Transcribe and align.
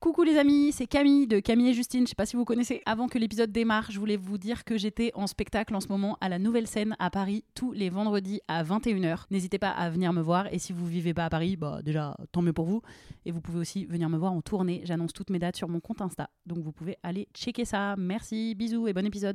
Coucou 0.00 0.22
les 0.22 0.38
amis, 0.38 0.70
c'est 0.70 0.86
Camille 0.86 1.26
de 1.26 1.40
Camille 1.40 1.70
et 1.70 1.74
Justine. 1.74 2.04
Je 2.04 2.10
sais 2.10 2.14
pas 2.14 2.24
si 2.24 2.36
vous 2.36 2.44
connaissez. 2.44 2.82
Avant 2.86 3.08
que 3.08 3.18
l'épisode 3.18 3.50
démarre, 3.50 3.90
je 3.90 3.98
voulais 3.98 4.16
vous 4.16 4.38
dire 4.38 4.62
que 4.62 4.78
j'étais 4.78 5.10
en 5.14 5.26
spectacle 5.26 5.74
en 5.74 5.80
ce 5.80 5.88
moment 5.88 6.16
à 6.20 6.28
la 6.28 6.38
Nouvelle 6.38 6.68
Scène 6.68 6.94
à 7.00 7.10
Paris 7.10 7.44
tous 7.56 7.72
les 7.72 7.90
vendredis 7.90 8.40
à 8.46 8.62
21h. 8.62 9.24
N'hésitez 9.32 9.58
pas 9.58 9.70
à 9.70 9.90
venir 9.90 10.12
me 10.12 10.22
voir 10.22 10.46
et 10.52 10.60
si 10.60 10.72
vous 10.72 10.86
vivez 10.86 11.14
pas 11.14 11.24
à 11.24 11.30
Paris, 11.30 11.56
bah 11.56 11.80
déjà 11.82 12.16
tant 12.30 12.42
mieux 12.42 12.52
pour 12.52 12.66
vous. 12.66 12.80
Et 13.26 13.32
vous 13.32 13.40
pouvez 13.40 13.58
aussi 13.58 13.86
venir 13.86 14.08
me 14.08 14.16
voir 14.16 14.32
en 14.32 14.40
tournée. 14.40 14.82
J'annonce 14.84 15.12
toutes 15.12 15.30
mes 15.30 15.40
dates 15.40 15.56
sur 15.56 15.68
mon 15.68 15.80
compte 15.80 16.00
Insta. 16.00 16.30
Donc 16.46 16.58
vous 16.58 16.70
pouvez 16.70 16.96
aller 17.02 17.26
checker 17.34 17.64
ça. 17.64 17.96
Merci, 17.98 18.54
bisous 18.54 18.86
et 18.86 18.92
bon 18.92 19.04
épisode. 19.04 19.34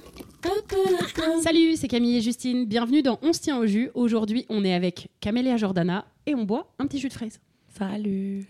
Salut, 1.43 1.75
c'est 1.77 1.89
Camille 1.89 2.19
et 2.19 2.21
Justine. 2.21 2.67
Bienvenue 2.67 3.03
dans 3.03 3.19
On 3.23 3.33
se 3.33 3.41
tient 3.41 3.59
au 3.59 3.67
jus. 3.67 3.91
Aujourd'hui, 3.95 4.47
on 4.49 4.65
est 4.65 4.75
avec 4.75 5.09
Camélia 5.21 5.57
Jordana 5.57 6.05
et 6.27 6.37
on 6.37 6.45
boit 6.45 6.73
un 6.79 6.87
petit 6.87 7.01
jus 7.01 7.09
de 7.09 7.13
fraise. 7.13 7.41
Salut. 7.77 8.47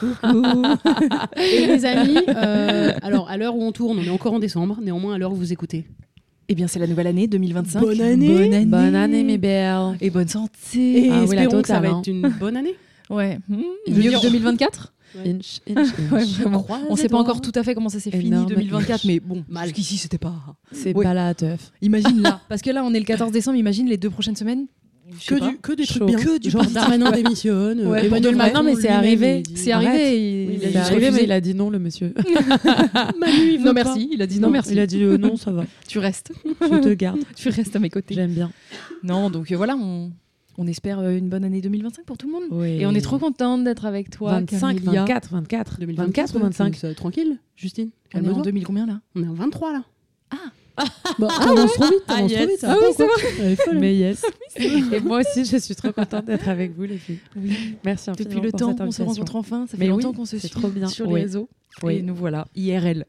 Et 1.36 1.66
les 1.66 1.84
amis, 1.84 2.16
euh, 2.28 2.92
alors 3.02 3.28
à 3.28 3.36
l'heure 3.36 3.56
où 3.56 3.62
on 3.62 3.72
tourne, 3.72 3.98
on 3.98 4.02
est 4.02 4.08
encore 4.08 4.32
en 4.34 4.38
décembre. 4.38 4.78
Néanmoins, 4.80 5.14
à 5.14 5.18
l'heure 5.18 5.32
où 5.32 5.36
vous 5.36 5.52
écoutez. 5.52 5.84
Eh 6.52 6.54
bien, 6.54 6.68
c'est 6.68 6.78
la 6.78 6.86
nouvelle 6.86 7.06
année 7.06 7.26
2025. 7.28 7.80
Bonne 7.80 8.00
année. 8.02 8.28
Bonne 8.28 8.52
année. 8.52 8.66
Bonne 8.66 8.94
année, 8.94 9.24
mes 9.24 9.38
belles. 9.38 9.96
Et 10.02 10.10
bonne 10.10 10.28
santé. 10.28 11.06
Et 11.06 11.10
Ah 11.10 11.24
oui, 11.26 11.34
la 11.34 11.44
espérons 11.44 11.62
que 11.62 11.68
ça 11.68 11.80
va 11.80 11.88
hein. 11.88 12.00
être 12.00 12.08
une 12.08 12.28
bonne 12.38 12.58
année. 12.58 12.74
Ouais. 13.10 13.38
Mmh. 13.48 13.56
Mieux 13.88 13.94
Mieux 14.02 14.10
que 14.12 14.22
2024 14.22 14.94
Inch, 15.26 15.26
inch, 15.26 15.60
inch. 15.76 16.12
Ouais, 16.12 16.24
vraiment. 16.24 16.62
croise 16.62 16.82
On 16.88 16.94
les 16.94 17.00
sait 17.02 17.08
pas 17.08 17.18
encore 17.18 17.40
tout 17.40 17.52
à 17.54 17.62
fait 17.62 17.74
comment 17.74 17.88
ça 17.90 18.00
s'est 18.00 18.10
fini 18.10 18.26
Énorme 18.28 18.46
2024, 18.48 18.90
inch. 18.92 19.04
mais 19.06 19.20
bon, 19.20 19.44
jusqu'ici 19.64 19.98
c'était 19.98 20.18
pas. 20.18 20.34
C'est 20.72 20.94
pas 20.94 21.12
la 21.12 21.34
teuf. 21.34 21.72
Imagine 21.82 22.22
là, 22.22 22.40
parce 22.48 22.62
que 22.62 22.70
là 22.70 22.82
on 22.84 22.94
est 22.94 22.98
le 22.98 23.04
14 23.04 23.32
décembre, 23.32 23.56
imagine 23.58 23.86
les 23.86 23.98
deux 23.98 24.08
prochaines 24.08 24.36
semaines. 24.36 24.66
Que, 25.26 25.34
du, 25.50 25.56
que 25.58 25.72
des 25.72 25.86
trucs 25.86 26.02
bien. 26.04 26.18
Que 26.18 26.38
du 26.38 26.50
Genre. 26.50 26.64
Darmanin 26.66 27.10
démissionne. 27.12 27.86
Ouais, 27.86 28.00
euh, 28.00 28.04
Emmanuel. 28.06 28.36
Macron 28.36 28.58
Non, 28.58 28.64
mais 28.64 28.74
c'est 28.76 28.88
arrivé. 28.88 29.42
C'est 29.54 29.72
arrivé. 29.72 30.58
Il- 30.62 30.76
a 30.76 30.80
a 30.80 30.84
arrivé, 30.84 31.06
refusé. 31.06 31.20
mais 31.20 31.24
il 31.24 31.32
a 31.32 31.40
dit 31.40 31.54
non, 31.54 31.70
le 31.70 31.78
monsieur. 31.78 32.14
Manu, 33.18 33.54
il 33.54 33.62
Non 33.64 33.72
merci, 33.72 34.08
il 34.12 34.22
a 34.22 34.26
dit 34.26 34.40
non, 34.40 34.50
merci. 34.50 34.72
Il 34.72 34.78
a 34.80 34.86
dit 34.86 35.02
euh, 35.02 35.16
non, 35.18 35.36
ça 35.36 35.50
va. 35.52 35.64
Tu 35.88 35.98
restes, 35.98 36.32
Je 36.60 36.78
te 36.80 36.94
garde. 36.94 37.20
tu 37.36 37.48
restes 37.48 37.74
à 37.76 37.78
mes 37.78 37.90
côtés. 37.90 38.14
J'aime 38.14 38.32
bien. 38.32 38.50
Non, 39.02 39.30
donc 39.30 39.50
euh, 39.52 39.56
voilà, 39.56 39.76
on, 39.76 40.10
on 40.58 40.66
espère 40.66 41.00
euh, 41.00 41.16
une 41.16 41.28
bonne 41.28 41.44
année 41.44 41.60
2025 41.60 42.04
pour 42.04 42.16
tout 42.18 42.26
le 42.26 42.32
monde. 42.32 42.44
Oui. 42.50 42.80
Et 42.80 42.86
on 42.86 42.92
est 42.92 43.00
trop 43.00 43.18
contente 43.18 43.64
d'être 43.64 43.84
avec 43.84 44.10
toi. 44.10 44.32
25, 44.32 44.76
Camélia. 44.82 45.00
24, 45.02 45.32
24. 45.32 45.78
24 45.80 46.34
ou 46.34 46.38
ouais, 46.38 46.42
25 46.44 46.74
c'est- 46.76 46.88
c'est 46.88 46.94
Tranquille, 46.94 47.38
Justine. 47.56 47.90
On 48.14 48.18
est 48.18 48.20
en 48.20 48.24
calme-toi. 48.24 48.42
2000 48.44 48.64
combien 48.64 48.86
là? 48.86 49.00
On 49.14 49.22
est 49.22 49.28
en 49.28 49.34
23 49.34 49.72
là. 49.72 49.84
Ah. 50.76 50.84
Bon, 51.18 51.28
trop 51.28 51.54
vite, 51.54 52.02
Ah, 52.08 52.14
trop 52.18 52.28
yes. 52.28 52.48
vite. 52.48 52.58
Ah 52.64 52.76
oui, 52.80 52.86
c'est 52.96 53.04
hein. 53.04 53.72
Mais 53.74 53.94
yes. 53.94 54.24
Et 54.56 55.00
moi 55.00 55.20
aussi, 55.20 55.44
je 55.44 55.56
suis 55.58 55.74
trop 55.74 55.92
contente 55.92 56.24
d'être 56.26 56.48
avec 56.48 56.74
vous, 56.74 56.84
les 56.84 56.98
filles. 56.98 57.18
Merci 57.84 58.10
infiniment 58.10 58.34
Depuis 58.34 58.46
le 58.46 58.52
temps 58.52 58.74
qu'on 58.74 58.90
se 58.90 59.02
rencontre 59.02 59.36
enfin, 59.36 59.66
ça 59.70 59.76
fait 59.76 59.86
longtemps 59.86 60.12
qu'on 60.12 60.24
se 60.24 60.38
suit 60.38 60.48
trop 60.48 60.68
bien. 60.68 60.88
sur 60.88 61.06
les 61.06 61.22
réseaux. 61.22 61.48
Oui. 61.82 61.96
Et 61.96 62.02
nous 62.02 62.14
voilà, 62.14 62.46
IRL. 62.54 63.06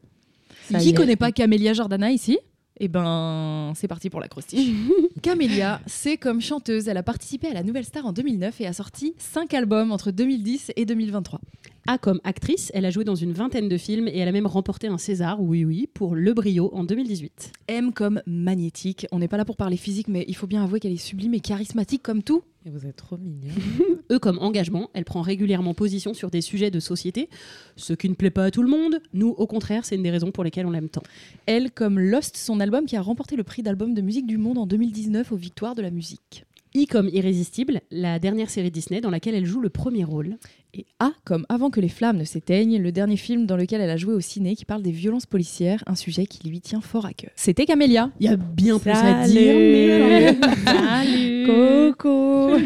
Qui 0.78 0.94
connaît 0.94 1.16
pas 1.16 1.32
Camélia 1.32 1.72
Jordana 1.72 2.10
ici? 2.10 2.38
Eh 2.80 2.88
ben, 2.88 3.72
c'est 3.76 3.86
parti 3.86 4.10
pour 4.10 4.20
la 4.20 4.26
crostiche. 4.26 4.68
Camélia, 5.22 5.80
c'est 5.86 6.16
comme 6.16 6.40
chanteuse. 6.40 6.88
Elle 6.88 6.96
a 6.96 7.04
participé 7.04 7.46
à 7.46 7.54
la 7.54 7.62
Nouvelle 7.62 7.84
Star 7.84 8.04
en 8.04 8.12
2009 8.12 8.60
et 8.60 8.66
a 8.66 8.72
sorti 8.72 9.14
5 9.18 9.54
albums 9.54 9.92
entre 9.92 10.10
2010 10.10 10.72
et 10.74 10.84
2023. 10.84 11.40
A 11.86 11.98
comme 11.98 12.20
actrice, 12.24 12.72
elle 12.74 12.86
a 12.86 12.90
joué 12.90 13.04
dans 13.04 13.14
une 13.14 13.32
vingtaine 13.32 13.68
de 13.68 13.76
films 13.76 14.08
et 14.08 14.18
elle 14.18 14.28
a 14.28 14.32
même 14.32 14.46
remporté 14.46 14.88
un 14.88 14.98
César, 14.98 15.40
oui 15.40 15.64
oui, 15.64 15.86
pour 15.92 16.14
Le 16.14 16.32
Brio 16.32 16.70
en 16.74 16.82
2018. 16.82 17.52
M 17.68 17.92
comme 17.92 18.22
magnétique. 18.26 19.06
On 19.12 19.18
n'est 19.18 19.28
pas 19.28 19.36
là 19.36 19.44
pour 19.44 19.56
parler 19.56 19.76
physique, 19.76 20.08
mais 20.08 20.24
il 20.26 20.34
faut 20.34 20.46
bien 20.46 20.64
avouer 20.64 20.80
qu'elle 20.80 20.92
est 20.92 20.96
sublime 20.96 21.34
et 21.34 21.40
charismatique 21.40 22.02
comme 22.02 22.22
tout. 22.22 22.42
Et 22.66 22.70
vous 22.70 22.86
êtes 22.86 22.96
trop 22.96 23.18
mignons. 23.18 23.52
E 24.10 24.18
comme 24.18 24.38
engagement, 24.38 24.90
elle 24.94 25.04
prend 25.04 25.20
régulièrement 25.22 25.74
position 25.74 26.14
sur 26.14 26.30
des 26.30 26.40
sujets 26.40 26.70
de 26.70 26.80
société, 26.80 27.28
ce 27.76 27.92
qui 27.94 28.08
ne 28.08 28.14
plaît 28.14 28.30
pas 28.30 28.44
à 28.44 28.50
tout 28.50 28.62
le 28.62 28.68
monde. 28.68 29.00
Nous, 29.12 29.28
au 29.28 29.46
contraire, 29.46 29.84
c'est 29.84 29.96
une 29.96 30.02
des 30.02 30.10
raisons 30.10 30.30
pour 30.30 30.44
lesquelles 30.44 30.66
on 30.66 30.70
l'aime 30.70 30.88
tant. 30.88 31.02
Elle 31.46 31.70
comme 31.70 31.98
Lost, 31.98 32.36
son 32.36 32.60
album 32.60 32.84
qui 32.86 32.96
a 32.96 33.02
remporté 33.02 33.36
le 33.36 33.44
prix 33.44 33.62
d'album 33.62 33.94
de 33.94 34.00
musique 34.02 34.26
du 34.26 34.36
monde 34.38 34.58
en 34.58 34.66
2019 34.66 35.32
aux 35.32 35.36
Victoires 35.36 35.74
de 35.74 35.82
la 35.82 35.90
musique. 35.90 36.44
I 36.74 36.86
comme 36.86 37.08
Irrésistible, 37.08 37.80
la 37.90 38.18
dernière 38.18 38.50
série 38.50 38.70
Disney 38.70 39.00
dans 39.00 39.10
laquelle 39.10 39.34
elle 39.34 39.46
joue 39.46 39.60
le 39.60 39.70
premier 39.70 40.04
rôle. 40.04 40.36
Et 40.74 40.86
A 40.98 41.12
comme 41.24 41.46
Avant 41.48 41.70
que 41.70 41.80
les 41.80 41.88
flammes 41.88 42.18
ne 42.18 42.24
s'éteignent, 42.24 42.78
le 42.78 42.92
dernier 42.92 43.16
film 43.16 43.46
dans 43.46 43.56
lequel 43.56 43.80
elle 43.80 43.90
a 43.90 43.96
joué 43.96 44.12
au 44.12 44.20
ciné 44.20 44.56
qui 44.56 44.64
parle 44.64 44.82
des 44.82 44.90
violences 44.90 45.26
policières, 45.26 45.84
un 45.86 45.94
sujet 45.94 46.26
qui 46.26 46.48
lui 46.48 46.60
tient 46.60 46.80
fort 46.80 47.06
à 47.06 47.12
cœur. 47.12 47.30
C'était 47.36 47.64
Camélia. 47.64 48.10
Il 48.20 48.26
y 48.26 48.28
a 48.28 48.36
bien 48.36 48.78
plus 48.78 48.90
à 48.90 49.24
Salut. 49.24 49.32
dire, 49.32 49.54
mais... 49.54 50.36
Salut 50.64 51.33
Coco 51.46 52.56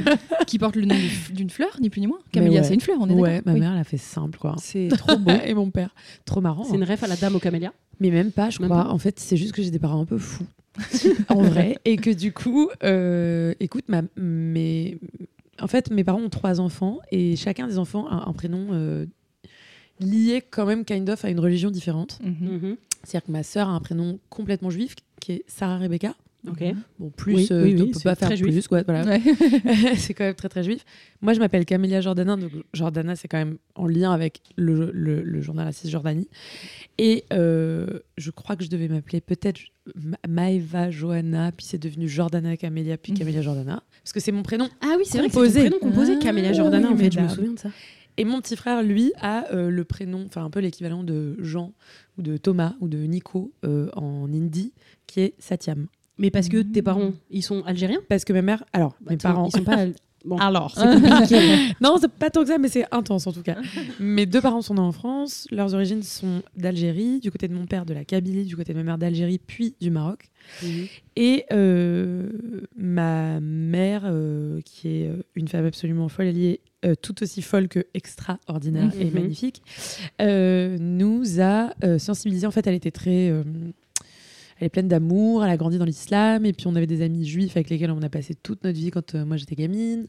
Qui 0.46 0.58
porte 0.58 0.76
le 0.76 0.84
nom 0.84 0.94
d'une- 1.32 1.50
fleur, 1.50 1.76
ni 1.80 1.90
plus 1.90 2.00
ni 2.00 2.06
moins. 2.06 2.18
Camélia, 2.32 2.60
ouais. 2.60 2.66
c'est 2.66 2.74
une 2.74 2.80
fleur, 2.80 2.98
on 3.00 3.08
est 3.08 3.14
Ouais, 3.14 3.42
ma 3.44 3.52
Oui. 3.54 3.60
mère, 3.60 3.72
elle 3.72 3.80
a 3.80 3.84
fait 3.84 3.96
simple, 3.98 4.38
quoi. 4.38 4.54
C'est 4.58 4.88
trop 4.98 5.16
beau. 5.16 5.30
Et 5.46 5.54
mon 5.54 5.70
père. 5.70 5.94
Trop 6.24 6.40
marrant. 6.40 6.64
C'est 6.64 6.74
une 6.76 6.84
ref 6.84 7.02
à 7.02 7.06
la 7.06 7.16
dame 7.16 7.34
au 7.36 7.38
camélia? 7.38 7.72
Mais 8.00 8.10
même 8.10 8.30
pas, 8.32 8.50
je 8.50 8.60
Même 8.60 8.70
crois. 8.70 8.84
pas 8.84 8.90
En 8.90 8.98
fait, 8.98 9.18
c'est 9.18 9.36
juste 9.36 9.52
que 9.52 9.62
j'ai 9.62 9.70
des 9.70 9.78
parents 9.78 10.00
un 10.00 10.04
peu 10.06 10.18
fous. 10.18 10.46
en 11.28 11.42
vrai. 11.42 11.76
Et 11.84 11.96
que 11.96 12.10
du 12.10 12.32
coup, 12.32 12.68
euh, 12.84 13.52
écoute, 13.58 13.84
ma, 13.88 14.02
mes, 14.16 14.98
en 15.60 15.66
fait, 15.66 15.90
mes 15.90 16.04
parents 16.04 16.20
ont 16.20 16.28
trois 16.28 16.60
enfants 16.60 16.98
et 17.10 17.34
chacun 17.36 17.66
des 17.66 17.78
enfants 17.78 18.06
a 18.08 18.28
un 18.28 18.32
prénom 18.32 18.68
euh, 18.70 19.06
lié 19.98 20.42
quand 20.48 20.66
même 20.66 20.84
kind 20.84 21.08
of 21.10 21.24
à 21.24 21.30
une 21.30 21.40
religion 21.40 21.70
différente. 21.72 22.20
Mhm. 22.22 22.36
Mhm. 22.48 22.76
C'est-à-dire 23.02 23.26
que 23.26 23.32
ma 23.32 23.42
sœur 23.42 23.68
a 23.68 23.72
un 23.72 23.80
prénom 23.80 24.18
complètement 24.28 24.70
juif 24.70 24.94
qui 25.20 25.32
est 25.32 25.44
Sarah 25.48 25.78
Rebecca. 25.78 26.14
Ok. 26.46 26.62
Bon, 26.98 27.10
plus, 27.10 27.34
Oui, 27.34 27.48
euh, 27.50 27.64
oui, 27.64 27.76
on 27.78 27.82
oui, 27.84 27.90
peut 27.90 28.00
pas 28.04 28.14
faire 28.14 28.28
très 28.28 28.36
plus. 28.38 28.52
juif. 28.52 28.70
ouais, 28.70 28.84
voilà. 28.86 29.04
Ouais. 29.04 29.20
c'est 29.96 30.14
quand 30.14 30.24
même 30.24 30.34
très 30.34 30.48
très 30.48 30.62
juif. 30.62 30.84
Moi, 31.20 31.32
je 31.34 31.40
m'appelle 31.40 31.64
Camélia 31.64 32.00
Jordana, 32.00 32.36
donc 32.36 32.52
Jordana, 32.72 33.16
c'est 33.16 33.26
quand 33.28 33.38
même 33.38 33.58
en 33.74 33.86
lien 33.86 34.12
avec 34.12 34.40
le, 34.56 34.90
le, 34.94 35.22
le 35.22 35.40
journal 35.42 35.66
à 35.66 35.72
Cisjordanie. 35.72 36.28
Et 36.96 37.24
euh, 37.32 37.86
je 38.16 38.30
crois 38.30 38.54
que 38.56 38.64
je 38.64 38.70
devais 38.70 38.88
m'appeler 38.88 39.20
peut-être 39.20 39.60
Ma- 39.96 40.16
Maeva 40.28 40.90
Johanna, 40.90 41.50
puis 41.52 41.66
c'est 41.66 41.78
devenu 41.78 42.08
Jordana 42.08 42.56
Camélia, 42.56 42.96
puis 42.98 43.12
Mhm. 43.12 43.18
Camélia 43.18 43.42
Jordana. 43.42 43.82
Parce 44.04 44.12
que 44.12 44.20
c'est 44.20 44.32
mon 44.32 44.42
prénom. 44.42 44.68
Ah 44.80 44.94
oui, 44.96 45.04
c'est 45.06 45.18
vrai 45.18 45.28
que 45.28 45.48
c'est 45.50 45.60
prénom 45.68 45.78
composé, 45.80 46.14
Ah, 46.16 46.22
Camélia 46.22 46.52
Jordana, 46.52 46.90
en 46.90 46.96
fait, 46.96 47.10
je 47.12 47.20
me 47.20 47.28
souviens 47.28 47.52
de 47.52 47.58
ça. 47.58 47.70
Et 48.16 48.24
mon 48.24 48.40
petit 48.40 48.56
frère, 48.56 48.82
lui, 48.82 49.12
a 49.20 49.46
euh, 49.54 49.70
le 49.70 49.84
prénom, 49.84 50.24
enfin 50.26 50.44
un 50.44 50.50
peu 50.50 50.58
l'équivalent 50.60 51.04
de 51.04 51.36
Jean, 51.40 51.72
ou 52.18 52.22
de 52.22 52.36
Thomas, 52.36 52.74
ou 52.80 52.88
de 52.88 52.98
Nico 52.98 53.52
euh, 53.64 53.90
en 53.94 54.24
hindi, 54.32 54.72
qui 55.06 55.20
est 55.20 55.34
Satyam. 55.38 55.86
Mais 56.18 56.30
parce 56.30 56.48
que 56.48 56.62
tes 56.62 56.82
parents, 56.82 57.12
ils 57.30 57.42
sont 57.42 57.62
algériens? 57.64 58.00
Parce 58.08 58.24
que 58.24 58.32
ma 58.32 58.42
mère, 58.42 58.64
alors, 58.72 58.96
Bah, 59.00 59.12
mes 59.12 59.16
parents. 59.16 59.46
Ils 59.46 59.52
sont 59.52 59.64
pas... 59.64 59.86
Bon. 60.24 60.36
Alors, 60.38 60.74
c'est 60.76 61.00
compliqué. 61.00 61.38
non, 61.80 61.96
c'est 62.00 62.10
pas 62.10 62.28
tant 62.28 62.42
que 62.42 62.48
ça, 62.48 62.58
mais 62.58 62.66
c'est 62.68 62.84
intense 62.90 63.28
en 63.28 63.32
tout 63.32 63.42
cas. 63.42 63.56
Mes 64.00 64.26
deux 64.26 64.40
parents 64.40 64.62
sont 64.62 64.74
nés 64.74 64.80
en 64.80 64.90
France. 64.90 65.46
Leurs 65.52 65.74
origines 65.74 66.02
sont 66.02 66.42
d'Algérie, 66.56 67.20
du 67.20 67.30
côté 67.30 67.46
de 67.46 67.54
mon 67.54 67.66
père 67.66 67.86
de 67.86 67.94
la 67.94 68.04
Kabylie, 68.04 68.44
du 68.44 68.56
côté 68.56 68.72
de 68.72 68.78
ma 68.78 68.82
mère 68.84 68.98
d'Algérie, 68.98 69.38
puis 69.38 69.76
du 69.80 69.92
Maroc. 69.92 70.28
Mhm. 70.64 70.86
Et 71.14 71.44
euh, 71.52 72.30
ma 72.76 73.38
mère, 73.40 74.02
euh, 74.06 74.60
qui 74.64 74.88
est 74.88 75.06
euh, 75.08 75.22
une 75.36 75.46
femme 75.46 75.64
absolument 75.66 76.08
folle, 76.08 76.26
elle 76.26 76.42
est 76.42 76.60
euh, 76.84 76.94
tout 77.00 77.22
aussi 77.22 77.40
folle 77.40 77.68
que 77.68 77.86
extraordinaire 77.94 78.90
et 79.00 79.04
Mhm. 79.06 79.14
magnifique, 79.14 79.62
nous 80.20 81.40
a 81.40 81.70
sensibilisés. 81.98 82.46
En 82.46 82.50
fait, 82.50 82.66
elle 82.66 82.74
était 82.74 82.90
très. 82.90 83.32
Elle 84.58 84.66
est 84.66 84.70
pleine 84.70 84.88
d'amour, 84.88 85.44
elle 85.44 85.50
a 85.50 85.56
grandi 85.56 85.78
dans 85.78 85.84
l'islam, 85.84 86.44
et 86.44 86.52
puis 86.52 86.66
on 86.66 86.74
avait 86.74 86.86
des 86.86 87.02
amis 87.02 87.26
juifs 87.26 87.56
avec 87.56 87.70
lesquels 87.70 87.90
on 87.90 88.02
a 88.02 88.08
passé 88.08 88.34
toute 88.34 88.64
notre 88.64 88.78
vie 88.78 88.90
quand 88.90 89.14
euh, 89.14 89.24
moi 89.24 89.36
j'étais 89.36 89.54
gamine. 89.54 90.06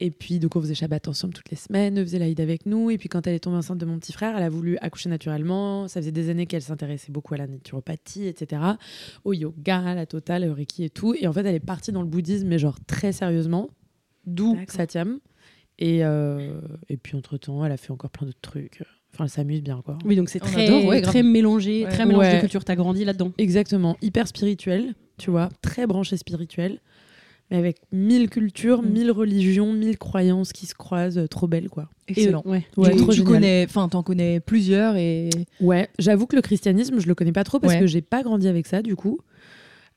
Et 0.00 0.10
puis, 0.10 0.40
donc, 0.40 0.56
on 0.56 0.60
faisait 0.60 0.74
Shabbat 0.74 1.06
ensemble 1.06 1.34
toutes 1.34 1.50
les 1.50 1.56
semaines, 1.56 1.96
elle 1.96 2.04
faisait 2.04 2.18
l'Aïd 2.18 2.40
avec 2.40 2.66
nous. 2.66 2.90
Et 2.90 2.98
puis, 2.98 3.08
quand 3.08 3.26
elle 3.26 3.34
est 3.34 3.40
tombée 3.40 3.58
enceinte 3.58 3.78
de 3.78 3.86
mon 3.86 3.98
petit 3.98 4.12
frère, 4.12 4.36
elle 4.36 4.42
a 4.42 4.48
voulu 4.48 4.76
accoucher 4.78 5.08
naturellement. 5.08 5.86
Ça 5.86 6.00
faisait 6.00 6.12
des 6.12 6.30
années 6.30 6.46
qu'elle 6.46 6.62
s'intéressait 6.62 7.12
beaucoup 7.12 7.34
à 7.34 7.36
la 7.36 7.46
naturopathie, 7.46 8.26
etc. 8.26 8.60
Au 9.24 9.32
yoga, 9.32 9.78
à 9.78 9.94
la 9.94 10.06
totale, 10.06 10.48
au 10.50 10.54
Reiki 10.54 10.82
et 10.82 10.90
tout. 10.90 11.14
Et 11.14 11.28
en 11.28 11.32
fait, 11.32 11.46
elle 11.46 11.54
est 11.54 11.60
partie 11.60 11.92
dans 11.92 12.02
le 12.02 12.08
bouddhisme, 12.08 12.48
mais 12.48 12.58
genre 12.58 12.78
très 12.86 13.12
sérieusement. 13.12 13.70
D'où. 14.26 14.58
Satyam. 14.66 15.20
Et, 15.78 16.04
euh, 16.04 16.60
et 16.88 16.96
puis, 16.96 17.16
entre-temps, 17.16 17.64
elle 17.64 17.72
a 17.72 17.76
fait 17.76 17.92
encore 17.92 18.10
plein 18.10 18.26
d'autres 18.26 18.40
trucs. 18.40 18.82
Enfin, 19.14 19.24
elle 19.24 19.30
s'amuse 19.30 19.62
bien, 19.62 19.80
quoi. 19.84 19.96
Oui, 20.04 20.16
donc 20.16 20.28
c'est 20.28 20.40
très, 20.40 20.66
adore, 20.66 20.84
ouais, 20.86 21.00
grave. 21.00 21.12
très 21.12 21.22
mélangé, 21.22 21.84
Ouais. 21.84 21.90
très 21.90 22.04
mélange 22.04 22.24
Ouais. 22.24 22.34
de 22.34 22.40
culture. 22.40 22.64
T'as 22.64 22.74
grandi 22.74 23.04
là-dedans. 23.04 23.32
Exactement, 23.38 23.96
hyper 24.02 24.26
spirituel, 24.28 24.94
tu 25.18 25.30
vois, 25.30 25.48
très 25.62 25.86
branché 25.86 26.16
spirituel, 26.16 26.80
mais 27.50 27.56
avec 27.58 27.76
mille 27.92 28.28
cultures, 28.28 28.82
Mm. 28.82 28.88
mille 28.88 29.10
religions, 29.12 29.72
mille 29.72 29.98
croyances 29.98 30.52
qui 30.52 30.66
se 30.66 30.74
croisent, 30.74 31.18
euh, 31.18 31.26
trop 31.28 31.46
belles, 31.46 31.68
quoi. 31.68 31.88
Excellent. 32.08 32.42
Et, 32.46 32.48
ouais. 32.48 32.66
Ouais, 32.76 32.90
tu, 32.90 32.96
trop 32.96 33.10
tu 33.12 33.18
génial. 33.18 33.32
connais, 33.32 33.64
enfin, 33.68 33.88
t'en 33.88 34.02
connais 34.02 34.40
plusieurs 34.40 34.96
et 34.96 35.30
Ouais, 35.60 35.88
j'avoue 36.00 36.26
que 36.26 36.34
le 36.36 36.42
christianisme, 36.42 36.98
je 36.98 37.06
le 37.06 37.14
connais 37.14 37.32
pas 37.32 37.44
trop 37.44 37.60
parce 37.60 37.74
Ouais. 37.74 37.80
que 37.80 37.86
j'ai 37.86 38.02
pas 38.02 38.22
grandi 38.24 38.48
avec 38.48 38.66
ça, 38.66 38.82
du 38.82 38.96
coup. 38.96 39.20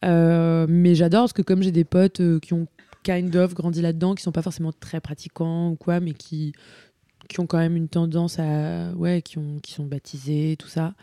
Euh, 0.06 0.68
mais 0.70 0.94
j'adore 0.96 1.22
parce 1.24 1.34
que 1.34 1.42
comme 1.42 1.64
j'ai 1.64 1.72
des 1.72 1.84
potes 1.84 2.20
euh, 2.22 2.40
qui 2.40 2.54
ont 2.54 2.68
kind 3.04 3.36
of 3.36 3.54
grandi 3.56 3.82
là-dedans, 3.82 4.14
qui 4.16 4.22
sont 4.24 4.32
pas 4.32 4.42
forcément 4.42 4.72
très 4.80 5.00
pratiquants 5.00 5.70
ou 5.72 5.76
quoi, 5.76 6.00
mais 6.00 6.14
qui 6.14 6.54
qui 7.28 7.40
ont 7.40 7.48
quand 7.48 7.58
même 7.58 7.76
une 7.76 7.88
tendance 7.90 8.40
à 8.40 8.92
ouais 8.96 9.22
qui 9.22 9.38
ont 9.38 9.60
qui 9.62 9.74
sont 9.74 9.86
baptisés 9.86 10.56
tout 10.58 10.68
ça 10.70 10.94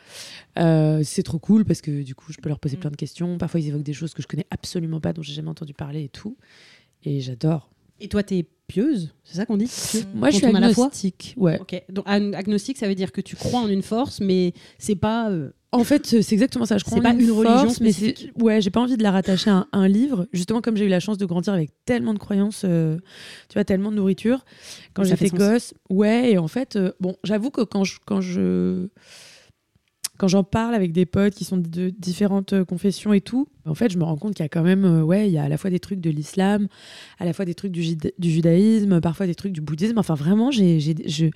Euh, 0.58 1.02
c'est 1.04 1.22
trop 1.22 1.38
cool 1.38 1.64
parce 1.64 1.80
que 1.80 2.02
du 2.02 2.14
coup 2.14 2.32
je 2.32 2.38
peux 2.38 2.48
leur 2.48 2.58
poser 2.60 2.76
Mm. 2.76 2.80
plein 2.80 2.90
de 2.90 2.96
questions 2.96 3.38
parfois 3.38 3.60
ils 3.60 3.68
évoquent 3.68 3.82
des 3.82 3.92
choses 3.92 4.14
que 4.14 4.22
je 4.22 4.26
connais 4.26 4.46
absolument 4.50 5.00
pas 5.00 5.12
dont 5.12 5.22
j'ai 5.22 5.34
jamais 5.34 5.50
entendu 5.50 5.74
parler 5.74 6.04
et 6.04 6.08
tout 6.08 6.36
et 7.04 7.20
j'adore 7.20 7.70
Et 8.00 8.08
toi, 8.08 8.22
t'es 8.22 8.46
pieuse 8.66 9.14
C'est 9.24 9.36
ça 9.36 9.46
qu'on 9.46 9.56
dit? 9.58 9.70
Moi 10.14 10.30
je 10.30 10.36
suis 10.36 10.46
agnostique 10.46 11.34
ouais 11.36 11.58
Ok. 11.60 11.82
Donc 11.90 12.04
ag- 12.08 12.34
agnostique, 12.34 12.78
ça 12.78 12.88
veut 12.88 12.94
dire 12.94 13.12
que 13.12 13.20
tu 13.20 13.36
crois 13.36 13.60
en 13.60 13.68
une 13.68 13.82
force, 13.82 14.20
mais 14.20 14.52
c'est 14.78 14.96
pas. 14.96 15.30
euh, 15.30 15.50
En 15.74 15.84
fait, 15.84 16.06
c'est 16.06 16.32
exactement 16.32 16.64
ça. 16.66 16.78
Je 16.78 16.84
crois 16.84 16.98
C'est 16.98 17.02
pas 17.02 17.12
une 17.12 17.30
religion 17.30 17.58
force, 17.64 17.80
mais 17.80 17.92
c'est 17.92 18.14
ouais, 18.40 18.60
j'ai 18.60 18.70
pas 18.70 18.80
envie 18.80 18.96
de 18.96 19.02
la 19.02 19.10
rattacher 19.10 19.50
à 19.50 19.54
un, 19.54 19.66
un 19.72 19.88
livre. 19.88 20.26
Justement, 20.32 20.60
comme 20.60 20.76
j'ai 20.76 20.84
eu 20.84 20.88
la 20.88 21.00
chance 21.00 21.18
de 21.18 21.26
grandir 21.26 21.52
avec 21.52 21.70
tellement 21.84 22.14
de 22.14 22.18
croyances, 22.18 22.62
euh, 22.64 22.96
tu 23.48 23.54
vois, 23.54 23.64
tellement 23.64 23.90
de 23.90 23.96
nourriture. 23.96 24.44
Quand 24.94 25.04
j'étais 25.04 25.30
gosse, 25.30 25.74
ouais. 25.90 26.32
Et 26.32 26.38
en 26.38 26.48
fait, 26.48 26.76
euh, 26.76 26.92
bon, 27.00 27.16
j'avoue 27.24 27.50
que 27.50 27.62
quand 27.62 27.84
je 27.84 27.98
quand 28.04 28.20
je 28.20 28.88
quand 30.18 30.28
j'en 30.28 30.44
parle 30.44 30.74
avec 30.74 30.92
des 30.92 31.06
potes 31.06 31.34
qui 31.34 31.44
sont 31.44 31.56
de 31.56 31.90
différentes 31.98 32.52
euh, 32.52 32.64
confessions 32.64 33.12
et 33.12 33.20
tout, 33.20 33.48
en 33.66 33.74
fait, 33.74 33.90
je 33.90 33.98
me 33.98 34.04
rends 34.04 34.16
compte 34.16 34.34
qu'il 34.34 34.44
y 34.44 34.46
a 34.46 34.48
quand 34.48 34.62
même, 34.62 34.84
euh, 34.84 35.02
ouais, 35.02 35.28
il 35.28 35.32
y 35.32 35.38
a 35.38 35.42
à 35.44 35.48
la 35.48 35.56
fois 35.58 35.70
des 35.70 35.80
trucs 35.80 36.00
de 36.00 36.10
l'islam, 36.10 36.68
à 37.18 37.24
la 37.24 37.32
fois 37.32 37.44
des 37.44 37.54
trucs 37.54 37.72
du, 37.72 37.82
judaïsme, 38.20 39.00
parfois 39.00 39.26
des 39.26 39.34
trucs 39.34 39.52
du 39.52 39.60
bouddhisme. 39.60 39.98
Enfin, 39.98 40.14
vraiment, 40.14 40.50
j'ai, 40.50 40.78
je, 40.80 41.26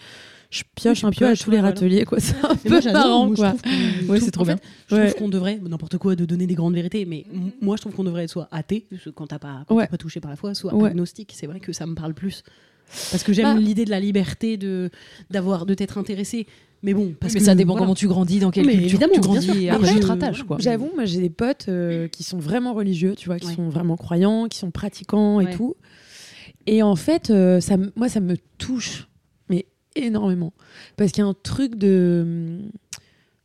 je 0.51 0.63
pioche 0.75 1.05
un 1.05 1.11
peu 1.11 1.27
à 1.27 1.35
tous 1.37 1.51
les 1.51 1.61
râteliers, 1.61 2.05
quoi. 2.05 2.21
C'est 2.21 2.37
un 2.45 2.55
peu 2.55 2.81
marrant, 2.93 3.35
quoi. 3.35 3.55
Ouais, 4.09 4.21
c'est 4.21 4.31
trop 4.31 4.45
bien. 4.45 4.57
Je 4.89 4.97
trouve 4.97 5.15
qu'on 5.15 5.29
devrait, 5.29 5.59
n'importe 5.63 5.99
quoi, 5.99 6.15
de 6.17 6.25
donner 6.25 6.47
des 6.47 6.55
grandes 6.55 6.75
vérités, 6.75 7.05
mais 7.05 7.25
m- 7.33 7.51
moi, 7.61 7.77
je 7.77 7.83
trouve 7.83 7.95
qu'on 7.95 8.05
devrait 8.05 8.25
être 8.25 8.31
soit 8.31 8.49
athée, 8.53 8.87
quand 9.15 9.27
t'as 9.27 9.39
pas, 9.39 9.65
pas 9.69 9.87
touché 9.99 10.21
par 10.21 10.31
la 10.31 10.37
foi, 10.37 10.55
soit 10.55 10.73
agnostique. 10.87 11.33
C'est 11.35 11.47
vrai 11.47 11.61
que 11.61 11.73
ça 11.73 11.85
me 11.87 11.95
parle 11.95 12.15
plus. 12.15 12.43
Parce 13.11 13.23
que 13.23 13.35
j'aime 13.35 13.57
Bah. 13.57 13.61
l'idée 13.61 13.85
de 13.85 13.91
la 13.91 14.01
liberté, 14.01 14.57
de, 14.57 14.89
d'avoir, 15.31 15.67
de 15.67 15.75
t'être 15.75 15.99
intéressé. 15.99 16.47
Mais 16.83 16.95
bon, 16.95 17.13
parce 17.19 17.35
mais 17.35 17.41
que 17.41 17.45
ça 17.47 17.55
dépend 17.57 17.73
voilà. 17.73 17.87
comment 17.87 17.95
tu 17.95 18.07
grandis, 18.07 18.39
dans 18.39 18.51
quelle 18.53 18.67
Mais 18.67 18.73
culture 18.79 18.89
évidemment, 19.03 19.15
tu 19.15 19.21
grandis. 19.21 19.69
Après, 19.69 19.93
tu 19.95 20.01
te 20.01 20.07
rattaches, 20.07 20.43
quoi. 20.45 20.59
J'avoue, 20.61 20.91
moi 20.95 21.05
j'ai 21.07 21.21
des 21.21 21.31
potes 21.31 21.67
euh, 21.69 22.07
qui 22.09 22.23
sont 22.23 22.39
vraiment 22.39 22.73
religieux, 22.73 23.15
tu 23.17 23.29
vois, 23.29 23.39
qui 23.39 23.47
Ouais. 23.49 23.55
sont 23.55 23.69
vraiment 23.69 23.97
croyants, 23.97 24.47
qui 24.49 24.59
sont 24.59 24.71
pratiquants 24.71 25.41
et 25.41 25.47
Ouais. 25.47 25.55
tout. 25.55 25.75
Et 26.67 26.83
en 26.83 26.95
fait, 26.97 27.31
euh, 27.31 27.61
ça, 27.61 27.77
me- 27.77 27.91
moi 27.97 28.09
ça 28.09 28.21
me 28.21 28.37
touche, 28.59 29.09
mais 29.49 29.67
énormément. 29.97 30.53
Parce 30.97 31.11
qu'il 31.13 31.23
y 31.25 31.27
a 31.27 31.29
un 31.29 31.35
truc 31.43 31.75
de. 31.77 32.59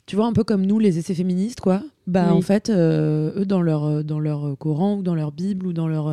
Tu 0.06 0.15
vois, 0.18 0.25
un 0.25 0.33
peu 0.33 0.44
comme 0.44 0.65
nous, 0.65 0.77
les 0.79 1.00
essais 1.00 1.13
féministes, 1.15 1.62
quoi. 1.62 1.81
Bah, 2.07 2.25
Oui. 2.27 2.33
en 2.38 2.41
fait, 2.41 2.69
euh, 2.69 3.31
eux, 3.39 3.45
dans 3.45 3.62
leur, 3.62 4.03
dans 4.03 4.19
leur 4.19 4.57
Coran 4.59 4.97
ou 4.97 5.01
dans 5.01 5.15
leur 5.15 5.31
Bible 5.31 5.65
ou 5.65 5.71
dans 5.74 5.88
leur, 5.88 6.09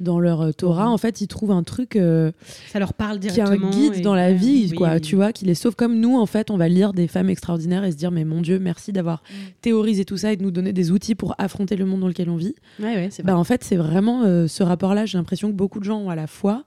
dans 0.00 0.18
leur 0.18 0.40
euh, 0.40 0.52
Torah, 0.52 0.90
en 0.90 0.98
fait, 0.98 1.20
ils 1.20 1.28
trouvent 1.28 1.52
un 1.52 1.62
truc. 1.62 1.96
euh, 1.96 2.32
Ça 2.72 2.78
leur 2.78 2.94
parle 2.94 3.20
qui 3.20 3.28
a 3.28 3.32
directement. 3.32 3.68
un 3.68 3.70
guide 3.70 3.94
et- 3.96 4.00
dans 4.00 4.14
la 4.14 4.32
vie, 4.32 4.66
Oui, 4.70 4.76
quoi, 4.76 4.94
oui. 4.94 5.00
tu 5.00 5.14
vois, 5.16 5.32
qui 5.32 5.44
les 5.44 5.54
sauve 5.54 5.76
comme 5.76 6.00
nous, 6.00 6.16
en 6.18 6.26
fait, 6.26 6.50
on 6.50 6.56
va 6.56 6.68
lire 6.68 6.92
des 6.92 7.06
femmes 7.08 7.30
extraordinaires 7.30 7.84
et 7.84 7.92
se 7.92 7.96
dire, 7.96 8.10
mais 8.10 8.24
mon 8.24 8.40
Dieu, 8.40 8.58
merci 8.58 8.92
d'avoir 8.92 9.22
Mm. 9.22 9.34
théorisé 9.62 10.04
tout 10.04 10.16
ça 10.16 10.32
et 10.32 10.36
de 10.36 10.42
nous 10.42 10.50
donner 10.50 10.72
des 10.72 10.90
outils 10.90 11.14
pour 11.14 11.34
affronter 11.38 11.76
le 11.76 11.84
monde 11.86 12.00
dans 12.00 12.08
lequel 12.08 12.28
on 12.28 12.36
vit. 12.36 12.54
Ouais, 12.80 12.94
ouais. 12.96 13.08
Bah, 13.22 13.36
en 13.36 13.44
fait, 13.44 13.62
c'est 13.64 13.76
vraiment 13.76 14.24
euh, 14.24 14.46
ce 14.48 14.62
rapport-là, 14.62 15.06
j'ai 15.06 15.16
l'impression 15.18 15.48
que 15.50 15.56
beaucoup 15.56 15.78
de 15.78 15.84
gens 15.84 15.98
ont 15.98 16.10
à 16.10 16.16
la 16.16 16.26
fois. 16.26 16.64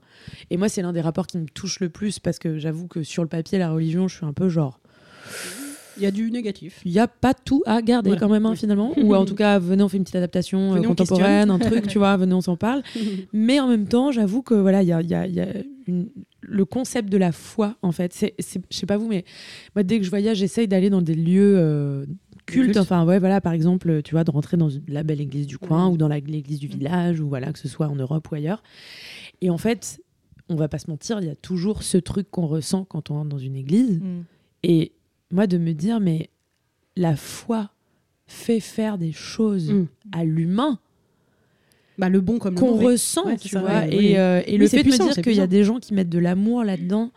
Et 0.50 0.56
moi, 0.56 0.68
c'est 0.68 0.82
l'un 0.82 0.92
des 0.92 1.00
rapports 1.02 1.26
qui 1.26 1.38
me 1.38 1.46
touche 1.46 1.80
le 1.80 1.88
plus 1.90 2.18
parce 2.18 2.38
que 2.38 2.58
j'avoue 2.58 2.86
que 2.86 3.02
sur 3.02 3.22
le 3.22 3.28
papier, 3.28 3.58
la 3.58 3.70
religion, 3.70 4.08
je 4.08 4.16
suis 4.16 4.26
un 4.26 4.32
peu 4.32 4.48
genre, 4.48 4.80
Il 5.98 6.04
y 6.04 6.06
a 6.06 6.10
du 6.10 6.30
négatif. 6.30 6.80
il 6.84 6.92
n'y 6.92 6.98
a 6.98 7.08
pas 7.08 7.34
tout 7.34 7.62
à 7.66 7.82
garder 7.82 8.16
quand 8.18 8.28
même, 8.28 8.46
hein, 8.46 8.54
finalement. 8.54 8.92
Ou 8.98 9.14
en 9.14 9.24
tout 9.24 9.34
cas, 9.34 9.58
venez, 9.58 9.82
on 9.82 9.88
fait 9.88 9.96
une 9.98 10.04
petite 10.04 10.16
adaptation 10.16 10.72
euh, 10.72 10.76
Venez, 10.76 10.86
contemporaine, 10.86 11.50
un 11.50 11.58
truc, 11.58 11.86
tu 11.88 11.98
vois, 11.98 12.16
venez, 12.16 12.34
on 12.34 12.40
s'en 12.40 12.56
parle. 12.56 12.82
Mais 13.32 13.60
en 13.60 13.68
même 13.68 13.86
temps, 13.86 14.12
j'avoue 14.12 14.42
que 14.42 14.54
voilà, 14.54 14.82
il 14.82 14.88
y 14.88 14.92
a, 14.92 15.02
y 15.02 15.14
a- 15.14 15.26
y 15.26 15.40
a 15.40 15.48
une- 15.86 16.08
le 16.40 16.64
concept 16.64 17.08
de 17.10 17.16
la 17.18 17.32
foi, 17.32 17.76
en 17.82 17.92
fait. 17.92 18.14
Je 18.38 18.42
sais 18.70 18.86
pas 18.86 18.96
vous, 18.96 19.08
mais 19.08 19.24
moi, 19.74 19.82
dès 19.82 19.98
que 19.98 20.04
je 20.04 20.10
voyage, 20.10 20.38
j'essaye 20.38 20.68
d'aller 20.68 20.88
dans 20.88 21.02
des 21.02 21.14
lieux 21.14 21.56
euh, 21.58 22.06
cultes. 22.46 22.66
Cultes. 22.66 22.76
Enfin, 22.78 23.04
ouais, 23.04 23.18
voilà, 23.18 23.40
par 23.40 23.52
exemple, 23.52 24.02
tu 24.02 24.12
vois, 24.14 24.24
de 24.24 24.30
rentrer 24.30 24.56
dans 24.56 24.68
la 24.86 25.02
belle 25.02 25.20
église 25.20 25.46
du 25.46 25.58
coin 25.58 25.86
Ouais. 25.88 25.92
ou 25.94 25.96
dans 25.96 26.08
l'église 26.08 26.60
du 26.60 26.68
village, 26.68 27.20
ou 27.20 27.28
voilà, 27.28 27.52
que 27.52 27.58
ce 27.58 27.68
soit 27.68 27.88
en 27.88 27.96
Europe 27.96 28.28
ou 28.30 28.34
ailleurs. 28.36 28.62
Et 29.42 29.50
en 29.50 29.58
fait, 29.58 30.00
on 30.48 30.54
va 30.54 30.68
pas 30.68 30.78
se 30.78 30.88
mentir, 30.90 31.18
il 31.20 31.26
y 31.26 31.30
a 31.30 31.34
toujours 31.34 31.82
ce 31.82 31.98
truc 31.98 32.30
qu'on 32.30 32.46
ressent 32.46 32.84
quand 32.84 33.10
on 33.10 33.16
entre 33.16 33.28
dans 33.28 33.38
une 33.38 33.56
église. 33.56 33.98
Mm. 34.00 34.22
Et 34.62 34.92
moi, 35.30 35.46
de 35.46 35.58
me 35.58 35.72
dire, 35.72 36.00
mais 36.00 36.30
la 36.96 37.16
foi 37.16 37.70
fait 38.26 38.60
faire 38.60 38.98
des 38.98 39.12
choses 39.12 39.70
Mm. 39.72 39.86
à 40.12 40.24
l'humain 40.24 40.78
Bah, 41.98 42.08
le 42.08 42.20
bon 42.20 42.38
comme 42.38 42.54
qu'on 42.54 42.76
ressent, 42.76 43.26
Ouais, 43.26 43.36
tu 43.36 43.58
vois. 43.58 43.86
et 43.86 43.96
oui. 43.96 44.16
euh, 44.16 44.40
et 44.46 44.52
Oui, 44.52 44.58
le 44.58 44.68
fait 44.68 44.84
de 44.84 44.88
me 44.90 44.96
dire 44.96 45.20
qu'il 45.22 45.34
y 45.34 45.40
a 45.40 45.46
des 45.48 45.64
gens 45.64 45.80
qui 45.80 45.94
mettent 45.94 46.08
de 46.08 46.18
l'amour 46.20 46.62
là-dedans 46.62 47.10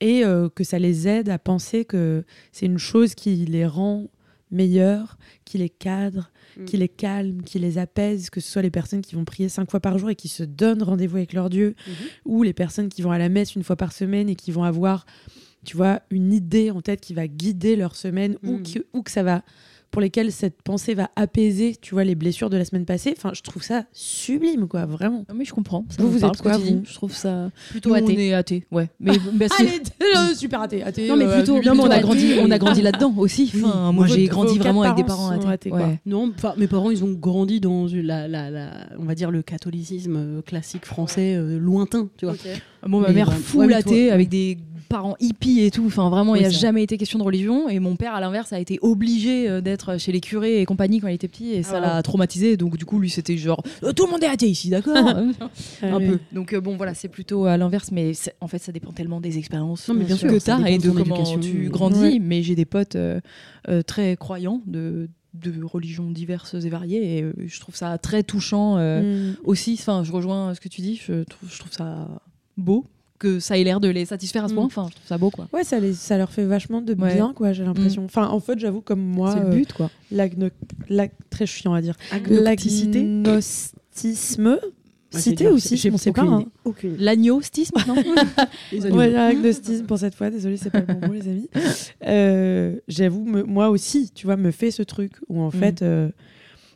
et 0.00 0.24
euh, 0.24 0.48
que 0.48 0.62
ça 0.62 0.78
les 0.78 1.08
aide 1.08 1.28
à 1.28 1.38
penser 1.40 1.84
que 1.84 2.22
c'est 2.52 2.66
une 2.66 2.78
chose 2.78 3.14
qui 3.16 3.34
les 3.46 3.66
rend 3.66 4.06
meilleurs, 4.52 5.18
qui 5.44 5.58
les 5.58 5.68
cadre, 5.70 6.30
Mm. 6.56 6.64
qui 6.64 6.76
les 6.78 6.88
calme, 6.88 7.42
qui 7.42 7.58
les 7.58 7.76
apaise, 7.78 8.30
que 8.30 8.40
ce 8.40 8.50
soit 8.50 8.62
les 8.62 8.70
personnes 8.70 9.02
qui 9.02 9.14
vont 9.14 9.24
prier 9.26 9.48
cinq 9.50 9.70
fois 9.70 9.80
par 9.80 9.98
jour 9.98 10.08
et 10.08 10.14
qui 10.14 10.28
se 10.28 10.42
donnent 10.42 10.82
rendez-vous 10.82 11.16
avec 11.18 11.32
leur 11.34 11.50
Dieu, 11.50 11.74
Mhm. 11.86 11.94
ou 12.24 12.42
les 12.44 12.52
personnes 12.54 12.88
qui 12.88 13.02
vont 13.02 13.10
à 13.10 13.18
la 13.18 13.28
messe 13.28 13.56
une 13.56 13.62
fois 13.64 13.76
par 13.76 13.92
semaine 13.92 14.28
et 14.30 14.36
qui 14.36 14.52
vont 14.52 14.62
avoir, 14.64 15.04
tu 15.66 15.76
vois, 15.76 16.00
une 16.10 16.32
idée 16.32 16.70
en 16.70 16.80
tête 16.80 17.00
qui 17.02 17.12
va 17.12 17.26
guider 17.28 17.76
leur 17.76 17.94
semaine, 17.96 18.36
ou, 18.42 18.52
Mm. 18.58 18.62
qui- 18.62 18.82
ou 18.94 19.02
que 19.02 19.10
ça 19.10 19.22
va 19.22 19.42
pour 19.92 20.02
lesquelles 20.02 20.32
cette 20.32 20.60
pensée 20.62 20.94
va 20.94 21.10
apaiser, 21.16 21.74
tu 21.80 21.94
vois, 21.94 22.04
les 22.04 22.16
blessures 22.16 22.50
de 22.50 22.56
la 22.58 22.64
semaine 22.66 22.84
passée. 22.84 23.14
Enfin, 23.16 23.30
je 23.34 23.40
trouve 23.40 23.62
ça 23.62 23.84
sublime, 23.92 24.66
quoi, 24.68 24.84
vraiment. 24.84 25.24
Non, 25.28 25.34
mais 25.34 25.44
je 25.46 25.54
comprends. 25.54 25.86
Ça 25.88 26.02
Vous, 26.02 26.10
vous 26.10 26.24
êtes 26.24 26.36
quoi, 26.42 26.58
vous 26.58 26.82
Je 26.84 26.92
trouve 26.92 27.14
ça. 27.14 27.50
Plutôt 27.70 27.90
Nous, 27.90 27.94
athée. 27.94 28.14
On 28.14 28.18
est 28.18 28.34
athée, 28.34 28.66
ouais. 28.72 28.90
Mais 29.00 29.12
Allez, 29.58 29.80
euh, 30.02 30.34
super 30.34 30.60
athée, 30.60 30.82
athée. 30.82 31.08
Non, 31.08 31.16
mais 31.16 31.24
euh, 31.24 31.36
plutôt- 31.36 31.52
adulte, 31.52 31.66
Non, 31.68 31.74
mais 31.76 31.82
on 31.84 31.90
a 31.90 32.00
grandi, 32.00 32.32
athée. 32.32 32.42
on 32.44 32.50
a 32.50 32.58
grandi 32.58 32.82
là-dedans 32.82 33.14
aussi. 33.16 33.50
Oui. 33.54 33.62
Moi, 33.94 34.06
j'ai 34.08 34.26
grandi 34.26 34.58
vraiment 34.58 34.82
avec 34.82 34.96
des 34.96 35.04
parents 35.04 35.30
athées. 35.30 35.48
athées, 35.48 35.70
quoi. 35.70 35.86
Ouais. 35.86 36.00
Non, 36.04 36.30
enfin, 36.36 36.52
mes 36.58 36.66
parents, 36.66 36.90
ils 36.90 37.02
ont 37.04 37.12
grandi 37.12 37.60
dans 37.60 37.86
la, 37.90 38.28
la, 38.28 38.50
la- 38.50 38.88
on 38.98 39.04
va 39.04 39.14
dire 39.14 39.30
le 39.30 39.40
catholicisme 39.42 40.16
euh, 40.16 40.42
classique 40.42 40.84
français 40.84 41.36
euh, 41.36 41.58
lointain, 41.58 42.08
tu 42.18 42.26
vois. 42.26 42.34
Bon, 42.86 43.00
ma 43.00 43.08
Mais 43.08 43.14
mère 43.14 43.28
ouais. 43.30 43.34
full 43.36 43.66
Ouais, 43.66 43.74
athée 43.74 44.06
toi- 44.06 44.14
avec 44.14 44.28
des 44.28 44.58
parents 44.86 45.16
hippies 45.20 45.60
et 45.60 45.70
tout. 45.70 45.84
Enfin, 45.86 46.08
vraiment, 46.10 46.34
il 46.34 46.38
Oui, 46.38 46.44
n'y 46.44 46.46
a 46.46 46.50
ça. 46.50 46.58
jamais 46.58 46.82
été 46.82 46.96
question 46.98 47.18
de 47.18 47.24
religion. 47.24 47.68
Et 47.68 47.78
mon 47.78 47.96
père, 47.96 48.14
à 48.14 48.20
l'inverse, 48.20 48.52
a 48.52 48.58
été 48.60 48.78
obligé 48.82 49.48
euh, 49.48 49.60
d'être 49.60 49.98
chez 49.98 50.12
les 50.12 50.20
curés 50.20 50.60
et 50.60 50.64
compagnie 50.64 51.00
quand 51.00 51.08
il 51.08 51.14
était 51.14 51.28
petit. 51.28 51.50
Et 51.52 51.62
ça 51.62 51.76
Ah. 51.78 51.80
l'a 51.96 52.02
traumatisé. 52.02 52.56
Donc, 52.56 52.76
du 52.78 52.84
coup, 52.84 52.98
lui, 52.98 53.10
c'était 53.10 53.36
genre 53.36 53.62
Euh, 53.82 53.92
tout 53.92 54.06
le 54.06 54.12
monde 54.12 54.22
est 54.22 54.28
athée 54.28 54.48
ici, 54.48 54.70
d'accord 54.70 54.96
un 55.06 55.32
Allez. 55.82 56.06
peu. 56.06 56.18
Donc, 56.32 56.52
euh, 56.52 56.60
bon, 56.60 56.76
voilà, 56.76 56.94
c'est 56.94 57.08
plutôt 57.08 57.44
à 57.46 57.56
l'inverse. 57.56 57.90
Mais 57.92 58.12
en 58.40 58.48
fait, 58.48 58.58
ça 58.58 58.72
dépend 58.72 58.92
tellement 58.92 59.20
des 59.20 59.38
expériences 59.38 59.88
Non, 59.88 59.94
mais 59.94 60.04
bien 60.04 60.16
que 60.16 60.26
tu 60.34 60.40
ça 60.40 60.56
as 60.56 60.70
et 60.70 60.78
de 60.78 60.90
comment 60.90 61.22
tu 61.40 61.68
grandis. 61.68 62.00
Ouais. 62.00 62.18
Mais 62.20 62.42
j'ai 62.42 62.54
des 62.54 62.64
potes 62.64 62.96
euh, 62.96 63.20
euh, 63.68 63.82
très 63.82 64.16
croyants 64.16 64.62
de, 64.66 65.08
de 65.34 65.62
religions 65.64 66.10
diverses 66.10 66.54
et 66.54 66.68
variées. 66.68 67.18
Et 67.18 67.24
je 67.46 67.60
trouve 67.60 67.74
ça 67.76 67.98
très 67.98 68.22
touchant. 68.22 68.76
euh, 68.78 69.32
Mm. 69.32 69.36
aussi, 69.44 69.76
enfin, 69.78 70.02
je 70.04 70.12
rejoins 70.12 70.54
ce 70.54 70.60
que 70.60 70.68
tu 70.68 70.80
dis, 70.80 70.96
je 70.96 71.24
trouve, 71.24 71.50
je 71.50 71.58
trouve 71.58 71.72
ça 71.72 72.08
beau 72.56 72.84
que 73.18 73.40
ça 73.40 73.58
ait 73.58 73.64
l'air 73.64 73.80
de 73.80 73.88
les 73.88 74.04
satisfaire 74.04 74.44
à 74.44 74.48
ce 74.48 74.52
Mm. 74.52 74.56
point. 74.56 74.64
Enfin, 74.64 74.86
je 74.90 74.94
trouve 74.96 75.06
ça 75.08 75.18
beau, 75.18 75.30
quoi. 75.30 75.48
Ouais, 75.52 75.64
ça, 75.64 75.78
les- 75.80 75.94
ça 75.94 76.16
leur 76.18 76.30
fait 76.30 76.44
vachement 76.44 76.80
de 76.82 76.94
Ouais. 76.94 77.14
bien, 77.14 77.32
quoi, 77.34 77.52
j'ai 77.52 77.64
l'impression. 77.64 78.04
Enfin, 78.04 78.28
en 78.28 78.40
fait, 78.40 78.58
j'avoue, 78.58 78.80
comme 78.80 79.00
moi, 79.00 79.32
c'est 79.34 79.40
le 79.40 79.46
euh, 79.46 79.50
but, 79.54 79.72
quoi. 79.72 79.90
très 81.30 81.46
chiant 81.46 81.74
à 81.74 81.80
dire. 81.82 81.96
J'ai 85.12 85.20
cité 85.20 85.48
aussi, 85.48 85.76
j'ai 85.76 85.90
on 85.90 85.96
sait 85.98 86.12
pas. 86.12 86.22
hein. 86.22 86.44
L'agnostisme, 86.98 87.76
non 87.86 87.94
Les 88.72 88.80
On 88.80 88.84
animaux. 88.86 88.96
va 88.98 89.08
dire 89.08 89.20
agnostisme 89.20 89.86
pour 89.86 89.98
cette 89.98 90.14
fois, 90.14 90.30
désolé, 90.30 90.56
c'est 90.56 90.68
pas 90.70 90.80
le 90.80 90.86
bon 90.86 91.06
mot, 91.06 91.12
les 91.14 91.28
amis. 91.28 91.48
Euh, 92.06 92.76
J'avoue, 92.88 93.24
me- 93.24 93.42
moi 93.44 93.70
aussi, 93.70 94.10
tu 94.14 94.26
vois, 94.26 94.36
me 94.36 94.50
fait 94.50 94.70
ce 94.70 94.82
truc 94.82 95.12
où 95.28 95.40
en 95.40 95.48
Mm. 95.48 95.52
fait, 95.52 95.82
euh, 95.82 96.10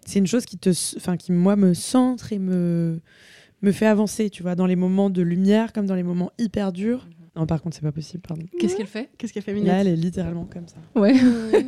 c'est 0.07 0.21
une 0.21 0.27
chose 0.27 0.45
qui 0.47 0.57
te, 0.59 0.71
enfin, 0.97 1.17
qui 1.17 1.33
moi 1.33 1.57
me 1.57 1.75
centre 1.75 2.33
et 2.33 2.39
me 2.39 3.01
me 3.63 3.73
fait 3.73 3.87
avancer, 3.87 4.31
tu 4.31 4.43
vois, 4.43 4.55
dans 4.55 4.67
les 4.67 4.77
moments 4.77 5.11
de 5.11 5.23
lumière 5.23 5.73
comme 5.73 5.87
dans 5.87 5.95
les 5.95 6.03
moments 6.03 6.33
hyper 6.39 6.73
durs. 6.73 7.07
Non, 7.41 7.47
par 7.47 7.63
contre, 7.63 7.75
c'est 7.75 7.83
pas 7.83 7.91
possible, 7.91 8.23
pardon. 8.29 8.43
Qu'est-ce 8.59 8.77
qu'elle 8.77 8.87
fait? 8.87 9.09
Qu'est-ce 9.17 9.33
qu'elle 9.33 9.43
fait, 9.43 9.55
Là, 9.55 9.59
Minette? 9.61 9.77
elle 9.81 9.89
est 9.89 9.97
littéralement 9.97 10.47
comme 10.53 10.67
ça. 10.69 10.77
Ouais. 11.01 11.15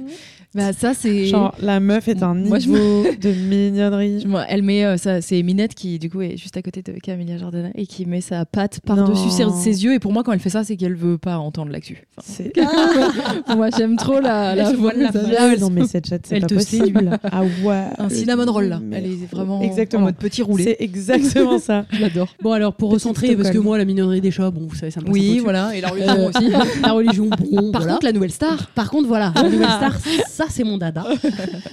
bah 0.55 0.75
ça 0.75 0.93
c'est. 0.93 1.25
Genre, 1.25 1.55
la 1.63 1.81
meuf 1.81 2.09
est 2.09 2.23
un 2.23 2.35
Moi, 2.35 2.59
je 2.59 2.69
niveau 2.69 3.05
de 3.19 3.31
mignonnerie. 3.33 4.23
Moi, 4.27 4.45
elle 4.51 4.61
met 4.63 4.85
euh, 4.85 4.99
ça, 4.99 5.23
c'est 5.23 5.43
Minette 5.43 5.75
qui 5.75 5.99
du 5.99 6.11
coup 6.11 6.21
est 6.21 6.37
juste 6.37 6.59
à 6.59 6.63
côté 6.63 6.83
de 6.83 6.93
Camélia 6.93 7.39
Jordana 7.39 7.71
et 7.75 7.87
qui 7.87 8.05
met 8.05 8.21
sa 8.21 8.45
patte 8.45 8.81
par-dessus 8.81 9.31
ses, 9.31 9.85
yeux. 9.85 9.95
Et 9.95 9.99
pour 9.99 10.13
moi, 10.13 10.23
quand 10.23 10.33
elle 10.33 10.41
fait 10.41 10.51
ça, 10.51 10.63
c'est 10.63 10.77
qu'elle 10.77 10.95
veut 10.95 11.17
pas 11.17 11.39
entendre 11.39 11.73
l'actu. 11.73 12.07
Enfin, 12.19 12.31
C'est... 12.35 12.53
moi, 13.57 13.69
j'aime 13.75 13.97
trop 13.97 14.21
la, 14.21 14.55
la 14.55 14.71
se 14.73 14.77
voile 14.77 14.99
la 14.99 15.11
voix. 15.11 15.23
face. 15.23 15.37
Ah 15.39 15.57
non, 15.59 15.71
mais 15.71 15.87
cette 15.87 16.07
chatte, 16.07 16.27
c'est 16.27 16.35
Elle 16.37 16.43
pas 16.43 16.49
te 16.49 16.55
possible. 16.55 17.19
Ah 17.25 17.45
ouais. 17.65 17.85
Un 17.97 18.11
cinnamon 18.11 18.53
roll 18.53 18.67
là. 18.69 18.81
Elle 18.93 19.07
est 19.07 19.27
vraiment 19.31 19.63
Exactement. 19.63 20.03
en 20.03 20.07
mode 20.07 20.17
petit 20.17 20.43
roulé. 20.43 20.65
C'est 20.65 20.77
exactement 20.81 21.59
ça. 21.59 21.87
Je 21.91 22.03
l'adore. 22.03 22.29
Bon, 22.43 22.53
alors, 22.53 22.75
pour 22.75 22.91
recentrer, 22.91 23.35
parce 23.37 23.51
que 23.51 23.59
moi, 23.59 23.79
la 23.79 23.85
mignonnerie 23.87 24.21
des 24.21 24.31
chats, 24.31 24.51
bon, 24.51 24.67
vous 24.69 24.75
savez, 24.75 24.91
ça 24.91 25.01
me 25.01 25.07
passe 25.07 25.15
un 25.15 25.19
peu 25.19 25.21
Oui, 25.21 25.31
dessus. 25.31 25.43
Voilà. 25.71 25.77
Et 25.77 25.81
la 25.81 25.89
religion 25.91 26.17
Euh, 26.19 26.29
aussi. 26.29 26.81
la 26.83 26.93
religion, 26.93 27.27
bon, 27.29 27.73
Par 27.73 27.81
voilà. 27.83 27.93
contre, 27.95 28.07
la 28.07 28.13
nouvelle 28.13 28.31
star. 28.33 28.67
Par 28.69 28.91
contre, 28.91 29.09
voilà, 29.09 29.33
la 29.35 29.43
nouvelle 29.49 29.69
star, 29.69 29.97
ça, 30.29 30.45
c'est 30.49 30.65
mon 30.65 30.79
dada. 30.79 31.05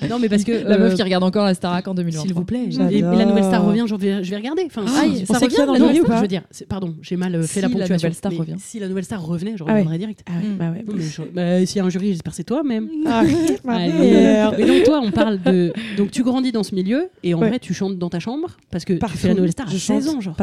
Non, 0.09 0.19
mais 0.19 0.29
parce 0.29 0.43
que. 0.43 0.51
La 0.51 0.75
euh, 0.75 0.79
meuf 0.79 0.95
qui 0.95 1.03
regarde 1.03 1.23
encore 1.23 1.45
la 1.45 1.53
Starac 1.53 1.87
en 1.87 1.93
2023. 1.93 2.25
S'il 2.27 2.33
vous 2.35 2.45
plaît. 2.45 2.65
J'adore. 2.69 2.91
Et, 2.91 2.97
et 2.97 3.01
la 3.01 3.25
nouvelle 3.25 3.43
star 3.43 3.63
revient, 3.65 3.85
je 3.87 3.95
vais, 3.95 4.23
je 4.23 4.29
vais 4.29 4.37
regarder. 4.37 4.63
Enfin, 4.65 4.83
Ah, 4.87 5.05
il- 5.05 5.25
ça 5.25 5.33
on 5.35 5.39
sait 5.39 5.45
revient 5.45 5.55
dans 5.57 5.65
la 5.73 5.79
le 5.79 5.85
nouvelle 5.85 6.03
star. 6.03 6.17
Je 6.17 6.21
veux 6.21 6.27
dire, 6.27 6.41
pardon, 6.67 6.95
j'ai 7.01 7.15
mal 7.15 7.35
euh, 7.35 7.41
fait 7.43 7.47
Si 7.47 7.55
la 7.61 7.67
la 7.67 7.69
ponctuation. 7.73 7.95
nouvelle 7.95 8.13
star 8.15 8.31
mais 8.31 8.37
revient. 8.37 8.55
Si 8.59 8.79
la 8.79 8.87
nouvelle 8.87 9.03
star 9.03 9.21
revenait, 9.25 9.53
je 9.57 9.63
Ah 9.63 9.67
ouais. 9.67 9.71
reviendrais 9.73 9.97
direct. 9.97 10.23
Ah 10.27 10.31
ouais, 10.37 10.49
bah 10.57 10.71
ouais. 10.71 10.85
Mais 10.93 11.01
je- 11.03 11.21
bah, 11.33 11.65
S'il 11.65 11.77
y 11.77 11.79
a 11.79 11.85
un 11.85 11.89
jury, 11.89 12.09
j'espère 12.09 12.31
que 12.31 12.37
c'est 12.37 12.43
toi 12.43 12.63
même. 12.63 12.89
Ah, 13.05 13.23
ma 13.63 13.75
Allez. 13.75 13.91
mère. 13.93 14.59
Et 14.59 14.65
donc 14.65 14.83
toi, 14.83 15.01
on 15.03 15.11
parle 15.11 15.41
de. 15.41 15.73
Donc 15.97 16.11
tu 16.11 16.23
grandis 16.23 16.51
dans 16.51 16.63
ce 16.63 16.75
milieu 16.75 17.09
et 17.23 17.33
en 17.33 17.39
vrai, 17.39 17.59
tu 17.59 17.73
chantes 17.73 17.97
dans 17.97 18.09
ta 18.09 18.19
chambre 18.19 18.49
parce 18.71 18.85
que 18.85 18.93
tu 18.93 19.17
fais 19.17 19.29
la 19.29 19.33
nouvelle 19.35 19.51
star 19.51 19.67
à 19.67 19.71
Je 19.71 19.77
16 19.77 20.05
chante 20.05 20.15
ans, 20.15 20.21
genre. 20.21 20.35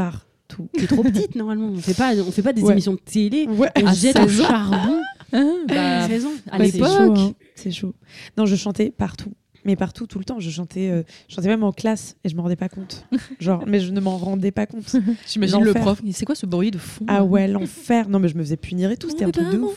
Partout. 0.49 0.69
T'es 0.79 0.87
trop 0.87 1.03
petite 1.03 1.35
normalement. 1.35 1.69
On 1.69 1.79
fait 1.79 1.95
pas, 1.95 2.15
on 2.15 2.31
fait 2.31 2.43
pas 2.43 2.53
des 2.53 2.63
Ouais. 2.63 2.73
émissions 2.73 2.95
de 2.95 2.99
télé. 3.01 3.47
Ouais. 3.47 3.71
On 3.83 3.93
se 3.93 4.01
jette 4.01 4.19
au 4.21 4.29
16 4.29 4.41
ans. 4.43 4.49
charbon 4.49 5.01
Ah, 5.33 5.39
à 5.39 5.67
bah, 5.67 6.09
16 6.09 6.25
ans. 6.27 6.29
À 6.51 6.59
Ouais, 6.59 6.67
c'est 6.67 6.73
l'époque. 6.79 6.89
chaud. 6.89 7.15
hein. 7.17 7.33
C'est 7.57 7.71
chaud. 7.73 7.95
Non, 8.39 8.47
je 8.47 8.55
chantais 8.57 8.91
partout. 8.97 9.33
Mais 9.67 9.75
partout, 9.75 10.07
tout 10.07 10.21
le 10.21 10.25
temps. 10.25 10.39
Je 10.39 10.49
chantais, 10.49 10.91
euh, 10.91 11.03
je 11.29 11.35
chantais 11.35 11.49
même 11.49 11.65
en 11.65 11.73
classe 11.73 12.17
et 12.23 12.29
je 12.29 12.37
me 12.37 12.41
rendais 12.41 12.57
pas 12.57 12.69
compte. 12.69 13.05
Genre, 13.41 13.65
mais 13.67 13.81
je 13.81 13.91
ne 13.91 14.01
m'en 14.01 14.17
rendais 14.17 14.53
pas 14.53 14.65
compte. 14.65 14.95
J'imagine 15.27 15.63
le 15.63 15.75
prof. 15.75 16.01
C'est 16.13 16.25
quoi 16.25 16.37
ce 16.37 16.47
bruit 16.47 16.71
de 16.71 16.79
fond 16.79 17.05
Ah 17.09 17.25
ouais, 17.25 17.49
l'enfer. 17.49 18.09
Non, 18.09 18.21
mais 18.21 18.29
je 18.29 18.37
me 18.37 18.45
faisais 18.45 18.57
punir 18.57 18.93
et 18.93 18.97
tout. 18.97 19.11
C'était 19.11 19.25
un 19.25 19.31
truc 19.31 19.51
de 19.51 19.59
ouf. 19.59 19.77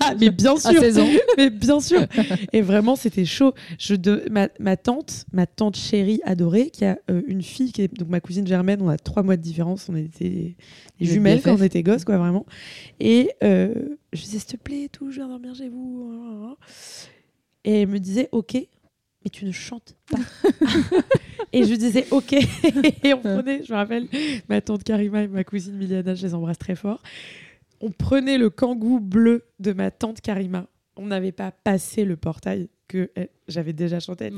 À 0.00 0.14
mais 0.20 0.30
bien 0.30 0.56
sûr. 0.56 0.80
16 0.80 0.98
ans. 0.98 1.08
mais 1.36 1.50
bien 1.50 1.80
sûr. 1.80 2.00
Et 2.54 2.62
vraiment, 2.62 2.96
c'était 2.96 3.26
chaud. 3.26 3.52
Je 3.78 3.94
de, 3.94 4.24
ma, 4.30 4.48
ma 4.58 4.78
tante, 4.78 5.26
ma 5.32 5.46
tante 5.46 5.76
chérie 5.76 6.20
adorée, 6.24 6.70
qui 6.70 6.86
a 6.86 6.98
euh, 7.10 7.20
une 7.26 7.42
fille 7.42 7.72
qui 7.72 7.82
est 7.82 7.94
donc 7.94 8.08
ma 8.08 8.20
cousine 8.20 8.46
Germaine. 8.46 8.80
On 8.80 8.88
a 8.88 8.96
trois 8.96 9.22
mois 9.22 9.36
de 9.36 9.42
différence. 9.42 9.88
On 9.90 9.96
était 9.96 10.56
jumelles 10.98 11.42
quand 11.42 11.56
on 11.58 11.62
était 11.62 11.82
gosses, 11.82 12.04
quoi, 12.04 12.16
vraiment. 12.16 12.46
Et 13.00 13.32
euh, 13.42 13.74
je 14.14 14.22
disais, 14.22 14.38
s'il 14.38 14.48
te 14.48 14.56
plaît, 14.56 14.88
tout, 14.90 15.10
je 15.10 15.16
viens 15.16 15.28
dormir 15.28 15.54
chez 15.54 15.68
vous. 15.68 16.56
Et 17.64 17.82
elle 17.82 17.88
me 17.88 17.98
disait, 17.98 18.28
ok, 18.32 18.56
mais 19.24 19.30
tu 19.30 19.44
ne 19.44 19.52
chantes 19.52 19.96
pas. 20.10 20.18
et 21.52 21.64
je 21.64 21.74
disais, 21.74 22.06
ok. 22.10 22.32
et 23.02 23.14
on 23.14 23.20
prenait, 23.20 23.62
je 23.64 23.72
me 23.72 23.76
rappelle, 23.78 24.06
ma 24.48 24.60
tante 24.60 24.84
Karima 24.84 25.22
et 25.22 25.28
ma 25.28 25.44
cousine 25.44 25.74
Miliana, 25.76 26.14
je 26.14 26.26
les 26.26 26.34
embrasse 26.34 26.58
très 26.58 26.74
fort. 26.76 27.02
On 27.80 27.90
prenait 27.90 28.38
le 28.38 28.50
kangou 28.50 29.00
bleu 29.00 29.44
de 29.60 29.72
ma 29.72 29.90
tante 29.90 30.20
Karima. 30.20 30.66
On 30.96 31.06
n'avait 31.06 31.32
pas 31.32 31.50
passé 31.50 32.04
le 32.04 32.16
portail 32.16 32.68
que 32.86 33.10
elle- 33.14 33.30
j'avais 33.48 33.72
déjà 33.72 33.98
chanté. 34.00 34.26
Elle 34.26 34.34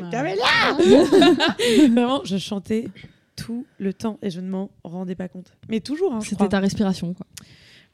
Ouais. 0.79 1.05
Vraiment, 1.89 2.23
je 2.25 2.39
chantais 2.39 2.89
tout 3.37 3.67
le 3.79 3.93
temps 3.93 4.19
et 4.23 4.31
je 4.31 4.41
ne 4.41 4.49
m'en 4.49 4.71
rendais 4.83 5.15
pas 5.15 5.29
compte. 5.29 5.53
Mais 5.69 5.81
toujours, 5.81 6.15
hein, 6.15 6.21
C'était 6.21 6.49
ta 6.49 6.61
respiration, 6.61 7.13
quoi. 7.13 7.27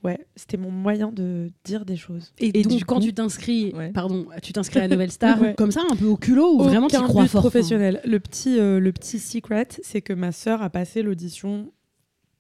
Ouais, 0.04 0.18
c'était 0.35 0.56
mon 0.56 0.71
moyen 0.73 1.12
de 1.12 1.49
dire 1.64 1.85
des 1.85 1.94
choses. 1.97 2.32
Et, 2.38 2.59
Et 2.59 2.62
donc, 2.64 2.76
du 2.76 2.85
quand 2.85 2.97
coup- 2.97 3.02
tu 3.02 3.14
t'inscris, 3.14 3.73
Ouais. 3.76 3.92
pardon, 3.92 4.26
tu 4.42 4.52
t'inscris 4.52 4.80
à 4.80 4.82
la 4.82 4.88
nouvelle 4.88 5.11
star, 5.12 5.40
Ouais. 5.40 5.54
comme 5.56 5.71
ça, 5.71 5.82
un 5.90 5.94
peu 5.94 6.06
au 6.06 6.16
culot, 6.16 6.56
ou 6.59 6.62
vraiment 6.64 6.88
tu 6.88 6.97
crois 6.97 7.26
fort 7.28 7.38
hein 7.38 7.42
professionnel. 7.42 8.00
Le 8.04 8.18
petit, 8.18 8.59
euh, 8.59 8.80
le 8.80 8.92
petit 8.92 9.21
secret, 9.21 9.68
c'est 9.82 10.00
que 10.02 10.12
ma 10.12 10.32
sœur 10.32 10.61
a 10.62 10.71
passé 10.71 11.02
l'audition 11.02 11.71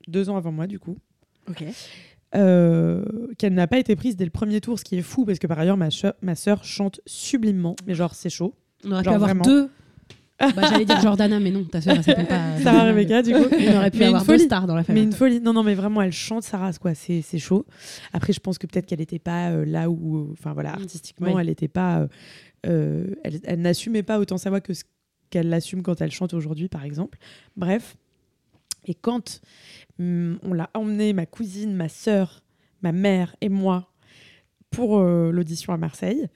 deux 0.08 0.28
ans 0.28 0.36
avant 0.36 0.50
moi, 0.50 0.66
du 0.66 0.80
coup. 0.80 0.96
Ok. 1.48 1.64
Euh, 2.34 3.04
qu'elle 3.38 3.52
n'a 3.52 3.66
pas 3.66 3.78
été 3.78 3.94
prise 3.94 4.16
dès 4.16 4.24
le 4.24 4.30
premier 4.30 4.60
tour, 4.62 4.78
ce 4.78 4.84
qui 4.84 4.96
est 4.96 5.02
fou 5.02 5.26
parce 5.26 5.38
que 5.38 5.46
par 5.46 5.58
ailleurs 5.58 5.76
ma, 5.76 5.88
ma 6.22 6.34
sœur 6.34 6.64
chante 6.64 6.98
sublimement, 7.04 7.76
mais 7.86 7.94
genre 7.94 8.14
c'est 8.14 8.30
chaud. 8.30 8.54
On 8.84 8.92
aurait 8.92 9.02
pu 9.02 9.08
avoir 9.10 9.28
vraiment. 9.28 9.42
deux. 9.44 9.68
Bah, 10.54 10.62
J'allais 10.70 10.84
dire 10.84 11.00
Jordana, 11.00 11.38
mais 11.40 11.50
non, 11.50 11.64
ta 11.64 11.80
sœur, 11.80 11.96
elle 11.96 12.04
s'appelle 12.04 12.26
pas. 12.28 12.58
Sarah 12.62 12.84
Rebecca, 12.84 13.22
du 13.22 13.32
coup. 13.32 13.38
On 13.50 13.76
aurait 13.76 13.90
pu 13.90 13.98
Mais 13.98 14.04
une 14.04 14.08
avoir 14.08 14.22
deux 14.22 14.32
folie. 14.32 14.44
stars 14.44 14.66
dans 14.66 14.74
la 14.74 14.80
Mais 14.80 14.86
famille. 14.86 15.02
une 15.04 15.12
folie. 15.12 15.40
Non, 15.40 15.52
non, 15.52 15.62
mais 15.62 15.74
vraiment, 15.74 16.02
elle 16.02 16.12
chante 16.12 16.42
sa 16.42 16.58
race, 16.58 16.78
quoi. 16.78 16.94
C'est 16.94 17.22
chaud. 17.38 17.64
Après, 18.12 18.32
je 18.32 18.40
pense 18.40 18.58
que 18.58 18.66
peut-être 18.66 18.86
qu'elle 18.86 18.98
n'était 19.00 19.18
pas 19.18 19.50
euh, 19.50 19.64
là 19.64 19.88
où. 19.90 20.18
euh, 20.18 20.28
Enfin, 20.32 20.52
voilà, 20.52 20.70
Mm. 20.72 20.80
artistiquement, 20.82 21.32
Oui. 21.34 21.40
elle 21.40 21.46
n'était 21.48 21.68
pas. 21.68 22.00
euh, 22.00 22.08
euh, 22.66 23.06
elle 23.24 23.40
elle 23.44 23.60
n'assumait 23.60 24.02
pas 24.04 24.18
autant 24.20 24.38
sa 24.38 24.50
voix 24.50 24.60
que 24.60 24.72
ce 24.74 24.84
qu'elle 25.30 25.48
l'assume 25.48 25.82
quand 25.82 26.00
elle 26.00 26.10
chante 26.12 26.34
aujourd'hui, 26.34 26.68
par 26.68 26.84
exemple. 26.84 27.18
Bref. 27.56 27.96
Et 28.86 28.94
quand 28.94 29.40
hum, 30.00 30.38
on 30.42 30.52
l'a 30.54 30.68
emmenée, 30.74 31.12
ma 31.12 31.24
cousine, 31.26 31.72
ma 31.74 31.88
sœur, 31.88 32.42
ma 32.82 32.90
mère 32.92 33.36
et 33.40 33.48
moi, 33.48 33.92
pour 34.70 34.98
euh, 34.98 35.30
l'audition 35.30 35.72
à 35.72 35.76
Marseille, 35.76 36.26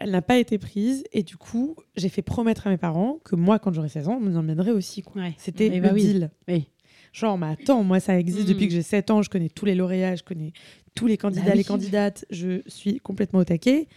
elle 0.00 0.10
n'a 0.10 0.22
pas 0.22 0.38
été 0.38 0.58
prise. 0.58 1.04
Et 1.12 1.22
du 1.22 1.36
coup, 1.36 1.76
j'ai 1.96 2.08
fait 2.08 2.22
promettre 2.22 2.66
à 2.66 2.70
mes 2.70 2.76
parents 2.78 3.18
que 3.24 3.36
moi, 3.36 3.58
quand 3.58 3.72
j'aurai 3.72 3.88
16 3.88 4.08
ans, 4.08 4.18
on 4.20 4.24
m'y 4.28 4.36
emmènerait 4.36 4.72
aussi. 4.72 5.02
quoi. 5.02 5.22
Ouais. 5.22 5.34
C'était 5.38 5.66
Eh 5.66 5.76
le 5.76 5.80
bah 5.80 5.90
oui. 5.94 6.02
deal. 6.02 6.30
Oui. 6.48 6.66
Genre, 7.12 7.36
mais 7.38 7.46
attends, 7.48 7.82
moi, 7.84 8.00
ça 8.00 8.18
existe 8.18 8.46
Mm. 8.48 8.52
depuis 8.52 8.66
que 8.68 8.72
j'ai 8.74 8.82
7 8.82 9.10
ans. 9.10 9.22
Je 9.22 9.30
connais 9.30 9.48
tous 9.48 9.64
les 9.66 9.74
lauréats, 9.74 10.16
je 10.16 10.22
connais 10.22 10.52
tous 10.94 11.06
les 11.06 11.16
candidats, 11.16 11.42
Bah 11.44 11.50
oui. 11.52 11.58
les 11.58 11.64
candidates. 11.64 12.24
Je 12.30 12.62
suis 12.66 12.98
complètement 13.00 13.40
au 13.40 13.44
taquet. 13.44 13.88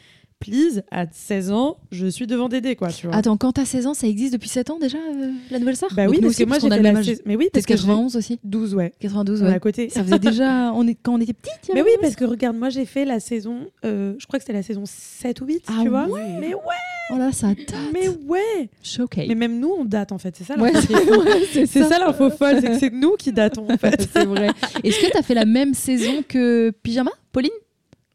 Please, 0.44 0.84
à 0.92 1.06
16 1.12 1.52
ans, 1.52 1.78
je 1.92 2.08
suis 2.08 2.28
devant 2.28 2.50
Dédé, 2.50 2.76
quoi, 2.76 2.90
tu 2.90 3.08
vois. 3.08 3.16
Attends, 3.16 3.38
quand 3.38 3.54
t'as 3.54 3.66
16 3.66 3.88
ans, 3.88 3.94
ça 3.94 4.08
existe 4.08 4.34
depuis 4.34 4.50
7 4.50 4.70
ans 4.70 4.80
déjà, 4.80 4.98
euh, 4.98 5.32
la 5.52 5.60
nouvelle 5.60 5.76
star? 5.76 5.90
Bah 5.96 6.06
oui, 6.10 6.20
parce 6.22 6.36
que 6.36 6.44
moi, 6.44 6.60
j'ai 6.60 6.70
la 6.70 6.80
Mais 7.26 7.36
oui, 7.36 7.50
Peut-être 7.52 7.54
parce 7.54 7.66
que 7.66 7.74
j'ai 7.76 7.82
91 7.84 8.16
aussi 8.16 8.40
12, 8.44 8.76
ouais. 8.76 8.94
92, 9.00 9.42
On 9.42 9.46
est 9.46 9.50
ouais. 9.50 9.56
à 9.56 9.60
côté. 9.60 9.90
Ça 9.90 10.04
faisait 10.04 10.20
déjà. 10.20 10.72
On 10.76 10.88
est... 10.88 10.96
Quand 11.02 11.14
on 11.16 11.22
était 11.22 11.34
petite, 11.34 11.72
Mais 11.74 11.82
oui, 11.82 11.90
parce 12.02 12.16
que 12.16 12.26
regarde, 12.26 12.56
moi, 12.58 12.70
j'ai 12.70 12.86
fait 12.86 13.06
la 13.06 13.20
saison. 13.20 13.68
euh, 13.86 14.14
je 14.18 14.26
crois 14.28 14.40
que 14.40 14.44
c'était 14.44 14.54
la 14.58 14.64
saison 14.64 14.84
7 14.86 15.42
ou 15.42 15.46
8, 15.46 15.64
Ah 15.68 15.80
tu 15.84 15.90
vois. 15.90 16.08
ouais. 16.08 16.38
Mais 16.40 16.54
ouais, 16.54 16.62
Oh 17.12 17.18
là, 17.18 17.32
ça 17.32 17.48
date. 17.48 17.74
mais 17.94 18.08
ouais. 18.08 18.70
Showcase. 18.82 19.28
Mais 19.28 19.36
même 19.36 19.60
nous, 19.60 19.74
on 19.78 19.86
date, 19.86 20.12
en 20.12 20.18
fait. 20.18 20.36
C'est 20.38 20.44
ça 20.46 20.56
Ouais, 20.58 20.72
l'info 20.72 21.24
C'est 21.66 21.66
ça 21.84 22.00
l'info 22.00 22.30
folle, 22.30 22.58
c'est 22.62 22.68
que 22.70 22.80
c'est 22.80 22.94
nous 22.94 23.16
qui 23.18 23.32
datons, 23.32 23.68
en 23.70 23.78
fait. 23.78 24.08
c'est 24.14 24.26
vrai. 24.26 24.50
Est-ce 24.84 25.00
que 25.06 25.12
t'as 25.12 25.22
fait 25.22 25.34
la 25.34 25.46
même 25.46 25.74
saison 25.74 26.24
que 26.28 26.72
Pyjama, 26.84 27.12
Pauline? 27.32 27.52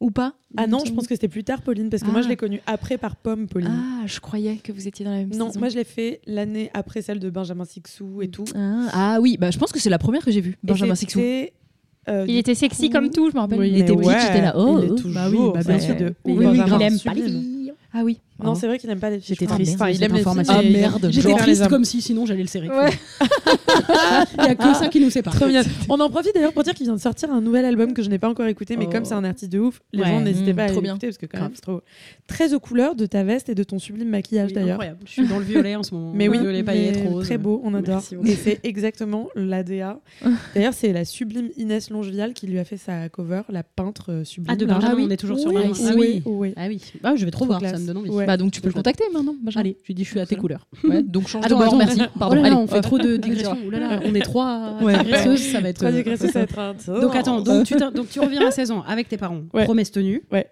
Ou 0.01 0.11
pas 0.13 0.35
Ah 0.57 0.69
non, 0.69 0.79
je 0.87 0.93
pense 0.93 1.09
que 1.09 1.15
c'était 1.17 1.27
plus 1.29 1.43
tard, 1.43 1.61
Pauline, 1.63 1.91
parce 1.91 2.05
que 2.05 2.09
moi, 2.11 2.21
Ah. 2.21 2.23
je 2.23 2.29
l'ai 2.29 2.37
connue 2.37 2.61
après 2.67 2.99
par 2.99 3.17
Pomme, 3.17 3.49
Pauline. 3.49 3.69
Ah, 3.73 4.07
je 4.07 4.21
croyais 4.21 4.57
que 4.63 4.71
vous 4.71 4.87
étiez 4.87 5.05
dans 5.05 5.11
la 5.11 5.19
même 5.19 5.35
Non, 5.35 5.49
saison. 5.49 5.59
moi 5.61 5.69
je 5.71 5.77
l'ai 5.77 5.83
fait 5.85 6.21
l'année 6.27 6.71
après 6.73 7.03
celle 7.03 7.19
de 7.19 7.29
Benjamin 7.31 7.65
Sixou 7.65 8.23
et 8.23 8.29
tout. 8.29 8.45
Ah, 8.55 8.87
ah 8.93 9.19
oui, 9.21 9.37
bah, 9.41 9.51
je 9.51 9.59
pense 9.59 9.73
que 9.73 9.81
c'est 9.81 9.91
la 9.91 9.99
première 9.99 10.25
que 10.25 10.31
j'ai 10.31 10.41
vue, 10.41 10.57
Benjamin 10.63 10.95
Sixou. 10.95 11.19
euh, 11.21 12.25
Il 12.29 12.37
était 12.37 12.55
sexy 12.55 12.89
coup- 12.89 12.93
comme 12.95 13.11
tout, 13.11 13.29
je 13.31 13.35
me 13.35 13.41
rappelle. 13.41 13.59
Oui, 13.59 13.71
il 13.71 13.79
était 13.79 13.93
petit, 13.95 14.07
ouais, 14.07 14.21
j'étais 14.21 14.41
là. 14.41 14.55
Oh, 14.57 14.79
il 14.81 14.85
est 14.87 14.91
oh. 14.93 14.95
toujours, 14.95 15.13
Bah 15.15 15.29
oui, 15.31 15.39
bah 15.53 15.61
bien 15.65 15.75
ouais, 15.75 15.81
sûr. 15.81 15.97
de 15.97 16.15
oui, 16.25 16.35
oui, 16.47 16.61
il 16.65 16.83
aime 16.83 16.99
pas 17.01 17.15
les 17.15 17.23
filles. 17.23 17.73
Ah 17.93 18.03
oui. 18.05 18.21
Non, 18.43 18.55
c'est 18.55 18.67
vrai 18.67 18.79
qu'il 18.79 18.89
n'aime 18.89 19.01
pas 19.01 19.11
les 19.11 19.19
filles. 19.21 19.37
J'étais 19.39 19.53
triste 19.53 19.75
Enfin, 19.75 19.89
il 19.91 20.03
aime 20.03 20.13
les 20.13 20.23
filles. 20.23 20.43
Ah, 20.49 20.63
merde. 20.63 21.09
J'étais 21.11 21.35
triste 21.35 21.69
comme 21.69 21.85
si 21.85 22.01
sinon 22.01 22.25
j'allais 22.27 22.43
le 22.43 22.49
serrer. 22.49 22.69
Ouais. 22.69 22.91
Il 24.39 24.45
y 24.45 24.49
a 24.49 24.55
que 24.55 24.75
ça 24.75 24.89
qui 24.89 25.01
nous 25.01 25.11
sépare. 25.11 25.35
Trop 25.35 25.47
mignon. 25.47 25.63
On 25.89 25.99
en 26.01 26.09
profite 26.11 26.35
d'ailleurs 26.35 26.53
pour 26.53 26.63
dire 26.63 26.75
qu'il 26.75 26.85
vient 26.87 26.95
de 26.95 27.01
sortir 27.01 27.31
un 27.33 27.41
nouvel 27.41 27.65
album 27.65 27.93
que 27.95 28.03
je 28.03 28.09
n'ai 28.11 28.19
pas 28.19 28.29
encore 28.29 28.47
écouté, 28.47 28.77
mais 28.77 28.87
Oh. 28.89 28.91
comme 28.93 29.05
c'est 29.05 29.15
un 29.15 29.25
artiste 29.25 29.53
de 29.53 29.59
ouf, 29.59 29.81
les 29.93 30.03
Ouais. 30.03 30.09
gens 30.09 30.21
n'hésitez 30.21 30.53
Mmh, 30.53 30.57
pas 30.57 30.63
à 30.65 30.67
trop 30.67 30.79
aller 30.79 30.83
bien. 30.83 30.93
écouter 30.95 31.07
parce 31.09 31.19
que 31.19 31.27
quand 31.27 31.41
même 31.41 31.51
c'est 31.55 31.61
trop 31.61 31.83
très 32.27 32.55
aux 32.55 32.61
couleurs 32.61 32.95
de 32.95 33.07
ta 33.07 33.23
veste 33.25 33.49
et 33.49 33.55
de 33.55 33.63
ton 33.63 33.79
sublime 33.79 34.09
maquillage 34.09 34.49
Oui, 34.49 34.55
d'ailleurs. 34.55 34.75
Incroyable. 34.75 34.99
Je 35.05 35.11
suis 35.11 35.27
dans 35.29 35.39
le 35.39 35.45
violet 35.45 35.77
en 35.77 35.83
ce 35.83 35.95
moment. 35.95 36.13
Mais 36.15 36.29
oui, 36.29 36.39
violet 36.39 36.63
paillettes 36.63 37.07
rose. 37.09 37.25
très 37.25 37.39
beau, 37.39 37.61
on 37.65 37.75
adore. 37.75 38.03
Et 38.25 38.35
c'est 38.35 38.61
exactement 38.63 39.29
l'ADA. 39.35 40.01
D'ailleurs, 40.55 40.75
c'est 40.75 40.93
la 40.93 41.05
sublime 41.05 41.49
Inès 41.57 41.91
Longevial 41.91 42.33
qui 42.35 42.47
lui 42.47 42.59
a 42.59 42.65
fait 42.65 42.77
sa 42.77 43.09
cover, 43.09 43.43
la 43.49 43.63
peintre 43.63 44.13
euh, 44.13 44.25
sublime. 44.25 44.53
Ah, 44.53 44.57
de. 44.57 44.65
Benjamin, 44.67 44.89
Ah 44.93 44.95
oui. 44.97 45.05
on 45.07 45.11
est 45.11 45.17
toujours 45.17 45.39
sur 45.39 45.49
Oui, 45.51 45.55
Marie. 45.55 45.73
Ah 45.89 45.95
oui. 45.97 46.53
Ah 46.57 46.67
oui. 46.69 46.81
Ah, 47.03 47.13
je 47.17 47.25
vais 47.25 47.31
trop 47.31 47.45
voir, 47.47 47.61
ça 47.61 47.79
me 47.79 47.87
donne 47.87 47.97
envie. 47.99 48.11
Bah 48.29 48.37
donc 48.37 48.53
tu 48.53 48.61
peux 48.61 48.69
le 48.69 48.75
contacter 48.75 49.05
maintenant, 49.13 49.35
Benjamin. 49.43 49.61
Allez, 49.63 49.77
je 49.83 49.87
lui 49.87 49.95
dis 49.95 50.05
je 50.05 50.11
suis 50.11 50.21
à 50.21 50.27
tes 50.27 50.37
couleurs. 50.37 50.67
Ouais, 50.85 51.03
donc 51.03 51.27
change 51.29 51.47
Attends, 51.47 51.59
de 51.59 51.65
attends, 51.65 51.77
merci. 51.77 52.01
Oh 52.05 52.19
Pardon. 52.19 52.35
là 52.37 52.43
là, 52.43 52.47
allez. 52.49 52.57
on 52.57 52.67
fait 52.67 52.83
trop 52.83 52.99
de 52.99 53.17
digressions. 53.17 53.57
Ouh 53.67 53.71
là 53.71 53.79
là, 53.79 54.01
on 54.05 54.15
est 54.15 54.21
trois 54.21 54.77
Ouais. 54.83 54.99
digresseuses, 55.03 55.41
ça 55.41 55.61
va 55.61 55.71
être. 55.71 55.77
Trois 55.77 55.89
euh, 55.89 55.97
digressions, 55.97 56.27
ça 56.29 56.41
va 56.41 56.45
être 56.45 56.59
un 56.59 56.75
Donc 57.01 57.17
attends, 57.17 57.41
donc 57.41 57.65
tu, 57.65 57.75
t'in- 57.77 57.91
donc 57.91 58.11
tu 58.11 58.21
reviens 58.21 58.47
à 58.47 58.51
16 58.51 58.71
ans 58.71 58.83
avec 58.87 59.09
tes 59.09 59.17
parents, 59.17 59.43
Ouais. 59.55 59.65
promesse 59.65 59.91
tenue. 59.91 60.23
Ouais. 60.31 60.47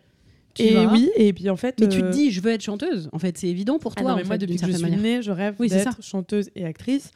Tu 0.54 0.62
Et 0.62 0.72
vas, 0.74 0.90
oui, 0.90 1.10
et 1.16 1.34
puis 1.34 1.50
en 1.50 1.56
fait. 1.56 1.76
Mais 1.80 1.88
tu 1.88 2.00
te 2.00 2.04
euh, 2.06 2.10
dis, 2.10 2.30
je 2.30 2.40
veux 2.40 2.50
être 2.50 2.62
chanteuse. 2.62 3.10
En 3.12 3.18
fait, 3.18 3.36
c'est 3.36 3.48
évident 3.48 3.78
pour 3.78 3.92
Ah 3.96 4.00
toi. 4.00 4.10
non, 4.12 4.16
mais 4.16 4.22
en 4.22 4.26
moi, 4.26 4.34
fait, 4.36 4.38
depuis 4.38 4.56
que 4.56 4.66
je 4.66 4.72
suis 4.72 4.90
née, 4.90 5.20
je 5.20 5.30
rêve 5.30 5.54
Oui, 5.58 5.68
d'être 5.68 6.02
chanteuse 6.02 6.48
et 6.56 6.64
actrice. 6.64 7.10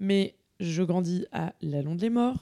Mais 0.00 0.34
je 0.60 0.82
grandis 0.82 1.26
à 1.30 1.52
La 1.60 1.82
Londe 1.82 2.00
les 2.00 2.08
Morts. 2.08 2.36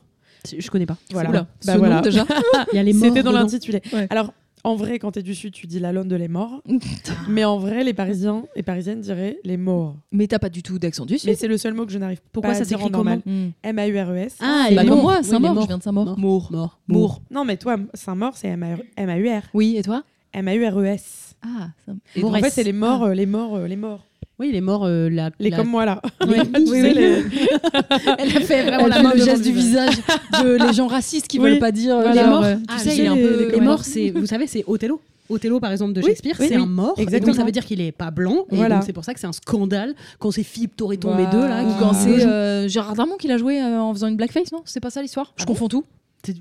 Je 0.57 0.71
connais 0.71 0.87
pas. 0.87 0.97
Voilà. 1.11 1.31
Oula, 1.31 1.47
Bah 1.67 1.77
voilà. 1.79 1.97
nom 1.97 2.01
déjà. 2.03 2.25
Il 2.73 2.77
y 2.77 2.79
a 2.79 2.83
les 2.85 2.93
morts. 2.93 3.09
C'était 3.09 3.23
dans 3.25 3.33
l'intitulé. 3.33 3.83
Ouais. 3.93 4.07
Alors, 4.11 4.33
en 4.65 4.77
vrai, 4.77 4.99
quand 4.99 5.13
t'es 5.13 5.23
du 5.23 5.35
Sud, 5.35 5.53
tu 5.53 5.67
dis 5.67 5.79
la 5.79 5.93
de 5.93 6.17
les 6.17 6.27
morts. 6.29 6.63
mais 7.29 7.45
en 7.45 7.59
vrai, 7.59 7.85
les 7.85 7.93
Parisiens 7.93 8.45
et 8.57 8.63
Parisiennes 8.63 9.01
diraient 9.03 9.39
les 9.45 9.59
morts. 9.59 9.97
Mais 10.11 10.27
t'as 10.27 10.39
pas 10.39 10.49
du 10.49 10.63
tout 10.63 10.79
d'accent 10.79 11.05
du 11.05 11.13
Mais 11.13 11.19
Sud. 11.19 11.37
c'est 11.37 11.49
le 11.49 11.59
seul 11.59 11.75
mot 11.75 11.85
que 11.87 11.93
je 11.93 11.99
n'arrive 11.99 12.21
Pourquoi 12.33 12.51
pas 12.53 12.55
ça 12.57 12.63
à 12.63 12.65
dire 12.65 12.79
en 12.79 12.85
s'écrit 12.85 12.93
normal. 12.93 13.21
Mm. 13.27 13.49
M-A-U-R-E-S. 13.63 14.39
Ah, 14.41 14.65
Bah, 14.71 14.71
les 14.71 14.77
comme 14.77 14.87
morts. 14.97 15.03
moi, 15.03 15.23
Saint-Maur, 15.23 15.61
je 15.63 15.67
viens 15.67 15.79
de 15.79 15.83
Saint-Maur. 15.83 16.19
Mort. 16.19 16.51
Mort. 16.51 16.81
Mort. 16.89 17.23
Non, 17.31 17.45
mais 17.45 17.59
toi, 17.59 17.77
Saint-Maur, 17.93 18.37
c'est 18.37 18.49
M-A-U-R. 18.49 19.43
Oui, 19.53 19.77
et 19.77 19.83
toi 19.83 20.03
M-A-u-R-E-S. 20.33 21.37
Ah, 21.43 21.69
ça... 21.85 21.93
Et 22.17 22.25
en 22.25 22.33
fait, 22.33 22.51
c'est 22.51 22.65
les 22.65 22.73
morts, 22.73 23.05
euh, 23.05 23.15
les 23.15 23.27
morts, 23.27 23.55
euh, 23.57 23.67
les 23.69 23.77
morts. 23.77 24.05
Oui, 24.39 24.51
les 24.53 24.61
morts, 24.61 24.85
euh, 24.85 25.09
la, 25.09 25.31
Les 25.39 25.51
la- 25.51 25.57
comme 25.57 25.69
moi 25.69 25.85
là. 25.85 26.01
Oui, 26.27 26.39
Tu 26.55 26.61
oui, 26.61 26.67
sais, 26.67 26.83
oui. 26.83 26.95
les- 26.95 27.25
Elle 28.19 28.37
a 28.37 28.41
fait 28.41 28.63
vraiment 28.65 28.85
Elle 28.85 28.89
la 28.91 28.97
fait 28.97 29.03
main 29.03 29.13
le 29.15 29.25
geste 29.25 29.43
du 29.43 29.53
visage 29.53 29.95
de 30.43 30.67
les 30.67 30.73
gens 30.73 30.87
racistes 30.87 31.29
qui 31.29 31.39
Oui. 31.39 31.51
veulent 31.51 31.59
pas 31.59 31.73
dire. 31.73 31.95
Voilà. 31.97 32.13
Les 32.13 32.21
genre, 32.21 32.29
morts, 32.31 32.45
euh, 32.45 32.55
tu 32.57 32.63
Ah, 32.69 32.79
sais, 32.79 32.97
il 32.97 33.05
est 33.05 33.07
un 33.09 33.15
peu. 33.15 33.21
les 33.39 33.45
Les 33.47 33.51
commandes. 33.53 33.65
morts, 33.65 33.85
c'est, 33.85 34.11
vous 34.11 34.27
savez, 34.27 34.47
c'est 34.47 34.65
Othello. 34.67 35.01
Othello, 35.31 35.59
par 35.59 35.73
exemple, 35.73 35.95
de 35.95 36.03
Shakespeare, 36.03 36.37
oui, 36.39 36.47
c'est 36.49 36.57
oui. 36.57 36.63
un 36.63 36.67
mort. 36.67 36.95
Et 36.99 37.01
donc, 37.01 37.09
Exactement. 37.15 37.33
ça 37.35 37.45
veut 37.45 37.53
dire 37.53 37.65
qu'il 37.65 37.81
est 37.81 37.93
pas 37.93 38.11
blanc. 38.11 38.45
Et 38.53 38.57
Voilà. 38.57 38.75
donc, 38.77 38.85
c'est 38.85 38.93
pour 38.93 39.05
ça 39.05 39.15
que 39.15 39.21
c'est 39.21 39.27
un 39.27 39.33
scandale 39.33 39.95
quand 40.19 40.31
c'est 40.31 40.43
Philippe 40.43 40.77
Torreton, 40.77 41.13
Voilà. 41.13 41.25
les 41.25 41.31
deux, 41.31 41.49
là. 41.49 41.63
Ou 41.65 41.73
quand 41.81 41.93
Ah. 41.93 41.99
c'est 41.99 42.27
euh, 42.27 42.69
Gérard 42.69 42.95
Darmon 42.95 43.17
qui 43.17 43.29
l'a 43.29 43.39
joué 43.39 43.59
euh, 43.63 43.81
en 43.81 43.95
faisant 43.95 44.09
une 44.09 44.17
blackface, 44.17 44.53
non? 44.53 44.61
C'est 44.67 44.81
pas 44.81 44.91
ça 44.91 45.01
l'histoire? 45.01 45.33
Je 45.37 45.43
Ah 45.43 45.47
bon 45.47 45.53
confonds 45.55 45.69
tout. 45.69 45.85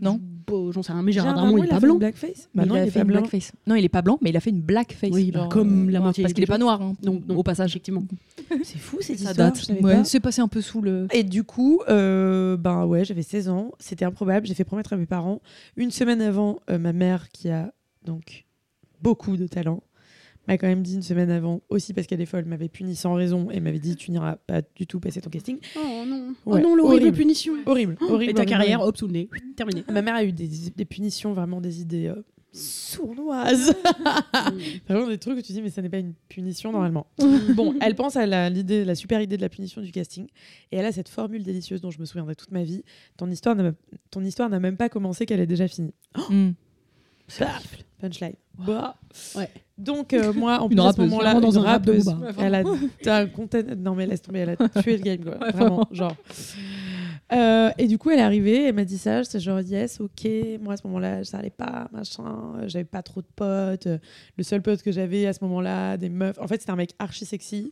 Non? 0.02 0.20
Bon, 0.48 0.72
J'en 0.72 0.84
sais 0.84 0.92
rien, 0.94 1.02
mais 1.04 1.12
Gérard 1.12 1.34
Darmon, 1.36 1.58
il 1.58 1.66
est 1.66 1.68
pas 1.68 1.80
blanc. 1.80 1.96
Blackface 1.96 2.50
Bah 2.54 2.66
non, 2.66 2.76
il, 2.76 2.80
a 2.80 2.84
il 2.84 2.88
est 2.88 2.92
fait 2.92 3.00
pas 3.00 3.04
une 3.04 3.08
blanc. 3.12 3.20
blackface. 3.22 3.52
Non, 3.68 3.76
il 3.76 3.84
est 3.86 3.90
pas 3.90 4.02
blanc, 4.02 4.18
mais 4.22 4.30
il 4.32 4.38
a 4.38 4.40
fait 4.40 4.50
une 4.50 4.62
blackface. 4.62 5.12
Oui, 5.14 5.32
bah, 5.32 5.40
Genre, 5.42 5.50
comme 5.50 5.88
euh, 5.88 5.92
la 5.92 6.00
moitié 6.00 6.24
Parce 6.24 6.34
qu'il 6.34 6.44
est 6.44 6.48
pas 6.48 6.58
noir, 6.58 6.82
hein, 6.82 6.94
non. 7.04 7.22
au 7.30 7.44
passage. 7.44 7.72
Effectivement. 7.72 8.04
C'est 8.64 8.78
fou 8.80 8.98
cette 9.02 9.20
Ça 9.20 9.32
histoire. 9.32 9.52
date. 9.52 9.72
Ouais, 9.82 10.04
c'est 10.04 10.20
passé 10.20 10.42
un 10.42 10.48
peu 10.48 10.62
sous 10.62 10.82
le. 10.82 11.08
Et 11.12 11.24
du 11.24 11.44
coup, 11.44 11.82
euh, 11.90 12.58
ben 12.58 12.86
ouais, 12.86 13.04
j'avais 13.06 13.22
16 13.24 13.50
ans, 13.50 13.72
c'était 13.80 14.06
improbable. 14.06 14.46
J'ai 14.48 14.54
fait 14.54 14.64
promettre 14.64 14.94
à 14.94 14.98
mes 14.98 15.06
parents. 15.06 15.42
Une 15.78 15.92
semaine 15.92 16.22
avant, 16.22 16.60
euh, 16.70 16.78
ma 16.78 16.94
mère, 16.94 17.30
qui 17.30 17.50
a 17.50 17.74
donc 18.06 18.46
beaucoup 19.02 19.38
de 19.38 19.48
talent, 19.48 19.82
m'a 20.48 20.58
quand 20.58 20.68
même 20.68 20.84
dit 20.84 20.96
une 20.96 21.02
semaine 21.02 21.30
avant, 21.30 21.62
aussi 21.70 21.94
parce 21.94 22.08
qu'elle 22.08 22.22
est 22.22 22.26
folle, 22.26 22.46
m'avait 22.46 22.70
puni 22.70 22.96
sans 22.96 23.14
raison 23.14 23.50
et 23.52 23.60
m'avait 23.60 23.80
dit 23.80 23.96
tu 23.96 24.12
n'iras 24.12 24.36
pas 24.36 24.62
du 24.76 24.88
tout 24.88 25.00
passer 25.00 25.22
ton 25.22 25.30
casting. 25.30 25.58
Oh 25.76 26.04
non. 26.06 26.30
Ouais, 26.46 26.60
oh 26.60 26.60
non, 26.60 26.76
l'horrible 26.76 27.04
horrible. 27.04 27.18
punition. 27.18 27.54
Horrible, 27.66 27.98
horrible. 28.02 28.32
Et 28.32 28.34
ta 28.34 28.46
carrière, 28.46 28.82
hop, 28.82 28.98
sous 28.98 29.08
le 29.08 29.14
nez. 29.14 29.30
Terminé. 29.56 29.84
Ma 29.92 30.02
mère 30.02 30.16
a 30.16 30.24
eu 30.24 30.32
des, 30.32 30.50
des 30.76 30.86
punitions, 30.86 31.34
vraiment 31.34 31.62
des 31.62 31.82
idées 31.82 32.08
euh, 32.08 32.22
sournoises. 32.54 33.74
vraiment 34.88 35.08
des 35.08 35.18
trucs 35.18 35.38
où 35.38 35.42
tu 35.42 35.52
dis 35.52 35.62
mais 35.62 35.70
ça 35.70 35.82
n'est 35.82 35.90
pas 35.90 35.98
une 35.98 36.14
punition 36.30 36.72
normalement. 36.72 37.08
bon, 37.56 37.76
elle 37.82 37.96
pense 37.96 38.16
à 38.16 38.26
la, 38.26 38.50
l'idée, 38.50 38.86
la 38.86 38.96
super 38.96 39.22
idée 39.22 39.38
de 39.38 39.42
la 39.42 39.50
punition 39.50 39.82
du 39.82 39.92
casting 39.92 40.28
et 40.72 40.78
elle 40.78 40.86
a 40.86 40.92
cette 40.92 41.10
formule 41.10 41.44
délicieuse 41.44 41.82
dont 41.82 41.92
je 41.92 42.00
me 42.00 42.06
souviendrai 42.06 42.36
toute 42.36 42.52
ma 42.52 42.64
vie. 42.64 42.84
Ton 43.18 43.30
histoire 43.30 43.56
n'a, 43.56 43.74
ton 44.12 44.24
histoire 44.24 44.50
n'a 44.50 44.60
même 44.60 44.78
pas 44.78 44.90
commencé 44.90 45.26
qu'elle 45.26 45.42
est 45.42 45.48
déjà 45.48 45.68
finie. 45.68 45.94
Mm. 46.30 46.52
Paf, 47.40 47.78
punchline. 48.10 48.36
Bah. 48.58 48.96
Ouais. 49.36 49.50
Donc 49.78 50.14
euh, 50.14 50.32
moi 50.34 50.60
en 50.62 50.70
Une 50.70 50.76
plus 50.76 50.86
à 50.86 50.94
ce 50.94 51.02
moment-là, 51.02 51.40
dans 51.40 51.50
une 51.52 51.58
un 51.62 51.64
rap 51.64 51.86
de 51.86 51.92
rappeuse, 51.94 52.06
Booba. 52.06 52.32
elle 52.40 52.56
a 52.56 52.64
t'as 53.02 53.22
un 53.22 53.28
content- 53.28 53.76
non 53.78 53.96
mais 53.96 54.06
laisse 54.06 54.22
tomber, 54.22 54.40
elle 54.40 54.50
a 54.52 54.56
tué 54.82 54.98
le 54.98 55.04
game 55.04 55.24
quoi. 55.24 55.38
Ouais, 55.40 55.52
vraiment, 55.52 55.88
genre. 55.92 56.16
Euh, 57.32 57.72
et 57.80 57.88
du 57.88 57.98
coup, 57.98 58.12
elle 58.12 58.20
est 58.20 58.24
arrivée, 58.24 58.66
elle 58.66 58.76
m'a 58.76 58.86
dit 58.86 58.98
ça, 59.00 59.24
j'étais 59.24 59.40
genre 59.40 59.60
yes, 59.62 60.00
ok. 60.00 60.28
Moi 60.62 60.74
à 60.74 60.78
ce 60.78 60.86
moment-là, 60.86 61.24
ça 61.24 61.38
allait 61.40 61.50
pas, 61.50 61.88
machin. 61.92 62.24
euh, 62.58 62.68
J'avais 62.68 62.86
pas 62.86 63.02
trop 63.02 63.22
de 63.22 63.28
potes. 63.36 63.88
Le 64.38 64.44
seul 64.44 64.62
pote 64.62 64.84
que 64.84 64.92
j'avais 64.92 65.26
à 65.26 65.34
ce 65.34 65.40
moment-là, 65.44 65.98
des 65.98 66.10
meufs. 66.10 66.38
En 66.40 66.48
fait, 66.48 66.60
c'était 66.60 66.72
un 66.72 66.76
mec 66.76 66.92
archi 67.00 67.26
sexy. 67.26 67.72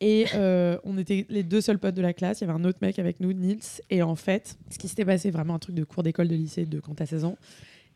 Et 0.00 0.26
euh, 0.34 0.76
on 0.84 0.98
était 0.98 1.26
les 1.30 1.42
deux 1.42 1.60
seuls 1.60 1.78
potes 1.78 1.94
de 1.94 2.02
la 2.02 2.12
classe. 2.12 2.40
Il 2.40 2.46
y 2.46 2.50
avait 2.50 2.58
un 2.58 2.64
autre 2.64 2.78
mec 2.82 2.98
avec 2.98 3.18
nous, 3.20 3.32
Nils. 3.32 3.58
Et 3.90 4.02
en 4.02 4.14
fait, 4.16 4.56
ce 4.70 4.78
qui 4.78 4.86
s'était 4.86 5.04
passé, 5.04 5.30
vraiment 5.30 5.54
un 5.54 5.58
truc 5.58 5.74
de 5.74 5.84
cours 5.84 6.02
d'école 6.02 6.28
de 6.28 6.34
lycée 6.36 6.66
de 6.66 6.78
quand 6.78 6.94
t'as 6.94 7.06
16 7.06 7.24
ans. 7.24 7.36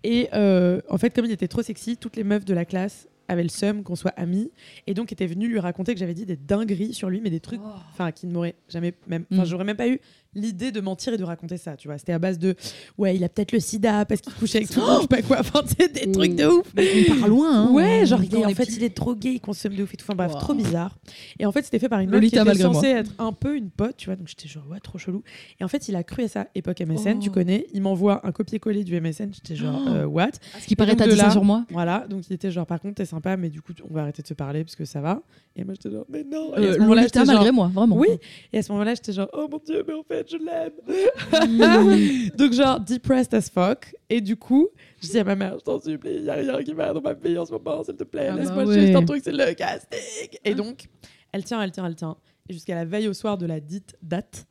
Et 0.04 0.28
euh, 0.32 0.80
en 0.88 0.98
fait, 0.98 1.10
comme 1.14 1.24
il 1.24 1.32
était 1.32 1.48
trop 1.48 1.62
sexy, 1.62 1.96
toutes 1.96 2.16
les 2.16 2.24
meufs 2.24 2.44
de 2.44 2.54
la 2.54 2.64
classe 2.64 3.08
avaient 3.30 3.42
le 3.42 3.48
seum 3.50 3.82
qu'on 3.82 3.96
soit 3.96 4.12
amis. 4.12 4.50
Et 4.86 4.94
donc 4.94 5.12
étaient 5.12 5.26
venues 5.26 5.48
lui 5.48 5.58
raconter 5.58 5.92
que 5.92 6.00
j'avais 6.00 6.14
dit 6.14 6.24
des 6.24 6.36
dingueries 6.36 6.94
sur 6.94 7.10
lui, 7.10 7.20
mais 7.20 7.28
des 7.30 7.40
trucs 7.40 7.60
enfin 7.92 8.10
qui 8.10 8.26
ne 8.26 8.32
m'auraient 8.32 8.54
jamais 8.68 8.94
même 9.06 9.26
enfin 9.32 9.42
Mm. 9.42 9.46
j'aurais 9.46 9.64
même 9.64 9.76
pas 9.76 9.88
eu 9.88 10.00
l'idée 10.34 10.72
de 10.72 10.80
mentir 10.80 11.12
et 11.14 11.16
de 11.16 11.24
raconter 11.24 11.56
ça 11.56 11.76
tu 11.76 11.88
vois. 11.88 11.98
C'était 11.98 12.12
à 12.12 12.18
base 12.18 12.38
de 12.38 12.54
ouais 12.98 13.16
il 13.16 13.24
a 13.24 13.28
peut-être 13.28 13.52
le 13.52 13.60
sida 13.60 14.04
parce 14.04 14.20
qu'il 14.20 14.32
couchait 14.34 14.58
avec 14.58 14.76
monde 14.76 14.86
je 14.96 15.00
sais 15.02 15.06
pas 15.08 15.22
quoi. 15.22 15.38
Enfin 15.40 15.62
c'est 15.66 15.92
des 15.92 16.06
Mm. 16.06 16.12
trucs 16.12 16.34
de 16.36 16.46
ouf. 16.46 16.66
On 16.76 17.18
part 17.20 17.28
loin, 17.28 17.56
hein. 17.66 17.70
ouais 17.72 18.06
genre 18.06 18.22
il 18.22 18.34
est- 18.34 18.38
on 18.38 18.48
en 18.48 18.54
fait 18.54 18.64
il 18.76 18.82
est 18.84 18.96
drogué 18.96 19.30
il 19.30 19.40
consomme 19.40 19.74
de 19.74 19.82
ouf 19.82 19.94
et 19.94 19.96
tout. 19.96 20.04
Enfin 20.06 20.14
bref 20.14 20.32
Wow. 20.34 20.38
trop 20.40 20.54
bizarre. 20.54 20.96
Et 21.38 21.46
en 21.46 21.52
fait 21.52 21.64
c'était 21.64 21.78
fait 21.78 21.88
par 21.88 22.00
une 22.00 22.10
meuf 22.10 22.20
qui 22.20 22.26
était 22.36 22.54
censée 22.56 22.88
être 22.88 23.12
un 23.18 23.32
peu 23.32 23.56
une 23.56 23.70
pote 23.70 23.96
tu 23.96 24.06
vois. 24.06 24.16
Donc 24.16 24.28
j'étais 24.28 24.48
genre 24.48 24.64
ouais 24.70 24.80
trop 24.80 24.98
chelou. 24.98 25.22
Et 25.60 25.64
en 25.64 25.68
fait 25.68 25.88
il 25.88 25.96
a 25.96 26.02
cru 26.04 26.24
à 26.24 26.28
ça 26.28 26.46
époque 26.54 26.80
MSN 26.80 27.18
tu 27.20 27.28
Oh. 27.30 27.32
connais. 27.32 27.66
Il 27.72 27.82
m'envoie 27.82 28.26
un 28.26 28.32
copier-coller 28.32 28.84
du 28.84 28.94
MSN 29.00 29.30
j'étais 29.32 29.56
genre 29.56 29.80
Oh. 29.86 29.90
euh, 29.90 30.04
what? 30.04 30.30
Ce 30.60 30.66
qui 30.66 30.76
paraît, 30.76 30.94
t'as 30.96 31.06
dit 31.08 31.16
ça 31.16 31.30
sur 31.30 31.44
moi. 31.44 31.64
voilà. 31.70 32.06
Donc 32.08 32.28
il 32.28 32.32
était 32.34 32.50
genre 32.50 32.66
par 32.66 32.80
contre 32.80 32.96
t'es 32.96 33.04
sympa 33.06 33.36
mais 33.36 33.48
du 33.48 33.62
coup 33.62 33.72
on 33.88 33.94
va 33.94 34.02
arrêter 34.02 34.22
de 34.22 34.26
se 34.26 34.34
parler 34.34 34.62
parce 34.64 34.76
que 34.76 34.84
ça 34.84 35.00
va. 35.00 35.22
Et 35.56 35.64
moi 35.64 35.74
j'étais 35.74 35.90
genre 35.94 36.04
mais 36.08 36.24
non. 36.24 36.52
Euh, 36.56 36.76
genre- 36.78 37.26
malgré 37.26 37.50
moi, 37.52 37.70
vraiment. 37.74 37.96
oui, 37.96 38.08
et 38.52 38.58
à 38.58 38.62
ce 38.62 38.70
moment-là, 38.72 38.94
j'étais 38.94 39.12
genre, 39.12 39.28
oh 39.32 39.48
mon 39.50 39.58
dieu, 39.64 39.84
mais 39.86 39.94
en 39.94 40.02
fait, 40.02 40.17
je 40.26 40.36
l'aime. 40.36 42.30
Donc, 42.36 42.52
genre, 42.52 42.80
depressed 42.80 43.34
as 43.34 43.50
fuck. 43.50 43.94
Et 44.10 44.20
du 44.20 44.36
coup, 44.36 44.68
je 45.02 45.08
dis 45.08 45.18
à 45.18 45.24
ma 45.24 45.36
mère, 45.36 45.58
je 45.58 45.64
t'en 45.64 45.80
supplie, 45.80 46.14
il 46.16 46.22
n'y 46.22 46.30
a 46.30 46.34
rien 46.34 46.62
qui 46.62 46.72
va 46.72 46.92
dans 46.92 47.00
ma 47.00 47.12
vie 47.14 47.36
en 47.38 47.44
ce 47.46 47.52
moment, 47.52 47.82
s'il 47.84 47.94
te 47.96 48.04
plaît, 48.04 48.28
Ah 48.30 48.36
bah 48.36 48.42
laisse-moi 48.42 48.64
ouais. 48.64 48.80
juste 48.80 48.94
un 48.96 49.04
truc, 49.04 49.20
c'est 49.24 49.32
le 49.32 49.54
casting. 49.54 49.98
Et 50.44 50.54
donc, 50.54 50.86
elle 51.32 51.44
tient, 51.44 51.60
elle 51.62 51.70
tient, 51.72 51.86
elle 51.86 51.94
tient. 51.96 52.16
Et 52.48 52.52
jusqu'à 52.54 52.74
la 52.74 52.84
veille 52.84 53.08
au 53.08 53.12
soir 53.12 53.36
de 53.36 53.46
la 53.46 53.60
dite 53.60 53.96
date, 54.02 54.46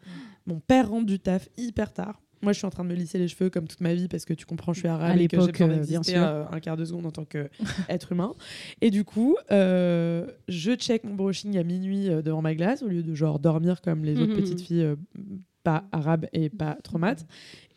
mon 0.46 0.60
père 0.60 0.90
rentre 0.90 1.06
du 1.08 1.20
taf 1.20 1.50
hyper 1.58 1.92
tard. 1.94 2.22
Moi, 2.44 2.54
je 2.54 2.60
suis 2.60 2.68
en 2.68 2.70
train 2.70 2.84
de 2.84 2.90
me 2.90 2.94
lisser 2.94 3.18
les 3.18 3.28
cheveux 3.28 3.50
comme 3.50 3.68
toute 3.68 3.82
ma 3.82 3.96
vie 3.96 4.08
parce 4.08 4.24
que 4.24 4.34
tu 4.36 4.46
comprends, 4.46 4.72
je 4.72 4.80
suis 4.82 4.88
arabe 4.88 5.10
À 5.10 5.16
l'époque, 5.16 5.60
euh, 5.60 5.84
bien 5.84 6.04
sûr. 6.04 6.22
euh, 6.22 6.44
un 6.52 6.60
quart 6.60 6.78
de 6.78 6.86
seconde 6.86 7.08
en 7.08 7.12
tant 7.12 7.26
qu'être 7.26 7.50
humain. 8.12 8.34
Et 8.80 8.92
du 8.92 9.04
coup, 9.04 9.36
euh, 9.52 10.28
je 10.48 10.74
check 10.76 11.04
mon 11.04 11.16
brushing 11.16 11.58
à 11.58 11.64
minuit 11.64 12.10
euh, 12.12 12.22
devant 12.22 12.44
ma 12.44 12.54
glace 12.54 12.84
au 12.84 12.88
lieu 12.88 13.02
de 13.02 13.16
genre 13.16 13.40
dormir 13.40 13.82
comme 13.82 14.06
les 14.06 14.20
autres 14.22 14.34
Mhm. 14.34 14.38
petites 14.40 14.62
filles 14.62 14.84
euh, 14.84 14.96
pas 15.68 15.84
arabes 15.92 16.28
et 16.32 16.50
pas 16.50 16.78
traumates. 16.84 17.26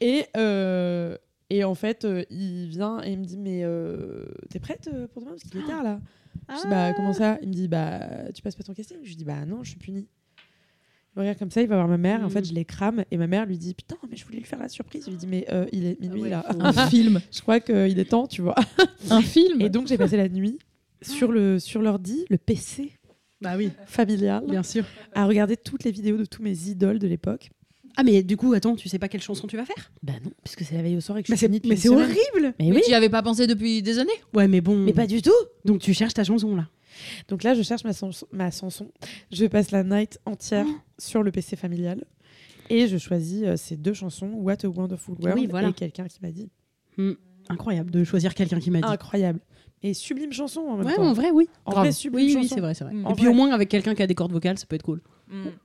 Et, 0.01 0.25
euh, 0.37 1.17
et 1.51 1.65
en 1.65 1.75
fait, 1.75 2.05
euh, 2.05 2.23
il 2.31 2.69
vient 2.69 3.03
et 3.03 3.11
il 3.13 3.19
me 3.19 3.25
dit 3.25 3.37
Mais 3.39 3.63
euh, 3.65 4.27
t'es 4.49 4.61
prête 4.61 4.89
euh, 4.93 5.09
pour 5.09 5.23
demain? 5.23 5.33
Parce 5.33 5.43
qu'il 5.43 5.61
est 5.61 5.67
tard 5.67 5.83
là. 5.83 6.01
Je 6.49 6.55
dis 6.63 6.69
Bah 6.71 6.93
comment 6.95 7.13
ça? 7.13 7.39
Il 7.43 7.49
me 7.49 7.53
dit 7.55 7.67
Bah 7.67 8.31
tu 8.33 8.43
passes 8.43 8.55
pas 8.55 8.63
ton 8.63 8.75
casting? 8.75 8.99
Je 9.03 9.09
lui 9.09 9.17
dis 9.17 9.25
Bah 9.25 9.45
non, 9.45 9.65
je 9.65 9.71
suis 9.71 9.79
punie. 9.79 10.07
Il 11.13 11.19
me 11.19 11.21
regarde 11.23 11.39
comme 11.41 11.51
ça, 11.51 11.61
il 11.61 11.67
va 11.67 11.75
voir 11.75 11.89
ma 11.89 11.99
mère. 11.99 12.25
En 12.25 12.29
fait, 12.29 12.39
Mhm. 12.41 12.45
je 12.47 12.55
les 12.55 12.65
crame 12.65 13.05
et 13.11 13.17
ma 13.17 13.27
mère 13.27 13.45
lui 13.45 13.59
dit 13.59 13.75
Putain, 13.75 13.97
mais 14.09 14.17
je 14.17 14.25
voulais 14.25 14.39
lui 14.39 14.45
faire 14.45 14.61
la 14.61 14.69
surprise. 14.69 15.05
Je 15.07 15.11
lui 15.11 15.17
dis 15.17 15.27
Mais 15.27 15.45
il 15.73 15.85
est 15.85 16.01
minuit 16.01 16.23
ouais, 16.23 16.29
là. 16.31 16.45
faut- 16.49 16.63
Un 16.63 16.73
film. 16.89 17.21
je 17.33 17.41
crois 17.41 17.59
qu'il 17.59 17.99
est 17.99 18.05
temps, 18.11 18.29
tu 18.29 18.43
vois. 18.43 18.55
Un 19.11 19.21
film? 19.23 19.61
Et 19.61 19.69
donc, 19.71 19.89
j'ai 19.89 19.99
passé 19.99 20.17
la 20.17 20.29
nuit 20.29 20.59
sur 21.03 21.33
le 21.33 21.59
sur 21.59 21.83
l'ordi, 21.83 22.27
le 22.31 22.39
PC 22.39 22.93
Bah 23.41 23.55
oui, 23.57 23.73
familial, 23.87 24.45
bien 24.49 24.63
sûr. 24.63 24.85
à 25.15 25.27
regarder 25.27 25.57
toutes 25.57 25.83
les 25.85 25.91
vidéos 25.91 26.17
de 26.19 26.27
tous 26.27 26.43
mes 26.45 26.69
idoles 26.69 26.99
de 27.01 27.09
l'époque. 27.09 27.51
Ah, 28.01 28.03
mais 28.03 28.23
du 28.23 28.37
coup, 28.37 28.53
attends, 28.55 28.77
tu 28.77 28.89
sais 28.89 28.99
pas 28.99 29.09
quelle 29.09 29.21
chanson 29.21 29.47
tu 29.47 29.57
vas 29.59 29.65
faire? 29.67 29.93
Bah 30.03 30.15
non, 30.25 30.31
puisque 30.43 30.63
c'est 30.65 30.75
la 30.75 30.83
veille 30.83 30.97
au 30.97 31.01
soir 31.01 31.19
et 31.19 31.23
que 31.23 31.27
je 31.29 31.33
Mais 31.33 31.37
suis 31.37 31.41
c'est 31.47 31.47
finie 31.49 31.59
depuis 31.59 31.69
mais 31.69 31.75
une 31.75 31.81
c'est 31.81 31.89
semaine. 31.89 32.01
horrible 32.05 32.55
Mais 32.59 32.71
Mais 32.71 32.77
oui. 32.77 32.83
tu 32.85 32.91
y 32.91 32.95
avais 32.95 33.09
pas 33.11 33.23
pensé 33.23 33.47
depuis 33.47 33.83
des 33.83 33.99
années? 33.99 34.11
Ouais, 34.35 34.49
mais 34.49 34.61
bon. 34.63 34.77
Mais 34.77 34.93
pas 34.95 35.07
du 35.07 35.21
tout. 35.21 35.31
Donc 35.65 35.81
tu 35.81 35.93
cherches 35.93 36.15
ta 36.15 36.25
chanson 36.25 36.57
là. 36.57 36.69
Donc 37.29 37.43
là, 37.43 37.55
je 37.55 37.63
cherche 37.63 37.85
ma, 37.85 37.93
chanson- 37.93 38.27
ma 38.33 38.51
chanson. 38.51 38.91
Je 39.31 39.45
passe 39.47 39.71
la 39.71 39.85
night 39.85 40.19
entière 40.27 40.67
sur 40.99 41.23
le 41.23 41.31
PC 41.31 41.57
familial. 41.57 42.05
Et 42.71 42.87
je 42.89 42.97
choisis 42.99 43.43
euh, 43.45 43.57
ces 43.57 43.77
deux 43.77 43.95
chansons, 43.95 44.31
What 44.35 44.65
a 44.65 44.69
Wonderful 44.69 45.17
World 45.21 45.39
Oui, 45.39 45.47
voilà. 45.47 45.69
et 45.69 45.73
quelqu'un 45.73 46.07
qui 46.07 46.19
m'a 46.23 46.31
dit. 46.31 46.51
Incroyable 47.49 47.91
de 47.91 48.05
choisir 48.05 48.35
quelqu'un 48.35 48.61
qui 48.61 48.71
m'a 48.71 48.81
dit. 48.81 48.87
Incroyable. 48.89 49.41
Et 49.83 49.95
sublime 49.95 50.33
chanson 50.33 50.61
en 50.61 50.77
même 50.77 50.87
ouais, 50.87 50.95
temps. 50.95 51.03
en 51.03 51.13
vrai, 51.15 51.31
oui. 51.33 51.49
En 51.65 51.71
Grave. 51.73 51.85
vrai, 51.85 51.93
sublime 51.93 52.27
oui, 52.27 52.35
oui, 52.37 52.43
chanson. 52.43 52.55
c'est 52.55 52.61
vrai, 52.61 52.75
c'est 52.75 52.85
vrai. 52.85 52.93
Mm. 52.95 53.01
Et 53.03 53.07
En 53.07 53.15
puis 53.15 53.25
vrai. 53.25 53.33
au 53.33 53.35
moins 53.35 53.51
avec 53.51 53.69
quelqu'un 53.71 53.95
qui 53.95 54.03
a 54.03 54.07
des 54.07 54.15
cordes 54.15 54.31
vocales, 54.33 54.59
ça 54.59 54.67
peut 54.67 54.77
être 54.77 54.83
cool. 54.83 55.01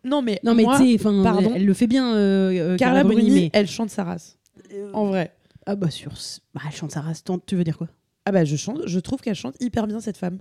Non, 0.03 0.21
mais, 0.21 0.39
Non, 0.43 0.53
mais 0.55 0.63
moi, 0.63 0.79
pardon. 1.23 1.53
elle 1.55 1.65
le 1.65 1.73
fait 1.73 1.87
bien, 1.87 2.13
euh, 2.15 2.73
euh, 2.73 2.77
Carla 2.77 3.03
Bruni, 3.03 3.31
mais 3.31 3.49
elle 3.53 3.67
chante 3.67 3.89
sa 3.89 4.03
race. 4.03 4.37
En 4.93 5.05
vrai. 5.07 5.33
ah 5.65 5.75
bah 5.75 5.89
sur, 5.89 6.11
bah, 6.53 6.61
elle 6.65 6.71
chante 6.75 6.91
sa 6.91 7.01
race. 7.01 7.23
Tant- 7.23 7.39
Tu 7.39 7.55
veux 7.55 7.63
dire 7.63 7.77
quoi? 7.77 7.87
Ah 8.25 8.31
bah 8.31 8.43
je 8.45 8.55
chante, 8.55 8.81
je 8.87 8.99
trouve 8.99 9.21
qu'elle 9.21 9.35
chante 9.35 9.55
hyper 9.59 9.87
bien 9.87 9.99
cette 9.99 10.17
femme. 10.17 10.39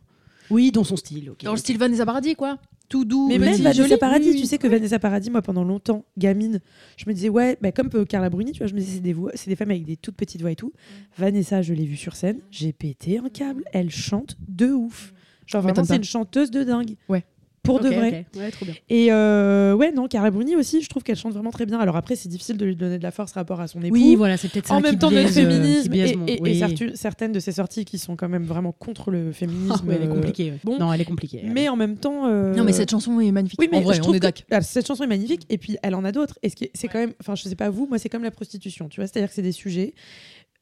Oui, 0.50 0.70
dans 0.72 0.84
son 0.84 0.96
style. 0.96 1.32
Dans 1.42 1.52
le 1.52 1.58
style 1.58 1.78
Vanessa 1.78 2.04
Paradis, 2.04 2.34
quoi. 2.34 2.58
Tout 2.90 3.06
doux. 3.06 3.28
Mais 3.28 3.38
même 3.38 3.54
Vanessa. 3.62 3.96
Paradis, 3.96 4.30
Oui. 4.32 4.40
tu 4.40 4.46
sais 4.46 4.58
que 4.58 4.66
Vanessa 4.68 4.98
Paradis, 4.98 5.30
moi 5.30 5.40
pendant 5.40 5.64
longtemps, 5.64 6.04
gamine, 6.18 6.60
je 6.98 7.04
me 7.08 7.14
disais 7.14 7.30
ouais, 7.30 7.56
bah, 7.62 7.72
comme 7.72 7.88
euh, 7.94 8.04
Carla 8.04 8.28
Bruni, 8.28 8.52
tu 8.52 8.58
vois, 8.58 8.66
je 8.66 8.74
me 8.74 8.78
disais 8.80 8.96
c'est 8.96 9.00
des 9.00 9.14
voix, 9.14 9.30
c'est 9.34 9.48
des 9.48 9.56
femmes 9.56 9.70
avec 9.70 9.84
des 9.86 9.96
toutes 9.96 10.16
petites 10.16 10.42
voix 10.42 10.50
et 10.50 10.56
tout. 10.56 10.72
Vanessa, 11.16 11.62
je 11.62 11.72
l'ai 11.72 11.86
vue 11.86 11.96
sur 11.96 12.14
scène, 12.14 12.40
j'ai 12.50 12.72
pété 12.74 13.18
un 13.18 13.30
câble, 13.30 13.64
elle 13.72 13.90
chante 13.90 14.36
de 14.46 14.66
ouf. 14.72 15.14
Genre 15.46 15.62
vraiment 15.62 15.82
c'est 15.84 15.96
une 15.96 16.04
chanteuse 16.04 16.50
de 16.50 16.62
dingue. 16.62 16.96
Ouais. 17.08 17.24
Pour 17.64 17.80
de 17.80 17.88
vrai. 17.88 18.26
ok. 18.34 18.40
Ouais, 18.40 18.50
trop 18.50 18.64
bien. 18.66 18.74
Et 18.90 19.10
euh, 19.10 19.74
ouais, 19.74 19.90
non, 19.90 20.06
Carla 20.06 20.30
Bruni 20.30 20.54
aussi, 20.54 20.82
je 20.82 20.88
trouve 20.88 21.02
qu'elle 21.02 21.16
chante 21.16 21.32
vraiment 21.32 21.50
très 21.50 21.66
bien. 21.66 21.78
Alors 21.80 21.96
après, 21.96 22.14
c'est 22.14 22.28
difficile 22.28 22.56
de 22.56 22.64
lui 22.64 22.76
donner 22.76 22.98
de 22.98 23.02
la 23.02 23.10
force 23.10 23.32
rapport 23.32 23.60
à 23.60 23.66
son 23.66 23.80
époux. 23.82 23.94
Oui, 23.94 24.14
voilà, 24.16 24.36
c'est 24.36 24.48
peut-être 24.52 24.66
ça 24.68 24.74
en 24.74 24.80
même 24.80 24.98
temps, 24.98 25.10
notre 25.10 25.22
biaise, 25.32 25.38
euh, 25.38 25.40
qui 25.42 25.46
féminisme 25.56 25.88
biaise 25.90 26.12
et, 26.26 26.54
certu- 26.60 26.94
certaines 26.94 27.32
de 27.32 27.40
ses 27.40 27.52
sorties 27.52 27.84
qui 27.84 27.98
sont 27.98 28.16
quand 28.16 28.28
même 28.28 28.44
vraiment 28.44 28.72
contre 28.72 29.10
le 29.10 29.32
féminisme. 29.32 29.72
Ah, 29.82 29.88
ouais, 29.88 29.94
elle 29.96 30.02
est 30.02 30.10
euh, 30.10 30.14
compliquée. 30.14 30.50
ouais. 30.52 30.58
bon. 30.62 30.78
Non, 30.78 30.92
elle 30.92 31.00
est 31.00 31.04
compliquée. 31.06 31.42
Mais 31.44 31.68
en 31.68 31.76
même 31.76 31.96
temps. 31.96 32.26
euh, 32.26 32.54
Non, 32.54 32.64
mais 32.64 32.72
cette 32.72 32.90
chanson 32.90 33.18
est 33.20 33.32
magnifique. 33.32 33.58
Oui, 33.60 33.68
mais 33.72 33.78
en 33.78 33.80
vrai, 33.82 33.94
je 33.94 34.00
on 34.00 34.02
trouve 34.04 34.16
est 34.16 34.20
que- 34.20 34.24
d'accord. 34.24 34.62
Cette 34.62 34.86
chanson 34.86 35.04
est 35.04 35.08
magnifique 35.08 35.42
et 35.48 35.58
puis 35.58 35.76
elle 35.82 35.94
en 35.94 36.04
a 36.04 36.12
d'autres. 36.12 36.38
Et 36.42 36.50
ce 36.50 36.54
c'est 36.74 36.88
quand 36.88 36.98
même, 36.98 37.14
enfin, 37.20 37.34
je 37.34 37.42
sais 37.44 37.56
pas 37.56 37.70
vous, 37.70 37.86
moi 37.86 37.98
c'est 37.98 38.08
comme 38.08 38.22
la 38.24 38.30
prostitution, 38.30 38.88
tu 38.88 39.00
vois, 39.00 39.06
c'est-à-dire 39.06 39.28
que 39.30 39.34
c'est 39.34 39.42
des 39.42 39.52
sujets 39.52 39.94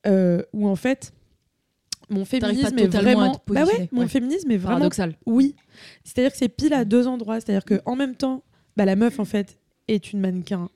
euh, 0.07 0.43
où 0.53 0.69
en 0.69 0.77
fait, 0.77 1.12
mon 2.12 2.25
féminisme 2.25 2.79
est 2.79 2.87
vraiment. 2.87 3.40
Bah 3.48 3.64
ouais, 3.64 3.88
mon 3.92 4.03
ouais. 4.03 4.09
féminisme 4.09 4.51
est 4.51 4.57
vraiment. 4.57 4.77
Paradoxal. 4.79 5.14
Oui. 5.27 5.55
C'est-à-dire 6.05 6.31
que 6.33 6.38
c'est 6.38 6.48
pile 6.48 6.75
à 6.75 6.85
deux 6.85 7.07
endroits. 7.07 7.40
C'est-à-dire 7.40 7.64
que 7.64 7.81
en 7.87 7.96
même 7.96 8.14
temps, 8.14 8.42
bah, 8.77 8.85
la 8.85 8.96
meuf, 8.96 9.18
en 9.18 9.25
fait, 9.25 9.59
est 9.88 10.12
une 10.12 10.20
mannequin 10.20 10.68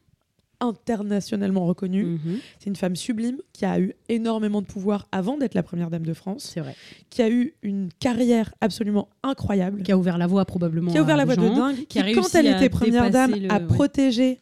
internationalement 0.61 1.67
reconnue. 1.67 2.05
Mhm. 2.05 2.39
C'est 2.59 2.71
une 2.71 2.77
femme 2.77 2.97
sublime 2.97 3.39
qui 3.53 3.65
a 3.65 3.79
eu 3.79 3.93
énormément 4.09 4.63
de 4.63 4.67
pouvoir 4.67 5.07
avant 5.13 5.37
d'être 5.37 5.55
la 5.55 5.63
première 5.63 5.91
dame 5.91 6.05
de 6.07 6.15
France, 6.15 6.51
C'est 6.55 6.61
vrai. 6.61 6.75
qui 7.11 7.23
a 7.23 7.29
eu 7.31 7.55
une 7.63 7.91
carrière 8.01 8.55
absolument 8.61 9.09
incroyable, 9.23 9.83
Qui 9.83 9.93
a 9.93 9.99
ouvert 9.99 10.19
la 10.19 10.27
voie 10.27 10.45
probablement. 10.47 10.91
qui 10.91 10.99
a 10.99 11.03
ouvert 11.03 11.17
la 11.17 11.25
voie 11.27 11.37
de 11.37 11.43
dingue, 11.47 11.87
qui, 11.89 11.99
a 11.99 12.13
quand 12.15 12.35
elle 12.35 12.47
était 12.47 12.69
première 12.71 13.11
dame, 13.11 13.33
le- 13.35 13.51
a 13.53 13.59
ouais. 13.59 13.67
protégé 13.67 14.41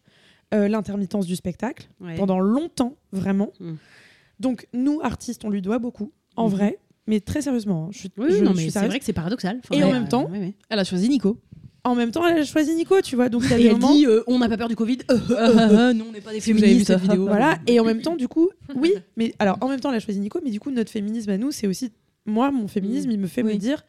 euh, 0.53 0.69
l'intermittence 0.69 1.27
du 1.27 1.35
spectacle 1.35 1.89
Ouais. 2.01 2.15
pendant 2.15 2.39
longtemps, 2.39 2.95
vraiment. 3.11 3.51
Mm. 3.59 3.73
Donc, 4.39 4.69
nous, 4.73 5.01
artistes, 5.03 5.45
on 5.45 5.51
lui 5.51 5.63
doit 5.63 5.81
beaucoup, 5.81 6.13
en 6.37 6.45
Mhm. 6.49 6.55
vrai, 6.55 6.79
mais 7.07 7.21
très 7.21 7.43
sérieusement. 7.43 7.87
hein, 7.87 7.91
Je, 7.93 8.09
Oui, 8.19 8.29
je- 8.31 8.43
non, 8.45 8.51
je 8.53 8.57
mais 8.57 8.63
suis 8.63 8.71
c'est 8.71 8.87
vrai 8.87 8.99
que 8.99 9.05
c'est 9.05 9.13
paradoxal. 9.13 9.61
Et 9.73 9.83
en 9.85 9.93
même 9.93 10.09
temps, 10.09 10.29
ouais, 10.31 10.39
ouais. 10.39 10.55
Elle 10.69 10.79
a 10.79 10.85
choisi 10.85 11.09
Nico. 11.09 11.39
En 11.87 11.95
même 11.95 12.11
temps, 12.13 12.27
elle 12.27 12.39
a 12.39 12.45
choisi 12.45 12.75
Nico, 12.75 13.01
tu 13.03 13.15
vois. 13.15 13.29
Donc, 13.29 13.43
Et 13.51 13.67
elle 13.67 13.73
moments. 13.73 13.93
dit 13.93 14.07
euh, 14.07 14.23
on 14.27 14.39
n'a 14.39 14.49
pas 14.49 14.57
peur 14.57 14.69
du 14.69 14.77
Covid. 14.77 14.99
Euh, 15.11 15.93
non, 15.93 16.07
on 16.09 16.13
n'est 16.13 16.21
pas 16.23 16.33
des 16.33 16.41
si 16.41 16.53
vous 16.53 16.59
avez 16.63 16.69
vu 16.75 16.85
féministes. 16.85 16.87
cette 16.87 17.03
vidéo. 17.03 17.27
Voilà, 17.27 17.59
et 17.67 17.79
en 17.79 17.85
même 17.85 18.01
temps, 18.01 18.17
du 18.17 18.27
coup, 18.29 18.49
oui, 18.75 18.95
mais 19.17 19.35
alors 19.39 19.59
en 19.61 19.69
même 19.69 19.81
temps, 19.81 19.91
elle 19.91 19.97
a 19.97 20.01
choisi 20.01 20.19
Nico, 20.21 20.41
mais 20.43 20.51
du 20.51 20.61
coup, 20.61 20.71
notre 20.71 20.91
féminisme 20.91 21.31
à 21.31 21.37
nous, 21.39 21.51
c'est 21.51 21.67
aussi. 21.67 21.93
Moi, 22.27 22.51
mon 22.51 22.69
féminisme, 22.69 23.11
il 23.11 23.19
me 23.19 23.27
fait 23.27 23.43
me 23.43 23.55
dire, 23.57 23.85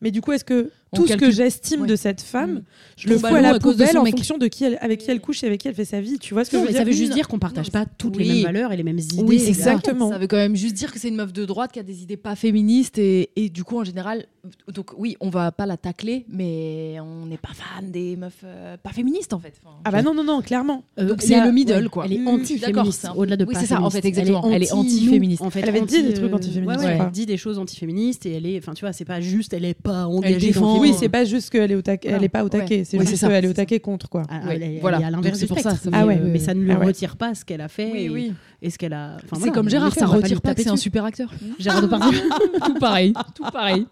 mais 0.00 0.10
du 0.10 0.22
coup, 0.22 0.32
est-ce 0.32 0.44
que 0.44 0.70
tout 0.94 1.06
ce 1.06 1.14
que 1.14 1.30
j'estime 1.30 1.82
Ouais. 1.82 1.88
de 1.88 1.96
cette 1.96 2.20
femme, 2.20 2.52
Mm. 2.54 2.62
je 2.96 3.08
le 3.08 3.18
fous 3.18 3.26
à 3.26 3.40
la 3.40 3.58
poubelle 3.58 3.98
en 3.98 4.02
mec. 4.04 4.14
fonction 4.16 4.38
de 4.38 4.46
qui 4.46 4.64
elle, 4.64 4.78
avec 4.80 5.00
qui 5.00 5.10
elle 5.10 5.20
couche 5.20 5.42
et 5.42 5.46
avec 5.46 5.60
qui 5.60 5.68
elle 5.68 5.74
fait 5.74 5.84
sa 5.84 6.00
vie 6.00 6.18
Tu 6.18 6.34
vois 6.34 6.44
ce 6.44 6.50
que 6.50 6.56
Non, 6.56 6.62
je 6.62 6.66
mais 6.68 6.72
veux 6.72 6.78
ça 6.78 6.84
veut 6.84 6.92
juste 6.92 7.12
dire 7.12 7.28
qu'on 7.28 7.38
partage 7.38 7.70
pas 7.70 7.84
toutes 7.86 8.16
les 8.16 8.26
mêmes 8.26 8.42
valeurs 8.44 8.72
et 8.72 8.76
les 8.76 8.82
mêmes 8.82 8.98
idées. 8.98 9.22
Oui. 9.22 9.42
Exactement. 9.46 10.10
Ça 10.10 10.18
veut 10.18 10.26
quand 10.26 10.36
même 10.36 10.56
juste 10.56 10.74
dire 10.74 10.92
que 10.92 10.98
c'est 10.98 11.08
une 11.08 11.16
meuf 11.16 11.32
de 11.32 11.44
droite 11.44 11.72
qui 11.72 11.78
a 11.78 11.82
des 11.82 12.02
idées 12.02 12.16
pas 12.16 12.36
féministes 12.36 12.98
et, 12.98 13.30
et 13.36 13.48
du 13.50 13.64
coup, 13.64 13.78
en 13.78 13.84
général, 13.84 14.26
donc 14.72 14.90
oui, 14.98 15.16
on 15.20 15.30
va 15.30 15.50
pas 15.52 15.66
la 15.66 15.76
tacler, 15.76 16.24
mais 16.28 16.96
on 17.00 17.26
n'est 17.26 17.38
pas 17.38 17.50
fan 17.54 17.90
des 17.90 18.16
meufs 18.16 18.32
euh, 18.44 18.76
pas 18.82 18.90
féministes 18.90 19.32
en 19.32 19.38
fait. 19.38 19.54
Enfin, 19.64 19.76
Ah 19.84 19.90
bah 19.90 20.02
non, 20.02 20.14
non, 20.14 20.24
non, 20.24 20.42
clairement. 20.42 20.84
Euh, 20.98 21.06
Donc 21.08 21.22
c'est 21.22 21.40
le 21.44 21.50
middle, 21.52 21.84
ouais, 21.84 21.88
quoi. 21.88 22.04
Elle 22.06 22.12
est 22.14 22.18
Mm, 22.18 22.28
anti-féministe. 22.28 23.08
Au-delà 23.16 23.36
de 23.36 23.44
oui, 23.44 23.54
c'est 23.58 23.66
ça, 23.66 23.80
en 23.80 23.90
fait, 23.90 24.04
exactement. 24.04 24.50
Elle 24.52 24.62
est 24.62 24.72
anti-féministe. 24.72 25.42
Elle 25.54 25.68
avait 25.68 25.80
dit 25.82 26.02
des 26.02 26.08
anti, 26.10 26.14
trucs 26.14 26.34
anti-féministes. 26.34 26.84
Elle 26.84 27.10
dit 27.10 27.26
des 27.26 27.36
choses 27.36 27.58
anti-féministes 27.58 28.26
et 28.26 28.32
elle 28.34 28.46
est. 28.46 28.58
Enfin, 28.58 28.74
tu 28.74 28.80
vois, 28.84 28.92
c'est 28.92 29.04
pas 29.04 29.20
juste. 29.20 29.52
Elle 29.54 29.64
est 29.64 29.74
pas 29.74 30.06
engagée 30.06 30.48
défend- 30.48 30.60
dans 30.76 30.83
Oui, 30.84 30.88
féminisme. 30.88 31.00
c'est 31.02 31.08
pas 31.08 31.24
juste 31.24 31.50
qu'elle 31.50 31.72
est 31.72 31.74
au 31.74 31.82
taquet, 31.82 32.08
elle 32.10 32.22
est 32.24 32.28
pas 32.28 32.44
au 32.44 32.48
taquet, 32.48 32.78
Ouais. 32.78 32.84
c'est 32.84 33.06
juste 33.06 33.26
qu'elle 33.26 33.44
est 33.44 33.48
au 33.48 33.52
taquet 33.52 33.80
contre 33.80 34.08
quoi. 34.08 34.22
Ah, 34.28 34.46
Ouais, 34.46 34.56
elle 34.56 34.62
est- 34.62 34.78
voilà. 34.80 34.98
à 35.06 35.10
l'inverse 35.10 35.38
du 35.38 35.46
pour 35.46 35.58
ça, 35.58 35.70
spectre. 35.70 35.84
ça 35.84 35.90
mais, 35.90 35.96
Ah 36.00 36.06
ouais, 36.06 36.16
euh, 36.18 36.24
ouais, 36.24 36.30
mais 36.32 36.38
ça 36.38 36.54
ne 36.54 36.60
lui 36.60 36.70
ah 36.72 36.78
ouais. 36.78 36.86
retire 36.86 37.16
pas 37.16 37.34
ce 37.34 37.44
qu'elle 37.44 37.60
a 37.60 37.68
fait 37.68 38.04
et, 38.04 38.32
et 38.62 38.70
ce 38.70 38.78
qu'elle 38.78 38.92
a. 38.92 39.16
enfin, 39.16 39.24
c'est 39.32 39.38
voilà, 39.38 39.52
comme 39.52 39.68
Gérard, 39.70 39.94
ça 39.94 40.06
retire 40.06 40.40
pas 40.40 40.54
que 40.54 40.62
c'est 40.62 40.68
un 40.70 40.76
super 40.76 41.04
acteur. 41.04 41.30
Gérard 41.58 41.82
Depardieu, 41.82 42.18
tout 42.66 42.74
pareil, 42.74 43.12
tout 43.34 43.44
pareil. 43.52 43.86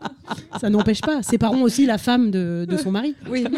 ça 0.61 0.71
n'empêche 0.71 1.01
pas. 1.01 1.23
Séparons 1.23 1.63
aussi 1.63 1.87
la 1.87 1.99
femme 1.99 2.31
de, 2.31 2.67
son 2.83 2.91
mari. 2.91 3.15
Oui. 3.31 3.45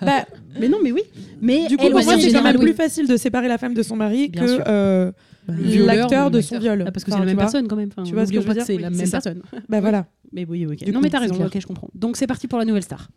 Bah, 0.00 0.24
Mais 0.60 0.68
non, 0.68 0.78
mais 0.82 0.92
oui. 0.92 1.02
Mais 1.40 1.66
du 1.66 1.76
coup, 1.76 1.88
pour 1.90 2.02
moi, 2.02 2.18
c'est 2.18 2.32
quand 2.32 2.42
même 2.42 2.58
plus 2.58 2.74
facile 2.74 3.06
de 3.06 3.16
séparer 3.16 3.48
la 3.48 3.58
femme 3.58 3.74
de 3.74 3.82
son 3.82 3.96
mari 3.96 4.30
que 4.30 5.12
l'acteur 5.48 6.30
de 6.30 6.40
son 6.40 6.58
viol. 6.58 6.84
Ah, 6.86 6.92
parce 6.92 7.04
que 7.04 7.10
c'est 7.10 7.18
la 7.18 7.24
même 7.24 7.36
personne 7.36 7.68
quand 7.68 7.76
même. 7.76 7.88
Enfin, 7.90 8.02
Tu 8.04 8.12
vois 8.14 8.26
ce 8.26 8.32
que 8.32 8.40
je 8.40 8.46
pas 8.46 8.52
veux 8.52 8.60
que 8.60 8.64
c'est 8.66 8.76
dire 8.76 8.90
la 8.90 8.96
même 8.96 9.10
personne. 9.10 9.42
Bah 9.68 9.80
voilà. 9.80 10.06
Mais 10.32 10.44
oui, 10.48 10.66
ok. 10.66 10.86
Non, 10.92 11.00
mais 11.00 11.10
t'as 11.10 11.20
raison, 11.20 11.44
ok, 11.44 11.58
je 11.60 11.66
comprends. 11.66 11.88
Donc 11.94 12.16
c'est 12.16 12.26
parti 12.26 12.48
pour 12.48 12.58
la 12.58 12.64
nouvelle 12.64 12.82
star. 12.82 13.08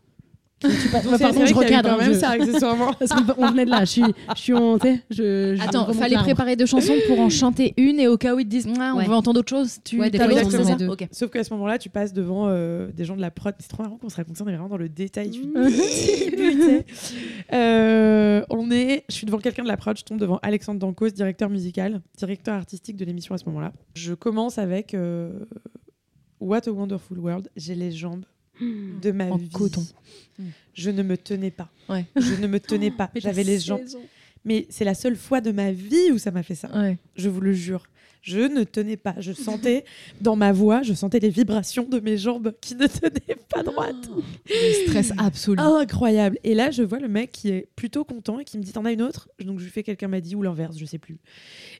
Donc, 0.61 0.71
pardon, 0.91 1.09
c'est 1.17 1.23
vrai 1.31 1.47
je 1.47 1.53
qu'il 1.53 1.61
y 1.63 1.65
a 1.65 1.71
eu 1.71 1.75
recadre, 1.77 1.89
quand 1.89 1.97
même 1.97 2.13
je- 2.13 2.19
ça 2.19 2.29
accessoirement. 2.29 2.93
Parce 2.99 3.11
qu'on 3.11 3.47
venait 3.51 3.65
de 3.65 3.69
là. 3.71 3.79
Je 3.81 3.89
suis, 3.91 4.03
je 4.35 4.39
suis 4.41 4.53
en. 4.53 4.77
Je, 4.77 5.55
je 5.55 5.61
Attends, 5.61 5.91
fallait 5.93 6.17
préparer 6.17 6.55
deux 6.55 6.65
chansons 6.65 6.93
pour 7.07 7.19
en 7.19 7.29
chanter 7.29 7.73
une 7.77 7.99
et 7.99 8.07
au 8.07 8.17
cas 8.17 8.35
où 8.35 8.39
ils 8.39 8.45
te 8.45 8.49
disent 8.49 8.67
Ah, 8.79 8.91
on 8.93 8.97
Ouais. 8.99 9.05
veut 9.07 9.13
entendre 9.13 9.39
autre 9.39 9.49
chose, 9.49 9.77
tu 9.83 9.99
Ouais, 9.99 10.09
des 10.09 10.17
t'as 10.19 10.29
fois, 10.29 10.63
les 10.63 10.75
deux. 10.75 10.87
Ok. 10.87 11.07
Sauf 11.11 11.31
qu'à 11.31 11.43
ce 11.43 11.51
moment-là, 11.53 11.77
tu 11.79 11.89
passes 11.89 12.13
devant 12.13 12.45
euh, 12.47 12.89
des 12.91 13.05
gens 13.05 13.15
de 13.15 13.21
la 13.21 13.31
prod. 13.31 13.53
C'est 13.59 13.69
trop 13.69 13.83
marrant 13.83 13.97
qu'on 13.97 14.09
se 14.09 14.15
raconte 14.17 14.37
ça, 14.37 14.43
on 14.43 14.47
est 14.47 14.51
vraiment 14.51 14.69
dans 14.69 14.77
le 14.77 14.89
détail. 14.89 15.29
du 15.29 15.41
sais. 15.79 16.85
Euh, 17.53 18.41
on 18.49 18.71
est, 18.71 19.03
je 19.09 19.15
suis 19.15 19.25
devant 19.25 19.39
quelqu'un 19.39 19.63
de 19.63 19.67
la 19.67 19.77
prod, 19.77 19.97
je 19.97 20.03
tombe 20.03 20.19
devant 20.19 20.39
Alexandre 20.41 20.79
Dancos, 20.79 21.09
directeur 21.09 21.49
musical, 21.49 22.01
directeur 22.17 22.55
artistique 22.55 22.97
de 22.97 23.05
l'émission 23.05 23.35
à 23.35 23.37
ce 23.37 23.45
moment-là. 23.45 23.73
Je 23.95 24.13
commence 24.13 24.57
avec 24.57 24.93
euh, 24.93 25.31
What 26.39 26.67
a 26.67 26.71
Wonderful 26.71 27.19
World. 27.19 27.49
J'ai 27.55 27.75
les 27.75 27.91
jambes 27.91 28.25
de 29.01 29.11
ma 29.11 29.25
En 29.25 29.37
vie. 29.37 29.49
coton. 29.49 29.85
Je 30.73 30.89
ne 30.89 31.03
me 31.03 31.17
tenais 31.17 31.51
pas. 31.51 31.69
Ouais. 31.89 32.05
Je 32.15 32.35
ne 32.41 32.47
me 32.47 32.59
tenais 32.59 32.91
pas. 32.91 33.11
J'avais 33.15 33.43
les 33.43 33.59
jambes. 33.59 33.81
16 33.83 33.95
ans. 33.97 34.01
Mais 34.45 34.65
c'est 34.69 34.85
la 34.85 34.95
seule 34.95 35.15
fois 35.15 35.39
de 35.41 35.51
ma 35.51 35.71
vie 35.71 36.11
où 36.11 36.17
ça 36.17 36.31
m'a 36.31 36.41
fait 36.43 36.55
ça. 36.55 36.69
Ouais. 36.75 36.97
Je 37.15 37.29
vous 37.29 37.41
le 37.41 37.53
jure. 37.53 37.83
Je 38.23 38.39
ne 38.39 38.63
tenais 38.63 38.97
pas. 38.97 39.15
Je 39.19 39.33
sentais 39.33 39.83
dans 40.21 40.35
ma 40.35 40.51
voix, 40.51 40.81
je 40.83 40.93
sentais 40.93 41.19
les 41.19 41.29
vibrations 41.29 41.83
de 41.83 41.99
mes 41.99 42.17
jambes 42.17 42.53
qui 42.61 42.75
ne 42.75 42.87
tenaient 42.87 43.37
pas 43.49 43.61
droite. 43.63 44.09
Le 44.47 44.85
stress 44.87 45.11
absolu. 45.17 45.59
Incroyable. 45.59 46.37
Et 46.43 46.53
là, 46.55 46.71
je 46.71 46.81
vois 46.83 46.99
le 46.99 47.07
mec 47.07 47.31
qui 47.31 47.49
est 47.49 47.67
plutôt 47.75 48.03
content 48.03 48.39
et 48.39 48.45
qui 48.45 48.57
me 48.57 48.63
dit 48.63 48.71
T'en 48.71 48.85
as 48.85 48.91
une 48.93 49.01
autre? 49.01 49.29
Donc 49.43 49.59
je 49.59 49.65
lui 49.65 49.71
fais 49.71 49.83
quelqu'un 49.83 50.07
m'a 50.07 50.21
dit 50.21 50.35
ou 50.35 50.41
l'inverse, 50.41 50.77
je 50.77 50.85
sais 50.85 50.99
plus. 50.99 51.19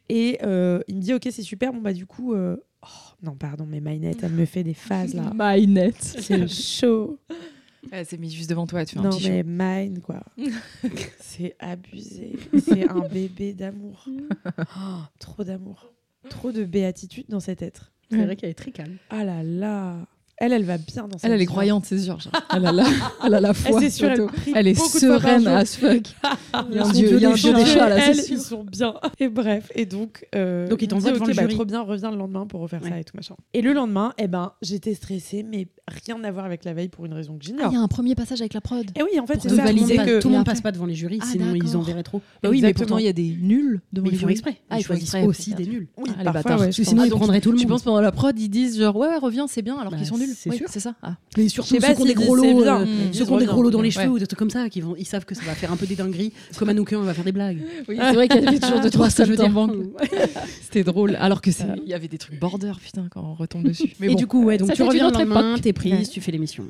Et 0.09 0.37
euh, 0.43 0.79
il 0.87 0.97
me 0.97 1.01
dit 1.01 1.13
Ok, 1.13 1.27
c'est 1.31 1.43
super. 1.43 1.73
Bon, 1.73 1.79
bah, 1.81 1.93
du 1.93 2.05
coup. 2.05 2.33
euh, 2.33 2.57
non, 3.23 3.35
pardon, 3.35 3.65
mais 3.67 3.79
Mainette, 3.79 4.23
elle 4.23 4.31
me 4.33 4.45
fait 4.45 4.63
des 4.63 4.73
phases 4.73 5.13
là. 5.13 5.31
My 5.37 5.67
net. 5.67 5.95
C'est 5.99 6.47
chaud. 6.47 7.19
Elle 7.91 8.05
s'est 8.05 8.17
mise 8.17 8.33
juste 8.33 8.49
devant 8.49 8.67
toi, 8.67 8.85
tu 8.85 8.97
un 8.97 9.01
Non, 9.03 9.11
show. 9.11 9.27
mais 9.29 9.43
mine, 9.43 10.01
quoi. 10.01 10.23
c'est 11.19 11.55
abusé. 11.59 12.37
C'est 12.63 12.87
un 12.89 13.07
bébé 13.07 13.53
d'amour. 13.53 14.05
Oh, 14.77 14.99
trop 15.19 15.43
d'amour. 15.43 15.91
Trop 16.29 16.51
de 16.51 16.63
béatitude 16.63 17.25
dans 17.29 17.39
cet 17.39 17.61
être. 17.61 17.91
C'est 18.11 18.23
vrai 18.23 18.35
qu'elle 18.35 18.49
est 18.49 18.55
très 18.55 18.71
calme. 18.71 18.97
Ah 19.09 19.23
là 19.23 19.41
là. 19.41 20.05
Elle, 20.41 20.53
elle 20.53 20.63
va 20.65 20.77
bien 20.79 21.03
dans 21.03 21.17
cette 21.19 21.23
Elle, 21.23 21.33
elle 21.33 21.41
est 21.41 21.45
croyante, 21.45 21.85
c'est 21.85 21.99
sûr. 21.99 22.19
genre. 22.19 22.33
Elle 22.55 22.65
a 22.65 22.71
la, 22.71 22.83
elle 23.25 23.33
a 23.35 23.39
la 23.39 23.49
Elle, 23.49 23.55
foi. 23.55 23.89
sûr, 23.89 24.09
elle, 24.09 24.27
Elle 24.55 24.67
est 24.67 24.73
sereine 24.75 25.47
as 25.47 25.75
fuck. 25.77 26.01
Il 26.71 26.75
y 26.75 26.79
a 26.79 26.85
un 26.85 26.91
dieu, 26.91 27.19
des 27.19 27.33
dieu 27.33 27.53
des 27.53 27.65
chats, 27.65 27.89
là, 27.89 27.97
elles, 28.07 28.15
c'est 28.15 28.23
sûr. 28.23 28.35
ils 28.37 28.41
sont 28.41 28.63
bien. 28.63 28.95
Et 29.19 29.29
bref, 29.29 29.71
et 29.75 29.85
donc, 29.85 30.25
euh, 30.35 30.67
Donc, 30.67 30.81
ils 30.81 30.85
il 30.85 30.87
t'envoient 30.87 31.11
dit, 31.11 31.13
devant 31.13 31.25
Ok, 31.25 31.29
le 31.29 31.35
bah, 31.35 31.41
jury. 31.43 31.53
trop 31.53 31.65
bien, 31.65 31.81
reviens 31.81 32.09
le 32.11 32.17
lendemain 32.17 32.47
pour 32.47 32.61
refaire 32.61 32.81
ça 32.83 32.99
et 32.99 33.03
tout 33.03 33.15
machin. 33.15 33.35
Et 33.53 33.61
le 33.61 33.73
lendemain, 33.73 34.13
eh 34.17 34.27
ben, 34.27 34.53
j'étais 34.63 34.95
stressée, 34.95 35.43
mais 35.43 35.67
rien 36.05 36.23
à 36.23 36.31
voir 36.31 36.45
avec 36.45 36.63
la 36.65 36.73
veille 36.73 36.89
pour 36.89 37.05
une 37.05 37.13
raison 37.13 37.33
que 37.33 37.39
Ah, 37.41 37.45
j'ignore. 37.47 37.71
il 37.71 37.75
y 37.75 37.77
a 37.77 37.81
un 37.81 37.87
premier 37.87 38.15
passage 38.15 38.41
avec 38.41 38.53
la 38.53 38.61
prod. 38.61 38.85
Et 38.95 39.03
oui, 39.03 39.19
en 39.19 39.25
fait, 39.27 39.33
Pour 39.35 39.43
c'est 39.43 39.49
ça. 39.55 39.63
valider 39.63 39.97
c'est 39.97 39.97
Tout 39.97 39.97
le 39.97 39.97
monde 39.97 40.05
que 40.07 40.11
passe- 40.13 40.21
tout 40.21 40.27
le 40.29 40.35
monde 40.35 40.45
passe 40.45 40.61
pas 40.61 40.71
devant 40.71 40.85
les 40.85 40.95
jurys, 40.95 41.19
Ah, 41.21 41.25
sinon 41.29 41.53
ils 41.55 41.61
en 41.61 41.65
d'accord. 41.65 41.83
verraient 41.83 42.03
trop. 42.03 42.21
Bah 42.43 42.49
oui, 42.49 42.61
mais 42.61 42.73
pourtant, 42.73 42.97
il 42.97 43.05
y 43.05 43.09
a 43.09 43.13
des 43.13 43.35
nuls 43.41 43.81
devant 43.93 44.07
les 44.07 44.13
ils 44.13 44.15
font 44.17 44.21
jurys. 44.21 44.31
exprès. 44.33 44.57
Ah, 44.69 44.79
ils 44.79 44.83
choisissent 44.83 45.03
exprès, 45.13 45.25
aussi 45.25 45.53
des 45.53 45.65
nuls. 45.65 45.87
Oui, 45.97 46.09
Ah, 46.17 46.23
parfois, 46.31 46.41
Parce 46.43 46.61
je 46.71 46.77
que 46.77 46.83
sinon, 46.83 47.01
pense. 47.03 47.07
ils 47.11 47.15
prendraient 47.17 47.41
tout 47.41 47.51
le 47.51 47.57
Tu 47.57 47.63
monde. 47.63 47.69
penses 47.71 47.83
pendant 47.83 48.01
la 48.01 48.11
prod, 48.11 48.37
ils 48.39 48.49
disent 48.49 48.77
genre 48.79 48.95
ouais, 48.95 49.07
ouais, 49.07 49.17
reviens, 49.17 49.47
c'est 49.47 49.61
bien, 49.61 49.77
alors 49.77 49.91
Bah, 49.91 49.97
qu'ils 49.97 50.07
sont 50.07 50.17
nuls. 50.17 50.33
c'est 50.35 50.49
Oui, 50.49 50.57
sûr. 50.57 50.67
c'est 50.69 50.79
ça. 50.79 50.95
Mais 51.37 51.43
Je 51.43 51.47
surtout 51.49 51.75
pas 51.77 51.87
ceux 51.87 51.93
qui 51.95 52.01
ont 52.01 52.05
des 52.05 52.13
gros 52.13 52.35
lots, 52.35 52.63
euh, 52.63 52.85
ceux 53.11 53.25
qui 53.25 53.31
ont 53.31 53.37
des 53.37 53.45
gros 53.45 53.61
lots 53.63 53.71
dans 53.71 53.81
les 53.81 53.91
cheveux 53.91 54.09
ou 54.09 54.19
des 54.19 54.27
trucs 54.27 54.39
comme 54.39 54.49
ça, 54.49 54.69
qui 54.69 54.81
vont, 54.81 54.95
ils 54.97 55.05
savent 55.05 55.25
que 55.25 55.35
ça 55.35 55.43
va 55.45 55.53
faire 55.53 55.71
un 55.71 55.77
peu 55.77 55.85
des 55.85 55.95
dingueries. 55.95 56.31
Comme 56.57 56.69
à 56.69 56.73
nous 56.73 56.83
on 56.95 57.01
va 57.03 57.13
faire 57.13 57.23
des 57.23 57.31
blagues. 57.31 57.57
Oui, 57.87 57.97
c'est 57.99 58.13
vrai 58.13 58.27
qu'il 58.27 58.43
y 58.43 58.47
avait 58.47 58.59
toujours 58.59 58.79
deux 58.81 58.89
trois 58.91 59.09
je. 59.09 59.91
C'était 60.61 60.83
drôle. 60.83 61.15
Alors 61.19 61.41
que 61.41 61.51
c'est, 61.51 61.65
il 61.83 61.89
y 61.89 61.93
avait 61.93 62.07
des 62.07 62.17
trucs 62.17 62.39
border, 62.39 62.73
putain, 62.81 63.07
quand 63.09 63.23
on 63.23 63.33
retombe 63.33 63.63
dessus. 63.63 63.93
Mais 63.99 64.11
Et 64.11 64.15
du 64.15 64.27
coup, 64.27 64.43
ouais, 64.43 64.57
donc 64.57 64.73
tu 64.73 64.83
reviens 64.83 65.07
le 65.09 65.13
lendemain, 65.17 65.55
t'es 65.61 65.73
prise, 65.81 65.93
Ouais. 65.93 66.05
tu 66.05 66.21
fais 66.21 66.31
l'émission. 66.31 66.63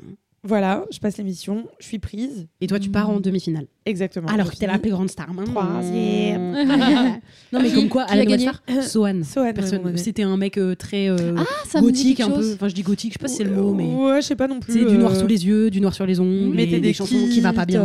Voilà, 0.44 0.84
je 0.90 0.98
passe 0.98 1.18
l'émission, 1.18 1.68
je 1.78 1.86
suis 1.86 2.00
prise. 2.00 2.48
Et 2.60 2.66
toi, 2.66 2.80
tu 2.80 2.90
pars 2.90 3.08
en 3.08 3.20
demi-finale. 3.20 3.66
Exactement. 3.86 4.26
Alors 4.26 4.50
que 4.50 4.56
t'es 4.56 4.66
la 4.66 4.80
plus 4.80 4.90
grande 4.90 5.08
star. 5.08 5.32
maintenant. 5.32 5.52
Troisième. 5.54 6.50
non, 7.52 7.60
mais 7.62 7.70
comme 7.72 7.88
quoi, 7.88 8.02
à 8.02 8.16
la 8.16 8.24
gagné 8.26 8.48
star, 8.48 8.60
Sohan. 8.82 9.22
Sohan, 9.22 9.52
Personne- 9.52 9.84
ouais. 9.84 9.96
C'était 9.96 10.24
un 10.24 10.36
mec 10.36 10.58
euh, 10.58 10.74
très 10.74 11.08
euh, 11.08 11.36
Ah, 11.38 11.44
ça 11.64 11.80
me 11.80 11.92
dit 11.92 12.14
gothique 12.14 12.20
un 12.20 12.30
peu. 12.30 12.54
Enfin, 12.54 12.66
je 12.66 12.74
dis 12.74 12.82
gothique, 12.82 13.12
je 13.12 13.18
sais 13.18 13.22
pas 13.22 13.28
si 13.28 13.36
c'est 13.36 13.44
le 13.44 13.52
mot, 13.52 13.72
mais 13.72 13.84
Ouais, 13.86 14.20
je 14.20 14.26
sais 14.26 14.34
pas 14.34 14.48
non 14.48 14.58
plus. 14.58 14.72
c'est 14.72 14.84
du 14.84 14.98
noir 14.98 15.12
euh, 15.12 15.20
sous 15.20 15.28
les 15.28 15.46
yeux, 15.46 15.70
du 15.70 15.80
noir 15.80 15.94
sur 15.94 16.06
les 16.06 16.18
ongles, 16.18 16.56
mettez 16.56 16.70
et 16.70 16.80
des 16.80 16.88
des 16.88 16.92
chansons 16.92 17.28
qui 17.30 17.40
va 17.40 17.52
pas 17.52 17.64
bien. 17.64 17.84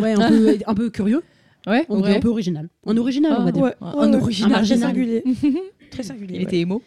Ouais, 0.00 0.12
un 0.14 0.28
peu, 0.30 0.56
un 0.66 0.74
peu 0.74 0.88
curieux, 0.88 1.22
Ouais, 1.66 1.84
en 1.90 1.96
vrai, 1.98 2.08
vrai. 2.10 2.16
un 2.16 2.20
peu 2.20 2.28
original. 2.28 2.68
Un 2.86 2.96
original, 2.96 3.36
on 3.38 3.44
va 3.44 3.52
dire. 3.52 3.62
Ouais, 3.64 3.74
Un 3.82 3.92
ouais, 3.98 4.06
ouais. 4.16 4.22
original. 4.22 4.60
Un 4.62 4.64
très 4.64 4.76
singulier. 4.78 5.22
Très 5.90 6.02
singulier. 6.04 6.34
Il 6.34 6.38
ouais. 6.38 6.42
était 6.44 6.60
émo. 6.60 6.82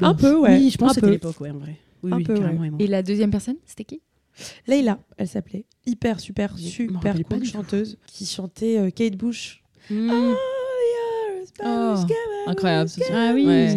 Un 0.00 0.14
peu, 0.14 0.36
ouais. 0.36 0.56
Oui, 0.58 0.70
je 0.70 0.78
pense 0.78 0.90
que 0.90 0.94
c'était 0.96 1.10
l'époque, 1.10 1.40
ouais, 1.40 1.50
en 1.50 1.58
vrai. 1.58 1.76
Oui, 2.02 2.12
Un 2.12 2.16
oui, 2.16 2.24
peu, 2.24 2.34
carrément. 2.34 2.78
Et 2.78 2.86
la 2.86 3.02
deuxième 3.02 3.30
personne, 3.30 3.56
c'était 3.66 3.84
qui? 3.84 4.00
Leila, 4.66 4.98
elle 5.18 5.28
s'appelait. 5.28 5.66
Hyper, 5.86 6.18
super, 6.20 6.56
super 6.58 7.14
pas 7.24 7.36
cool 7.36 7.44
chanteuse 7.44 7.98
qui 8.06 8.24
chantait 8.26 8.78
euh, 8.78 8.90
Kate 8.90 9.16
Bush. 9.16 9.62
Hmm. 9.90 10.32
Oh, 11.62 11.94
incroyable. 12.46 12.90
Ah 13.12 13.32
oui. 13.34 13.46
Ouais. 13.46 13.76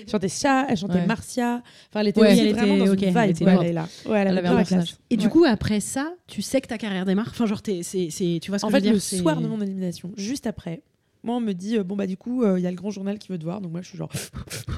Elle 0.00 0.08
chantait 0.10 0.28
ça, 0.28 0.66
elle 0.68 0.76
chantait 0.76 0.94
Ouais. 0.94 1.06
Marcia. 1.06 1.62
Enfin, 1.88 2.00
elle 2.00 2.08
était 2.08 2.20
Ouais. 2.20 2.32
aussi 2.32 2.40
Elle 2.40 2.52
vraiment 2.54 2.74
était- 2.74 2.84
dans 2.86 2.92
ok, 2.92 3.02
une 3.02 3.08
elle 3.08 3.14
vibe, 3.22 3.30
était 3.36 3.44
ouais, 3.44 3.52
forte. 3.54 3.66
Leila. 3.66 3.82
Ouais, 4.06 4.18
elle 4.18 4.28
Elle 4.28 4.38
avait 4.38 4.48
un 4.48 4.54
la 4.54 4.64
classe. 4.64 4.98
Et 5.08 5.16
du 5.16 5.28
coup, 5.28 5.44
après 5.44 5.80
ça, 5.80 6.14
tu 6.26 6.42
sais 6.42 6.60
que 6.60 6.66
ta 6.68 6.78
carrière 6.78 7.04
démarre. 7.04 7.28
Enfin, 7.30 7.46
genre, 7.46 7.62
t'es- 7.62 7.82
c'est, 7.82 8.08
c'est, 8.10 8.38
tu 8.42 8.50
vois 8.50 8.58
ce 8.58 8.62
que 8.62 8.66
En 8.66 8.70
je 8.70 8.74
fait, 8.74 8.78
veux 8.80 8.82
dire 8.82 8.92
le 8.94 8.98
c'est- 8.98 9.18
soir 9.18 9.40
de 9.40 9.46
mon 9.46 9.60
élimination, 9.60 10.12
juste 10.16 10.46
après, 10.46 10.82
moi, 11.22 11.36
on 11.36 11.40
me 11.40 11.52
dit 11.52 11.76
euh, 11.76 11.82
bon, 11.84 11.96
bah, 11.96 12.06
du 12.06 12.16
coup, 12.16 12.42
euh, 12.44 12.58
il 12.58 12.62
y 12.62 12.66
a 12.66 12.70
le 12.70 12.76
grand 12.76 12.90
journal 12.90 13.18
qui 13.18 13.28
veut 13.28 13.38
te 13.38 13.44
voir. 13.44 13.60
Donc, 13.60 13.72
moi, 13.72 13.82
je 13.82 13.88
suis 13.88 13.98
genre, 13.98 14.10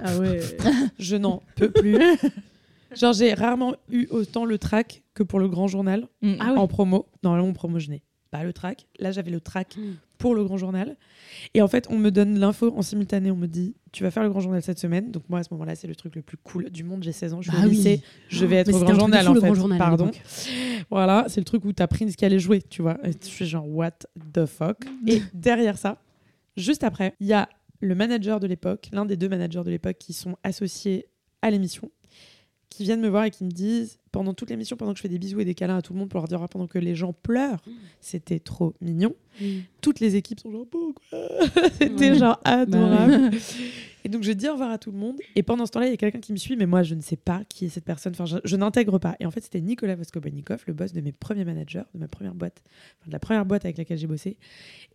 Ah 0.05 0.16
ouais. 0.18 0.40
je 0.98 1.16
n'en 1.16 1.42
peux 1.57 1.70
plus. 1.70 1.96
genre, 2.96 3.12
j'ai 3.12 3.35
rarement 3.35 3.74
eu 3.90 4.07
autant 4.11 4.44
le 4.44 4.59
track 4.59 5.02
que 5.14 5.22
pour 5.22 5.38
le 5.40 5.48
grand 5.48 5.66
journal 5.68 6.09
Hmm. 6.22 6.35
Ah 6.40 6.52
oui. 6.52 6.59
en 6.59 6.66
promo. 6.68 7.07
Normalement, 7.22 7.48
en 7.48 7.52
promo, 7.52 7.78
je 7.78 7.88
n'ai 7.90 8.02
pas 8.31 8.44
le 8.44 8.52
track. 8.52 8.87
Là, 8.98 9.12
j'avais 9.12 9.31
le 9.31 9.40
track 9.40 9.76
pour 10.18 10.35
le 10.35 10.44
grand 10.44 10.57
journal. 10.57 10.96
Et 11.52 11.61
en 11.62 11.68
fait, 11.68 11.87
on 11.90 11.98
me 11.98 12.11
donne 12.11 12.38
l'info 12.38 12.72
en 12.76 12.81
simultané. 12.83 13.31
On 13.31 13.37
me 13.37 13.46
dit, 13.48 13.74
tu 13.90 14.05
vas 14.05 14.11
faire 14.11 14.22
le 14.22 14.31
grand 14.31 14.40
journal 14.40 14.62
cette 14.62 14.78
semaine. 14.78 15.11
Donc 15.11 15.24
moi, 15.28 15.40
à 15.40 15.42
ce 15.42 15.48
moment-là, 15.52 15.74
c'est 15.74 15.87
le 15.88 15.94
truc 15.96 16.14
le 16.16 16.22
plus 16.22 16.37
cool 16.38 16.70
du 16.70 16.83
monde. 16.85 17.02
J'ai 17.02 17.12
16 17.12 17.35
ans, 17.35 17.42
je 17.42 17.50
suis 17.50 17.59
Bah 17.59 17.66
au 17.66 17.68
oui. 17.68 17.76
lycée, 17.76 18.00
je 18.28 18.46
vais 18.46 18.57
être 18.57 18.68
Mais 18.68 18.74
au 18.74 18.81
grand 18.81 18.94
journal 18.94 19.28
en 19.28 19.35
fait. 19.35 19.40
Grand 19.40 19.55
Journal, 19.55 19.78
Pardon. 19.78 20.11
Voilà, 20.90 21.24
c'est 21.28 21.40
le 21.40 21.44
truc 21.44 21.64
où 21.64 21.72
t'as 21.72 21.87
Prince 21.87 22.16
qui 22.16 22.24
allait 22.24 22.38
jouer, 22.38 22.61
tu 22.62 22.83
vois. 22.83 22.98
Et 23.07 23.12
je 23.12 23.26
suis 23.26 23.46
genre, 23.46 23.66
what 23.68 23.92
the 24.33 24.46
fuck? 24.46 24.78
Et 25.07 25.22
derrière 25.35 25.76
ça, 25.78 25.98
juste 26.56 26.84
après, 26.84 27.14
il 27.20 27.26
y 27.26 27.32
a 27.32 27.48
le 27.80 27.94
manager 27.94 28.38
de 28.40 28.46
l'époque, 28.46 28.88
l'un 28.92 29.04
des 29.04 29.16
deux 29.16 29.28
managers 29.28 29.62
de 29.64 29.70
l'époque 29.70 29.96
qui 29.98 30.12
sont 30.12 30.36
associés 30.44 31.06
à 31.42 31.50
l'émission, 31.50 31.90
qui 32.68 32.84
viennent 32.84 33.00
me 33.00 33.08
voir 33.08 33.24
et 33.24 33.30
qui 33.30 33.44
me 33.44 33.50
disent, 33.50 33.98
pendant 34.12 34.32
toute 34.34 34.48
l'émission, 34.50 34.76
pendant 34.76 34.92
que 34.92 34.98
je 34.98 35.02
fais 35.02 35.08
des 35.08 35.18
bisous 35.18 35.40
et 35.40 35.44
des 35.44 35.54
câlins 35.54 35.76
à 35.78 35.82
tout 35.82 35.92
le 35.92 35.98
monde 35.98 36.08
pour 36.08 36.20
leur 36.20 36.28
dire, 36.28 36.40
ah, 36.42 36.48
pendant 36.48 36.66
que 36.66 36.78
les 36.78 36.94
gens 36.94 37.12
pleurent, 37.12 37.60
c'était 38.00 38.38
trop 38.38 38.74
mignon. 38.80 39.14
Toutes 39.80 40.00
les 40.00 40.16
équipes 40.16 40.40
sont 40.40 40.50
genre, 40.52 40.66
pourquoi? 40.70 41.02
C'était 41.78 42.10
Ouais. 42.12 42.18
genre 42.18 42.40
Bah 42.44 42.60
adorable. 42.60 43.30
Et 44.04 44.08
donc 44.08 44.22
je 44.22 44.32
dis 44.32 44.48
au 44.48 44.52
revoir 44.52 44.70
à 44.70 44.78
tout 44.78 44.90
le 44.90 44.98
monde. 44.98 45.16
Et 45.36 45.42
pendant 45.42 45.66
ce 45.66 45.72
temps-là, 45.72 45.86
il 45.86 45.90
y 45.90 45.94
a 45.94 45.96
quelqu'un 45.96 46.20
qui 46.20 46.32
me 46.32 46.36
suit, 46.36 46.56
mais 46.56 46.66
moi 46.66 46.82
je 46.82 46.94
ne 46.94 47.00
sais 47.00 47.16
pas 47.16 47.42
qui 47.48 47.66
est 47.66 47.68
cette 47.68 47.84
personne. 47.84 48.12
Enfin, 48.18 48.40
je, 48.44 48.56
n'intègre 48.56 48.98
pas. 48.98 49.16
Et 49.20 49.26
en 49.26 49.30
fait, 49.30 49.40
c'était 49.40 49.60
Nicolas 49.60 49.94
Voskobonikov, 49.96 50.64
le 50.66 50.72
boss 50.72 50.92
de 50.92 51.00
mes 51.00 51.12
premiers 51.12 51.44
managers, 51.44 51.84
de 51.94 52.00
ma 52.00 52.08
première 52.08 52.34
boîte, 52.34 52.62
enfin, 53.00 53.08
de 53.08 53.12
la 53.12 53.18
première 53.18 53.46
boîte 53.46 53.64
avec 53.64 53.78
laquelle 53.78 53.98
j'ai 53.98 54.06
bossé, 54.06 54.38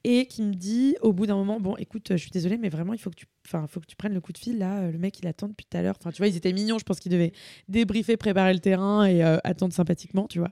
et 0.03 0.25
qui 0.25 0.43
me 0.43 0.53
dit 0.53 0.95
au 1.01 1.13
bout 1.13 1.25
d'un 1.25 1.35
moment, 1.35 1.59
bon, 1.59 1.75
écoute, 1.77 2.07
je 2.11 2.17
suis 2.17 2.31
désolée, 2.31 2.57
mais 2.57 2.69
vraiment, 2.69 2.93
il 2.93 2.99
faut 2.99 3.09
que 3.09 3.15
tu, 3.15 3.25
enfin, 3.45 3.67
faut 3.67 3.79
que 3.79 3.85
tu 3.85 3.95
prennes 3.95 4.13
le 4.13 4.21
coup 4.21 4.33
de 4.33 4.37
fil 4.37 4.57
là. 4.57 4.79
Euh, 4.81 4.91
Le 4.91 4.97
mec, 4.97 5.19
il 5.19 5.27
attend 5.27 5.47
depuis 5.47 5.65
tout 5.69 5.77
à 5.77 5.81
l'heure. 5.81 5.95
Enfin, 5.99 6.11
tu 6.11 6.17
vois, 6.17 6.27
ils 6.27 6.35
étaient 6.35 6.53
mignons. 6.53 6.79
Je 6.79 6.83
pense 6.83 6.99
qu'ils 6.99 7.11
devaient 7.11 7.33
débriefer, 7.67 8.17
préparer 8.17 8.53
le 8.53 8.59
terrain 8.59 9.05
et 9.05 9.23
euh, 9.23 9.37
attendre 9.43 9.73
sympathiquement, 9.73 10.27
tu 10.27 10.39
vois. 10.39 10.51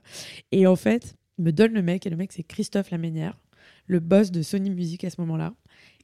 Et 0.52 0.66
en 0.66 0.76
fait, 0.76 1.16
il 1.38 1.44
me 1.44 1.52
donne 1.52 1.72
le 1.72 1.82
mec, 1.82 2.06
et 2.06 2.10
le 2.10 2.16
mec, 2.16 2.32
c'est 2.32 2.42
Christophe 2.42 2.90
Laménière, 2.90 3.38
le 3.86 4.00
boss 4.00 4.30
de 4.30 4.42
Sony 4.42 4.70
Music 4.70 5.04
à 5.04 5.10
ce 5.10 5.20
moment-là. 5.20 5.54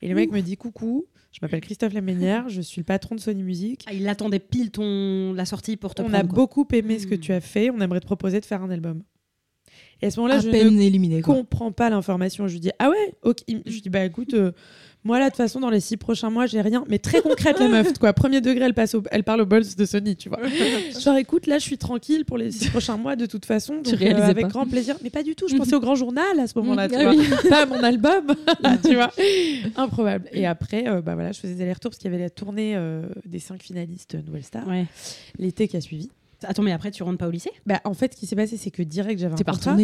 Et 0.03 0.09
le 0.09 0.15
mec 0.15 0.31
me 0.33 0.41
dit 0.41 0.57
coucou. 0.57 1.07
Je 1.33 1.39
m'appelle 1.41 1.63
Christophe 1.63 1.95
Laménière, 1.95 2.51
je 2.51 2.61
suis 2.61 2.81
le 2.81 2.85
patron 2.85 3.15
de 3.15 3.21
Sony 3.21 3.43
Music. 3.43 3.85
Ah, 3.89 3.95
il 3.95 4.07
attendait 4.07 4.39
pile 4.39 4.71
ton 4.71 5.33
la 5.33 5.47
sortie 5.47 5.79
pour 5.79 5.95
te 5.95 6.03
On 6.03 6.07
prendre. 6.07 6.19
a 6.19 6.21
quoi. 6.29 6.35
beaucoup 6.35 6.67
aimé 6.73 6.99
ce 6.99 7.07
que 7.07 7.15
tu 7.15 7.33
as 7.33 7.41
fait, 7.41 7.71
on 7.71 7.81
aimerait 7.81 8.01
te 8.01 8.05
proposer 8.05 8.39
de 8.39 8.45
faire 8.45 8.63
un 8.63 8.69
album. 8.69 9.03
Et 10.03 10.07
à 10.07 10.11
ce 10.11 10.21
moment-là, 10.21 10.41
je 10.41 10.49
ne 10.49 10.83
éliminé. 10.83 11.23
Comprends 11.23 11.73
pas 11.73 11.89
l'information. 11.89 12.49
Je 12.49 12.53
lui 12.55 12.61
dis 12.61 12.71
ah 12.79 12.91
ouais, 12.91 13.15
ok. 13.23 13.39
Je 13.49 13.71
lui 13.73 13.81
dis 13.81 13.89
bah 13.89 14.05
écoute, 14.05 14.35
euh, 14.35 14.53
moi 15.05 15.19
là 15.19 15.27
de 15.27 15.31
toute 15.31 15.39
façon 15.39 15.59
dans 15.61 15.71
les 15.71 15.81
six 15.81 15.97
prochains 15.97 16.31
mois 16.31 16.47
j'ai 16.47 16.61
rien, 16.61 16.85
mais 16.89 16.99
très 16.99 17.21
concrète 17.23 17.59
la 17.59 17.69
meuf 17.69 17.93
quoi. 17.99 18.13
Premier 18.13 18.41
degré, 18.41 18.65
elle 18.65 18.75
passe, 18.75 18.95
au- 18.95 19.03
elle 19.11 19.25
parle 19.25 19.41
au 19.43 19.47
boss 19.47 19.75
de 19.77 19.85
Sony, 19.85 20.17
tu 20.17 20.29
vois. 20.29 20.39
Genre 21.01 21.17
écoute, 21.17 21.47
là 21.47 21.59
je 21.59 21.65
suis 21.65 21.79
tranquille 21.79 22.25
pour 22.25 22.39
les 22.39 22.51
six 22.51 22.69
prochains 22.71 22.97
mois 22.97 23.17
de 23.17 23.27
toute 23.27 23.45
façon, 23.45 23.77
donc, 23.83 24.01
euh, 24.01 24.17
avec 24.23 24.43
pas. 24.47 24.49
grand 24.49 24.67
plaisir. 24.67 24.97
Mais 25.03 25.11
pas 25.11 25.23
du 25.23 25.35
tout. 25.35 25.49
Je 25.49 25.57
pensais 25.59 25.75
au 25.75 25.81
grand 25.81 25.95
journal 25.95 26.39
à 26.39 26.47
ce 26.47 26.59
moment-là, 26.59 26.89
tu 26.89 26.95
Ah 26.97 27.13
vois, 27.13 27.37
pas 27.49 27.63
à 27.63 27.67
mon 27.67 27.83
album, 27.83 28.35
tu 28.85 28.95
vois. 28.95 29.11
Improbable. 29.77 30.29
Et 30.33 30.47
après, 30.47 30.87
euh, 30.89 31.01
bah 31.03 31.15
voilà, 31.15 31.33
je 31.33 31.41
faisais 31.41 31.55
des 31.55 31.63
allers-retours 31.63 31.91
parce 31.91 31.99
qu'il 31.99 32.11
y 32.11 32.15
avait 32.15 32.23
la 32.23 32.31
tournée 32.31 32.75
euh, 32.77 33.03
des 33.27 33.39
cinq 33.39 33.63
finalistes 33.63 34.17
Nouvelle 34.27 34.45
Star 34.45 34.67
Ouais. 34.67 34.87
l'été 35.39 35.69
qui 35.69 35.77
a 35.77 35.81
suivi. 35.81 36.11
Attends, 36.45 36.63
mais 36.63 36.73
après 36.73 36.91
tu 36.91 37.03
rentres 37.03 37.19
pas 37.19 37.29
au 37.29 37.31
lycée? 37.31 37.51
Bah, 37.67 37.81
en 37.85 37.95
fait, 37.95 38.15
ce 38.15 38.19
qui 38.19 38.27
s'est 38.27 38.37
passé, 38.37 38.57
c'est 38.57 38.71
que 38.71 38.83
direct, 38.83 39.21
j'avais 39.21 39.35
un 39.35 39.37
T'es 39.37 39.45
pas 39.45 39.53
contrat. 39.53 39.77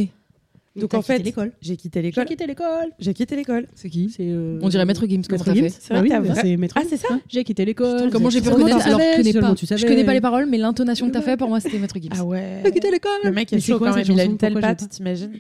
Donc, 0.81 0.95
en 0.95 1.03
fait, 1.03 1.15
quitté 1.17 1.25
l'école. 1.25 1.53
J'ai 1.61 1.77
quitté 1.77 2.01
J'ai 2.01 2.47
l'école. 2.47 2.87
J'ai 2.99 3.15
quitté 3.15 3.37
l'école. 3.37 3.67
C'est 3.75 3.91
qui 3.91 4.11
C'est. 4.11 4.23
euh, 4.29 4.59
On 4.63 4.69
dirait 4.69 4.85
Maître 4.85 5.07
Gims, 5.07 5.23
Maître 5.31 5.45
Gims. 5.55 5.55
fait 5.63 5.69
C'est 5.71 5.95
vrai, 5.95 5.99
Ah 5.99 6.03
oui, 6.03 6.09
vrai- 6.33 6.41
c'est 6.43 6.57
Maître 6.57 6.75
Ah, 6.79 6.83
c'est 6.89 6.97
ça 6.97 7.09
J'ai 7.29 7.45
quitté 7.45 7.65
l'école. 7.65 8.11
Comment 8.11 8.31
j'ai 8.31 8.41
pu 8.41 8.49
reconnaître 8.49 8.79
tu 8.79 8.87
alors 8.89 8.99
que 8.99 9.05
je 9.05 9.09
savais, 9.09 9.23
connais 9.33 9.41
pas, 9.49 9.55
tu 9.55 9.65
je 9.67 9.69
savais. 9.75 9.87
connais 9.87 10.05
pas 10.05 10.15
les 10.15 10.21
paroles, 10.21 10.47
mais 10.47 10.59
l'intonation 10.59 11.09
que 11.09 11.13
t'as 11.13 11.23
fait 11.23 11.37
pour 11.37 11.49
moi 11.49 11.61
c'était 11.61 11.79
Maître 11.79 11.97
Gims. 12.01 12.11
Ah 12.19 12.25
ouais. 12.25 12.61
J'ai 12.65 12.73
quitté 12.73 12.91
l'école. 12.91 13.11
Le 13.25 13.33
mec 13.33 13.53
est 13.53 13.61
chaud 13.61 13.79
quand 13.79 13.95
même. 13.95 14.05
Il 14.09 14.21
a 14.21 14.25
une 14.25 14.37
telle 14.37 14.55
patte, 14.61 14.81
j'ai 14.83 14.89
t'imagines 14.89 15.31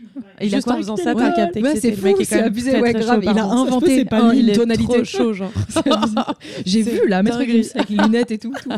il 0.40 0.54
a 0.54 0.56
Juste 0.58 0.64
quoi 0.66 0.74
en 0.74 0.78
faisant 0.78 0.96
ça, 0.96 1.14
t'as 1.14 1.32
capté 1.32 1.62
que 1.62 1.76
c'est 1.76 1.90
le 1.90 2.02
mec 2.02 2.16
fou, 2.16 2.22
est 2.22 2.32
abusé, 2.34 2.70
Il 3.22 3.28
a 3.28 3.44
inventé 3.44 4.00
une 4.02 4.32
Il 4.34 4.50
est 4.50 4.54
tonalité. 4.54 4.92
trop 4.94 5.04
chaud, 5.04 5.32
genre. 5.32 5.52
J'ai 6.64 6.82
vu 6.82 7.08
là, 7.08 7.22
Maître. 7.22 7.42
Gims 7.42 7.62
avec 7.74 7.88
les 7.88 7.96
lunettes 7.96 8.30
et 8.30 8.38
tout. 8.38 8.52
tout. 8.62 8.70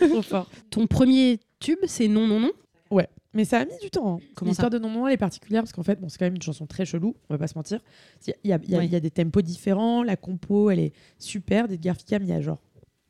Trop 0.08 0.22
fort. 0.22 0.50
Ton 0.70 0.86
premier 0.86 1.38
tube, 1.60 1.78
c'est 1.86 2.08
non, 2.08 2.26
non, 2.26 2.40
non. 2.40 2.50
Ouais. 2.90 3.08
Mais 3.34 3.44
ça 3.44 3.58
a 3.58 3.64
mis 3.64 3.76
du 3.82 3.90
temps. 3.90 4.16
hein. 4.16 4.18
L'histoire 4.42 4.70
de 4.70 4.78
Non 4.78 4.90
Non, 4.90 5.06
elle 5.06 5.14
est 5.14 5.18
particulière 5.18 5.62
parce 5.62 5.72
qu'en 5.72 5.82
fait, 5.82 6.00
bon, 6.00 6.08
c'est 6.08 6.18
quand 6.18 6.26
même 6.26 6.36
une 6.36 6.42
chanson 6.42 6.66
très 6.66 6.84
chelou, 6.84 7.14
on 7.28 7.34
va 7.34 7.38
pas 7.38 7.46
se 7.48 7.56
mentir. 7.58 7.80
Y 8.26 8.32
y 8.44 8.52
Oui. 8.52 8.84
il 8.86 8.92
y 8.92 8.96
a 8.96 9.00
des 9.00 9.10
tempos 9.10 9.42
différents, 9.42 10.02
la 10.02 10.16
compo, 10.16 10.70
elle 10.70 10.78
est 10.80 10.92
super. 11.18 11.68
D'Edgar 11.68 11.96
Ficam, 11.96 12.22
il 12.22 12.28
y 12.28 12.32
a 12.32 12.40
genre 12.40 12.58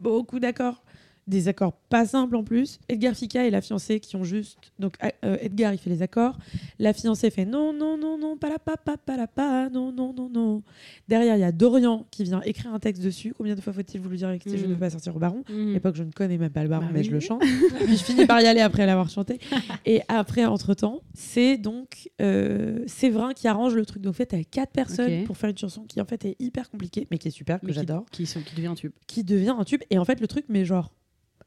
beaucoup 0.01 0.39
d'accords. 0.41 0.84
Des 1.27 1.49
accords 1.49 1.73
pas 1.89 2.05
simples 2.05 2.37
en 2.37 2.45
plus. 2.45 2.79
Edgar 2.89 3.15
Fica 3.15 3.47
et 3.47 3.51
la 3.51 3.61
fiancée 3.63 3.99
qui 3.99 4.15
ont 4.17 4.25
juste. 4.25 4.59
Donc 4.79 4.97
euh, 5.25 5.37
Edgar, 5.41 5.73
il 5.73 5.79
fait 5.79 5.89
les 5.89 6.03
accords. 6.03 6.37
La 6.79 6.93
fiancée 6.93 7.31
fait 7.31 7.47
non, 7.47 7.73
non, 7.73 7.97
non, 7.97 8.19
non, 8.19 8.37
pas 8.37 8.51
la 8.51 8.59
pa, 8.59 8.77
pa, 8.77 8.97
pas 8.99 9.17
la 9.17 9.27
pa, 9.27 9.71
non, 9.71 9.91
non, 9.91 10.13
non, 10.13 10.29
non. 10.29 10.63
Derrière, 11.09 11.37
il 11.37 11.41
y 11.41 11.45
a 11.45 11.53
Dorian 11.53 12.07
qui 12.11 12.25
vient 12.25 12.43
écrire 12.43 12.75
un 12.75 12.79
texte 12.79 13.03
dessus. 13.03 13.33
Combien 13.37 13.55
de 13.55 13.61
fois 13.63 13.73
faut-il 13.73 14.01
vous 14.01 14.11
le 14.11 14.17
dire 14.17 14.29
avec 14.29 14.43
Je 14.47 14.55
ne 14.55 14.67
Mm. 14.67 14.71
veux 14.71 14.77
pas 14.77 14.91
sortir 14.91 15.17
au 15.17 15.19
baron. 15.19 15.45
À 15.49 15.53
Mm. 15.53 15.73
l'époque, 15.73 15.97
je 15.97 16.03
ne 16.03 16.11
connais 16.13 16.37
même 16.37 16.51
pas 16.53 16.63
le 16.63 16.69
baron, 16.69 16.85
Bah 16.87 16.91
mais 16.93 17.01
oui. 17.01 17.07
je 17.07 17.11
le 17.11 17.21
chante. 17.21 17.41
Puis 17.87 17.97
je 17.97 18.05
finis 18.05 18.27
par 18.27 18.41
y 18.43 18.47
aller 18.47 18.61
après 18.61 18.85
l'avoir 18.85 19.09
chanté. 19.09 19.39
Et 19.87 20.03
après, 20.09 20.45
entre-temps, 20.45 21.01
c'est 21.15 21.57
donc 21.57 22.11
euh, 22.21 22.81
Séverin 22.87 23.33
qui 23.33 23.49
arrange 23.49 23.75
le 23.75 23.87
truc. 23.87 24.03
Donc, 24.03 24.11
en 24.11 24.15
fait, 24.17 24.27
t'as 24.27 24.43
quatre 24.45 24.73
personnes 24.73 25.25
pour 25.25 25.37
faire 25.39 25.49
une 25.51 25.57
chanson 25.59 25.85
qui, 25.85 26.01
en 26.01 26.05
fait, 26.05 26.25
est 26.27 26.37
hyper 26.39 26.71
compliquée, 26.71 27.07
mais 27.11 27.17
qui 27.19 27.29
est 27.29 27.31
super, 27.31 27.61
que 27.61 27.67
qui- 27.67 27.73
j'adore, 27.73 28.05
Qui, 28.11 28.27
sont- 28.27 28.41
qui 28.43 28.55
devient 28.57 28.67
un 28.69 28.75
tube. 28.75 28.93
qui 29.07 29.25
devient 29.25 29.55
un 29.59 29.65
tube. 29.65 29.81
Et 29.91 29.99
en 29.99 30.05
fait, 30.05 30.21
le 30.21 30.27
truc, 30.27 30.45
mais 30.49 30.65
genre, 30.65 30.93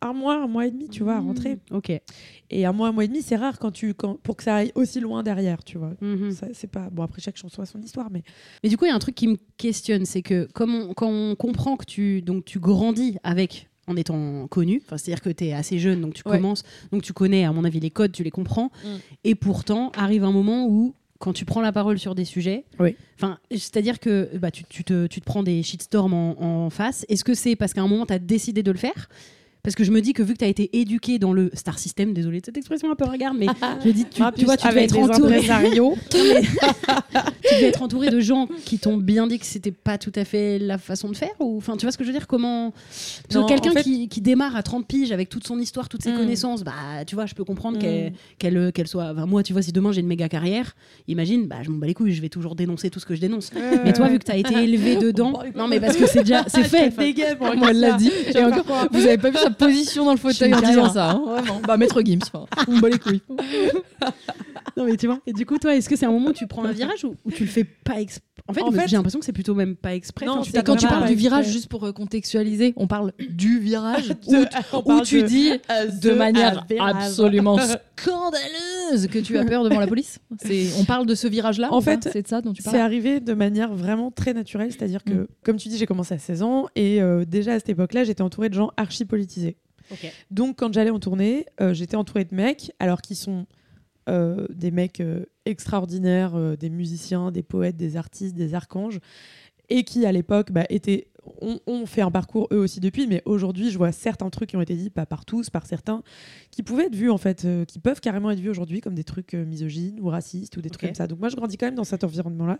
un 0.01 0.13
mois, 0.13 0.35
un 0.43 0.47
mois 0.47 0.67
et 0.67 0.71
demi, 0.71 0.89
tu 0.89 1.03
vois, 1.03 1.15
à 1.15 1.19
rentrer. 1.19 1.55
Mm. 1.71 1.75
Ok. 1.75 1.91
Et 2.49 2.65
un 2.65 2.71
mois, 2.71 2.89
un 2.89 2.91
mois 2.91 3.03
et 3.03 3.07
demi, 3.07 3.21
c'est 3.21 3.35
rare 3.35 3.57
quand 3.59 3.71
tu, 3.71 3.93
quand, 3.93 4.15
pour 4.21 4.35
que 4.37 4.43
ça 4.43 4.55
aille 4.57 4.71
aussi 4.75 4.99
loin 4.99 5.23
derrière, 5.23 5.63
tu 5.63 5.77
vois. 5.77 5.93
Ça, 6.31 6.47
c'est 6.53 6.69
pas 6.71 6.89
bon 6.91 7.03
après 7.03 7.21
chaque 7.21 7.37
chanson 7.37 7.61
a 7.61 7.65
son 7.65 7.79
histoire 7.81 8.09
mais 8.11 8.23
Mais 8.63 8.69
du 8.69 8.77
coup, 8.77 8.85
il 8.85 8.89
y 8.89 8.91
a 8.91 8.95
un 8.95 8.99
truc 8.99 9.15
qui 9.15 9.27
me 9.27 9.37
questionne, 9.57 10.05
c'est 10.05 10.21
que 10.21 10.47
comme 10.53 10.73
on- 10.75 10.93
quand 10.93 11.09
on 11.09 11.35
comprend 11.35 11.77
que 11.77 11.85
tu, 11.85 12.21
donc, 12.21 12.45
tu 12.45 12.59
grandis 12.59 13.17
avec 13.23 13.69
en 13.87 13.95
étant 13.95 14.47
connu, 14.47 14.81
enfin, 14.85 14.97
c'est-à-dire 14.97 15.21
que 15.21 15.29
tu 15.29 15.45
es 15.45 15.53
assez 15.53 15.79
jeune, 15.79 16.01
donc 16.01 16.13
tu 16.13 16.21
Ouais. 16.25 16.35
commences, 16.37 16.63
donc 16.91 17.03
tu 17.03 17.13
connais, 17.13 17.45
à 17.45 17.51
mon 17.53 17.63
avis, 17.63 17.79
les 17.79 17.89
codes, 17.89 18.11
tu 18.11 18.21
les 18.23 18.31
comprends, 18.31 18.69
Mm. 18.83 18.87
et 19.23 19.35
pourtant, 19.35 19.91
arrive 19.95 20.23
un 20.25 20.31
moment 20.33 20.67
où, 20.67 20.93
quand 21.19 21.31
tu 21.33 21.45
prends 21.45 21.61
la 21.61 21.71
parole 21.71 21.97
sur 21.97 22.13
des 22.13 22.25
sujets, 22.25 22.65
Oui. 22.79 22.95
c'est-à-dire 23.51 23.99
que 23.99 24.29
bah, 24.37 24.51
tu, 24.51 24.63
tu 24.65 24.83
te, 24.83 25.07
tu 25.07 25.19
te 25.21 25.25
prends 25.25 25.41
des 25.41 25.63
shitstorms 25.63 26.13
en, 26.13 26.65
en 26.65 26.69
face, 26.69 27.05
est-ce 27.09 27.23
que 27.23 27.33
c'est 27.33 27.55
parce 27.55 27.73
qu'à 27.73 27.81
un 27.81 27.87
moment, 27.87 28.05
tu 28.05 28.13
as 28.13 28.19
décidé 28.19 28.61
de 28.61 28.71
le 28.71 28.77
faire 28.77 29.09
parce 29.67 29.75
que 29.75 29.83
je 29.83 29.91
me 29.91 29.99
dis 29.99 30.13
que 30.13 30.23
vu 30.23 30.31
que 30.31 30.37
tu 30.39 30.45
as 30.45 30.47
été 30.47 30.69
éduqué 30.79 31.19
dans 31.19 31.33
le 31.33 31.51
star 31.53 31.77
system, 31.77 32.13
désolé 32.13 32.39
de 32.39 32.45
cette 32.45 32.55
expression 32.55 32.89
un 32.89 32.95
peu 32.95 33.03
regarde, 33.03 33.35
mais 33.37 33.47
je 33.85 33.89
dis, 33.89 34.05
tu, 34.05 34.21
Ah, 34.23 34.31
tu 34.33 34.45
vois, 34.45 34.55
tu 34.55 34.65
devais 34.65 34.85
être 34.85 34.97
entouré. 34.97 35.35
impresarios. 35.35 35.97
Non, 36.13 36.23
mais 36.33 36.41
tu 37.49 37.55
devais 37.55 37.67
être 37.67 37.81
entouré 37.81 38.09
de 38.09 38.21
gens 38.21 38.47
qui 38.63 38.79
t'ont 38.79 38.95
bien 38.95 39.27
dit 39.27 39.39
que 39.39 39.45
c'était 39.45 39.71
pas 39.71 39.97
tout 39.97 40.13
à 40.15 40.23
fait 40.23 40.57
la 40.57 40.77
façon 40.77 41.09
de 41.09 41.15
faire 41.17 41.31
ou 41.41 41.57
enfin 41.57 41.75
tu 41.75 41.85
vois 41.85 41.91
ce 41.91 41.97
que 41.97 42.03
je 42.05 42.09
veux 42.11 42.17
dire 42.17 42.27
comment 42.27 42.73
quelqu'un 43.29 43.71
en 43.71 43.73
fait- 43.73 43.83
qui, 43.83 44.07
qui 44.07 44.21
démarre 44.21 44.55
à 44.55 44.63
30 44.63 44.87
piges 44.87 45.11
avec 45.11 45.27
toute 45.29 45.45
son 45.45 45.59
histoire 45.59 45.89
toutes 45.89 46.03
ses 46.03 46.11
Mm. 46.11 46.17
connaissances 46.17 46.63
bah 46.63 46.71
tu 47.05 47.15
vois 47.15 47.25
je 47.25 47.35
peux 47.35 47.43
comprendre 47.43 47.77
Mm. 47.77 48.11
qu'elle 48.39 48.87
soit 48.87 49.11
enfin, 49.11 49.25
moi 49.25 49.43
tu 49.43 49.51
vois 49.53 49.61
si 49.61 49.71
demain 49.71 49.91
j'ai 49.91 50.01
une 50.01 50.07
méga 50.07 50.29
carrière 50.29 50.75
imagine 51.07 51.45
bah 51.47 51.57
je 51.63 51.69
m'en 51.69 51.77
bats 51.77 51.87
les 51.87 51.93
couilles 51.93 52.13
je 52.13 52.21
vais 52.21 52.29
toujours 52.29 52.55
dénoncer 52.55 52.89
tout 52.89 52.99
ce 52.99 53.05
que 53.05 53.15
je 53.15 53.21
dénonce 53.21 53.51
mais 53.83 53.91
toi 53.93 54.07
vu 54.07 54.19
que 54.19 54.25
tu 54.25 54.31
as 54.31 54.37
été 54.37 54.53
élevé 54.55 54.95
dedans 54.97 55.41
non 55.55 55.67
mais 55.67 55.79
parce 55.79 55.97
que 55.97 56.07
c'est 56.07 56.21
déjà 56.21 56.43
c'est 56.47 56.63
fait 56.63 56.87
enfin, 57.39 57.55
Moi, 57.55 57.71
elle 57.71 57.79
l'a 57.79 57.93
dit. 57.93 58.11
Et 58.35 58.43
encore, 58.43 58.87
vous 58.91 59.05
avez 59.05 59.17
pas 59.17 59.29
vu 59.29 59.37
sa 59.37 59.49
position 59.57 60.05
dans 60.05 60.11
le 60.11 60.17
fauteuil 60.17 60.53
en 60.53 60.61
disant 60.61 60.89
ça. 60.93 61.11
hein, 61.11 61.21
vraiment. 61.25 61.59
Bah, 61.67 61.77
Maître 61.77 62.01
Gims, 62.03 62.19
on 62.67 62.71
me 62.71 62.81
bat 62.81 62.89
les 62.89 62.99
couilles. 62.99 63.21
non 64.77 64.85
mais 64.85 64.95
tu 64.95 65.07
vois 65.07 65.19
et 65.25 65.33
du 65.33 65.43
coup 65.45 65.57
toi 65.57 65.75
est-ce 65.75 65.89
que 65.89 65.95
c'est 65.95 66.05
un 66.05 66.11
moment 66.11 66.29
où 66.29 66.33
tu 66.33 66.45
prends 66.45 66.63
un 66.63 66.71
virage 66.71 67.03
ou, 67.03 67.15
ou 67.25 67.31
tu 67.31 67.43
le 67.45 67.49
fais 67.49 67.63
pas 67.63 67.99
exprès 67.99 68.23
en 68.47 68.53
fait, 68.53 68.61
En 68.61 68.71
fait- 68.71 68.87
j'ai 68.87 68.95
l'impression 68.95 69.19
que 69.19 69.25
c'est 69.25 69.33
plutôt 69.33 69.55
même 69.55 69.75
pas 69.75 69.93
exprès 69.95 70.25
Non, 70.25 70.41
tu 70.41 70.51
quand 70.53 70.75
tu 70.75 70.87
parles 70.87 71.07
du 71.07 71.15
virage, 71.15 71.47
juste 71.47 71.67
pour 71.67 71.83
euh, 71.83 71.91
contextualiser, 71.91 72.73
on 72.77 72.87
parle 72.87 73.11
du 73.29 73.59
virage 73.59 74.13
où, 74.85 75.01
tu 75.01 75.23
dis 75.23 75.51
de 76.01 76.11
manière 76.11 76.65
absolument 76.79 77.57
scandaleuse 77.57 78.76
que 79.07 79.19
tu 79.19 79.37
as 79.37 79.45
peur 79.45 79.63
devant 79.63 79.79
la 79.79 79.87
police. 79.87 80.19
C'est, 80.41 80.67
on 80.79 80.85
parle 80.85 81.05
de 81.05 81.15
ce 81.15 81.27
virage-là. 81.27 81.73
En 81.73 81.81
fait, 81.81 82.09
c'est 82.11 82.21
de 82.23 82.27
ça 82.27 82.41
dont 82.41 82.53
tu 82.53 82.61
C'est 82.61 82.71
parles. 82.71 82.81
arrivé 82.81 83.19
de 83.19 83.33
manière 83.33 83.73
vraiment 83.73 84.11
très 84.11 84.33
naturelle, 84.33 84.71
c'est-à-dire 84.71 85.03
que, 85.03 85.13
Mm. 85.13 85.27
comme 85.43 85.57
tu 85.57 85.69
dis, 85.69 85.77
j'ai 85.77 85.85
commencé 85.85 86.13
à 86.13 86.17
16 86.19 86.43
ans 86.43 86.67
et 86.75 87.01
euh, 87.01 87.25
déjà 87.25 87.53
à 87.53 87.59
cette 87.59 87.69
époque-là, 87.69 88.03
j'étais 88.03 88.21
entourée 88.21 88.49
de 88.49 88.53
gens 88.55 88.71
archi 88.77 89.05
politisés. 89.05 89.57
Donc, 90.31 90.57
quand 90.59 90.73
j'allais 90.73 90.89
en 90.89 90.99
tournée, 90.99 91.45
euh, 91.61 91.73
j'étais 91.73 91.95
entourée 91.95 92.25
de 92.25 92.35
mecs, 92.35 92.71
alors 92.79 93.01
qui 93.01 93.15
sont 93.15 93.45
euh, 94.09 94.45
des 94.53 94.71
mecs 94.71 94.99
euh, 94.99 95.25
extraordinaires, 95.45 96.35
euh, 96.35 96.55
des 96.55 96.69
musiciens, 96.69 97.31
des 97.31 97.43
poètes, 97.43 97.75
des 97.77 97.97
artistes, 97.97 98.35
des 98.35 98.53
archanges, 98.53 98.99
et 99.69 99.83
qui 99.83 100.05
à 100.05 100.11
l'époque 100.11 100.51
bah, 100.51 100.65
étaient, 100.69 101.07
ont, 101.41 101.59
ont 101.67 101.85
fait 101.85 102.01
un 102.01 102.11
parcours 102.11 102.47
eux 102.51 102.57
aussi 102.57 102.79
depuis, 102.79 103.07
mais 103.07 103.21
aujourd'hui, 103.25 103.69
je 103.69 103.77
vois 103.77 103.91
certains 103.91 104.29
trucs 104.29 104.49
qui 104.49 104.57
ont 104.57 104.61
été 104.61 104.75
dits, 104.75 104.89
pas 104.89 105.05
par 105.05 105.25
tous, 105.25 105.49
par 105.49 105.65
certains, 105.65 106.03
qui 106.51 106.63
pouvaient 106.63 106.85
être 106.85 106.95
vus 106.95 107.09
en 107.09 107.17
fait, 107.17 107.45
euh, 107.45 107.65
qui 107.65 107.79
peuvent 107.79 107.99
carrément 107.99 108.31
être 108.31 108.39
vus 108.39 108.49
aujourd'hui 108.49 108.81
comme 108.81 108.95
des 108.95 109.03
trucs 109.03 109.33
euh, 109.33 109.45
misogynes 109.45 109.99
ou 109.99 110.07
racistes 110.07 110.57
ou 110.57 110.61
des 110.61 110.69
trucs 110.69 110.89
comme 110.89 110.95
ça. 110.95 111.07
Donc 111.07 111.19
moi, 111.19 111.29
je 111.29 111.35
grandis 111.35 111.57
quand 111.57 111.67
même 111.67 111.75
dans 111.75 111.83
cet 111.83 112.03
environnement-là, 112.03 112.59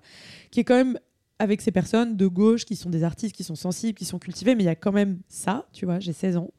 qui 0.51 0.59
est 0.59 0.63
quand 0.63 0.75
même 0.75 0.99
avec 1.39 1.61
ces 1.61 1.71
personnes 1.71 2.17
de 2.17 2.27
gauche 2.27 2.65
qui 2.65 2.75
sont 2.75 2.89
des 2.89 3.03
artistes, 3.03 3.35
qui 3.35 3.43
sont 3.43 3.55
sensibles, 3.55 3.97
qui 3.97 4.05
sont 4.05 4.19
cultivés, 4.19 4.55
mais 4.55 4.63
il 4.63 4.67
y 4.67 4.69
a 4.69 4.75
quand 4.75 4.91
même 4.91 5.19
ça, 5.27 5.67
tu 5.71 5.85
vois, 5.85 5.99
j'ai 5.99 6.13
16 6.13 6.37
ans. 6.37 6.51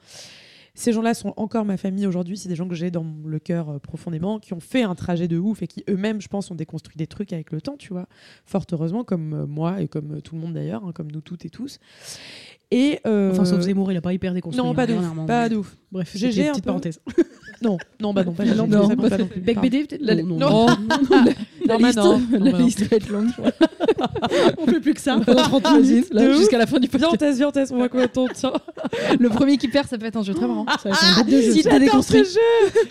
Ces 0.78 0.92
gens-là 0.92 1.12
sont 1.12 1.34
encore 1.36 1.64
ma 1.64 1.76
famille 1.76 2.06
aujourd'hui. 2.06 2.36
C'est 2.36 2.48
des 2.48 2.54
gens 2.54 2.68
que 2.68 2.76
j'ai 2.76 2.92
dans 2.92 3.04
le 3.24 3.40
cœur 3.40 3.68
euh, 3.68 3.78
profondément, 3.80 4.38
qui 4.38 4.52
ont 4.52 4.60
fait 4.60 4.84
un 4.84 4.94
trajet 4.94 5.26
de 5.26 5.36
ouf 5.36 5.60
et 5.60 5.66
qui 5.66 5.82
eux-mêmes, 5.90 6.20
je 6.20 6.28
pense, 6.28 6.52
ont 6.52 6.54
déconstruit 6.54 6.96
des 6.96 7.08
trucs 7.08 7.32
avec 7.32 7.50
le 7.50 7.60
temps, 7.60 7.76
tu 7.76 7.88
vois. 7.92 8.06
Fort 8.44 8.64
heureusement, 8.70 9.02
comme 9.02 9.32
euh, 9.32 9.44
moi 9.44 9.82
et 9.82 9.88
comme 9.88 10.14
euh, 10.14 10.20
tout 10.20 10.36
le 10.36 10.40
monde 10.40 10.52
d'ailleurs, 10.52 10.84
hein, 10.84 10.92
comme 10.94 11.10
nous 11.10 11.20
toutes 11.20 11.44
et 11.44 11.50
tous. 11.50 11.80
Et 12.70 13.00
euh, 13.06 13.30
Enfin, 13.32 13.44
sauf 13.46 13.60
Zemmour, 13.62 13.90
il 13.92 13.96
a 13.96 14.00
pas 14.02 14.12
hyper 14.12 14.34
déconstruit. 14.34 14.62
non, 14.62 14.72
hein, 14.72 14.74
pas 14.74 14.86
de 14.86 14.94
ouf, 14.94 15.26
pas 15.26 15.48
de 15.48 15.56
ouf. 15.56 15.76
Bref, 15.90 16.14
GG 16.14 16.48
petite 16.48 16.54
peu. 16.56 16.60
parenthèse. 16.66 17.00
Non, 17.60 17.76
non, 18.00 18.12
bah 18.14 18.22
non, 18.22 18.30
pas 18.34 18.44
Non, 18.44 18.68
non, 18.68 18.88
pas- 18.94 19.08
pas 19.10 19.18
non 19.18 19.26
plus. 19.26 19.40
Bec. 19.40 19.60
BD, 19.60 19.84
peut-être 19.84 20.00
Non, 20.22 20.38
non. 20.38 20.38
non. 20.38 20.66
Non, 20.68 21.24
La 21.66 21.76
liste, 21.76 21.98
la 22.30 22.52
liste 22.58 22.82
va 22.88 22.96
être 22.98 23.08
longue. 23.08 23.30
On 24.58 24.66
fait 24.66 24.78
plus 24.78 24.94
que 24.94 25.00
ça 25.00 25.18
pendant 25.26 25.42
30 25.42 25.62
De 25.64 25.80
minutes, 25.80 26.36
jusqu'à 26.36 26.56
la 26.58 26.68
fin 26.68 26.78
du 26.78 26.86
on 26.86 26.90
podcast. 26.98 27.18
teste, 27.18 27.38
viens, 27.38 27.48
on 27.48 27.74
on 27.74 27.78
voit 27.78 27.88
combien 27.88 28.06
de 28.06 28.12
temps 28.12 28.26
on. 28.44 28.52
Le 29.18 29.28
premier 29.28 29.56
qui 29.56 29.66
perd, 29.66 29.88
ça 29.88 29.98
peut 29.98 30.06
être 30.06 30.14
un 30.16 30.22
jeu 30.22 30.34
très 30.34 30.46
marrant. 30.46 30.66
Ça 30.80 30.88
va 30.88 30.94
être 30.94 31.18
un 31.18 31.24
bête 31.24 31.34
de 31.34 31.40
jeu. 31.40 31.62
J'adore 31.64 32.04
ce 32.04 32.18
jeu 32.18 32.82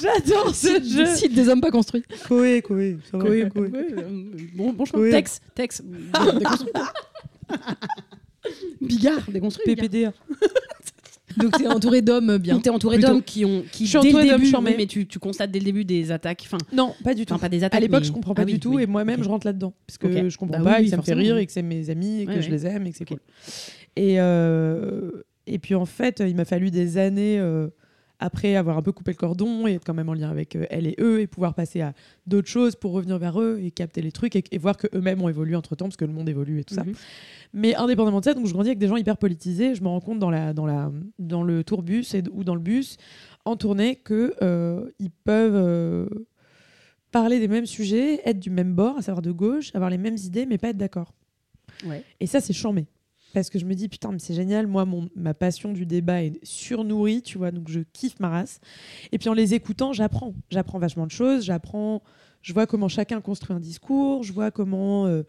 J'adore 0.00 0.54
ce 0.54 0.82
jeu 0.82 1.06
site 1.16 1.34
des 1.34 1.48
hommes 1.50 1.60
pas 1.60 1.70
construits. 1.70 2.04
Coé, 2.26 2.62
Coé, 2.62 2.96
va, 3.12 3.18
Coé, 3.18 3.48
Coé. 3.54 3.68
Bon, 4.54 4.72
bon 4.72 4.84
choix. 4.86 5.00
Tex, 5.10 5.42
Tex. 5.54 5.82
Bigard, 8.80 9.30
déconstruit. 9.30 9.74
PPDA. 9.76 10.12
Donc 11.36 11.58
t'es 11.58 11.66
entouré 11.66 12.00
d'hommes 12.00 12.38
bien. 12.38 12.60
T'es 12.60 12.70
entouré 12.70 12.98
d'hommes 12.98 13.22
qui 13.22 13.44
ont, 13.44 13.64
qui 13.72 13.86
Je 13.86 13.98
suis 13.98 14.12
dès 14.12 14.12
le 14.12 14.38
début, 14.38 14.52
oui, 14.56 14.74
mais 14.78 14.86
tu, 14.86 15.06
tu 15.08 15.18
constates 15.18 15.50
dès 15.50 15.58
le 15.58 15.64
début 15.64 15.84
des 15.84 16.12
attaques. 16.12 16.42
Enfin, 16.46 16.58
Non, 16.72 16.94
pas 17.02 17.12
du 17.14 17.26
tout. 17.26 17.36
pas 17.36 17.48
des 17.48 17.64
attaques. 17.64 17.76
À 17.76 17.80
l'époque, 17.80 18.02
mais- 18.02 18.06
je 18.06 18.12
comprends 18.12 18.34
pas 18.34 18.42
Ah 18.42 18.44
du 18.44 18.52
oui, 18.54 18.60
tout 18.60 18.74
oui. 18.74 18.82
et 18.84 18.86
moi-même, 18.86 19.22
je 19.22 19.28
rentre 19.28 19.44
là-dedans 19.46 19.74
parce 19.86 19.98
que 19.98 20.06
Ok. 20.06 20.28
je 20.28 20.38
comprends 20.38 20.58
Bah 20.58 20.64
pas 20.72 20.76
oui, 20.78 20.82
et 20.82 20.84
que 20.84 20.90
ça 20.90 20.96
me 20.96 21.02
fait 21.02 21.14
rire 21.14 21.36
et 21.38 21.44
que 21.46 21.50
c'est 21.52 21.62
mes 21.62 21.90
amis 21.90 22.20
et 22.20 22.26
que 22.26 22.30
Ouais, 22.30 22.40
je 22.42 22.46
ouais. 22.46 22.52
les 22.52 22.66
aime 22.66 22.86
et 22.86 22.92
que 22.92 22.96
c'est 22.98 23.04
cool. 23.04 23.18
Et, 23.96 24.20
euh, 24.20 25.10
et 25.48 25.58
puis 25.58 25.74
en 25.74 25.86
fait, 25.86 26.22
il 26.24 26.36
m'a 26.36 26.44
fallu 26.44 26.70
des 26.70 26.98
années 26.98 27.40
euh, 27.40 27.66
après 28.20 28.56
avoir 28.56 28.78
un 28.78 28.82
peu 28.82 28.92
coupé 28.92 29.10
le 29.12 29.16
cordon 29.16 29.66
et 29.66 29.74
être 29.74 29.84
quand 29.84 29.94
même 29.94 30.08
en 30.08 30.14
lien 30.14 30.30
avec 30.30 30.56
euh, 30.56 30.66
elle 30.70 30.86
et 30.86 30.94
eux 31.00 31.20
et 31.20 31.26
pouvoir 31.26 31.54
passer 31.54 31.80
à 31.80 31.92
d'autres 32.26 32.48
choses 32.48 32.76
pour 32.76 32.92
revenir 32.92 33.18
vers 33.18 33.40
eux 33.40 33.58
et 33.62 33.70
capter 33.70 34.02
les 34.02 34.12
trucs 34.12 34.36
et, 34.36 34.44
et 34.50 34.58
voir 34.58 34.76
que 34.76 34.86
eux-mêmes 34.94 35.20
ont 35.22 35.28
évolué 35.28 35.56
entre 35.56 35.74
temps 35.76 35.86
parce 35.86 35.96
que 35.96 36.04
le 36.04 36.12
monde 36.12 36.28
évolue 36.28 36.60
et 36.60 36.64
tout 36.64 36.74
ça. 36.74 36.84
Mhm. 36.84 36.94
Mais 37.52 37.74
indépendamment 37.76 38.20
de 38.20 38.24
ça, 38.24 38.34
donc 38.34 38.46
je 38.46 38.52
grandis 38.52 38.68
avec 38.68 38.78
des 38.78 38.88
gens 38.88 38.96
hyper 38.96 39.16
politisés. 39.16 39.74
Je 39.74 39.82
me 39.82 39.88
rends 39.88 40.00
compte 40.00 40.18
dans, 40.18 40.30
la, 40.30 40.52
dans, 40.52 40.66
la, 40.66 40.90
dans 41.18 41.42
le 41.42 41.62
tourbus 41.62 42.14
et, 42.14 42.22
ou 42.32 42.42
dans 42.44 42.54
le 42.54 42.60
bus 42.60 42.96
en 43.44 43.56
tournée 43.56 43.96
que 43.96 44.34
euh, 44.42 44.90
ils 44.98 45.10
peuvent 45.10 45.54
euh, 45.54 46.06
parler 47.12 47.38
des 47.38 47.48
mêmes 47.48 47.66
sujets, 47.66 48.20
être 48.24 48.40
du 48.40 48.50
même 48.50 48.74
bord, 48.74 48.98
à 48.98 49.02
savoir 49.02 49.22
de 49.22 49.30
gauche, 49.30 49.70
avoir 49.74 49.90
les 49.90 49.98
mêmes 49.98 50.16
idées, 50.16 50.46
mais 50.46 50.58
pas 50.58 50.70
être 50.70 50.76
d'accord. 50.76 51.12
Ouais. 51.86 52.02
Et 52.20 52.26
ça, 52.26 52.40
c'est 52.40 52.52
chambé. 52.52 52.86
Parce 53.34 53.50
que 53.50 53.58
je 53.58 53.64
me 53.64 53.74
dis, 53.74 53.88
putain, 53.88 54.12
mais 54.12 54.20
c'est 54.20 54.34
génial. 54.34 54.66
Moi, 54.68 54.84
mon, 54.84 55.08
ma 55.16 55.34
passion 55.34 55.72
du 55.72 55.84
débat 55.84 56.22
est 56.22 56.38
surnourrie, 56.44 57.20
tu 57.20 57.36
vois, 57.36 57.50
donc 57.50 57.68
je 57.68 57.80
kiffe 57.92 58.18
ma 58.20 58.28
race. 58.28 58.60
Et 59.12 59.18
puis 59.18 59.28
en 59.28 59.34
les 59.34 59.54
écoutant, 59.54 59.92
j'apprends. 59.92 60.32
J'apprends 60.50 60.78
vachement 60.78 61.06
de 61.06 61.10
choses. 61.10 61.44
J'apprends. 61.44 62.02
Je 62.42 62.52
vois 62.52 62.66
comment 62.66 62.88
chacun 62.88 63.20
construit 63.22 63.56
un 63.56 63.60
discours. 63.60 64.22
Je 64.22 64.32
vois 64.32 64.50
comment 64.50 65.06
euh, 65.06 65.22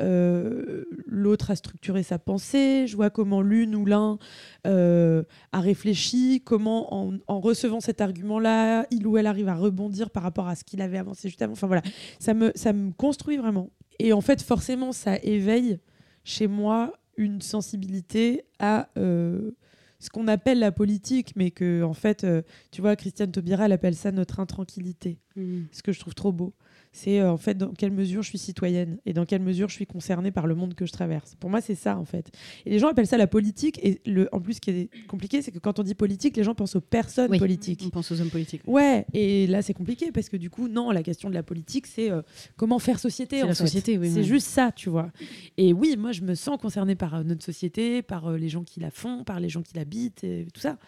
euh, 0.00 0.84
l'autre 1.06 1.50
a 1.50 1.56
structuré 1.56 2.02
sa 2.02 2.18
pensée. 2.18 2.86
Je 2.86 2.94
vois 2.94 3.08
comment 3.10 3.40
l'une 3.40 3.74
ou 3.74 3.86
l'un 3.86 4.18
euh, 4.66 5.22
a 5.52 5.60
réfléchi. 5.60 6.42
Comment, 6.44 6.94
en, 6.94 7.14
en 7.26 7.40
recevant 7.40 7.80
cet 7.80 8.02
argument-là, 8.02 8.86
il 8.90 9.06
ou 9.06 9.16
elle 9.16 9.26
arrive 9.26 9.48
à 9.48 9.54
rebondir 9.54 10.10
par 10.10 10.22
rapport 10.22 10.46
à 10.46 10.54
ce 10.54 10.62
qu'il 10.62 10.82
avait 10.82 10.98
avancé 10.98 11.28
juste 11.28 11.40
avant. 11.40 11.54
Enfin 11.54 11.66
voilà, 11.66 11.82
ça 12.20 12.34
me, 12.34 12.52
ça 12.54 12.72
me 12.74 12.92
construit 12.92 13.38
vraiment. 13.38 13.70
Et 13.98 14.12
en 14.12 14.20
fait, 14.20 14.42
forcément, 14.42 14.92
ça 14.92 15.16
éveille 15.22 15.80
chez 16.22 16.46
moi 16.46 16.92
une 17.18 17.42
sensibilité 17.42 18.44
à 18.58 18.88
euh, 18.96 19.50
ce 19.98 20.08
qu'on 20.08 20.28
appelle 20.28 20.60
la 20.60 20.72
politique, 20.72 21.32
mais 21.36 21.50
que, 21.50 21.82
en 21.82 21.92
fait, 21.92 22.22
euh, 22.24 22.42
tu 22.70 22.80
vois, 22.80 22.94
Christiane 22.96 23.32
Taubira, 23.32 23.66
elle 23.66 23.72
appelle 23.72 23.96
ça 23.96 24.12
notre 24.12 24.38
intranquillité, 24.40 25.18
Mhm. 25.36 25.66
ce 25.72 25.82
que 25.82 25.92
je 25.92 25.98
trouve 26.00 26.14
trop 26.14 26.32
beau. 26.32 26.54
C'est 27.00 27.20
euh, 27.20 27.30
en 27.30 27.36
fait 27.36 27.54
dans 27.56 27.68
quelle 27.72 27.92
mesure 27.92 28.22
je 28.22 28.28
suis 28.30 28.38
citoyenne 28.38 28.98
et 29.06 29.12
dans 29.12 29.24
quelle 29.24 29.40
mesure 29.40 29.68
je 29.68 29.74
suis 29.74 29.86
concernée 29.86 30.32
par 30.32 30.48
le 30.48 30.56
monde 30.56 30.74
que 30.74 30.84
je 30.84 30.90
traverse. 30.92 31.36
Pour 31.38 31.48
moi, 31.48 31.60
c'est 31.60 31.76
ça, 31.76 31.96
en 31.96 32.04
fait. 32.04 32.30
Et 32.66 32.70
les 32.70 32.78
gens 32.80 32.88
appellent 32.88 33.06
ça 33.06 33.16
la 33.18 33.28
politique. 33.28 33.78
Et 33.84 34.00
le, 34.04 34.28
en 34.32 34.40
plus, 34.40 34.54
ce 34.54 34.60
qui 34.60 34.70
est 34.70 34.90
compliqué, 35.06 35.40
c'est 35.40 35.52
que 35.52 35.60
quand 35.60 35.78
on 35.78 35.84
dit 35.84 35.94
politique, 35.94 36.36
les 36.36 36.42
gens 36.42 36.54
pensent 36.56 36.74
aux 36.74 36.80
personnes 36.80 37.30
Oui. 37.30 37.38
politiques. 37.38 37.82
On 37.86 37.90
pense 37.90 38.10
aux 38.10 38.20
hommes 38.20 38.30
politiques. 38.30 38.62
Ouais, 38.66 39.06
et 39.14 39.46
là 39.46 39.62
c'est 39.62 39.74
compliqué 39.74 40.10
parce 40.10 40.28
que 40.28 40.36
du 40.36 40.50
coup, 40.50 40.66
non, 40.66 40.90
la 40.90 41.02
question 41.04 41.28
de 41.28 41.34
la 41.34 41.44
politique, 41.44 41.86
c'est 41.86 42.10
euh, 42.10 42.22
comment 42.56 42.78
faire 42.80 42.98
société. 42.98 43.36
C'est 43.40 43.46
la 43.46 43.54
fait. 43.54 43.62
société, 43.64 43.96
oui, 43.98 44.10
C'est 44.10 44.20
oui. 44.20 44.24
juste 44.26 44.48
ça, 44.48 44.72
tu 44.74 44.90
vois. 44.90 45.10
Et 45.56 45.72
oui, 45.72 45.94
moi 45.96 46.10
je 46.12 46.22
me 46.22 46.34
sens 46.34 46.58
concernée 46.60 46.96
par 46.96 47.14
euh, 47.14 47.22
notre 47.22 47.44
société, 47.44 48.02
par 48.02 48.32
les 48.32 48.48
gens 48.48 48.64
qui 48.64 48.80
la 48.80 48.90
font, 48.90 49.22
par 49.22 49.38
les 49.38 49.48
gens 49.48 49.62
qui 49.62 49.74
l'habitent, 49.76 50.24
et 50.24 50.46
tout 50.52 50.60
ça. 50.60 50.78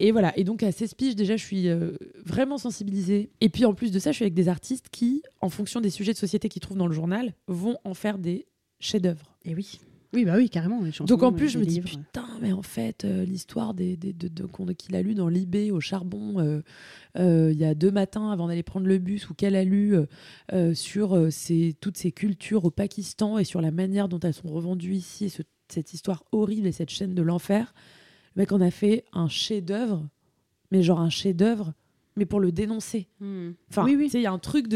Et 0.00 0.10
voilà, 0.10 0.36
et 0.36 0.42
donc 0.44 0.62
à 0.64 0.72
16 0.72 0.94
piges, 0.94 1.14
déjà, 1.14 1.36
je 1.36 1.44
suis 1.44 1.68
vraiment 2.24 2.58
sensibilisée. 2.58 3.30
Et 3.40 3.48
puis 3.48 3.64
en 3.64 3.74
plus 3.74 3.90
de 3.92 3.98
ça, 3.98 4.10
je 4.10 4.16
suis 4.16 4.24
avec 4.24 4.34
des 4.34 4.48
artistes 4.48 4.86
qui, 4.90 5.22
en 5.40 5.48
fonction 5.48 5.80
des 5.80 5.90
sujets 5.90 6.12
de 6.12 6.18
société 6.18 6.48
qu'ils 6.48 6.60
trouvent 6.62 6.78
dans 6.78 6.86
le 6.86 6.94
journal, 6.94 7.34
vont 7.46 7.78
en 7.84 7.94
faire 7.94 8.18
des 8.18 8.46
chefs-d'œuvre. 8.80 9.36
Et 9.44 9.54
oui. 9.54 9.78
Oui, 10.12 10.24
bah 10.24 10.34
oui, 10.36 10.48
carrément. 10.48 10.80
les 10.82 10.92
chansons, 10.92 11.12
Donc 11.12 11.22
en 11.24 11.32
euh, 11.32 11.36
plus, 11.36 11.48
je 11.50 11.58
les 11.58 11.64
me 11.64 11.68
dis, 11.68 11.74
livres. 11.80 11.88
putain, 11.90 12.26
mais 12.40 12.52
en 12.52 12.62
fait, 12.62 13.04
euh, 13.04 13.24
l'histoire 13.24 13.74
des, 13.74 13.96
des- 13.96 14.12
de, 14.14 14.28
de- 14.28 14.72
qu'il 14.72 14.94
a 14.96 15.02
lu 15.02 15.14
dans 15.14 15.28
Libé 15.28 15.70
au 15.72 15.80
charbon 15.80 16.38
euh, 16.40 16.62
euh, 17.18 17.50
il 17.52 17.58
y 17.58 17.64
a 17.64 17.74
deux 17.74 17.90
matins 17.90 18.30
avant 18.30 18.46
d'aller 18.48 18.62
prendre 18.62 18.86
le 18.86 18.98
bus, 18.98 19.28
ou 19.28 19.34
qu'elle 19.34 19.56
a 19.56 19.64
lu 19.64 19.94
euh, 19.94 20.06
euh, 20.52 20.74
sur 20.74 21.14
euh, 21.14 21.30
ces- 21.30 21.76
toutes 21.80 21.98
ces 21.98 22.12
cultures 22.12 22.64
au 22.64 22.70
Pakistan 22.70 23.36
et 23.36 23.44
sur 23.44 23.60
la 23.60 23.72
manière 23.72 24.08
dont 24.08 24.20
elles 24.20 24.32
sont 24.32 24.48
revendues 24.48 24.94
ici, 24.94 25.26
et 25.26 25.28
ce- 25.28 25.42
cette 25.68 25.92
histoire 25.92 26.24
horrible 26.32 26.66
et 26.68 26.72
cette 26.72 26.90
chaîne 26.90 27.14
de 27.14 27.22
l'enfer. 27.22 27.74
Le 28.36 28.42
mec 28.42 28.52
en 28.52 28.60
a 28.60 28.70
fait 28.70 29.04
un 29.12 29.28
chef-d'œuvre, 29.28 30.08
mais 30.70 30.82
genre 30.82 31.00
un 31.00 31.10
chef-d'œuvre, 31.10 31.74
mais 32.16 32.24
pour 32.26 32.40
le 32.40 32.52
dénoncer. 32.52 33.08
Mhm. 33.20 33.54
Enfin, 33.70 33.84
oui, 33.84 33.92
tu 33.92 33.98
oui. 33.98 34.08
sais, 34.10 34.20
il 34.20 34.22
y 34.22 34.26
a 34.26 34.32
un 34.32 34.38
truc 34.38 34.68
de. 34.68 34.75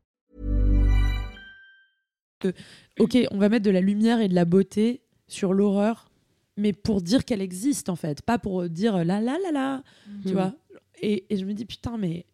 Ok, 2.99 3.17
on 3.31 3.37
va 3.37 3.49
mettre 3.49 3.65
de 3.65 3.71
la 3.71 3.81
lumière 3.81 4.19
et 4.21 4.27
de 4.27 4.35
la 4.35 4.45
beauté 4.45 5.01
sur 5.27 5.53
l'horreur, 5.53 6.09
mais 6.57 6.73
pour 6.73 7.01
dire 7.01 7.23
qu'elle 7.25 7.41
existe 7.41 7.89
en 7.89 7.95
fait, 7.95 8.21
pas 8.21 8.37
pour 8.37 8.67
dire 8.69 8.97
euh, 8.97 9.03
la 9.03 9.21
la 9.21 9.37
la 9.43 9.51
la, 9.51 9.83
tu 10.23 10.29
Mhm. 10.29 10.33
vois. 10.33 10.53
Et, 11.01 11.25
et 11.33 11.37
je 11.37 11.45
me 11.45 11.53
dis 11.53 11.65
putain, 11.65 11.97
mais, 11.97 12.25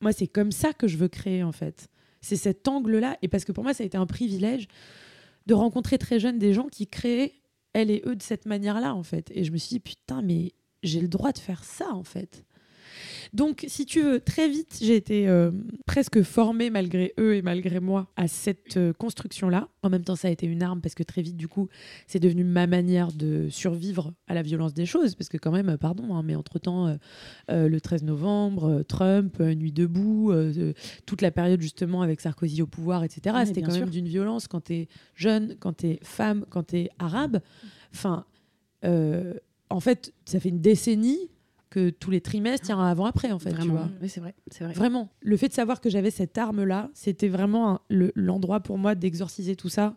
moi 0.00 0.12
c'est 0.12 0.26
comme 0.26 0.52
ça 0.52 0.72
que 0.72 0.88
je 0.88 0.96
veux 0.96 1.08
créer 1.08 1.42
en 1.42 1.52
fait. 1.52 1.88
C'est 2.20 2.36
cet 2.36 2.66
angle-là, 2.66 3.16
et 3.22 3.28
parce 3.28 3.44
que 3.44 3.52
pour 3.52 3.62
moi 3.64 3.74
ça 3.74 3.82
a 3.84 3.86
été 3.86 3.96
un 3.96 4.06
privilège 4.06 4.66
de 5.46 5.54
rencontrer 5.54 5.98
très 5.98 6.18
jeune 6.18 6.38
des 6.38 6.52
gens 6.52 6.66
qui 6.68 6.86
créaient 6.86 7.34
elle 7.72 7.90
et 7.90 8.02
eux 8.06 8.16
de 8.16 8.22
cette 8.22 8.46
manière-là 8.46 8.94
en 8.94 9.02
fait. 9.02 9.30
Et 9.34 9.44
je 9.44 9.52
me 9.52 9.56
suis 9.58 9.68
dit 9.74 9.80
putain, 9.80 10.22
mais 10.22 10.52
j'ai 10.82 11.00
le 11.00 11.08
droit 11.08 11.32
de 11.32 11.38
faire 11.38 11.62
ça 11.64 11.90
en 11.92 12.02
fait. 12.04 12.44
Donc, 13.32 13.64
si 13.68 13.86
tu 13.86 14.02
veux, 14.02 14.20
très 14.20 14.48
vite, 14.48 14.78
j'ai 14.80 14.96
été 14.96 15.28
euh, 15.28 15.50
presque 15.86 16.22
formée 16.22 16.70
malgré 16.70 17.12
eux 17.18 17.34
et 17.36 17.42
malgré 17.42 17.80
moi 17.80 18.08
à 18.16 18.28
cette 18.28 18.76
euh, 18.76 18.92
construction-là. 18.92 19.68
En 19.82 19.90
même 19.90 20.04
temps, 20.04 20.16
ça 20.16 20.28
a 20.28 20.30
été 20.30 20.46
une 20.46 20.62
arme 20.62 20.80
parce 20.80 20.94
que 20.94 21.02
très 21.02 21.22
vite, 21.22 21.36
du 21.36 21.48
coup, 21.48 21.68
c'est 22.06 22.18
devenu 22.18 22.44
ma 22.44 22.66
manière 22.66 23.12
de 23.12 23.48
survivre 23.50 24.12
à 24.26 24.34
la 24.34 24.42
violence 24.42 24.74
des 24.74 24.86
choses. 24.86 25.14
Parce 25.14 25.28
que 25.28 25.36
quand 25.36 25.50
même, 25.50 25.70
euh, 25.70 25.76
pardon, 25.76 26.14
hein, 26.14 26.22
mais 26.22 26.34
entre-temps, 26.34 26.98
euh, 27.50 27.68
le 27.68 27.80
13 27.80 28.04
novembre, 28.04 28.82
Trump, 28.88 29.40
Nuit 29.40 29.72
debout, 29.72 30.32
toute 31.06 31.22
la 31.22 31.30
période 31.30 31.60
justement 31.60 32.02
avec 32.02 32.20
Sarkozy 32.20 32.62
au 32.62 32.66
pouvoir, 32.66 33.04
etc. 33.04 33.36
C'était 33.44 33.62
quand 33.62 33.70
sûr. 33.70 33.80
même 33.80 33.90
d'une 33.90 34.08
violence 34.08 34.48
quand 34.48 34.60
t'es 34.60 34.88
jeune, 35.14 35.56
quand 35.58 35.72
t'es 35.74 35.98
femme, 36.02 36.44
quand 36.50 36.64
t'es 36.64 36.90
arabe. 36.98 37.40
Enfin, 37.94 38.24
en 38.82 39.80
fait, 39.80 40.12
ça 40.24 40.40
fait 40.40 40.48
une 40.48 40.60
décennie 40.60 41.30
que 41.70 41.90
tous 41.90 42.10
les 42.10 42.20
trimestres, 42.20 42.66
il 42.66 42.70
y 42.70 42.72
a 42.72 42.76
un 42.76 42.90
avant-après, 42.90 43.30
en 43.32 43.38
fait. 43.38 43.50
tu 43.50 43.56
Vraiment. 43.56 43.74
vois. 43.74 43.88
Oui, 44.02 44.08
c'est 44.08 44.20
vrai. 44.20 44.34
C'est 44.50 44.64
vrai. 44.64 44.72
Vraiment. 44.72 45.10
Le 45.20 45.36
fait 45.36 45.48
de 45.48 45.52
savoir 45.52 45.80
que 45.80 45.90
j'avais 45.90 46.10
cette 46.10 46.36
arme-là, 46.38 46.90
c'était 46.94 47.28
vraiment 47.28 47.70
un- 47.74 47.80
le- 47.88 48.12
l'endroit 48.14 48.60
pour 48.60 48.78
moi 48.78 48.94
d'exorciser 48.94 49.56
tout 49.56 49.68
ça 49.68 49.96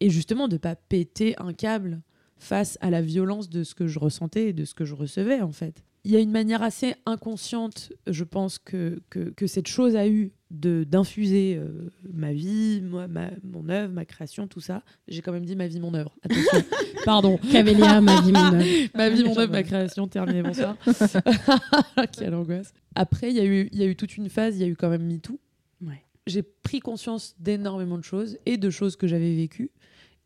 et 0.00 0.08
justement 0.10 0.48
de 0.48 0.56
pas 0.56 0.76
péter 0.76 1.34
un 1.38 1.52
câble 1.52 2.00
face 2.38 2.78
à 2.80 2.90
la 2.90 3.02
violence 3.02 3.50
de 3.50 3.64
ce 3.64 3.74
que 3.74 3.86
je 3.86 3.98
ressentais 3.98 4.48
et 4.48 4.52
de 4.52 4.64
ce 4.64 4.72
que 4.74 4.84
je 4.84 4.94
recevais 4.94 5.40
en 5.42 5.52
fait. 5.52 5.84
Il 6.04 6.10
y 6.10 6.16
a 6.16 6.20
une 6.20 6.30
manière 6.30 6.62
assez 6.62 6.94
inconsciente, 7.04 7.92
je 8.06 8.24
pense, 8.24 8.58
que, 8.58 9.02
que, 9.10 9.28
que 9.30 9.46
cette 9.46 9.68
chose 9.68 9.96
a 9.96 10.08
eu 10.08 10.26
de 10.26 10.32
d'infuser 10.50 11.56
euh, 11.58 11.90
ma 12.12 12.32
vie, 12.32 12.80
moi, 12.82 13.06
ma, 13.06 13.30
mon 13.44 13.68
œuvre, 13.68 13.92
ma 13.92 14.04
création, 14.04 14.48
tout 14.48 14.60
ça. 14.60 14.82
J'ai 15.08 15.22
quand 15.22 15.32
même 15.32 15.44
dit 15.44 15.54
ma 15.56 15.68
vie, 15.68 15.78
mon 15.80 15.94
œuvre. 15.94 16.12
Attention, 16.22 16.64
pardon. 17.04 17.38
Camélia, 17.52 18.00
ma 18.00 18.20
vie, 18.20 18.32
mon 18.32 18.54
œuvre. 18.54 18.64
ma 18.94 19.08
vie, 19.10 19.22
mon 19.24 19.38
œuvre, 19.38 19.52
ma 19.52 19.62
création, 19.62 20.08
terminé, 20.08 20.42
bonsoir. 20.42 20.76
Quelle 22.18 22.34
angoisse. 22.34 22.72
Après, 22.94 23.30
il 23.30 23.36
y, 23.36 23.40
a 23.40 23.44
eu- 23.44 23.68
y 23.72 23.82
a 23.82 23.86
eu 23.86 23.96
toute 23.96 24.16
une 24.16 24.28
phase, 24.28 24.56
il 24.56 24.60
y 24.62 24.64
a 24.64 24.68
eu 24.68 24.76
quand 24.76 24.90
même 24.90 25.06
MeToo. 25.06 25.38
Ouais. 25.86 26.02
J'ai 26.26 26.42
pris 26.42 26.80
conscience 26.80 27.34
d'énormément 27.38 27.98
de 27.98 28.04
choses, 28.04 28.38
et 28.46 28.56
de 28.56 28.70
choses 28.70 28.96
que 28.96 29.06
j'avais 29.06 29.34
vécues, 29.34 29.70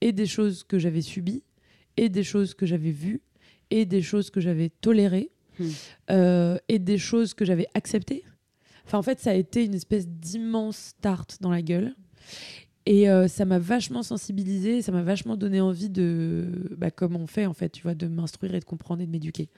et 0.01 0.13
des 0.13 0.27
choses 0.27 0.65
que 0.65 0.79
j'avais 0.79 1.03
subies, 1.03 1.43
et 1.97 2.09
des 2.09 2.25
choses 2.25 2.55
que 2.55 2.67
j'avais 2.67 2.91
vues, 2.91 3.21
et 3.71 3.85
des 3.85 4.03
choses 4.03 4.31
que 4.31 4.41
j'avais 4.41 4.71
tolérées, 4.81 5.31
Hmm. 5.57 5.69
euh, 6.11 6.59
et 6.69 6.81
des 6.81 6.99
choses 6.99 7.33
que 7.33 7.45
j'avais 7.45 7.69
acceptées. 7.75 8.25
Enfin, 8.87 8.99
en 8.99 9.03
fait, 9.03 9.19
ça 9.21 9.31
a 9.31 9.35
été 9.35 9.65
une 9.65 9.75
espèce 9.75 10.07
d'immense 10.09 10.93
tarte 11.01 11.39
dans 11.41 11.51
la 11.51 11.63
gueule. 11.63 11.95
Et 12.87 13.09
euh, 13.09 13.29
ça 13.29 13.47
m'a 13.47 13.59
vachement 13.59 14.03
sensibilisée, 14.03 14.83
ça 14.83 14.93
m'a 14.93 15.03
vachement 15.03 15.37
donné 15.39 15.59
envie 15.59 15.89
de, 15.89 16.47
bah, 16.77 16.91
comme 16.91 17.17
on 17.17 17.27
fait 17.27 17.47
en 17.47 17.55
fait, 17.55 17.71
tu 17.71 17.83
vois, 17.83 17.95
de 17.95 18.07
m'instruire 18.09 18.55
et 18.55 18.61
de 18.61 18.65
comprendre 18.67 19.01
et 19.01 19.07
de 19.07 19.11
m'éduquer. 19.11 19.49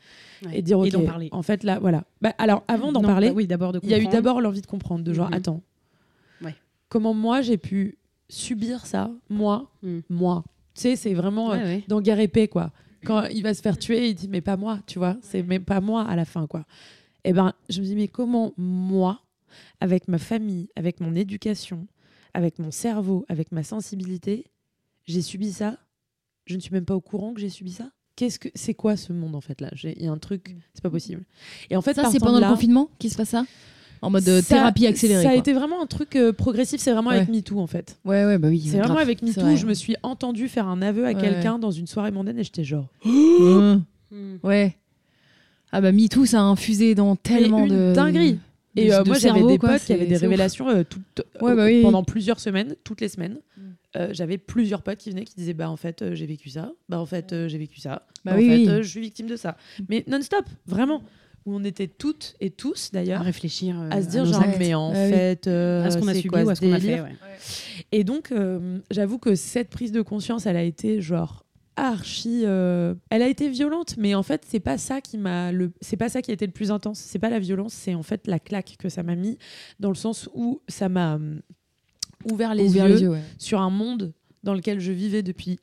Ouais. 0.44 0.58
Et 0.58 0.62
dire, 0.62 0.78
ok, 0.78 0.90
d'en 0.90 1.04
parler. 1.04 1.28
en 1.32 1.42
fait, 1.42 1.64
là, 1.64 1.80
voilà. 1.80 2.04
Bah, 2.22 2.34
alors, 2.38 2.62
avant 2.68 2.92
d'en 2.92 3.02
parler, 3.02 3.28
bah 3.30 3.34
oui, 3.34 3.48
d'abord 3.48 3.72
il 3.82 3.90
y 3.90 3.94
a 3.94 3.98
eu 3.98 4.06
d'abord 4.06 4.40
l'envie 4.40 4.60
de 4.60 4.66
comprendre, 4.66 5.02
de 5.02 5.12
genre, 5.12 5.26
Mhm. 5.28 5.34
attends, 5.34 5.62
Ouais. 6.40 6.54
comment 6.88 7.14
moi 7.14 7.42
j'ai 7.42 7.56
pu 7.58 7.98
subir 8.28 8.86
ça, 8.86 9.10
moi, 9.28 9.72
Mm. 9.82 9.98
moi. 10.08 10.44
Tu 10.74 10.82
sais, 10.82 10.94
c'est 10.96 11.14
vraiment 11.14 11.50
euh, 11.50 11.56
Ouais, 11.56 11.62
ouais. 11.64 11.84
dans 11.88 12.00
Guerre 12.00 12.20
épée, 12.20 12.46
quoi. 12.46 12.70
Quand 13.04 13.24
il 13.24 13.42
va 13.42 13.54
se 13.54 13.60
faire 13.62 13.76
tuer, 13.78 14.08
il 14.08 14.14
dit, 14.14 14.28
mais 14.28 14.40
pas 14.40 14.56
moi, 14.56 14.78
tu 14.86 15.00
vois, 15.00 15.16
c'est 15.20 15.42
même 15.42 15.64
pas 15.64 15.80
moi 15.80 16.02
à 16.04 16.14
la 16.14 16.24
fin, 16.24 16.46
quoi. 16.46 16.64
Et 17.26 17.32
ben, 17.32 17.52
je 17.68 17.80
me 17.80 17.84
dis, 17.86 17.96
mais 17.96 18.06
comment 18.08 18.52
moi, 18.56 19.20
avec 19.80 20.06
ma 20.06 20.18
famille, 20.18 20.68
avec 20.76 21.00
mon 21.00 21.14
éducation, 21.16 21.86
avec 22.34 22.58
mon 22.60 22.70
cerveau, 22.70 23.26
avec 23.28 23.50
ma 23.50 23.64
sensibilité, 23.64 24.46
j'ai 25.04 25.22
subi 25.22 25.52
ça? 25.52 25.76
Je 26.46 26.54
ne 26.54 26.60
suis 26.60 26.72
même 26.72 26.84
pas 26.84 26.94
au 26.94 27.00
courant 27.00 27.34
que 27.34 27.40
j'ai 27.40 27.48
subi 27.48 27.72
ça? 27.72 27.90
Qu'est-ce 28.14 28.38
que 28.38 28.48
c'est 28.54 28.74
quoi 28.74 28.96
ce 28.96 29.12
monde 29.12 29.34
en 29.34 29.40
fait 29.40 29.60
là? 29.60 29.70
Il 29.82 30.02
y 30.02 30.06
a 30.06 30.12
un 30.12 30.18
truc, 30.18 30.56
c'est 30.72 30.82
pas 30.82 30.88
possible. 30.88 31.24
Et 31.68 31.76
en 31.76 31.82
fait, 31.82 31.94
Ça, 31.94 32.08
c'est 32.10 32.20
pendant 32.20 32.38
le 32.40 32.46
confinement 32.46 32.88
qui 33.00 33.10
se 33.10 33.16
passe 33.16 33.30
ça? 33.30 33.44
En 34.02 34.10
mode 34.10 34.28
euh, 34.28 34.40
ça- 34.40 34.54
thérapie 34.56 34.86
accélérée. 34.86 35.22
Ça 35.24 35.30
a 35.30 35.32
quoi. 35.32 35.40
été 35.40 35.52
vraiment 35.52 35.82
un 35.82 35.86
truc 35.86 36.14
euh, 36.14 36.32
progressif, 36.32 36.80
c'est 36.80 36.92
vraiment 36.92 37.10
avec 37.10 37.28
Ouais. 37.28 37.34
MeToo 37.34 37.58
en 37.58 37.66
fait. 37.66 37.98
Ouais, 38.04 38.24
ouais, 38.24 38.38
bah 38.38 38.48
oui. 38.48 38.60
C'est 38.62 38.78
vraiment 38.78 38.94
grave. 38.94 39.06
avec 39.06 39.22
MeToo, 39.22 39.40
vrai. 39.40 39.56
je 39.56 39.66
me 39.66 39.74
suis 39.74 39.96
entendue 40.04 40.48
faire 40.48 40.68
un 40.68 40.80
aveu 40.80 41.04
à 41.06 41.08
Ouais, 41.08 41.20
quelqu'un 41.20 41.58
dans 41.58 41.70
une 41.72 41.86
soirée 41.88 42.12
mondaine 42.12 42.38
et 42.38 42.44
j'étais 42.44 42.62
genre. 42.64 42.86
Mmh. 43.04 43.82
Mm. 44.12 44.36
Ouais. 44.44 44.76
Ah 45.76 45.80
bah 45.82 45.92
MeToo, 45.92 46.24
ça 46.24 46.40
a 46.40 46.42
infusé 46.44 46.94
dans 46.94 47.16
tellement 47.16 47.66
une 47.66 47.90
de. 47.90 47.94
dinguerie. 47.94 48.38
Et 48.78 48.92
euh, 48.92 49.02
de 49.02 49.08
moi, 49.08 49.18
j'avais 49.18 49.34
cerveau, 49.34 49.48
des 49.48 49.58
quoi, 49.58 49.70
potes 49.70 49.80
qui 49.80 49.86
c'est- 49.86 49.94
avaient 49.94 50.04
des 50.06 50.10
c'est 50.16 50.26
ouf. 50.26 50.30
révélations 50.30 50.68
euh, 50.68 50.82
toutes- 50.88 51.22
Ouais, 51.40 51.54
bah 51.54 51.64
oui. 51.66 51.82
pendant 51.82 52.02
plusieurs 52.04 52.40
semaines, 52.40 52.76
toutes 52.84 53.00
les 53.00 53.08
semaines. 53.08 53.38
Mm. 53.56 53.60
Euh, 53.96 54.08
j'avais 54.12 54.36
plusieurs 54.38 54.82
potes 54.82 54.98
qui 54.98 55.10
venaient 55.10 55.24
qui 55.24 55.34
disaient 55.36 55.54
bah 55.54 55.70
en 55.70 55.76
fait 55.76 56.02
euh, 56.02 56.14
j'ai 56.14 56.26
vécu 56.26 56.50
ça 56.50 56.72
bah 56.90 56.98
en 57.00 57.06
fait 57.06 57.32
euh, 57.32 57.48
j'ai 57.48 57.56
vécu 57.56 57.80
ça 57.80 58.02
Bah 58.24 58.32
bah, 58.32 58.34
oui, 58.36 58.44
en 58.44 58.48
fait 58.50 58.56
oui. 58.56 58.68
euh, 58.68 58.82
je 58.82 58.88
suis 58.88 59.00
victime 59.00 59.26
de 59.26 59.36
ça 59.36 59.56
mais 59.88 60.04
non-stop 60.06 60.44
vraiment 60.66 61.02
où 61.46 61.54
on 61.56 61.64
était 61.64 61.86
toutes 61.86 62.34
et 62.40 62.50
tous 62.50 62.90
À 62.92 62.96
d'ailleurs 62.98 63.22
réfléchir. 63.22 63.80
euh, 63.80 63.88
à 63.90 64.02
se 64.02 64.08
dire 64.08 64.24
nos 64.26 64.32
genre 64.32 64.42
actes. 64.42 64.56
mais 64.58 64.74
en 64.74 64.90
Ah 64.94 65.04
oui. 65.04 65.10
fait 65.12 65.46
euh, 65.46 65.84
à 65.84 65.90
ce 65.90 65.96
qu'on 65.98 66.08
a 66.08 66.12
c'est 66.12 66.18
subi 66.18 66.28
quoi 66.28 66.42
ou 66.42 66.50
à 66.50 66.54
ce 66.56 66.60
qu'on 66.60 66.72
a 66.74 66.80
fait. 66.80 67.00
ouais. 67.00 67.14
Et 67.92 68.04
donc, 68.04 68.32
euh, 68.32 68.80
j'avoue 68.90 69.18
que 69.18 69.34
cette 69.36 69.70
prise 69.70 69.92
de 69.92 70.02
conscience, 70.02 70.44
elle 70.44 70.56
a 70.56 70.64
été 70.64 71.00
genre 71.00 71.45
archi. 71.76 72.42
euh, 72.44 72.94
Elle 73.10 73.22
a 73.22 73.28
été 73.28 73.48
violente, 73.48 73.96
mais 73.98 74.14
en 74.14 74.22
fait, 74.22 74.44
c'est 74.46 74.60
pas 74.60 74.78
ça 74.78 75.00
qui 75.00 75.18
m'a 75.18 75.52
le. 75.52 75.72
C'est 75.80 75.96
pas 75.96 76.08
ça 76.08 76.22
qui 76.22 76.30
a 76.30 76.34
été 76.34 76.46
le 76.46 76.52
plus 76.52 76.70
intense. 76.70 76.98
C'est 76.98 77.18
pas 77.18 77.30
la 77.30 77.38
violence, 77.38 77.72
c'est 77.74 77.94
en 77.94 78.02
fait 78.02 78.26
la 78.26 78.38
claque 78.38 78.76
que 78.78 78.88
ça 78.88 79.02
m'a 79.02 79.14
mis, 79.14 79.38
dans 79.80 79.88
le 79.90 79.94
sens 79.94 80.28
où 80.34 80.60
ça 80.68 80.88
m'a 80.88 81.14
hum, 81.16 81.40
ouvert 82.30 82.54
les 82.54 82.68
Ouvert 82.70 82.88
yeux 82.88 82.94
les 82.94 83.02
yeux, 83.02 83.10
ouais. 83.10 83.22
sur 83.38 83.60
un 83.60 83.70
monde 83.70 84.12
dans 84.42 84.54
lequel 84.54 84.80
je 84.80 84.92
vivais 84.92 85.22
depuis 85.22 85.58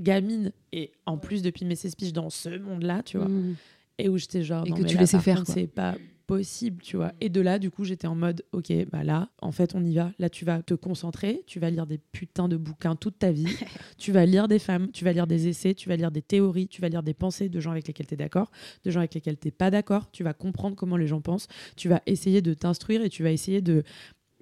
gamine 0.00 0.52
et 0.72 0.92
en 1.06 1.18
plus 1.18 1.42
depuis 1.42 1.64
mes 1.64 1.74
16 1.74 1.94
piges 1.96 2.12
dans 2.12 2.30
ce 2.30 2.48
monde-là, 2.58 3.02
tu 3.04 3.18
vois 3.18 3.28
Mm. 3.28 3.54
et 3.98 4.08
où 4.08 4.16
j'étais 4.16 4.42
genre 4.42 4.64
Et 4.66 4.70
non, 4.70 4.76
que 4.76 4.82
mais 4.82 4.88
tu 4.88 4.94
là, 4.94 5.00
laissais 5.00 5.18
faire, 5.18 5.42
c'est 5.46 5.66
pas 5.66 5.96
possible 6.28 6.82
tu 6.82 6.96
vois. 6.96 7.12
Et 7.20 7.30
de 7.30 7.40
là 7.40 7.58
du 7.58 7.70
coup 7.72 7.84
j'étais 7.84 8.06
en 8.06 8.14
mode 8.14 8.44
ok 8.52 8.70
bah 8.92 9.02
là 9.02 9.30
en 9.42 9.50
fait 9.50 9.74
on 9.74 9.84
y 9.84 9.94
va. 9.94 10.12
Là 10.20 10.28
tu 10.30 10.44
vas 10.44 10.62
te 10.62 10.74
concentrer 10.74 11.42
tu 11.46 11.58
vas 11.58 11.70
lire 11.70 11.86
des 11.86 11.98
putains 11.98 12.48
de 12.48 12.56
bouquins 12.56 12.94
toute 12.94 13.18
ta 13.18 13.32
vie. 13.32 13.48
Tu 13.98 14.12
vas 14.12 14.26
lire 14.26 14.46
des 14.46 14.60
femmes 14.60 14.92
tu 14.92 15.04
vas 15.04 15.12
lire 15.12 15.26
des 15.26 15.48
essais 15.48 15.74
tu 15.74 15.88
vas 15.88 15.96
lire 15.96 16.12
des 16.12 16.22
théories 16.22 16.68
tu 16.68 16.80
vas 16.80 16.88
lire 16.88 17.02
des 17.02 17.14
pensées 17.14 17.48
de 17.48 17.58
gens 17.58 17.72
avec 17.72 17.88
lesquels 17.88 18.06
tu 18.06 18.14
es 18.14 18.16
d'accord 18.16 18.52
de 18.84 18.90
gens 18.90 19.00
avec 19.00 19.14
lesquels 19.14 19.38
tu 19.38 19.50
pas 19.50 19.70
d'accord. 19.70 20.10
Tu 20.10 20.22
vas 20.22 20.34
comprendre 20.34 20.76
comment 20.76 20.96
les 20.96 21.06
gens 21.06 21.20
pensent. 21.20 21.48
Tu 21.76 21.88
vas 21.88 22.02
essayer 22.06 22.42
de 22.42 22.54
t'instruire 22.54 23.02
et 23.02 23.08
tu 23.08 23.22
vas 23.22 23.30
essayer 23.30 23.60
de 23.60 23.82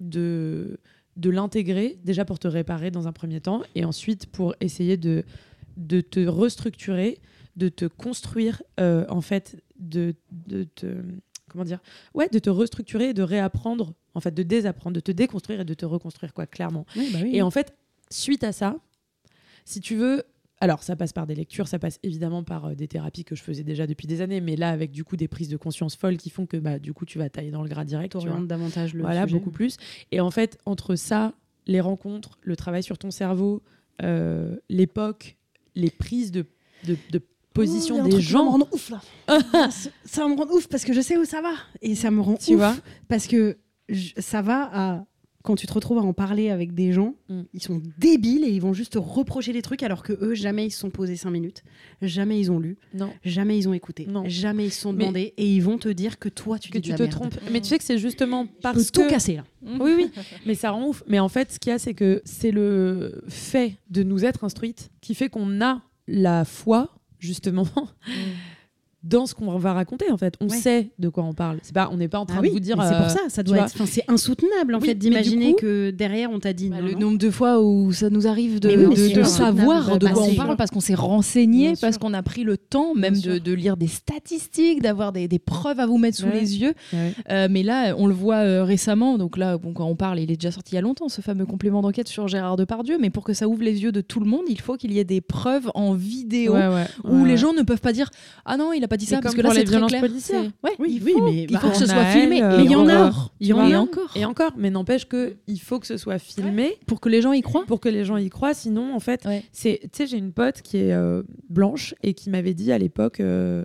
de 0.00 0.78
de 1.16 1.30
l'intégrer 1.30 1.98
déjà 2.04 2.26
pour 2.26 2.38
te 2.38 2.48
réparer 2.48 2.90
dans 2.90 3.08
un 3.08 3.12
premier 3.12 3.40
temps 3.40 3.62
et 3.74 3.84
ensuite 3.84 4.26
pour 4.26 4.54
essayer 4.60 4.96
de 4.96 5.24
de 5.76 6.00
te 6.00 6.26
restructurer 6.26 7.18
de 7.56 7.70
te 7.70 7.86
construire 7.86 8.62
euh, 8.80 9.06
en 9.08 9.22
fait 9.22 9.62
de, 9.78 10.14
de 10.30 10.64
te 10.64 10.86
comment 11.56 11.64
dire 11.64 11.80
ouais 12.14 12.28
de 12.28 12.38
te 12.38 12.50
restructurer 12.50 13.08
et 13.10 13.14
de 13.14 13.22
réapprendre 13.22 13.94
en 14.14 14.20
fait 14.20 14.32
de 14.34 14.42
désapprendre 14.42 14.94
de 14.94 15.00
te 15.00 15.10
déconstruire 15.12 15.60
et 15.60 15.64
de 15.64 15.74
te 15.74 15.84
reconstruire 15.86 16.32
quoi 16.34 16.46
clairement 16.46 16.86
Oui, 16.96 17.10
bah 17.12 17.18
oui. 17.22 17.30
et 17.34 17.42
en 17.42 17.50
fait 17.50 17.74
suite 18.10 18.44
à 18.44 18.52
ça 18.52 18.76
si 19.64 19.80
tu 19.80 19.96
veux 19.96 20.22
alors 20.60 20.82
ça 20.82 20.96
passe 20.96 21.12
par 21.12 21.26
des 21.26 21.34
lectures 21.34 21.68
ça 21.68 21.78
passe 21.78 21.98
évidemment 22.02 22.42
par 22.44 22.66
euh, 22.66 22.74
des 22.74 22.88
thérapies 22.88 23.24
que 23.24 23.34
je 23.34 23.42
faisais 23.42 23.64
déjà 23.64 23.86
depuis 23.86 24.06
des 24.06 24.20
années 24.20 24.40
mais 24.40 24.56
là 24.56 24.70
avec 24.70 24.90
du 24.90 25.04
coup 25.04 25.16
des 25.16 25.28
prises 25.28 25.48
de 25.48 25.56
conscience 25.56 25.96
folles 25.96 26.16
qui 26.16 26.30
font 26.30 26.46
que 26.46 26.56
bah 26.56 26.78
du 26.78 26.92
coup 26.94 27.04
tu 27.04 27.18
vas 27.18 27.28
tailler 27.28 27.50
dans 27.50 27.62
le 27.62 27.68
gras 27.68 27.84
direct 27.84 28.12
tu 28.12 28.18
vois. 28.18 28.26
t'orientes 28.26 28.46
davantage 28.48 28.94
le 28.94 29.02
voilà 29.02 29.22
sujet. 29.24 29.34
beaucoup 29.34 29.50
plus 29.50 29.76
et 30.12 30.20
en 30.20 30.30
fait 30.30 30.58
entre 30.66 30.94
ça 30.94 31.34
les 31.66 31.80
rencontres 31.80 32.38
le 32.42 32.54
travail 32.56 32.82
sur 32.82 32.96
ton 32.96 33.10
cerveau 33.10 33.62
euh, 34.02 34.56
l'époque 34.68 35.36
les 35.74 35.90
prises 35.90 36.30
de, 36.32 36.46
de, 36.86 36.96
de 37.10 37.20
position 37.56 37.96
des 38.04 38.10
qui 38.10 38.10
va 38.10 38.16
me 38.16 38.22
gens 38.22 38.50
rendre 38.50 38.68
ouf 38.72 38.90
là. 38.90 39.00
ça 39.70 39.90
ça 40.04 40.28
me 40.28 40.34
rendre 40.36 40.54
ouf 40.54 40.68
parce 40.68 40.84
que 40.84 40.92
je 40.92 41.00
sais 41.00 41.16
où 41.16 41.24
ça 41.24 41.40
va 41.42 41.52
et 41.82 41.94
ça 41.94 42.10
me 42.10 42.20
rend 42.20 42.34
Tu 42.36 42.52
ouf 42.52 42.58
vois 42.58 42.76
parce 43.08 43.26
que 43.26 43.58
je- 43.88 44.12
ça 44.18 44.42
va 44.42 44.70
à 44.72 45.04
quand 45.42 45.54
tu 45.54 45.68
te 45.68 45.72
retrouves 45.72 45.98
à 45.98 46.00
en 46.00 46.12
parler 46.12 46.50
avec 46.50 46.74
des 46.74 46.92
gens, 46.92 47.14
Mm. 47.28 47.42
ils 47.54 47.62
sont 47.62 47.80
débiles 47.98 48.42
et 48.42 48.48
ils 48.50 48.60
vont 48.60 48.72
juste 48.72 48.94
te 48.94 48.98
reprocher 48.98 49.52
des 49.52 49.62
trucs 49.62 49.84
alors 49.84 50.02
que 50.02 50.12
eux 50.20 50.34
jamais 50.34 50.66
ils 50.66 50.72
se 50.72 50.80
sont 50.80 50.90
posés 50.90 51.14
cinq 51.14 51.30
minutes, 51.30 51.62
jamais 52.02 52.40
ils 52.40 52.50
ont 52.50 52.58
lu, 52.58 52.78
non 52.94 53.10
jamais 53.24 53.56
ils 53.56 53.68
ont 53.68 53.72
écouté, 53.72 54.06
Non. 54.10 54.24
jamais 54.26 54.64
ils 54.66 54.72
se 54.72 54.80
sont 54.80 54.92
Mais- 54.92 55.04
demandés 55.04 55.34
et 55.36 55.46
ils 55.54 55.60
vont 55.62 55.78
te 55.78 55.88
dire 55.88 56.18
que 56.18 56.28
toi 56.28 56.58
tu 56.58 56.70
que 56.72 56.78
te 56.78 56.88
merde. 56.88 57.08
trompes 57.10 57.38
mais 57.52 57.60
tu 57.60 57.68
sais 57.68 57.78
que 57.78 57.84
c'est 57.84 57.96
justement 57.98 58.42
Je 58.42 58.48
peux 58.48 58.60
parce 58.60 58.90
tout 58.90 59.02
que 59.04 59.08
casser 59.10 59.36
là. 59.36 59.44
Oui, 59.62 59.92
oui, 59.96 60.10
mais 60.46 60.56
ça 60.56 60.72
rend 60.72 60.88
ouf. 60.88 61.04
Mais 61.06 61.20
en 61.20 61.28
fait, 61.28 61.52
ce 61.52 61.58
qu'il 61.60 61.70
y 61.70 61.74
a, 61.74 61.78
c'est 61.78 61.94
que 61.94 62.22
c'est 62.24 62.50
le 62.50 63.22
fait 63.28 63.76
de 63.88 64.02
nous 64.02 64.24
être 64.24 64.42
instruites 64.42 64.90
qui 65.00 65.14
fait 65.14 65.28
qu'on 65.28 65.60
a 65.60 65.80
la 66.08 66.44
foi, 66.44 66.90
justement, 67.18 67.68
dans 69.08 69.26
ce 69.26 69.34
qu'on 69.34 69.56
va 69.58 69.72
raconter. 69.72 70.10
En 70.10 70.16
fait, 70.16 70.34
on 70.40 70.48
Ouais. 70.48 70.56
sait 70.56 70.90
de 70.98 71.08
quoi 71.08 71.24
on 71.24 71.32
parle. 71.32 71.58
C'est 71.62 71.74
pas, 71.74 71.88
on 71.92 71.96
n'est 71.96 72.08
pas 72.08 72.18
en 72.18 72.26
train 72.26 72.38
Ah 72.40 72.46
de 72.46 72.50
vous 72.50 72.60
dire. 72.60 72.76
c'est 72.80 72.94
euh, 72.94 72.98
pour 73.00 73.10
ça, 73.10 73.20
ça 73.28 73.42
tu 73.44 73.48
doit 73.50 73.58
être, 73.58 73.72
enfin, 73.74 73.86
c'est 73.86 74.04
insoutenable 74.08 74.74
en 74.74 74.80
Oui, 74.80 74.88
fait 74.88 74.94
d'imaginer 74.94 75.54
que 75.54 75.90
derrière 75.90 76.30
on 76.30 76.38
t'a 76.40 76.52
dit 76.52 76.68
Bah, 76.70 76.76
non, 76.80 76.86
le 76.86 76.92
non. 76.92 76.98
nombre 77.00 77.18
de 77.18 77.30
fois 77.30 77.60
où 77.62 77.92
ça 77.92 78.10
nous 78.10 78.26
arrive 78.26 78.60
de, 78.60 78.68
oui, 78.68 79.24
savoir 79.24 79.98
de 79.98 80.06
quoi 80.08 80.22
on 80.22 80.34
parle 80.34 80.56
parce 80.56 80.70
qu'on 80.70 80.80
s'est 80.80 80.94
renseigné, 80.94 81.74
parce 81.80 81.98
qu'on 81.98 82.14
a 82.14 82.22
pris 82.22 82.44
le 82.44 82.56
temps 82.56 82.94
même 82.94 83.18
de, 83.18 83.52
lire 83.52 83.76
des 83.76 83.86
statistiques, 83.88 84.82
d'avoir 84.82 85.12
des, 85.12 85.28
des 85.28 85.38
preuves 85.38 85.80
à 85.80 85.86
vous 85.86 85.98
mettre 85.98 86.16
sous 86.18 86.26
Ouais. 86.26 86.40
les 86.40 86.58
yeux. 86.60 86.74
Ouais. 86.92 87.12
Euh, 87.30 87.46
mais 87.50 87.62
là, 87.62 87.94
on 87.98 88.06
le 88.08 88.14
voit 88.14 88.36
euh, 88.38 88.64
récemment. 88.64 89.16
Donc 89.18 89.36
là, 89.36 89.56
bon, 89.58 89.72
quand 89.72 89.86
on 89.86 89.94
parle, 89.94 90.18
il 90.18 90.30
est 90.30 90.36
déjà 90.36 90.50
sorti 90.50 90.72
il 90.72 90.74
y 90.74 90.78
a 90.78 90.80
longtemps, 90.80 91.08
ce 91.08 91.20
fameux 91.20 91.46
complément 91.46 91.82
d'enquête 91.82 92.08
sur 92.08 92.26
Gérard 92.26 92.56
Depardieu. 92.56 92.98
Mais 93.00 93.10
pour 93.10 93.22
que 93.22 93.32
ça 93.32 93.46
ouvre 93.48 93.62
les 93.62 93.82
yeux 93.84 93.92
de 93.92 94.00
tout 94.00 94.18
le 94.20 94.26
monde, 94.26 94.42
il 94.48 94.60
faut 94.60 94.76
qu'il 94.76 94.92
y 94.92 94.98
ait 94.98 95.04
des 95.04 95.20
preuves 95.20 95.70
en 95.74 95.94
vidéo. 95.94 96.56
Où 97.04 97.24
les 97.24 97.36
gens 97.36 97.52
ne 97.52 97.62
peuvent 97.62 97.80
pas 97.80 97.92
dire 97.92 98.10
ah 98.44 98.56
non 98.56 98.72
il 98.72 98.82
a 98.82 98.88
pas 98.88 98.95
dit 98.96 99.04
Mais 99.06 99.10
ça 99.10 99.16
comme 99.16 99.22
parce 99.22 99.34
que 99.34 99.40
là 99.42 99.50
c'est 99.54 99.64
très 99.64 99.80
clair 99.86 100.00
policières. 100.00 100.42
C'est- 100.44 100.68
ouais, 100.68 100.74
Oui, 100.78 100.88
il 100.96 101.02
oui, 101.04 101.12
faut, 101.12 101.24
mais 101.24 101.42
il 101.44 101.52
bah, 101.52 101.58
faut 101.60 101.70
que 101.70 101.76
ce 101.76 101.86
soit 101.86 102.04
filmé 102.06 102.42
euh, 102.42 102.56
Mais 102.58 102.64
il 102.64 102.70
y 102.70 102.74
en 102.74 102.88
a, 102.88 103.12
il 103.40 103.46
y 103.48 103.52
en 103.52 103.58
a. 103.60 103.78
encore 103.78 104.10
Et 104.14 104.24
encore, 104.24 104.52
mais 104.56 104.70
n'empêche 104.70 105.06
que 105.06 105.36
il 105.46 105.58
faut 105.60 105.78
que 105.80 105.86
ce 105.86 105.96
soit 105.96 106.18
filmé 106.18 106.76
pour 106.86 107.00
que 107.00 107.08
les 107.08 107.20
gens 107.22 107.32
y 107.32 107.42
croient 107.42 107.64
pour 107.66 107.80
que 107.80 107.88
les 107.88 108.04
gens 108.04 108.16
y 108.16 108.28
croient. 108.28 108.54
Sinon, 108.54 108.94
en 108.94 109.00
fait, 109.00 109.24
Ouais. 109.24 109.42
c'est, 109.52 109.80
tu 109.82 109.88
sais, 109.92 110.06
j'ai 110.06 110.18
une 110.18 110.32
pote 110.32 110.62
qui 110.62 110.76
est 110.78 110.92
euh, 110.92 111.22
blanche 111.48 111.94
et 112.02 112.14
qui 112.14 112.30
m'avait 112.30 112.54
dit 112.54 112.72
à 112.72 112.78
l'époque, 112.78 113.20
euh, 113.20 113.64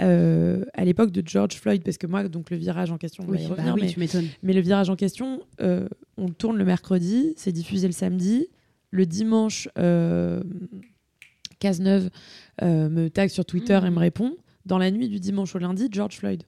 euh, 0.00 0.64
à 0.74 0.84
l'époque 0.84 1.10
de 1.10 1.22
George 1.26 1.54
Floyd, 1.56 1.82
parce 1.82 1.98
que 1.98 2.06
moi, 2.06 2.26
donc 2.28 2.50
le 2.50 2.56
virage 2.56 2.90
en 2.90 2.98
question, 2.98 3.24
on 3.26 3.30
va 3.30 3.36
Oui, 3.36 3.44
y 3.44 3.46
bah 3.48 3.54
revenir, 3.54 3.74
oui, 3.74 3.80
mais, 3.82 3.88
tu 3.92 4.00
m'étonnes. 4.00 4.26
mais 4.42 4.52
le 4.52 4.60
virage 4.60 4.90
en 4.90 4.96
question, 4.96 5.40
euh, 5.60 5.88
on 6.16 6.26
le 6.26 6.34
tourne 6.34 6.56
le 6.56 6.64
mercredi, 6.64 7.34
c'est 7.36 7.52
diffusé 7.52 7.86
le 7.86 7.92
samedi, 7.92 8.46
le 8.90 9.06
dimanche, 9.06 9.68
euh, 9.78 10.42
Cazeneuve 11.58 12.10
euh, 12.62 12.88
me 12.88 13.08
tag 13.10 13.28
sur 13.28 13.44
Twitter 13.44 13.78
et 13.82 13.86
Mhm. 13.88 13.94
me 13.94 13.98
répond. 13.98 14.34
Dans 14.70 14.78
la 14.78 14.92
nuit 14.92 15.08
du 15.08 15.18
dimanche 15.18 15.54
au 15.56 15.58
lundi, 15.58 15.88
George 15.90 16.16
Floyd. 16.16 16.44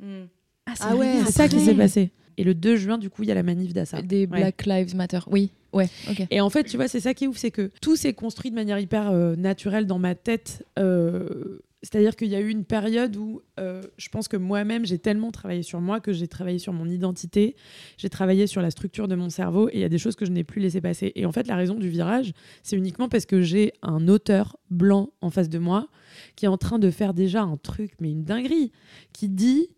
Ah, 0.00 0.72
c'est 0.76 0.84
Ah 0.88 0.94
ouais, 0.96 1.06
arrivé 1.08 1.24
C'est 1.26 1.32
ça 1.32 1.48
qui 1.48 1.58
s'est 1.58 1.74
passé. 1.74 2.12
Et 2.38 2.44
le 2.44 2.54
2 2.54 2.76
juin, 2.76 2.96
du 2.96 3.10
coup, 3.10 3.24
il 3.24 3.28
y 3.28 3.32
a 3.32 3.34
la 3.34 3.42
manif 3.42 3.72
d'Assa. 3.72 4.02
des 4.02 4.20
Ouais. 4.20 4.26
Black 4.26 4.66
Lives 4.66 4.94
Matter 4.94 5.18
oui 5.26 5.50
ouais 5.72 5.88
Et 6.30 6.40
en 6.40 6.48
fait, 6.48 6.62
tu 6.64 6.76
vois, 6.76 6.86
c'est 6.86 7.00
ça 7.00 7.12
qui 7.12 7.24
est 7.24 7.26
ouf, 7.26 7.36
c'est 7.38 7.50
que 7.50 7.70
tout 7.82 7.96
s'est 7.96 8.12
construit 8.14 8.50
de 8.52 8.54
manière 8.54 8.78
hyper 8.78 9.10
euh, 9.10 9.34
naturelle 9.36 9.86
dans 9.86 9.98
ma 9.98 10.14
tête. 10.14 10.64
euh, 10.78 11.58
c'est-à-dire 11.86 12.16
qu'il 12.16 12.26
y 12.26 12.34
a 12.34 12.40
eu 12.40 12.48
une 12.48 12.64
période 12.64 13.14
où 13.14 13.42
euh, 13.60 13.80
je 13.96 14.08
pense 14.08 14.26
que 14.26 14.36
moi-même, 14.36 14.84
j'ai 14.84 14.98
tellement 14.98 15.30
travaillé 15.30 15.62
sur 15.62 15.80
moi 15.80 16.00
que 16.00 16.12
j'ai 16.12 16.26
travaillé 16.26 16.58
sur 16.58 16.72
mon 16.72 16.88
identité, 16.88 17.54
j'ai 17.96 18.10
travaillé 18.10 18.48
sur 18.48 18.60
la 18.60 18.72
structure 18.72 19.06
de 19.06 19.14
mon 19.14 19.30
cerveau 19.30 19.68
et 19.68 19.74
il 19.74 19.80
y 19.80 19.84
a 19.84 19.88
des 19.88 19.98
choses 19.98 20.16
que 20.16 20.24
je 20.24 20.32
n'ai 20.32 20.42
plus 20.42 20.60
laissé 20.60 20.80
passer. 20.80 21.12
Et 21.14 21.26
en 21.26 21.30
fait, 21.30 21.46
la 21.46 21.54
raison 21.54 21.76
du 21.76 21.88
virage, 21.88 22.32
c'est 22.64 22.74
uniquement 22.74 23.08
parce 23.08 23.24
que 23.24 23.40
j'ai 23.40 23.72
un 23.82 24.08
auteur 24.08 24.56
blanc 24.68 25.10
en 25.20 25.30
face 25.30 25.48
de 25.48 25.60
moi 25.60 25.86
qui 26.34 26.46
est 26.46 26.48
en 26.48 26.58
train 26.58 26.80
de 26.80 26.90
faire 26.90 27.14
déjà 27.14 27.42
un 27.42 27.56
truc, 27.56 27.92
mais 28.00 28.10
une 28.10 28.24
dinguerie, 28.24 28.72
qui 29.12 29.28
dit, 29.28 29.68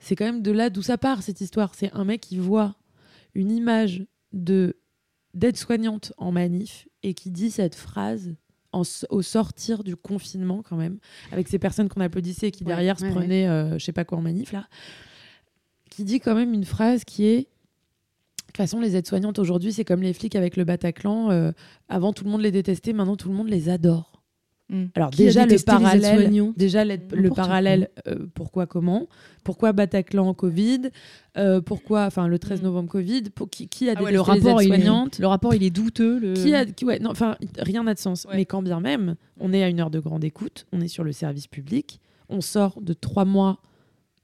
c'est 0.00 0.16
quand 0.16 0.24
même 0.24 0.42
de 0.42 0.50
là 0.50 0.68
d'où 0.68 0.82
ça 0.82 0.98
part 0.98 1.22
cette 1.22 1.40
histoire. 1.40 1.76
C'est 1.76 1.92
un 1.92 2.04
mec 2.04 2.22
qui 2.22 2.38
voit 2.38 2.74
une 3.34 3.52
image 3.52 4.04
de 4.32 4.76
d'aide-soignante 5.32 6.12
en 6.18 6.32
manif 6.32 6.88
et 7.04 7.14
qui 7.14 7.30
dit 7.30 7.52
cette 7.52 7.76
phrase 7.76 8.34
en 8.72 8.82
au 9.10 9.22
sortir 9.22 9.84
du 9.84 9.96
confinement 9.96 10.62
quand 10.62 10.76
même, 10.76 10.98
avec 11.30 11.48
ces 11.48 11.58
personnes 11.58 11.88
qu'on 11.88 12.00
applaudissait 12.00 12.48
et 12.48 12.50
qui 12.50 12.64
Ouais, 12.64 12.68
derrière 12.68 12.98
se 12.98 13.04
prenaient 13.06 13.46
euh, 13.48 13.78
je 13.78 13.84
sais 13.84 13.92
pas 13.92 14.04
quoi 14.04 14.18
en 14.18 14.22
manif 14.22 14.52
là, 14.52 14.66
qui 15.90 16.04
dit 16.04 16.20
quand 16.20 16.34
même 16.34 16.54
une 16.54 16.64
phrase 16.64 17.04
qui 17.04 17.26
est 17.26 17.48
de 18.52 18.56
toute 18.58 18.66
façon, 18.66 18.80
les 18.80 18.96
aides-soignantes 18.96 19.38
aujourd'hui, 19.38 19.72
c'est 19.72 19.84
comme 19.86 20.02
les 20.02 20.12
flics 20.12 20.36
avec 20.36 20.58
le 20.58 20.64
Bataclan. 20.64 21.30
euh, 21.30 21.52
avant, 21.88 22.12
tout 22.12 22.24
le 22.24 22.30
monde 22.30 22.42
les 22.42 22.50
détestait, 22.50 22.92
maintenant, 22.92 23.16
tout 23.16 23.30
le 23.30 23.34
monde 23.34 23.48
les 23.48 23.70
adore. 23.70 24.11
Mm. 24.72 24.84
Alors, 24.94 25.10
Qui 25.10 25.24
déjà, 25.24 25.44
le 25.46 25.56
parallèle, 25.64 26.30
déjà 26.56 26.84
le 26.84 27.28
parallèle 27.30 27.90
pourquoi, 28.34 28.66
comment? 28.66 29.06
Pourquoi 29.44 29.72
Bataclan, 29.72 30.32
Covid? 30.34 30.90
Euh, 31.36 31.60
Pourquoi, 31.60 32.06
enfin, 32.06 32.26
le 32.26 32.38
13 32.38 32.62
novembre, 32.62 32.88
Covid? 32.88 33.22
Pour, 33.34 33.50
qui, 33.50 33.68
qui 33.68 33.88
a 33.90 33.94
Ah 33.96 34.02
ouais, 34.02 34.12
le 34.12 34.20
rapport, 34.20 34.62
il 34.62 34.72
est, 34.72 34.78
le 35.18 35.26
rapport, 35.26 35.54
il 35.54 35.62
est 35.62 35.70
douteux. 35.70 36.18
Le... 36.18 36.34
qui 36.34 36.54
a, 36.54 36.64
qui- 36.64 36.84
ouais, 36.84 36.98
non, 36.98 37.10
enfin, 37.10 37.36
rien 37.58 37.82
n'a 37.84 37.94
de 37.94 37.98
sens. 37.98 38.24
Ouais. 38.24 38.36
Mais 38.36 38.44
quand 38.46 38.62
bien 38.62 38.80
même, 38.80 39.16
on 39.40 39.52
est 39.52 39.62
à 39.62 39.68
une 39.68 39.80
heure 39.80 39.90
de 39.90 40.00
grande 40.00 40.24
écoute, 40.24 40.66
on 40.72 40.80
est 40.80 40.88
sur 40.88 41.04
le 41.04 41.12
service 41.12 41.46
public, 41.48 42.00
on 42.28 42.40
sort 42.40 42.80
de 42.80 42.92
trois 42.94 43.24
mois, 43.24 43.60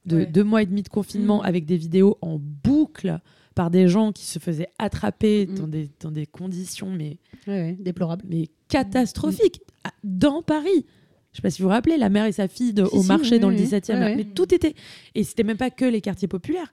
de 0.05 0.23
deux 0.23 0.43
mois 0.43 0.63
et 0.63 0.65
demi 0.65 0.81
de 0.81 0.89
confinement 0.89 1.41
Mm. 1.43 1.45
avec 1.45 1.65
des 1.65 1.77
vidéos 1.77 2.17
en 2.21 2.39
boucle 2.39 3.19
par 3.55 3.69
des 3.69 3.87
gens 3.89 4.11
qui 4.13 4.25
se 4.25 4.39
faisaient 4.39 4.69
attraper 4.79 5.45
Mm. 5.47 5.55
dans, 5.55 5.67
des, 5.67 5.89
dans 5.99 6.11
des 6.11 6.25
conditions 6.25 6.89
mais, 6.89 7.17
Ouais, 7.47 7.53
ouais, 7.53 7.77
déplorable. 7.79 8.23
mais 8.27 8.47
catastrophiques 8.69 9.61
dans 10.03 10.41
Paris. 10.41 10.85
Je 11.31 11.37
sais 11.37 11.41
pas 11.41 11.49
si 11.51 11.61
vous 11.61 11.67
vous 11.67 11.73
rappelez, 11.73 11.97
la 11.97 12.09
mère 12.09 12.25
et 12.25 12.31
sa 12.31 12.47
fille 12.47 12.73
de- 12.73 12.85
Si, 12.85 12.95
au 12.95 13.01
si, 13.01 13.07
marché 13.07 13.35
oui, 13.35 13.39
dans 13.39 13.49
oui, 13.49 13.55
le 13.57 13.61
oui. 13.61 13.67
17e. 13.67 13.93
Ouais, 13.93 13.99
là. 13.99 14.05
ouais. 14.07 14.15
Mais 14.15 14.23
tout 14.25 14.53
était. 14.53 14.73
Et 15.15 15.23
c'était 15.23 15.43
même 15.43 15.57
pas 15.57 15.69
que 15.69 15.85
les 15.85 16.01
quartiers 16.01 16.27
populaires. 16.27 16.71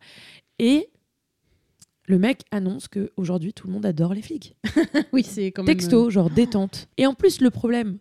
Et 0.59 0.89
le 2.07 2.19
mec 2.19 2.43
annonce 2.51 2.89
que 2.89 3.11
aujourd'hui 3.17 3.53
tout 3.53 3.67
le 3.67 3.73
monde 3.75 3.85
adore 3.85 4.15
les 4.15 4.23
flics. 4.23 4.57
Oui, 5.13 5.23
c'est 5.25 5.51
quand 5.53 5.63
même. 5.65 5.71
euh, 5.71 5.79
Texto, 5.79 6.09
genre 6.11 6.31
détente. 6.31 6.89
Et 6.97 7.07
en 7.07 7.15
plus, 7.15 7.41
le 7.41 7.51
problème, 7.51 7.99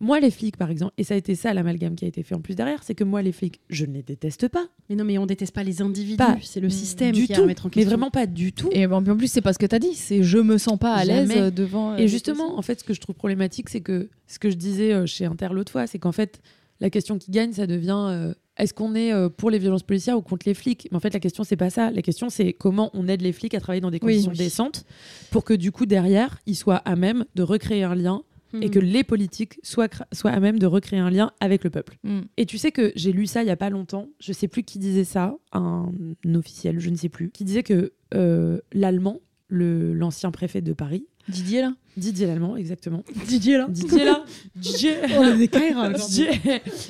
moi, 0.00 0.20
les 0.20 0.30
flics, 0.30 0.56
par 0.56 0.70
exemple, 0.70 0.92
et 0.98 1.04
ça 1.04 1.14
a 1.14 1.16
été 1.16 1.34
ça 1.34 1.54
l'amalgame 1.54 1.94
qui 1.94 2.04
a 2.04 2.08
été 2.08 2.22
fait 2.22 2.34
en 2.34 2.40
plus 2.40 2.54
derrière, 2.54 2.82
c'est 2.82 2.94
que 2.94 3.04
moi, 3.04 3.22
les 3.22 3.32
flics, 3.32 3.60
je 3.70 3.86
ne 3.86 3.94
les 3.94 4.02
déteste 4.02 4.48
pas. 4.48 4.66
Mais 4.90 4.96
non, 4.96 5.04
mais 5.04 5.16
on 5.18 5.26
déteste 5.26 5.54
pas 5.54 5.62
les 5.64 5.80
individus. 5.82 6.22
C'est 6.42 6.60
le 6.60 6.68
système 6.70 7.12
du 7.12 7.26
qui 7.26 7.34
a 7.34 7.42
à 7.42 7.46
mettre 7.46 7.66
en 7.66 7.68
Mais 7.68 7.74
question. 7.82 7.88
vraiment 7.90 8.10
pas 8.10 8.26
du 8.26 8.52
tout. 8.52 8.68
Et 8.72 8.86
en 8.86 9.02
plus, 9.02 9.28
c'est 9.28 9.40
pas 9.40 9.52
ce 9.52 9.58
que 9.58 9.66
t'as 9.66 9.78
dit. 9.78 9.94
C'est 9.94 10.22
je 10.22 10.38
me 10.38 10.58
sens 10.58 10.78
pas 10.78 10.92
à 10.94 11.04
l'aise 11.04 11.52
devant. 11.54 11.92
euh, 11.92 11.96
Et 11.96 12.08
justement, 12.08 12.58
en 12.58 12.62
fait, 12.62 12.80
ce 12.80 12.84
que 12.84 12.92
je 12.94 13.00
trouve 13.00 13.14
problématique, 13.14 13.68
c'est 13.68 13.80
que 13.80 14.08
ce 14.26 14.38
que 14.38 14.50
je 14.50 14.56
disais 14.56 14.92
euh, 14.92 15.06
chez 15.06 15.24
Inter 15.24 15.48
l'autre 15.52 15.72
fois, 15.72 15.86
c'est 15.86 15.98
qu'en 15.98 16.12
fait, 16.12 16.40
la 16.80 16.90
question 16.90 17.16
qui 17.18 17.30
gagne, 17.30 17.52
ça 17.52 17.66
devient 17.66 17.96
euh, 18.10 18.34
est-ce 18.58 18.74
qu'on 18.74 18.94
est 18.94 19.12
euh, 19.12 19.28
pour 19.30 19.50
les 19.50 19.58
violences 19.58 19.82
policières 19.82 20.18
ou 20.18 20.22
contre 20.22 20.46
les 20.46 20.54
flics? 20.54 20.88
Mais 20.90 20.96
en 20.96 21.00
fait, 21.00 21.12
la 21.14 21.20
question, 21.20 21.42
c'est 21.44 21.56
pas 21.56 21.70
ça. 21.70 21.90
La 21.90 22.02
question, 22.02 22.28
c'est 22.28 22.52
comment 22.52 22.90
on 22.92 23.08
aide 23.08 23.22
les 23.22 23.32
flics 23.32 23.54
à 23.54 23.60
travailler 23.60 23.80
dans 23.80 23.90
des 23.90 23.98
Oui. 24.02 24.12
conditions 24.12 24.32
Oui. 24.32 24.36
décentes 24.38 24.84
pour 25.30 25.44
que 25.44 25.54
du 25.54 25.72
coup, 25.72 25.86
derrière, 25.86 26.38
ils 26.46 26.54
soient 26.56 26.76
à 26.76 26.96
même 26.96 27.24
de 27.34 27.42
recréer 27.42 27.82
un 27.84 27.94
lien 27.94 28.22
et 28.62 28.70
que 28.70 28.78
les 28.78 29.04
politiques 29.04 29.58
soient, 29.62 29.88
soient 30.12 30.30
à 30.30 30.40
même 30.40 30.58
de 30.58 30.66
recréer 30.66 30.98
un 31.00 31.10
lien 31.10 31.32
avec 31.40 31.64
le 31.64 31.70
peuple. 31.70 31.98
Mm. 32.04 32.20
Et 32.36 32.46
tu 32.46 32.58
sais 32.58 32.72
que 32.72 32.92
j'ai 32.96 33.12
lu 33.12 33.26
ça 33.26 33.42
il 33.42 33.46
y 33.46 33.50
a 33.50 33.56
pas 33.56 33.70
longtemps, 33.70 34.08
je 34.20 34.32
sais 34.32 34.48
plus 34.48 34.62
qui 34.62 34.78
disait 34.78 35.04
ça, 35.04 35.34
un 35.52 35.90
officiel, 36.34 36.80
je 36.80 36.90
ne 36.90 36.96
sais 36.96 37.08
plus, 37.08 37.30
qui 37.30 37.44
disait 37.44 37.62
que 37.62 37.92
euh, 38.14 38.58
l'allemand, 38.72 39.20
le- 39.48 39.92
l'ancien 39.94 40.30
préfet 40.30 40.60
de 40.60 40.72
Paris, 40.72 41.06
Didier 41.28 41.60
là. 41.62 41.72
Didier 41.96 42.26
l'allemand, 42.26 42.56
exactement. 42.56 43.02
Didier 43.26 43.56
là. 43.56 43.66
Didier 43.70 44.04
là 44.04 44.24
Didier 44.54 44.94
On 45.18 45.22
a 45.22 45.32
des 45.32 45.48
Kaira 45.48 45.88
Didier 45.90 46.28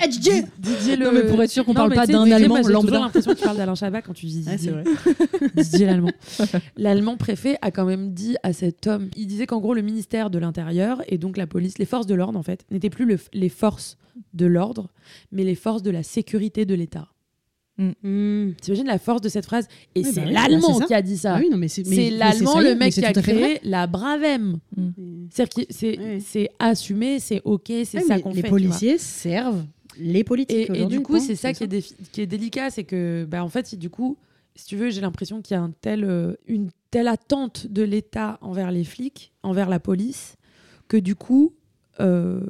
Eh, 0.03 0.09
Didier 0.09 0.43
Didier 0.59 0.97
le... 0.97 1.05
Non, 1.07 1.13
mais 1.13 1.23
pour 1.27 1.41
être 1.43 1.51
sûr 1.51 1.65
qu'on 1.65 1.75
parle 1.75 1.95
pas 1.95 2.07
d'un 2.07 2.29
Allemand 2.31 2.49
moi, 2.49 2.59
J'ai 2.59 2.65
toujours 2.65 2.83
lambda. 2.83 2.99
l'impression 3.01 3.33
que 3.33 3.39
tu 3.39 3.45
parles 3.45 3.57
d'Alain 3.57 3.75
Chabat 3.77 4.03
quand 4.03 4.13
tu 4.15 4.27
dis 4.27 4.41
Didier. 4.41 4.73
vrai. 4.73 4.85
Didier 5.57 5.87
l'allemand. 5.87 6.11
L'allemand 6.77 7.17
préfet 7.17 7.57
a 7.63 7.71
quand 7.71 7.85
même 7.85 8.13
dit 8.13 8.37
à 8.43 8.53
cet 8.53 8.87
homme, 8.89 9.09
il 9.17 9.27
disait 9.27 9.47
qu'en 9.47 9.61
gros 9.61 9.75
le 9.75 9.83
ministère 9.83 10.29
de 10.29 10.39
l'Intérieur 10.39 11.03
et 11.09 11.19
donc 11.19 11.37
la 11.37 11.47
police, 11.47 11.79
les 11.79 11.87
forces 11.87 12.07
de 12.07 12.15
l'ordre 12.15 12.39
en 12.39 12.43
fait, 12.43 12.65
n'étaient 12.71 12.91
plus 12.91 13.07
le- 13.07 13.19
les 13.33 13.49
forces 13.49 13.97
de 14.35 14.47
l'ordre, 14.47 14.89
mais 15.31 15.45
les 15.45 15.55
forces 15.55 15.83
de 15.83 15.91
la 15.91 16.03
sécurité 16.03 16.65
de 16.65 16.75
l'État. 16.75 17.09
Hmm. 17.79 18.53
T'imagines 18.63 18.87
la 18.87 18.99
force 18.99 19.21
de 19.21 19.29
cette 19.29 19.45
phrase 19.45 19.69
Et 19.95 20.01
Oui, 20.01 20.11
c'est 20.11 20.21
bah 20.23 20.27
oui, 20.29 20.33
l'allemand 20.33 20.69
bah, 20.73 20.75
c'est 20.81 20.87
qui 20.87 20.95
a 20.95 21.03
dit 21.03 21.19
ça. 21.19 21.35
Ah 21.35 21.41
oui, 21.41 21.49
non, 21.51 21.59
mais 21.59 21.69
c'est. 21.69 21.85
c'est 21.85 22.09
l'allemand, 22.11 22.59
le 22.61 22.75
mec 22.75 22.93
c'est 22.93 23.03
qui 23.03 23.07
a 23.07 23.13
créé 23.13 23.61
la 23.65 23.87
Bravem. 23.87 24.59
C'est-à-dire 25.31 25.67
que 25.67 25.73
c'est 25.73 25.99
c'est 26.21 26.49
assumé, 26.59 27.21
c'est 27.21 27.43
ok, 27.45 27.65
c'est 27.85 27.95
Ouais, 27.99 28.03
ça 28.03 28.19
qu'on 28.21 28.31
les 28.31 28.37
fait. 28.37 28.49
vois. 28.49 28.59
policiers 28.59 28.97
servent 28.99 29.65
les 29.99 30.25
politiques. 30.25 30.71
Et, 30.75 30.87
du 30.87 31.01
coup, 31.01 31.19
c'est 31.19 31.37
ça 31.37 31.53
qui 31.53 31.65
est, 31.65 31.67
ça. 31.67 31.77
défi- 31.77 31.95
qui 32.13 32.21
est 32.23 32.27
délicat, 32.27 32.71
c'est 32.71 32.85
que, 32.85 33.27
bah, 33.29 33.43
en 33.45 33.49
fait, 33.49 33.67
si 33.67 33.77
du 33.77 33.89
coup, 33.91 34.17
si 34.55 34.67
tu 34.67 34.77
veux, 34.77 34.89
j'ai 34.91 35.01
l'impression 35.03 35.41
qu'il 35.43 35.55
y 35.55 35.59
a 35.59 35.63
un 35.63 35.73
tel, 35.81 36.05
euh, 36.05 36.35
une 36.47 36.69
telle 36.91 37.09
attente 37.09 37.67
de 37.67 37.83
l'État 37.83 38.39
envers 38.43 38.71
les 38.71 38.85
flics, 38.85 39.33
envers 39.43 39.69
la 39.69 39.81
police, 39.81 40.37
que 40.89 40.97
du 40.97 41.15
coup, 41.15 41.55
euh, 42.01 42.41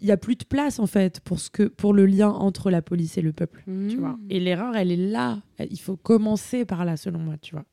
il 0.00 0.06
y 0.06 0.12
a 0.12 0.16
plus 0.16 0.36
de 0.36 0.44
place 0.44 0.78
en 0.78 0.86
fait 0.86 1.20
pour 1.20 1.40
ce 1.40 1.50
que 1.50 1.64
pour 1.64 1.92
le 1.92 2.06
lien 2.06 2.28
entre 2.30 2.70
la 2.70 2.82
police 2.82 3.18
et 3.18 3.22
le 3.22 3.32
peuple. 3.32 3.62
tu 3.88 3.96
vois. 3.96 4.10
Mmh. 4.10 4.18
Et 4.30 4.40
l'erreur, 4.40 4.76
elle 4.76 4.92
est 4.92 4.96
là. 4.96 5.40
Il 5.70 5.80
faut 5.80 5.96
commencer 5.96 6.64
par 6.64 6.84
là, 6.84 6.96
selon 6.96 7.18
moi, 7.18 7.34
tu 7.42 7.54
vois. 7.56 7.64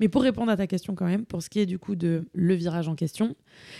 Mais 0.00 0.08
pour 0.08 0.22
répondre 0.22 0.50
à 0.52 0.56
ta 0.58 0.66
question 0.66 0.94
quand 0.94 1.06
même, 1.06 1.24
pour 1.24 1.42
ce 1.42 1.48
qui 1.48 1.60
est 1.60 1.66
du 1.66 1.78
coup 1.78 1.96
de 1.96 2.26
le 2.34 2.54
virage 2.54 2.88
en 2.88 2.94
question, 2.94 3.34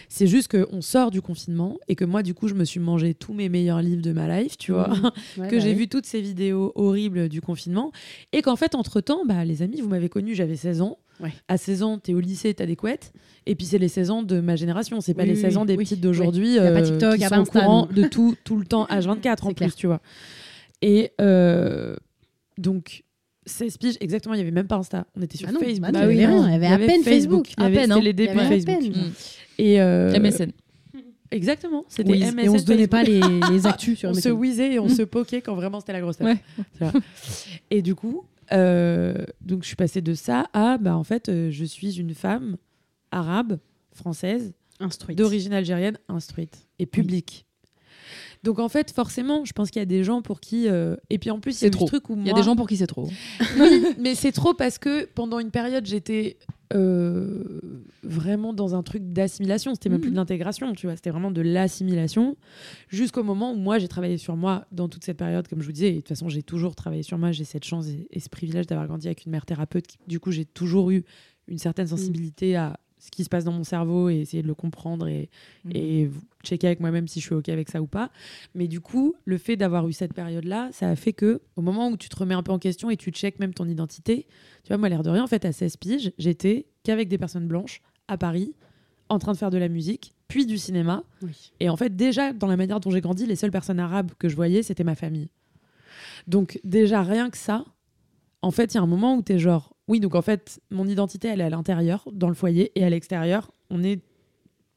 c'est 0.08 0.26
juste 0.26 0.48
qu'on 0.50 0.80
sort 0.80 1.10
du 1.10 1.20
confinement 1.20 1.78
et 1.86 1.94
que 1.94 2.06
moi, 2.06 2.22
du 2.22 2.32
coup, 2.32 2.48
je 2.48 2.54
me 2.54 2.64
suis 2.64 2.80
mangé 2.80 3.12
tous 3.12 3.34
mes 3.34 3.50
meilleurs 3.50 3.82
livres 3.82 4.00
de 4.02 4.12
ma 4.12 4.40
life, 4.40 4.56
tu 4.56 4.72
vois, 4.72 4.88
Ouais, 5.36 5.48
que 5.48 5.56
bah 5.56 5.58
j'ai 5.60 5.70
oui. 5.72 5.74
vu 5.74 5.88
toutes 5.88 6.06
ces 6.06 6.22
vidéos 6.22 6.72
horribles 6.76 7.28
du 7.28 7.42
confinement 7.42 7.92
et 8.32 8.40
qu'en 8.40 8.56
fait, 8.56 8.74
entre-temps, 8.74 9.26
bah, 9.26 9.44
les 9.44 9.60
amis, 9.60 9.82
vous 9.82 9.88
m'avez 9.90 10.08
connu, 10.08 10.34
j'avais 10.34 10.56
16 10.56 10.80
ans. 10.80 10.98
Ouais. 11.22 11.32
À 11.48 11.56
16 11.56 11.82
ans, 11.84 11.98
t'es 11.98 12.14
au 12.14 12.20
lycée, 12.20 12.52
t'as 12.52 12.66
des 12.66 12.76
couettes. 12.76 13.12
Et 13.46 13.54
puis, 13.54 13.64
c'est 13.64 13.78
les 13.78 13.88
16 13.88 14.10
ans 14.10 14.22
de 14.22 14.40
ma 14.40 14.56
génération. 14.56 15.00
C'est 15.00 15.14
pas 15.14 15.22
Oui, 15.22 15.28
les 15.28 15.34
oui, 15.36 15.40
16 15.40 15.56
ans 15.56 15.64
des 15.64 15.76
oui. 15.76 15.84
petites 15.84 16.00
d'aujourd'hui 16.00 16.56
pas 16.56 16.62
euh, 16.64 16.82
TikTok, 16.82 17.14
qui 17.14 17.20
y 17.20 17.24
a 17.24 17.28
sont 17.28 17.34
pas 17.34 17.38
au 17.38 17.42
Insta, 17.42 17.60
courant 17.60 17.86
de 17.86 18.04
tout, 18.08 18.34
tout 18.44 18.56
le 18.58 18.64
temps, 18.66 18.86
H24 18.86 19.36
en 19.46 19.52
plus, 19.52 19.74
tu 19.76 19.86
vois. 19.86 20.00
Et 20.82 21.12
euh, 21.20 21.94
donc, 22.58 23.04
16 23.46 23.78
piges, 23.78 23.96
exactement, 24.00 24.34
il 24.34 24.38
n'y 24.38 24.42
avait 24.42 24.50
même 24.50 24.66
pas 24.66 24.76
Insta. 24.76 25.06
On 25.16 25.22
était 25.22 25.38
sur 25.38 25.48
Ah 25.48 25.52
non, 25.52 25.60
Facebook. 25.60 25.92
bah 25.92 26.06
non, 26.06 26.10
il 26.10 26.16
y 26.20 26.24
avait 26.54 26.66
à 26.66 26.78
peine 26.78 27.02
Facebook. 27.04 27.48
À 27.56 27.68
peine, 27.70 27.82
c'était 27.82 27.92
hein. 27.92 28.00
les 28.00 28.12
débuts 28.12 28.38
Facebook. 28.38 28.78
peine. 28.80 28.90
Mm. 28.90 29.12
Et 29.58 29.80
euh, 29.80 30.18
MSN. 30.18 30.50
Exactement, 31.30 31.84
c'était 31.88 32.12
Whiz. 32.12 32.34
MSN. 32.34 32.38
Et 32.40 32.48
on 32.50 32.58
se 32.58 32.64
donnait 32.64 32.86
pas 32.88 33.04
Facebook. 33.04 33.30
les, 33.48 33.54
les 33.54 33.66
actus 33.66 33.98
sur 33.98 34.10
on 34.10 34.14
se 34.14 34.28
MSN. 34.28 34.38
whizzait 34.38 34.72
et 34.74 34.78
on 34.78 34.88
se 34.88 35.02
poquait 35.02 35.40
quand 35.40 35.54
vraiment 35.54 35.80
c'était 35.80 35.94
la 35.94 36.00
grosse 36.02 36.18
tête. 36.18 36.36
Ouais. 36.80 36.88
Et 37.70 37.80
du 37.80 37.94
coup, 37.94 38.24
donc 38.52 39.62
je 39.62 39.66
suis 39.66 39.76
passée 39.76 40.00
de 40.02 40.14
ça 40.14 40.46
à, 40.52 40.78
bah 40.78 40.96
en 40.96 41.04
fait, 41.04 41.28
euh, 41.28 41.50
je 41.50 41.64
suis 41.64 41.98
une 41.98 42.14
femme 42.14 42.56
arabe, 43.10 43.58
française, 43.92 44.54
Instruite. 44.80 45.18
d'origine 45.18 45.52
algérienne, 45.52 45.98
instruite 46.08 46.66
et 46.78 46.86
publique. 46.86 47.46
Donc 48.42 48.58
en 48.58 48.68
fait, 48.68 48.90
forcément, 48.90 49.44
je 49.44 49.52
pense 49.52 49.70
qu'il 49.70 49.78
y 49.80 49.82
a 49.82 49.86
des 49.86 50.02
gens 50.02 50.20
pour 50.22 50.40
qui. 50.40 50.68
euh, 50.68 50.96
Et 51.10 51.18
puis 51.18 51.30
en 51.30 51.38
plus, 51.38 51.52
il 51.52 51.54
y 51.54 51.58
C'est 51.58 51.66
a 51.68 51.70
trop. 51.70 51.86
truc 51.86 52.10
où 52.10 52.14
Il 52.14 52.26
y 52.26 52.30
a 52.30 52.32
moi- 52.32 52.40
des 52.40 52.44
gens 52.44 52.56
pour 52.56 52.66
qui 52.66 52.76
c'est 52.76 52.86
trop. 52.88 53.08
oui, 53.60 53.86
mais 54.00 54.14
c'est 54.16 54.32
trop 54.32 54.52
parce 54.54 54.78
que 54.78 55.04
pendant 55.14 55.38
une 55.38 55.50
période, 55.52 55.86
j'étais 55.86 56.38
euh, 56.74 57.60
vraiment 58.02 58.52
dans 58.52 58.74
un 58.74 58.82
truc 58.82 59.12
d'assimilation. 59.12 59.74
C'était 59.74 59.88
même 59.88 60.00
plus 60.00 60.10
de 60.10 60.16
l'intégration, 60.16 60.72
tu 60.74 60.86
vois. 60.86 60.96
C'était 60.96 61.10
vraiment 61.10 61.30
de 61.30 61.40
l'assimilation. 61.40 62.36
Jusqu'au 62.88 63.22
moment 63.22 63.52
où 63.52 63.56
moi, 63.56 63.78
j'ai 63.78 63.88
travaillé 63.88 64.18
sur 64.18 64.36
moi 64.36 64.66
dans 64.72 64.88
toute 64.88 65.04
cette 65.04 65.18
période, 65.18 65.48
comme 65.48 65.60
je 65.60 65.66
vous 65.66 65.72
disais. 65.72 65.88
Et 65.88 65.92
de 65.92 65.96
toute 65.98 66.08
façon, 66.08 66.28
j'ai 66.28 66.42
toujours 66.42 66.74
travaillé 66.74 67.02
sur 67.02 67.18
moi. 67.18 67.32
J'ai 67.32 67.44
cette 67.44 67.64
chance 67.64 67.88
et, 67.88 68.06
et 68.10 68.20
ce 68.20 68.28
privilège 68.28 68.66
d'avoir 68.66 68.86
grandi 68.86 69.06
avec 69.06 69.24
une 69.24 69.32
mère 69.32 69.46
thérapeute. 69.46 69.86
Qui, 69.86 69.98
du 70.06 70.20
coup, 70.20 70.30
j'ai 70.30 70.44
toujours 70.44 70.90
eu 70.90 71.04
une 71.48 71.58
certaine 71.58 71.86
sensibilité 71.86 72.56
à 72.56 72.78
ce 73.02 73.10
qui 73.10 73.24
se 73.24 73.28
passe 73.28 73.42
dans 73.42 73.52
mon 73.52 73.64
cerveau 73.64 74.08
et 74.10 74.20
essayer 74.20 74.44
de 74.44 74.46
le 74.46 74.54
comprendre 74.54 75.08
et, 75.08 75.28
et 75.74 76.08
checker 76.44 76.68
avec 76.68 76.78
moi-même 76.78 77.08
si 77.08 77.18
je 77.18 77.26
suis 77.26 77.34
OK 77.34 77.48
avec 77.48 77.68
ça 77.68 77.82
ou 77.82 77.88
pas. 77.88 78.12
Mais 78.54 78.68
du 78.68 78.80
coup, 78.80 79.16
le 79.24 79.38
fait 79.38 79.56
d'avoir 79.56 79.88
eu 79.88 79.92
cette 79.92 80.14
période-là, 80.14 80.68
ça 80.72 80.88
a 80.88 80.94
fait 80.94 81.12
que 81.12 81.42
au 81.56 81.62
moment 81.62 81.88
où 81.88 81.96
tu 81.96 82.08
te 82.08 82.16
remets 82.16 82.34
un 82.34 82.44
peu 82.44 82.52
en 82.52 82.60
question 82.60 82.90
et 82.90 82.96
tu 82.96 83.10
checkes 83.10 83.40
même 83.40 83.54
ton 83.54 83.66
identité, 83.66 84.28
tu 84.62 84.68
vois, 84.68 84.76
moi, 84.76 84.88
l'air 84.88 85.02
de 85.02 85.10
rien, 85.10 85.24
en 85.24 85.26
fait, 85.26 85.44
à 85.44 85.50
16 85.50 85.78
piges, 85.78 86.12
j'étais 86.16 86.66
qu'avec 86.84 87.08
des 87.08 87.18
personnes 87.18 87.48
blanches 87.48 87.82
à 88.06 88.16
Paris, 88.16 88.54
en 89.08 89.18
train 89.18 89.32
de 89.32 89.36
faire 89.36 89.50
de 89.50 89.58
la 89.58 89.68
musique, 89.68 90.14
puis 90.28 90.46
du 90.46 90.56
cinéma. 90.56 91.02
Oui. 91.22 91.52
Et 91.58 91.68
en 91.68 91.76
fait, 91.76 91.96
déjà, 91.96 92.32
dans 92.32 92.46
la 92.46 92.56
manière 92.56 92.78
dont 92.78 92.92
j'ai 92.92 93.00
grandi, 93.00 93.26
les 93.26 93.36
seules 93.36 93.50
personnes 93.50 93.80
arabes 93.80 94.12
que 94.16 94.28
je 94.28 94.36
voyais, 94.36 94.62
c'était 94.62 94.84
ma 94.84 94.94
famille. 94.94 95.28
Donc, 96.28 96.60
déjà, 96.62 97.02
rien 97.02 97.30
que 97.30 97.36
ça, 97.36 97.64
en 98.42 98.52
fait, 98.52 98.74
il 98.74 98.76
y 98.76 98.78
a 98.78 98.82
un 98.82 98.86
moment 98.86 99.16
où 99.16 99.22
tu 99.22 99.32
es 99.32 99.38
genre, 99.40 99.71
oui, 99.88 100.00
donc 100.00 100.14
en 100.14 100.22
fait, 100.22 100.60
mon 100.70 100.86
identité, 100.86 101.28
elle 101.28 101.40
est 101.40 101.44
à 101.44 101.50
l'intérieur, 101.50 102.04
dans 102.12 102.28
le 102.28 102.34
foyer, 102.34 102.72
et 102.78 102.84
à 102.84 102.90
l'extérieur, 102.90 103.50
on 103.70 103.82
est 103.82 104.00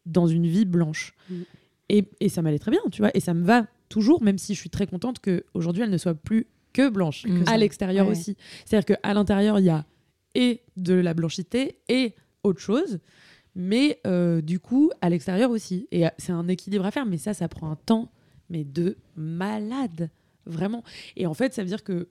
dans 0.06 0.28
une 0.28 0.48
vie 0.48 0.66
blanche. 0.66 1.14
Mm. 1.30 1.42
Et, 1.90 2.10
et 2.20 2.30
ça 2.30 2.42
m'allait 2.42 2.60
très 2.60 2.72
bien, 2.72 2.82
tu 2.92 3.02
vois, 3.02 3.12
et 3.14 3.20
ça 3.20 3.34
me 3.34 3.44
va 3.44 3.68
toujours, 3.90 4.24
même 4.24 4.38
si 4.38 4.56
je 4.56 4.60
suis 4.60 4.70
très 4.70 4.88
contente 4.88 5.20
qu'aujourd'hui, 5.20 5.84
elle 5.84 5.92
ne 5.92 5.98
soit 5.98 6.16
plus 6.16 6.48
que 6.74 6.90
blanche, 6.90 7.24
Que 7.24 7.50
à 7.50 7.58
l'extérieur 7.58 8.06
Ouais. 8.08 8.12
aussi. 8.12 8.36
C'est-à-dire 8.66 8.98
qu'à 8.98 9.14
l'intérieur, 9.14 9.60
il 9.60 9.66
y 9.66 9.70
a 9.70 9.86
et 10.34 10.62
de 10.76 10.94
la 10.94 11.14
blanchité 11.14 11.80
et 11.88 12.14
autre 12.44 12.60
chose. 12.60 13.00
Mais 13.56 14.02
euh, 14.06 14.42
du 14.42 14.60
coup, 14.60 14.92
à 15.00 15.10
l'extérieur 15.10 15.50
aussi. 15.52 15.88
Et 15.92 16.06
euh, 16.06 16.10
c'est 16.18 16.34
un 16.34 16.50
équilibre 16.50 16.86
à 16.86 16.92
faire. 16.92 17.06
Mais 17.06 17.18
ça, 17.18 17.34
ça 17.34 17.48
prend 17.48 17.72
un 17.72 17.78
temps, 17.78 18.12
mais 18.50 18.66
de 18.66 18.98
malade. 19.16 20.10
Vraiment. 20.46 20.84
Et 21.16 21.26
en 21.26 21.34
fait, 21.34 21.54
ça 21.54 21.62
veut 21.62 21.70
dire 21.70 21.86
que 21.86 22.10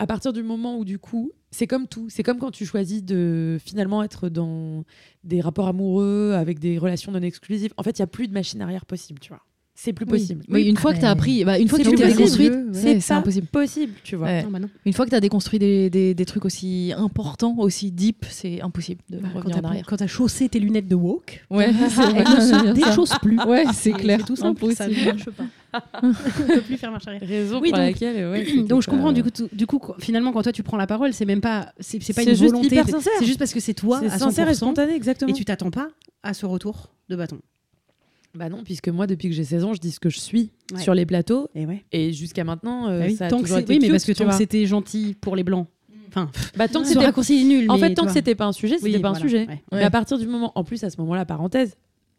à 0.00 0.06
partir 0.06 0.32
du 0.32 0.42
moment 0.42 0.78
où, 0.78 0.86
du 0.86 0.98
coup, 0.98 1.30
c'est 1.50 1.66
comme 1.66 1.86
tout. 1.86 2.08
C'est 2.08 2.22
comme 2.22 2.38
quand 2.38 2.50
tu 2.50 2.64
choisis 2.64 3.04
de 3.04 3.58
finalement 3.62 4.02
être 4.02 4.30
dans 4.30 4.84
des 5.24 5.42
rapports 5.42 5.68
amoureux 5.68 6.32
avec 6.32 6.58
des 6.58 6.78
relations 6.78 7.12
non 7.12 7.20
exclusives. 7.20 7.74
En 7.76 7.82
fait, 7.82 7.98
il 7.98 8.00
n'y 8.00 8.04
a 8.04 8.06
plus 8.06 8.26
de 8.26 8.32
machine 8.32 8.62
arrière 8.62 8.86
possible, 8.86 9.20
tu 9.20 9.28
vois. 9.28 9.42
C'est 9.82 9.94
plus 9.94 10.04
possible. 10.04 10.44
Oui, 10.50 10.64
une 10.64 10.76
Ah 10.76 10.80
fois 10.80 10.90
que 10.90 10.96
ben, 10.96 11.00
tu 11.00 11.06
as 11.06 11.10
appris, 11.10 11.42
bah, 11.42 11.58
une 11.58 11.66
fois 11.66 11.78
que 11.78 11.88
tu 11.88 11.94
t'es 11.94 12.08
déconstruite, 12.08 12.52
ouais, 12.52 13.00
C'est 13.00 13.14
impossible. 13.14 13.46
possible, 13.46 13.92
tu 14.04 14.14
vois. 14.14 14.26
Ouais. 14.26 14.42
Non, 14.42 14.50
bah 14.50 14.58
non. 14.58 14.68
Une 14.84 14.92
fois 14.92 15.06
que 15.06 15.10
tu 15.10 15.16
as 15.16 15.20
déconstruit 15.20 15.58
des, 15.58 15.88
des, 15.88 16.12
des 16.12 16.24
trucs 16.26 16.44
aussi 16.44 16.92
importants, 16.94 17.54
aussi 17.56 17.90
deep, 17.90 18.26
c'est 18.28 18.60
impossible 18.60 19.00
de 19.08 19.16
Bah, 19.16 19.28
quand 19.32 19.38
revenir 19.38 19.56
en 19.56 19.60
t'as 19.62 19.68
arrière. 19.68 19.86
quand 19.88 19.96
t'as 19.96 20.06
chaussé 20.06 20.50
tes 20.50 20.58
lunettes 20.58 20.86
de 20.86 20.94
woke, 20.94 21.46
Ouais, 21.48 21.70
elles 21.70 21.74
ne 21.74 21.88
se 21.88 22.72
déchaussent 22.74 23.18
plus. 23.22 23.38
Ouais, 23.48 23.64
c'est 23.72 23.92
clair. 23.92 24.18
C'est 24.20 24.26
tout 24.26 24.36
simple, 24.36 24.70
ça 24.74 24.86
ne 24.86 24.94
marche 25.02 25.30
pas. 25.30 25.44
On 26.02 26.08
ne 26.08 26.54
peut 26.56 26.60
plus 26.60 26.76
faire 26.76 26.90
marche 26.90 27.06
arrière. 27.08 27.22
Raison 27.26 27.58
Oui, 27.62 27.70
pour 27.70 27.78
donc- 27.78 27.86
laquelle, 27.86 28.28
ouais, 28.30 28.62
Donc 28.68 28.82
je 28.82 28.90
comprends 28.90 29.12
du 29.12 29.22
coup, 29.22 29.30
du 29.50 29.66
coup 29.66 29.80
finalement 29.98 30.32
quand 30.32 30.42
toi 30.42 30.52
tu 30.52 30.62
prends 30.62 30.76
la 30.76 30.86
parole 30.88 31.14
c'est 31.14 31.24
même 31.24 31.40
pas 31.40 31.72
c'est 31.80 32.02
c'est 32.02 32.12
pas 32.12 32.22
une 32.22 32.34
volonté 32.34 32.68
c'est 33.18 33.24
juste 33.24 33.38
parce 33.38 33.54
que 33.54 33.60
c'est 33.60 33.72
toi 33.72 34.00
sincère 34.10 34.46
et 34.48 34.52
100% 34.52 34.56
spontané, 34.56 34.94
exactement. 34.94 35.30
et 35.30 35.34
tu 35.34 35.46
t'attends 35.46 35.70
pas 35.70 35.88
à 36.22 36.34
ce 36.34 36.44
retour 36.44 36.90
de 37.08 37.16
bâton. 37.16 37.38
Bah 38.34 38.48
non, 38.48 38.62
puisque 38.64 38.88
moi, 38.88 39.06
depuis 39.06 39.28
que 39.28 39.34
j'ai 39.34 39.44
16 39.44 39.64
ans, 39.64 39.74
je 39.74 39.80
dis 39.80 39.90
ce 39.90 40.00
que 40.00 40.08
je 40.10 40.18
suis 40.20 40.50
Ouais. 40.72 40.80
sur 40.80 40.94
les 40.94 41.04
plateaux. 41.04 41.48
Et 41.54 41.66
ouais. 41.66 41.84
Et 41.90 42.12
jusqu'à 42.12 42.44
maintenant, 42.44 42.88
euh, 42.88 43.00
Bah 43.00 43.04
oui, 43.08 43.16
ça 43.16 43.26
a 43.26 43.28
tant 43.28 43.38
que 43.38 43.42
toujours 43.42 43.56
c'est 43.56 43.62
été 43.64 43.72
oui 43.74 43.78
mais 43.82 43.88
parce 43.90 44.04
que 44.04 44.12
que 44.12 44.32
c'était 44.34 44.66
gentil 44.66 45.16
pour 45.20 45.34
les 45.34 45.42
blancs. 45.42 45.66
Enfin, 46.08 46.30
Bah, 46.56 46.68
tant 46.68 46.82
que 46.82 46.86
c'était 46.88 47.00
raccourci 47.04 47.40
est 47.40 47.44
nul. 47.44 47.70
En 47.70 47.76
fait, 47.78 47.94
tant 47.94 48.06
que 48.06 48.12
c'était 48.12 48.34
pas 48.36 48.46
un 48.46 48.52
sujet, 48.52 48.76
c'était 48.78 48.96
Oui, 48.96 49.02
pas 49.02 49.10
un 49.10 49.14
sujet. 49.14 49.46
ouais. 49.48 49.62
Mais 49.72 49.82
à 49.82 49.90
partir 49.90 50.16
du 50.18 50.26
moment, 50.28 50.52
en 50.54 50.62
plus 50.64 50.82
à 50.84 50.90
ce 50.90 51.00
moment-là, 51.00 51.24
parenthèse, 51.24 51.76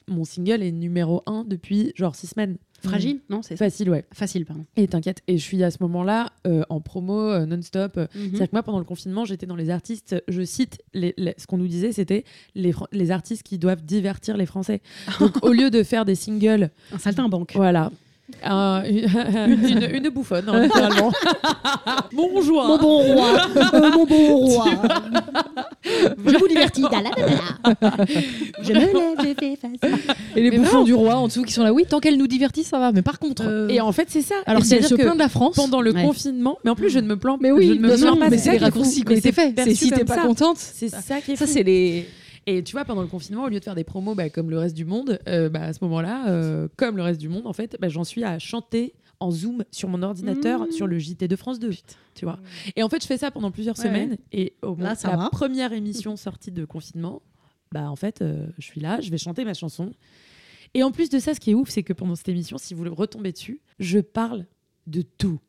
mon 0.10 0.26
single 0.26 0.62
est 0.64 0.72
numéro 0.72 1.24
1 1.28 1.46
depuis 1.48 1.94
genre 1.96 2.16
6 2.16 2.28
semaines. 2.28 2.58
Fragile, 2.84 3.20
non 3.30 3.42
c'est. 3.42 3.56
Facile, 3.58 3.90
ouais. 3.90 4.06
Facile 4.14 4.46
pardon. 4.46 4.66
Et 4.76 4.88
t'inquiète, 4.88 5.22
et 5.28 5.38
je 5.38 5.44
suis 5.44 5.64
à 5.64 5.72
ce 5.72 5.78
moment-là 5.82 6.32
euh, 6.48 6.64
en 6.70 6.82
promo 6.82 7.20
euh, 7.20 7.46
non-stop. 7.46 7.98
Mhm. 7.98 8.08
C'est-à-dire 8.14 8.48
que 8.48 8.56
moi, 8.56 8.64
pendant 8.64 8.80
le 8.80 8.86
confinement, 8.86 9.24
j'étais 9.26 9.46
dans 9.46 9.56
les 9.56 9.70
artistes, 9.70 10.16
je 10.28 10.42
cite, 10.44 10.80
les- 10.94 11.14
les- 11.18 11.36
ce 11.38 11.48
qu'on 11.48 11.58
nous 11.58 11.68
disait, 11.68 11.92
c'était 11.92 12.24
les, 12.56 12.74
les 12.92 13.12
artistes 13.12 13.44
qui 13.44 13.58
doivent 13.58 13.84
divertir 13.84 14.38
les 14.38 14.46
Français. 14.46 14.82
Donc 15.20 15.44
au 15.46 15.52
lieu 15.54 15.70
de 15.70 15.84
faire 15.84 16.06
des 16.06 16.16
singles, 16.16 16.70
Un 16.92 16.98
saltimbanque. 16.98 17.54
voilà. 17.56 17.92
Un- 18.44 18.84
une, 18.86 19.68
une- 19.70 19.90
une 19.96 20.10
bouffonne, 20.10 20.46
hein, 20.48 20.64
littéralement. 20.64 21.12
Bonjour. 22.14 22.64
Mon 22.66 22.78
bon 22.78 22.98
roi, 22.98 23.28
euh, 23.74 23.92
mon 23.92 24.06
bon 24.06 24.36
roi. 24.38 24.66
je 25.84 26.38
vous 26.38 26.48
divertis. 26.48 26.82
Da, 26.84 27.02
la, 27.02 27.10
da, 27.12 27.76
da, 27.82 27.90
da. 27.98 28.06
Je 28.62 28.74
me 28.74 28.80
lève, 28.80 29.18
je 29.20 29.34
fais 29.40 29.56
face. 29.56 29.92
Et 30.36 30.42
les 30.42 30.52
Mais 30.52 30.58
bouffons 30.58 30.80
non. 30.80 30.84
du 30.84 30.94
roi 30.94 31.16
en 31.16 31.28
dessous 31.28 31.44
qui 31.44 31.54
sont 31.54 31.64
là, 31.64 31.74
oui, 31.74 31.86
tant 31.88 32.00
qu'elle 32.00 32.18
nous 32.18 32.28
divertit, 32.28 32.64
ça 32.64 32.80
va. 32.80 32.92
Mais 32.92 33.02
par 33.02 33.20
contre, 33.20 33.44
Euh, 33.46 33.68
Et 33.70 33.82
en 33.82 33.92
fait, 33.92 34.08
c'est 34.10 34.22
ça. 34.22 34.36
alors 34.46 34.64
c'est-à-dire 34.64 34.90
se 34.90 34.96
que 34.96 35.02
plaint 35.02 35.14
de 35.16 35.20
la 35.20 35.30
France, 35.30 35.56
pendant 35.56 35.82
le 35.82 35.92
Ouais. 35.94 36.04
confinement, 36.04 36.58
mais 36.64 36.72
en 36.72 36.76
plus, 36.76 36.90
je 36.90 37.00
ne 37.00 37.08
me 37.08 37.18
plains 37.18 37.38
mais 37.42 37.52
oui, 37.52 37.68
je 37.68 37.74
ne 37.74 37.80
me 37.80 37.98
plains 37.98 38.16
pas. 38.16 38.30
mais 38.30 38.38
ça 38.38 38.44
c'est 38.46 38.52
les 38.54 38.58
raccourcis 38.60 39.02
qui 39.02 39.08
ont 39.08 39.12
Mais 39.12 39.18
été 39.18 39.30
c'est 39.30 39.36
faits. 39.36 39.54
C'est 39.58 39.64
perçu 39.66 39.76
si 39.76 39.92
t'es 39.92 40.06
pas 40.06 40.18
contente. 40.18 40.58
C'est 40.58 40.90
ça 40.90 41.20
qui 41.24 41.32
est 41.32 41.36
Ça, 41.36 41.48
c'est 41.48 41.64
les. 41.64 42.08
Et 42.48 42.64
tu 42.64 42.72
vois, 42.74 42.86
pendant 42.86 43.02
le 43.02 43.08
confinement, 43.08 43.44
au 43.46 43.50
lieu 43.50 43.60
de 43.60 43.64
faire 43.64 43.76
des 43.76 43.84
promos 43.84 44.16
bah, 44.16 44.30
comme 44.30 44.50
le 44.50 44.58
reste 44.58 44.76
du 44.76 44.86
monde, 44.86 45.20
euh, 45.28 45.50
bah, 45.50 45.62
à 45.64 45.74
ce 45.74 45.80
moment-là, 45.84 46.28
euh, 46.30 46.68
comme 46.78 46.98
le 46.98 47.04
reste 47.04 47.20
du 47.22 47.30
monde, 47.30 47.46
en 47.46 47.54
fait, 47.54 47.78
bah, 47.80 47.88
j'en 47.90 48.04
suis 48.04 48.24
à 48.24 48.40
chanter 48.40 48.94
en 49.20 49.30
Zoom 49.30 49.64
sur 49.72 49.88
mon 49.90 50.02
ordinateur 50.02 50.62
Mmh. 50.62 50.72
sur 50.72 50.88
le 50.88 50.98
JT 50.98 51.28
de 51.28 51.36
France 51.36 51.60
2. 51.60 51.70
Tu 52.16 52.26
vois. 52.26 52.40
Et 52.76 52.82
en 52.82 52.90
fait, 52.90 53.02
je 53.02 53.08
fais 53.08 53.18
ça 53.20 53.30
pendant 53.30 53.52
plusieurs 53.52 53.78
Ouais, 53.78 53.86
semaines. 53.86 54.18
Et 54.32 54.56
au 54.64 54.70
moment 54.70 54.84
Là, 54.86 54.96
ça 54.96 55.12
la 55.12 55.18
va. 55.18 55.30
première 55.30 55.74
émission 55.74 56.16
sortie 56.16 56.52
de 56.52 56.66
confinement, 56.66 57.22
bah, 57.72 57.90
en 57.92 57.96
fait, 57.96 58.22
euh, 58.24 58.48
je 58.58 58.66
suis 58.66 58.82
là, 58.82 59.00
je 59.02 59.12
vais 59.12 59.20
chanter 59.20 59.46
ma 59.46 59.54
chanson. 59.54 59.94
Et 60.74 60.82
en 60.84 60.92
plus 60.92 61.10
de 61.10 61.20
ça, 61.20 61.36
ce 61.36 61.40
qui 61.40 61.52
est 61.52 61.54
ouf, 61.54 61.70
c'est 61.70 61.84
que 61.84 61.94
pendant 61.94 62.16
cette 62.16 62.30
émission, 62.30 62.58
si 62.58 62.74
vous 62.74 62.84
le 62.84 62.92
retombez 62.92 63.32
dessus, 63.32 63.62
je 63.80 64.00
parle 64.00 64.46
de 64.88 65.04
tout. 65.04 65.40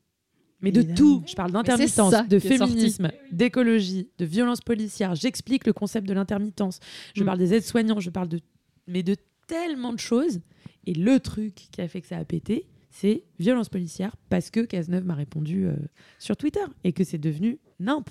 Mais 0.63 0.71
de 0.73 0.83
tout. 0.95 1.23
Je 1.27 1.35
parle 1.35 1.51
d'intermittence, 1.53 2.15
de 2.29 2.39
féminisme, 2.39 3.11
d'écologie, 3.33 4.09
de 4.19 4.25
violence 4.25 4.61
policière. 4.61 5.15
J'explique 5.15 5.67
le 5.67 5.73
concept 5.73 6.09
de 6.09 6.15
l'intermittence. 6.15 6.79
Je 7.15 7.23
Mm. 7.23 7.27
parle 7.27 7.39
des 7.39 7.55
aides-soignants, 7.55 8.01
je 8.01 8.11
parle 8.11 8.29
de 8.29 8.41
mais 8.87 9.03
de 9.03 9.17
tellement 9.47 9.93
de 9.93 9.99
choses. 9.99 10.41
Et 10.87 10.95
le 10.95 11.21
truc 11.21 11.55
qui 11.55 11.81
a 11.81 11.89
fait 11.89 12.01
que 12.01 12.07
ça 12.07 12.17
a 12.17 12.25
pété, 12.25 12.67
c'est 12.91 13.23
violence 13.39 13.69
policière 13.69 14.15
parce 14.29 14.51
que 14.51 14.61
Cazeneuve 14.61 15.05
m'a 15.05 15.15
répondu 15.15 15.67
euh, 15.67 15.75
sur 16.19 16.37
Twitter 16.37 16.61
et 16.85 16.93
que 16.93 17.05
c'est 17.05 17.19
devenu 17.19 17.59
nimp. 17.81 18.09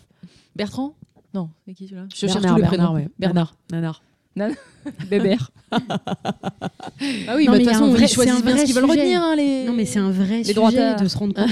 Bertrand? 0.56 0.96
Non, 1.34 1.50
c'est 1.66 1.74
qui 1.74 1.86
celui-là? 1.88 2.08
Je 2.12 2.16
cherche 2.18 2.34
Bernard, 2.34 2.56
tous 2.56 2.62
les 2.64 2.68
Bernard, 2.70 2.92
prénoms. 2.94 3.06
ouais. 3.06 3.12
Bernard. 3.20 4.04
Nanar. 4.36 4.56
Bébert. 5.10 5.52
ah 5.72 7.36
oui, 7.36 7.46
Non, 7.46 7.52
bah, 7.54 7.58
de 7.60 7.64
toute 7.64 7.72
façon, 7.72 7.88
vrai- 7.92 8.04
ils 8.06 8.08
choisissent 8.08 8.34
c'est 8.36 8.42
un 8.42 8.46
bien 8.46 8.58
ce 8.58 8.64
qu'ils 8.66 8.76
veulent 8.76 8.86
retenir. 8.86 9.22
hein, 9.22 9.36
les... 9.36 9.66
Non 9.66 9.74
mais 9.74 9.86
c'est 9.86 10.00
un 10.00 10.10
vrai 10.12 10.40
sujet 10.44 10.54
droitards. 10.54 11.02
de 11.02 11.08
se 11.08 11.18
rendre 11.18 11.34
compte 11.36 11.48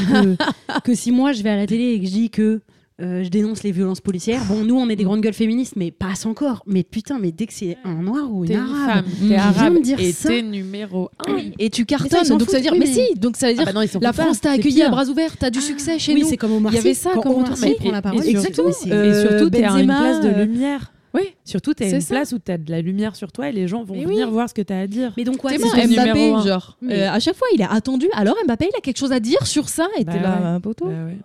que, 0.75 0.80
que 0.84 0.95
si 0.95 1.11
moi 1.11 1.32
je 1.34 1.43
vais 1.43 1.49
à 1.51 1.55
la 1.55 1.67
télé 1.67 1.93
et 1.93 1.99
que 1.99 2.05
je 2.05 2.11
dis 2.11 2.30
que 2.30 2.61
euh, 3.01 3.23
je 3.23 3.30
dénonce 3.30 3.63
les 3.63 3.71
violences 3.71 4.01
policières, 4.01 4.43
bon 4.45 4.63
nous 4.65 4.75
on 4.75 4.89
est 4.89 4.95
des 4.97 5.03
grandes 5.05 5.21
gueules 5.21 5.34
féministes 5.34 5.75
mais 5.77 5.91
passe 5.91 6.25
encore. 6.25 6.63
Mais 6.65 6.84
putain 6.84 7.17
mais 7.19 7.32
dès 7.32 7.45
que 7.45 7.53
c'est 7.53 7.77
un 7.86 8.01
noir 8.01 8.30
ou 8.34 8.43
une 8.43 8.49
T'es 8.49 8.55
une 8.55 8.59
arabe 8.61 9.05
femme, 9.05 9.27
t'es 9.30 9.36
arabe 9.36 9.73
me 9.75 9.82
dire 9.82 9.99
et 9.99 10.11
ça. 10.11 10.30
t'es 10.30 10.41
numéro 10.41 11.09
1. 11.27 11.38
Et 11.59 11.69
tu 11.69 11.84
ça, 11.84 11.86
cartonnes, 11.86 12.25
s'en 12.25 12.38
donc 12.38 12.49
ça 12.49 12.57
veut 12.57 12.63
foutent, 12.63 12.63
dire. 12.63 12.71
oui, 12.73 12.80
mais, 12.80 12.86
mais- 12.88 13.07
si, 13.13 13.19
donc 13.19 13.38
ça 13.38 13.47
veut 13.47 13.53
dire. 13.53 13.63
Ah 13.67 13.71
bah 13.71 13.80
non, 13.86 13.88
la 14.01 14.13
France 14.13 14.41
t'a 14.41 14.51
accueilli 14.51 14.82
à 14.82 14.89
bras 14.89 15.05
ouverts, 15.05 15.38
t'as 15.38 15.49
du 15.49 15.61
succès 15.61 15.97
chez 15.99 16.13
oui 16.13 16.21
nous. 16.23 16.27
c'est 16.30 16.36
comme 16.38 16.51
Omar 16.53 16.73
Il 16.73 16.75
y 16.75 16.80
avait 16.80 16.93
ça 16.93 17.11
Quand. 17.13 17.55
Sy 17.55 17.61
Mais- 17.61 17.75
prend 17.75 17.91
la 17.91 18.01
parole. 18.01 18.25
Exactement. 18.27 18.69
euh, 18.88 19.25
et 19.25 19.27
surtout, 19.27 19.49
t'es 19.49 19.63
à 19.63 19.80
une 19.80 19.86
place 19.86 20.21
de 20.21 20.27
euh, 20.30 20.45
lumière. 20.45 20.91
Oui. 21.14 21.22
Surtout, 21.43 21.74
t'es 21.74 21.86
à 21.86 21.89
C'est 21.89 21.95
une 21.95 22.01
ça. 22.01 22.16
place 22.16 22.32
où 22.34 22.39
t'as 22.39 22.57
de 22.57 22.70
la 22.70 22.82
lumière 22.82 23.16
sur 23.16 23.32
toi 23.32 23.49
et 23.49 23.51
les 23.51 23.68
gens 23.68 23.84
vont 23.84 23.95
Mais 23.95 24.05
venir 24.05 24.28
oui. 24.28 24.34
voir 24.34 24.47
ce 24.49 24.53
que 24.53 24.62
t'as 24.62 24.80
à 24.80 24.88
dire. 24.88 25.12
Mais 25.18 25.24
donc 25.24 25.38
quoi 25.38 25.51
T'es 25.51 25.57
c'est 25.57 25.82
un. 25.82 25.88
Mbappé, 25.88 26.34
genre. 26.47 26.78
Mais- 26.82 27.01
euh, 27.01 27.12
à 27.12 27.20
chaque 27.20 27.36
fois, 27.36 27.47
il 27.55 27.62
est 27.62 27.68
attendu. 27.70 28.07
Alors 28.14 28.36
Mbappé, 28.45 28.70
il 28.72 28.78
a 28.78 28.82
quelque 28.82 28.97
chose 28.97 29.12
à 29.12 29.20
dire 29.20 29.45
sur 29.47 29.70
ça. 29.70 29.88
Et 29.97 30.03
Bah 30.03 30.14
t'es 30.14 30.20
là, 30.20 30.38
ouais. 30.39 30.45
un 30.47 30.60
poteau. 30.62 30.86
Bah 30.86 30.91
ouais. 31.05 31.18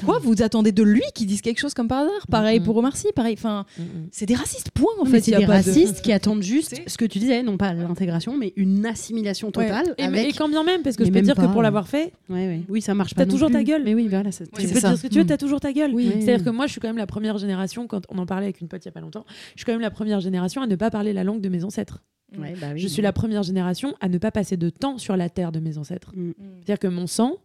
Pourquoi 0.00 0.18
vous 0.18 0.42
attendez 0.42 0.72
de 0.72 0.82
lui 0.82 1.02
qu'il 1.14 1.26
dise 1.26 1.40
quelque 1.40 1.58
chose 1.58 1.74
comme 1.74 1.88
par 1.88 2.00
hasard? 2.02 2.26
Pareil 2.30 2.60
pour 2.60 2.76
Omar 2.76 2.96
Sy, 2.96 3.08
pareil. 3.14 3.34
Enfin, 3.38 3.64
Mm, 3.78 3.82
c'est 4.12 4.26
des 4.26 4.34
racistes, 4.34 4.70
point 4.70 4.92
en 5.00 5.04
Non, 5.04 5.10
fait. 5.10 5.20
c'est 5.20 5.30
des 5.32 5.38
pas 5.46 5.60
de- 5.62 5.66
racistes 5.68 6.00
qui 6.02 6.12
attendent 6.12 6.42
juste 6.42 6.80
ce 6.86 6.96
que 6.98 7.04
tu 7.04 7.18
disais, 7.18 7.42
non 7.42 7.56
pas 7.56 7.72
l'intégration, 7.72 8.36
mais 8.36 8.52
une 8.56 8.84
assimilation 8.86 9.50
totale. 9.50 9.94
Et, 9.98 10.02
avec... 10.04 10.26
et 10.28 10.32
quand 10.32 10.48
bien 10.48 10.62
même, 10.64 10.82
parce 10.82 10.96
que 10.96 11.02
Mais 11.02 11.08
je 11.08 11.12
peux 11.14 11.20
dire 11.22 11.34
pas, 11.34 11.42
que 11.42 11.46
pour 11.48 11.56
ouais. 11.58 11.62
l'avoir 11.62 11.88
fait, 11.88 12.12
Ouais, 12.28 12.46
ouais. 12.46 12.60
Oui, 12.68 12.80
ça 12.82 12.94
marche 12.94 13.14
T'as 13.14 13.22
pas. 13.22 13.26
non 13.26 13.32
toujours 13.32 13.50
ta 13.50 13.62
gueule. 13.64 13.82
Mais 13.84 13.94
oui, 13.94 14.08
voilà. 14.08 14.30
tu 14.30 14.44
peux 14.44 14.80
ça. 14.80 14.88
dire 14.90 14.96
ce 14.98 15.02
que 15.02 15.08
tu 15.08 15.18
veux, 15.18 15.24
Mm. 15.24 15.28
t'as 15.28 15.36
toujours 15.38 15.60
ta 15.60 15.72
gueule. 15.72 15.92
Oui. 15.94 16.10
C'est-à-dire 16.20 16.44
que 16.44 16.50
moi, 16.50 16.66
je 16.66 16.72
suis 16.72 16.80
quand 16.80 16.88
même 16.88 16.96
la 16.98 17.06
première 17.06 17.38
génération, 17.38 17.86
quand 17.86 18.02
on 18.08 18.18
en 18.18 18.26
parlait 18.26 18.46
avec 18.46 18.60
une 18.60 18.68
pote 18.68 18.82
il 18.84 18.86
y 18.86 18.90
a 18.90 18.92
pas 18.92 19.00
longtemps, 19.00 19.24
je 19.54 19.60
suis 19.60 19.64
quand 19.64 19.72
même 19.72 19.80
la 19.80 19.90
première 19.90 20.20
génération 20.20 20.62
à 20.62 20.66
ne 20.66 20.76
pas 20.76 20.90
parler 20.90 21.12
la 21.12 21.24
langue 21.24 21.40
de 21.40 21.48
mes 21.48 21.64
ancêtres. 21.64 22.02
Ouais, 22.36 22.54
bah 22.60 22.68
oui. 22.74 22.80
Je 22.80 22.88
suis 22.88 23.02
la 23.02 23.12
première 23.12 23.44
génération 23.44 23.94
à 24.00 24.08
ne 24.08 24.18
pas 24.18 24.32
passer 24.32 24.56
de 24.56 24.68
temps 24.68 24.98
sur 24.98 25.16
la 25.16 25.28
terre 25.28 25.52
de 25.52 25.60
mes 25.60 25.78
ancêtres. 25.78 26.10
Mm. 26.14 26.32
C'est-à-dire 26.56 26.78
que 26.80 26.88
mon 26.88 27.06
sang, 27.06 27.36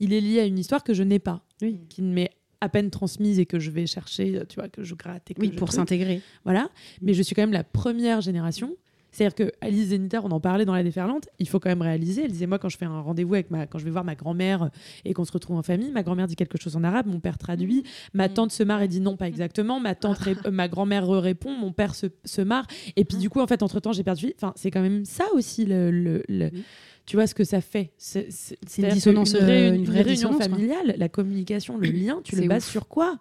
il 0.00 0.12
est 0.12 0.20
lié 0.20 0.40
à 0.40 0.44
une 0.44 0.58
histoire 0.58 0.82
que 0.84 0.94
je 0.94 1.02
n'ai 1.02 1.18
pas, 1.18 1.42
Oui. 1.62 1.80
qui 1.88 2.02
ne 2.02 2.12
m'est 2.12 2.30
à 2.60 2.68
peine 2.68 2.90
transmise 2.90 3.38
et 3.38 3.46
que 3.46 3.58
je 3.60 3.70
vais 3.70 3.86
chercher, 3.86 4.42
tu 4.48 4.56
vois, 4.56 4.68
que 4.68 4.82
je 4.82 4.94
gratte 4.96 5.30
et 5.30 5.34
que 5.34 5.40
Oui, 5.40 5.50
je 5.52 5.58
pour 5.58 5.72
s'intégrer. 5.72 6.20
Voilà. 6.44 6.68
Mais 7.02 7.14
je 7.14 7.22
suis 7.22 7.34
quand 7.36 7.42
même 7.42 7.52
la 7.52 7.62
première 7.64 8.20
génération. 8.20 8.74
C'est-à-dire 9.10 9.34
que 9.34 9.52
Alice 9.62 9.90
on 10.22 10.30
en 10.30 10.38
parlait 10.38 10.66
dans 10.66 10.74
la 10.74 10.82
déferlante, 10.82 11.28
il 11.38 11.48
faut 11.48 11.58
quand 11.60 11.70
même 11.70 11.80
réaliser. 11.80 12.24
Elle 12.24 12.30
disait 12.30 12.46
moi 12.46 12.58
quand 12.58 12.68
je 12.68 12.76
fais 12.76 12.84
un 12.84 13.00
rendez-vous 13.00 13.34
avec 13.34 13.50
ma, 13.50 13.66
quand 13.66 13.78
je 13.78 13.84
vais 13.84 13.90
voir 13.90 14.04
ma 14.04 14.14
grand-mère 14.14 14.70
et 15.06 15.14
qu'on 15.14 15.24
se 15.24 15.32
retrouve 15.32 15.56
en 15.56 15.62
famille, 15.62 15.90
ma 15.92 16.02
grand-mère 16.02 16.26
dit 16.26 16.36
quelque 16.36 16.58
chose 16.60 16.76
en 16.76 16.84
arabe, 16.84 17.06
mon 17.06 17.18
père 17.18 17.38
traduit, 17.38 17.84
ma 18.12 18.28
tante 18.28 18.52
se 18.52 18.62
marre 18.62 18.82
et 18.82 18.88
dit 18.88 19.00
non 19.00 19.16
pas 19.16 19.26
exactement, 19.26 19.80
ma 19.80 19.94
tante, 19.94 20.18
ré- 20.18 20.36
euh, 20.44 20.50
ma 20.50 20.68
grand-mère 20.68 21.08
répond, 21.08 21.56
mon 21.56 21.72
père 21.72 21.94
se, 21.94 22.06
se 22.26 22.42
marre 22.42 22.66
et 22.96 23.04
puis 23.06 23.16
du 23.16 23.30
coup 23.30 23.40
en 23.40 23.46
fait 23.46 23.62
entre 23.62 23.80
temps 23.80 23.92
j'ai 23.92 24.04
perdu. 24.04 24.34
Enfin 24.36 24.52
c'est 24.56 24.70
quand 24.70 24.82
même 24.82 25.04
ça 25.06 25.24
aussi 25.32 25.64
le, 25.64 25.90
le- 25.90 26.22
le- 26.28 26.50
Oui. 26.52 26.62
Tu 27.08 27.16
vois 27.16 27.26
ce 27.26 27.34
que 27.34 27.42
ça 27.44 27.60
fait. 27.62 27.92
C'est 27.96 28.28
une 28.76 28.88
dissonance, 28.90 29.34
euh, 29.34 29.74
une 29.74 29.84
vraie 29.84 30.02
réunion 30.02 30.30
dissonance, 30.30 30.42
familiale, 30.42 30.94
la 30.98 31.08
communication, 31.08 31.78
le 31.78 31.88
lien, 31.88 32.20
tu 32.22 32.36
le 32.36 32.46
bases 32.46 32.64
ouf. 32.66 32.70
sur 32.70 32.86
quoi 32.86 33.18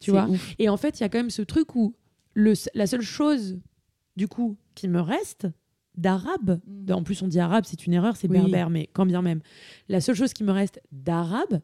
Tu 0.00 0.10
vois 0.10 0.28
ouf. 0.28 0.54
et 0.58 0.68
en 0.68 0.76
fait, 0.76 1.00
il 1.00 1.02
y 1.02 1.04
a 1.04 1.08
quand 1.08 1.18
même 1.18 1.30
ce 1.30 1.40
truc 1.42 1.74
où 1.74 1.94
le, 2.34 2.52
la 2.74 2.86
seule 2.86 3.00
chose, 3.00 3.58
du 4.16 4.28
coup, 4.28 4.56
qui 4.74 4.86
me 4.88 5.00
reste 5.00 5.46
d'arabe, 5.96 6.60
Mm. 6.66 6.92
en 6.92 7.02
plus 7.02 7.22
on 7.22 7.26
dit 7.28 7.40
arabe, 7.40 7.64
c'est 7.66 7.86
une 7.86 7.94
erreur, 7.94 8.16
c'est 8.18 8.28
Oui. 8.28 8.38
berbère, 8.38 8.68
mais 8.68 8.90
quand 8.92 9.06
bien 9.06 9.22
même, 9.22 9.40
la 9.88 10.02
seule 10.02 10.14
chose 10.14 10.34
qui 10.34 10.44
me 10.44 10.52
reste 10.52 10.78
d'arabe, 10.92 11.60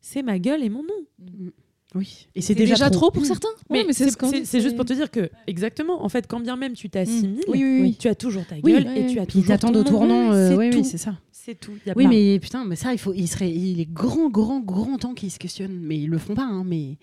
c'est 0.00 0.22
ma 0.22 0.38
gueule 0.38 0.62
et 0.62 0.70
mon 0.70 0.82
nom. 0.82 1.50
Oui. 1.94 2.26
Et 2.34 2.40
C'est 2.40 2.54
déjà, 2.54 2.90
trop 2.90 3.10
pour 3.10 3.24
certains. 3.24 3.48
Mais, 3.70 3.78
Ouais, 3.80 3.84
mais 3.86 3.92
c'est 3.92 4.10
ce 4.10 4.58
juste 4.60 4.74
pour 4.76 4.84
te 4.84 4.92
dire 4.92 5.10
que, 5.10 5.30
exactement, 5.46 6.04
en 6.04 6.08
fait, 6.08 6.26
quand 6.26 6.40
bien 6.40 6.56
même 6.56 6.72
tu 6.72 6.90
t'assimiles, 6.90 7.44
Oui, 7.48 7.62
oui, 7.62 7.80
oui. 7.82 7.96
tu 7.98 8.08
as 8.08 8.14
toujours 8.14 8.44
ta 8.46 8.58
gueule 8.58 8.86
et 8.96 9.06
tu 9.06 9.20
as 9.20 9.26
toujours 9.26 9.46
t'attends 9.46 9.72
ton 9.72 9.80
au 9.80 9.84
tournant. 9.84 10.32
euh, 10.32 10.50
c'est 10.50 10.56
oui, 10.56 10.84
c'est 10.84 10.98
ça. 10.98 11.16
C'est 11.30 11.54
tout. 11.58 11.72
Y 11.86 11.90
a 11.90 11.94
Oui, 11.96 12.04
pas- 12.04 12.10
mais 12.10 12.38
putain, 12.40 12.64
mais 12.64 12.74
ça, 12.76 12.92
il 12.92 12.98
faut, 12.98 13.12
il 13.14 13.26
serait, 13.28 13.50
il 13.50 13.78
est 13.80 13.84
grand, 13.92 14.28
grand, 14.30 14.60
grand 14.60 14.96
temps 14.98 15.14
qu'ils 15.14 15.30
se 15.30 15.38
questionnent. 15.38 15.78
Mais 15.80 15.98
ils 15.98 16.08
le 16.08 16.18
font 16.18 16.34
pas, 16.34 16.44
hein, 16.44 16.64
mais 16.66 16.96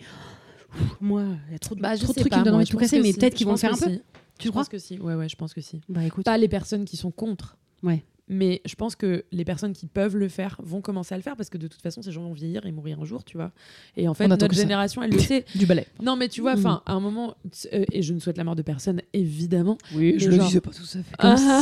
moi, 0.99 1.23
il 1.49 1.53
y 1.53 1.55
a 1.55 1.59
trop 1.59 1.75
de, 1.75 1.81
Bah, 1.81 1.95
trop 1.97 2.13
de 2.13 2.19
trucs 2.19 2.31
qui 2.31 2.39
me 2.39 2.43
donnent 2.45 2.55
envie 2.55 2.65
de 2.65 2.69
tout 2.69 2.77
casser, 2.77 2.99
mais 3.01 3.13
peut-être 3.13 3.35
qu'ils 3.35 3.47
vont 3.47 3.57
faire 3.57 3.73
un 3.73 3.77
peu. 3.77 3.99
Tu 4.39 4.49
crois 4.49 4.65
que 4.65 4.77
si. 4.79 4.97
Ouais, 4.99 5.13
ouais, 5.15 5.29
je 5.29 5.35
pense 5.35 5.53
que 5.53 5.61
si. 5.61 5.81
Bah 5.87 6.03
écoute. 6.05 6.25
Pas 6.25 6.37
les 6.37 6.47
personnes 6.47 6.85
qui 6.85 6.97
sont 6.97 7.11
contre, 7.11 7.57
Ouais. 7.83 8.03
Mais 8.33 8.61
je 8.65 8.75
pense 8.75 8.95
que 8.95 9.25
les 9.33 9.43
personnes 9.43 9.73
qui 9.73 9.87
peuvent 9.87 10.15
le 10.15 10.29
faire 10.29 10.55
vont 10.63 10.79
commencer 10.79 11.13
à 11.13 11.17
le 11.17 11.21
faire 11.21 11.35
parce 11.35 11.49
que 11.49 11.57
de 11.57 11.67
toute 11.67 11.81
façon, 11.81 12.01
ces 12.01 12.13
gens 12.13 12.23
vont 12.23 12.31
vieillir 12.31 12.65
et 12.65 12.71
mourir 12.71 12.97
un 13.01 13.03
jour, 13.03 13.25
tu 13.25 13.35
vois. 13.35 13.51
Et 13.97 14.07
en 14.07 14.13
fait, 14.13 14.25
notre 14.29 14.47
ça. 14.55 14.61
génération, 14.61 15.03
elle 15.03 15.11
le 15.11 15.19
sait. 15.19 15.43
Du 15.53 15.65
balai. 15.65 15.85
Non, 16.01 16.15
mais 16.15 16.29
tu 16.29 16.39
vois, 16.39 16.53
Mhm. 16.55 16.59
enfin, 16.59 16.81
à 16.85 16.93
un 16.93 17.01
moment, 17.01 17.35
euh, 17.73 17.83
et 17.91 18.01
je 18.01 18.13
ne 18.13 18.19
souhaite 18.19 18.37
la 18.37 18.45
mort 18.45 18.55
de 18.55 18.61
personne, 18.61 19.01
évidemment. 19.11 19.77
Oui, 19.93 20.15
je 20.17 20.29
le 20.29 20.37
disais 20.37 20.61
pas 20.61 20.71
tout 20.71 20.85
ça 20.85 20.99
fait 21.03 21.15
comme 21.17 21.35
ça, 21.35 21.59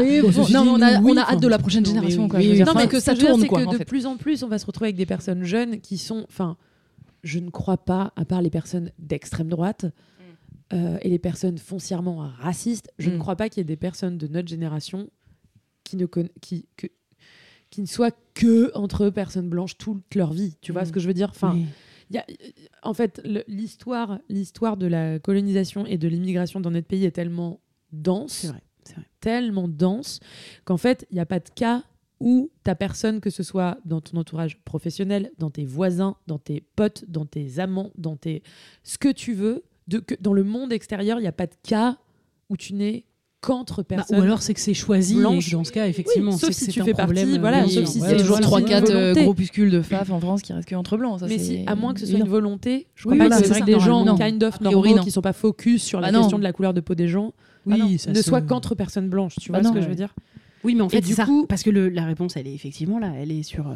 mais 0.00 0.20
bon, 0.22 0.30
non, 0.50 0.64
mais 0.64 0.70
on 0.70 0.82
a, 0.82 1.00
oui, 1.00 1.12
on 1.12 1.16
a 1.16 1.22
enfin, 1.22 1.32
hâte 1.34 1.40
de 1.40 1.46
la 1.48 1.58
prochaine 1.58 1.84
non, 1.84 1.90
mais 1.92 2.10
génération. 2.10 2.22
oui, 2.24 2.30
oui, 2.34 2.48
oui. 2.50 2.54
dire, 2.56 2.66
Non, 2.66 2.72
mais 2.74 2.88
que 2.88 2.98
ça 2.98 3.14
tourne, 3.14 3.40
c'est 3.40 3.46
quoi. 3.46 3.64
que 3.64 3.70
de 3.72 3.76
fait. 3.78 3.84
plus 3.84 4.04
en 4.04 4.16
plus, 4.16 4.42
on 4.42 4.48
va 4.48 4.58
se 4.58 4.66
retrouver 4.66 4.88
avec 4.88 4.96
des 4.96 5.06
personnes 5.06 5.44
jeunes 5.44 5.80
qui 5.80 5.98
sont, 5.98 6.26
enfin, 6.28 6.56
je 7.22 7.38
ne 7.38 7.50
crois 7.50 7.76
pas, 7.78 8.12
à 8.16 8.24
part 8.24 8.42
les 8.42 8.50
personnes 8.50 8.90
d'extrême 8.98 9.48
droite 9.48 9.86
euh, 10.72 10.98
et 11.02 11.08
les 11.08 11.18
personnes 11.18 11.58
foncièrement 11.58 12.28
racistes, 12.40 12.90
je 12.98 13.08
ne 13.10 13.16
Mm. 13.16 13.18
crois 13.20 13.36
pas 13.36 13.48
qu'il 13.48 13.60
y 13.60 13.62
ait 13.62 13.64
des 13.64 13.76
personnes 13.76 14.18
de 14.18 14.26
notre 14.26 14.48
génération 14.48 15.08
qui 15.88 15.96
ne 15.96 16.06
conna- 16.06 16.28
qui 16.40 16.66
que 16.76 16.86
qui 17.70 17.82
ne 17.82 17.86
soient 17.86 18.12
que 18.34 18.70
entre 18.74 19.10
personnes 19.10 19.48
blanches 19.50 19.76
toute 19.76 20.14
leur 20.14 20.32
vie. 20.32 20.56
Tu 20.62 20.72
vois 20.72 20.82
Mm. 20.82 20.86
ce 20.86 20.92
que 20.92 21.00
je 21.00 21.06
veux 21.06 21.14
dire? 21.14 21.28
Enfin, 21.30 21.58
y 22.10 22.16
a- 22.16 22.24
en 22.82 22.94
fait, 22.94 23.20
l'histoire, 23.46 24.18
l'histoire 24.30 24.76
de 24.78 24.86
la 24.86 25.18
colonisation 25.18 25.84
et 25.84 25.98
de 25.98 26.08
l'immigration 26.08 26.60
dans 26.60 26.70
notre 26.70 26.86
pays 26.86 27.04
est 27.04 27.10
tellement 27.10 27.60
dense 27.92 28.46
vrai. 28.46 28.62
Vrai. 28.94 29.02
tellement 29.20 29.68
dense 29.68 30.18
qu'en 30.64 30.78
fait, 30.78 31.06
il 31.10 31.14
n'y 31.14 31.20
a 31.20 31.26
pas 31.26 31.40
de 31.40 31.50
cas 31.54 31.84
où 32.20 32.50
ta 32.64 32.74
personne, 32.74 33.20
que 33.20 33.28
ce 33.28 33.42
soit 33.42 33.76
dans 33.84 34.00
ton 34.00 34.16
entourage 34.16 34.58
professionnel, 34.64 35.30
dans 35.38 35.50
tes 35.50 35.66
voisins, 35.66 36.16
dans 36.26 36.38
tes 36.38 36.62
potes, 36.74 37.04
dans 37.06 37.26
tes 37.26 37.58
amants, 37.58 37.92
dans 37.98 38.16
tes 38.16 38.42
ce 38.82 38.96
que 38.96 39.12
tu 39.12 39.34
veux, 39.34 39.62
de, 39.88 39.98
que, 39.98 40.14
dans 40.20 40.32
le 40.32 40.42
monde 40.42 40.72
extérieur, 40.72 41.18
il 41.18 41.22
n'y 41.22 41.28
a 41.28 41.32
pas 41.32 41.46
de 41.46 41.54
cas 41.62 41.98
où 42.48 42.56
tu 42.56 42.72
n'es 42.72 43.04
qu'entre 43.40 43.78
Bah, 43.82 43.96
personnes. 43.96 44.18
ou 44.18 44.22
alors 44.22 44.42
c'est 44.42 44.52
que 44.54 44.60
c'est 44.60 44.74
choisi 44.74 45.14
que 45.14 45.50
dans 45.52 45.64
ce 45.64 45.70
cas 45.72 45.86
effectivement 45.86 46.32
Oui, 46.32 46.38
sauf 46.38 46.50
si 46.50 46.66
tu 46.68 46.82
fais 46.82 46.92
problème, 46.92 47.26
partie, 47.26 47.38
voilà, 47.38 47.64
oui, 47.64 47.70
sauf 47.72 47.84
si 47.86 48.00
ouais, 48.00 48.08
c'est 48.08 48.14
Il 48.14 48.18
y 48.18 48.20
a 48.20 48.20
toujours 48.20 48.38
voilà, 48.40 48.46
voilà. 48.48 48.66
3-4 48.80 48.86
c'est 48.86 48.92
une 48.92 48.98
volonté. 48.98 49.22
groupuscules 49.24 49.70
de 49.70 49.80
FAF 49.82 50.10
en 50.10 50.20
France 50.20 50.42
qui 50.42 50.52
restent 50.52 50.68
que 50.68 50.74
entre 50.74 50.96
blancs. 50.96 51.20
Ça, 51.20 51.26
mais 51.28 51.38
si, 51.38 51.62
à 51.66 51.74
moins 51.76 51.94
que 51.94 52.00
ce 52.00 52.06
soit 52.06 52.18
une 52.18 52.28
volonté, 52.28 52.88
je 52.96 53.02
crois 53.04 53.12
oui, 53.12 53.28
pas 53.28 53.36
c'est 53.36 53.48
que 53.48 53.54
ça, 53.54 53.60
des 53.60 53.78
gens 53.78 54.04
normalement. 54.04 54.18
kind 54.18 54.42
of 54.44 54.58
priori, 54.58 54.74
normaux 54.74 54.96
non. 54.96 55.02
qui 55.04 55.10
sont 55.12 55.20
pas 55.22 55.32
focus 55.32 55.82
sur 55.82 56.00
la 56.00 56.08
Bah 56.08 56.12
non. 56.12 56.20
question 56.22 56.38
de 56.38 56.42
la 56.42 56.52
couleur 56.52 56.74
de 56.74 56.80
peau 56.80 56.94
des 56.96 57.06
gens, 57.08 57.32
Ah 57.70 57.76
non, 57.76 57.88
ne 57.88 58.22
soient 58.22 58.40
qu'entre 58.42 58.74
personnes 58.74 59.08
blanches. 59.08 59.36
Tu 59.40 59.52
Bah 59.52 59.58
vois 59.60 59.68
ce 59.68 59.72
non, 59.72 59.74
que 59.74 59.82
je 59.84 59.88
veux 59.88 59.94
dire 59.94 60.14
Oui, 60.64 60.74
mais 60.74 60.80
en 60.82 60.88
fait, 60.88 61.00
du 61.00 61.12
ça. 61.14 61.24
coup- 61.24 61.46
Parce 61.48 61.62
que 61.62 61.70
le- 61.70 61.88
la 61.90 62.04
réponse, 62.04 62.36
elle 62.36 62.48
est 62.48 62.54
effectivement 62.54 62.98
là. 62.98 63.12
Elle 63.16 63.30
est 63.30 63.44
sur. 63.44 63.68
euh, 63.68 63.74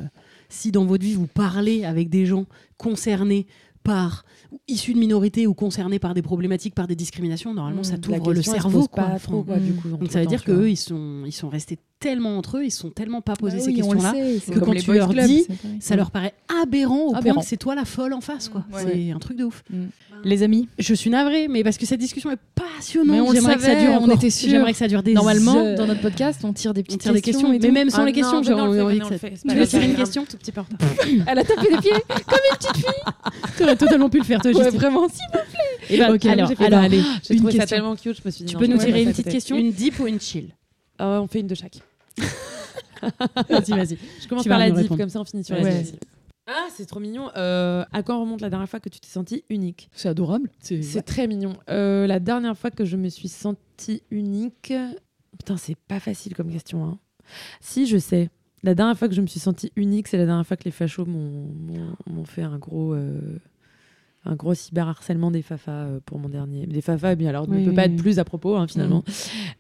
si 0.49 0.73
dans 0.73 0.85
votre 0.85 1.05
vie, 1.05 1.15
vous 1.15 1.29
parlez 1.29 1.85
avec 1.85 2.11
des 2.11 2.27
gens 2.27 2.47
concernés 2.79 3.47
par. 3.83 4.25
issus 4.69 4.95
de 4.95 4.99
minorités 4.99 5.47
ou 5.47 5.55
concernés 5.55 5.99
par 5.99 6.15
des 6.15 6.23
problématiques, 6.23 6.75
par 6.75 6.87
des 6.87 6.95
discriminations, 6.97 7.55
normalement, 7.55 7.81
Mmh. 7.81 7.85
ça 7.85 7.99
t'ouvre 7.99 8.33
le 8.33 8.43
cerveau. 8.43 8.87
Quoi. 8.87 9.05
pas 9.05 9.19
trop, 9.19 9.41
Enfin, 9.41 9.53
quoi, 9.55 9.59
du 9.59 9.73
coup. 9.75 9.89
Donc 9.89 10.11
ça 10.11 10.19
veut 10.21 10.25
temps, 10.27 10.31
dire 10.31 10.45
qu'eux, 10.45 10.71
ils 10.71 10.77
sont, 10.77 11.23
ils 11.27 11.33
sont 11.33 11.49
restés 11.49 11.79
tellement 12.03 12.37
entre 12.37 12.59
eux, 12.59 12.65
ils 12.65 12.71
sont 12.71 12.91
tellement 12.91 13.21
pas 13.23 13.35
posé 13.37 13.57
Bah 13.59 13.63
ces 13.63 13.71
oui, 13.71 13.77
le 13.77 13.83
questions-là, 13.83 14.13
que 14.13 14.59
comme 14.59 14.75
quand 14.75 14.81
tu 14.81 14.93
leur 14.93 15.09
clubs, 15.11 15.27
dis, 15.27 15.47
ça 15.81 15.97
leur 15.97 16.11
paraît 16.11 16.35
aberrant 16.63 17.07
au 17.09 17.15
Aberrant. 17.15 17.35
point 17.35 17.43
que 17.45 17.49
c'est 17.49 17.57
toi 17.57 17.75
la 17.75 17.85
folle 17.85 18.13
en 18.13 18.21
face. 18.21 18.49
quoi. 18.49 18.65
Ouais. 18.73 18.83
C'est 18.93 19.13
un 19.13 19.19
truc 19.19 19.37
de 19.39 19.45
ouf. 19.45 19.63
Mm. 19.71 19.85
Les 20.25 20.43
amis, 20.43 20.69
Je 20.79 20.95
suis 20.95 21.11
navrée, 21.11 21.49
mais 21.49 21.65
parce 21.65 21.79
que 21.79 21.87
cette 21.87 21.99
discussion 21.99 22.31
est 22.31 22.39
passionnante. 22.55 23.11
Mais 23.17 23.21
on 23.21 23.33
J'aimerais 23.33 23.55
que 23.57 23.61
ça 23.63 23.69
savait, 23.69 23.81
dure 23.87 23.99
on 24.01 24.09
était 24.11 24.31
sûrs. 24.31 24.51
J'aimerais 24.51 24.73
que 24.73 24.79
ça 24.79 24.87
dure 24.89 25.03
des 25.03 25.15
normalement, 25.15 25.57
heures. 25.57 25.77
dans 25.79 25.87
notre 25.87 26.01
podcast, 26.01 26.41
on 26.45 26.53
tire 26.53 26.75
des 26.75 26.83
petites 26.83 27.01
tire 27.01 27.13
des 27.13 27.21
questions, 27.23 27.53
et 27.53 27.59
mais 27.59 27.71
même 27.71 27.91
sans 27.91 28.03
Ah 28.03 28.05
les 28.07 28.13
non, 28.13 28.17
questions, 28.17 28.43
fait, 28.43 28.53
envie 28.53 28.99
que 29.01 29.07
ça. 29.07 29.29
Tu 29.49 29.55
veux 29.57 29.67
tirer 29.67 29.87
une 29.87 29.95
question 29.97 30.25
tout 30.25 30.37
petit 30.37 30.53
peu. 30.53 30.61
Elle 31.27 31.39
a 31.39 31.45
tapé 31.45 31.69
des 31.71 31.79
pieds. 31.79 31.93
T'aurais 33.59 33.77
totalement 33.77 34.09
pu 34.09 34.19
le 34.19 34.25
faire, 34.25 34.41
toi, 34.41 34.51
Ouais, 34.53 34.63
Justine. 34.63 34.79
vraiment, 34.81 35.09
si. 35.09 35.21
Eh 35.91 35.99
ben, 35.99 36.15
Ok, 36.15 36.25
alors, 36.27 36.49
j'ai 36.49 36.55
fait 36.57 36.65
alors, 36.67 36.81
ça. 36.81 36.85
allez, 36.87 37.03
J'ai 37.23 37.35
une 37.35 37.39
trouvé 37.41 37.53
ça 37.53 37.59
question. 37.61 37.77
tellement 37.77 37.97
cute, 37.97 38.17
je 38.17 38.23
me 38.25 38.31
suis 38.31 38.45
dit 38.45 38.51
Tu 38.51 38.55
non, 38.57 38.61
peux 38.61 38.67
nous 38.67 38.79
tirer 38.79 39.03
une 39.03 39.11
petite 39.11 39.29
question 39.29 39.57
Une 39.57 39.73
deep 39.73 39.99
ou 40.01 40.07
une 40.07 40.21
chill? 40.21 40.51
Ah, 40.99 41.21
On 41.23 41.27
fait 41.27 41.41
une 41.41 41.47
de 41.49 41.55
chaque. 41.55 41.79
Vas-y, 43.49 43.71
vas-y. 43.73 43.99
Je 44.21 44.29
commence 44.29 44.45
Tu 44.45 44.49
par 44.49 44.59
la 44.59 44.71
div, 44.71 44.77
répondre. 44.83 45.01
comme 45.01 45.09
ça 45.09 45.21
on 45.21 45.25
finit 45.25 45.43
sur 45.45 45.57
la 45.57 45.63
div. 45.83 45.97
Ah, 46.47 46.67
c'est 46.75 46.87
trop 46.87 47.01
mignon. 47.01 47.31
Euh, 47.37 47.85
à 47.93 48.03
quand 48.03 48.21
remonte 48.21 48.41
la 48.41 48.51
dernière 48.51 48.69
fois 48.69 48.81
que 48.81 48.89
tu 48.89 48.99
t'es 49.01 49.09
sentie 49.09 49.45
unique? 49.49 49.89
C'est 49.95 50.09
adorable. 50.09 50.51
C'est 50.61 51.03
très 51.03 51.27
mignon. 51.27 51.55
Euh, 51.71 52.07
la 52.07 52.19
dernière 52.21 52.57
fois 52.59 52.71
que 52.71 52.85
je 52.85 52.97
me 52.97 53.09
suis 53.09 53.29
sentie 53.29 54.03
unique. 54.11 54.73
Putain, 55.39 55.57
c'est 55.57 55.77
pas 55.77 56.01
facile 56.01 56.35
comme 56.35 56.51
question. 56.53 56.85
hein. 56.85 56.99
Si, 57.61 57.87
je 57.87 57.97
sais. 57.99 58.29
La 58.65 58.75
dernière 58.75 58.97
fois 58.99 59.09
que 59.09 59.15
je 59.15 59.21
me 59.21 59.27
suis 59.27 59.41
sentie 59.41 59.73
unique, 59.77 60.07
c'est 60.09 60.19
la 60.19 60.27
dernière 60.27 60.47
fois 60.47 60.57
que 60.57 60.65
les 60.65 60.71
fachos 60.71 61.05
m'ont 61.07 62.25
fait 62.25 62.43
un 62.43 62.59
gros. 62.59 62.93
euh, 62.95 63.39
un 64.25 64.35
gros 64.37 64.55
cyberharcèlement 64.55 65.31
des 65.33 65.43
fafas 65.43 65.73
euh, 65.73 66.01
pour 66.05 66.19
mon 66.19 66.29
dernier. 66.29 66.67
Des 66.67 66.81
fafas, 66.81 67.17
mais 67.17 67.27
alors, 67.27 67.49
ne 67.49 67.57
Oui, 67.59 67.65
peut 67.65 67.75
pas 67.75 67.87
oui. 67.87 67.93
être 67.93 67.97
plus 67.97 68.19
à 68.21 68.25
propos, 68.25 68.57
hein, 68.57 68.67
finalement. 68.69 69.03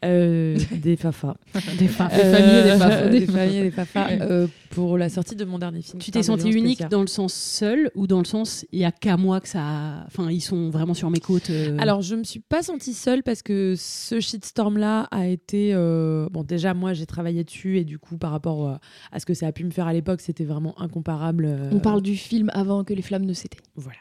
Euh, 0.04 0.56
des 0.82 0.96
fafas. 0.96 1.36
Des 1.78 1.88
fa- 1.88 2.08
Des 2.08 2.22
familles 2.22 2.58
et 2.58 2.62
des 2.62 2.78
fafas. 2.78 3.02
Euh, 3.02 3.08
des 3.10 3.26
familles 3.26 3.56
et 3.56 3.62
des 3.64 3.70
fafas. 3.70 4.08
euh, 4.20 4.46
pour 4.70 4.96
la 4.98 5.08
sortie 5.08 5.34
de 5.36 5.44
mon 5.44 5.58
dernier 5.58 5.82
film. 5.82 5.98
Tu 6.00 6.10
t'es 6.10 6.20
violence 6.20 6.44
unique 6.44 6.82
dans 6.90 7.00
le 7.02 7.06
sens 7.08 7.34
seul 7.34 7.90
ou 7.94 8.06
dans 8.06 8.20
le 8.20 8.24
sens 8.24 8.64
il 8.72 8.78
y 8.78 8.84
a 8.84 8.92
qu'à 8.92 9.16
moi 9.16 9.40
que 9.40 9.48
ça. 9.48 9.60
a- 9.62 10.04
Enfin, 10.06 10.30
ils 10.30 10.40
sont 10.40 10.70
vraiment 10.70 10.94
sur 10.94 11.10
mes 11.10 11.20
côtes. 11.20 11.50
euh, 11.50 11.76
Alors, 11.80 12.00
je 12.02 12.14
me 12.14 12.24
suis 12.24 12.40
pas 12.40 12.62
sentie 12.62 12.94
seule 12.94 13.22
parce 13.22 13.42
que 13.42 13.74
ce 13.76 14.20
shitstorm-là 14.20 15.08
a 15.10 15.26
été. 15.26 15.72
euh, 15.74 16.28
Bon, 16.30 16.42
déjà, 16.44 16.72
moi, 16.72 16.92
j'ai 16.92 17.06
travaillé 17.06 17.42
dessus 17.44 17.78
et 17.78 17.84
du 17.84 17.98
coup, 17.98 18.16
par 18.16 18.30
rapport 18.30 18.68
euh, 18.68 18.74
à 19.10 19.18
ce 19.20 19.26
que 19.26 19.34
ça 19.34 19.46
a 19.48 19.52
pu 19.52 19.64
me 19.64 19.70
faire 19.70 19.86
à 19.88 19.92
l'époque, 19.92 20.20
c'était 20.20 20.44
vraiment 20.44 20.80
incomparable. 20.80 21.46
euh, 21.46 21.68
On 21.72 21.80
parle 21.80 22.00
du 22.00 22.16
film 22.16 22.48
avant 22.54 22.84
que 22.84 22.94
les 22.94 23.02
flammes 23.02 23.24
ne 23.26 23.32
s'éteignent. 23.32 23.60
Voilà. 23.76 23.98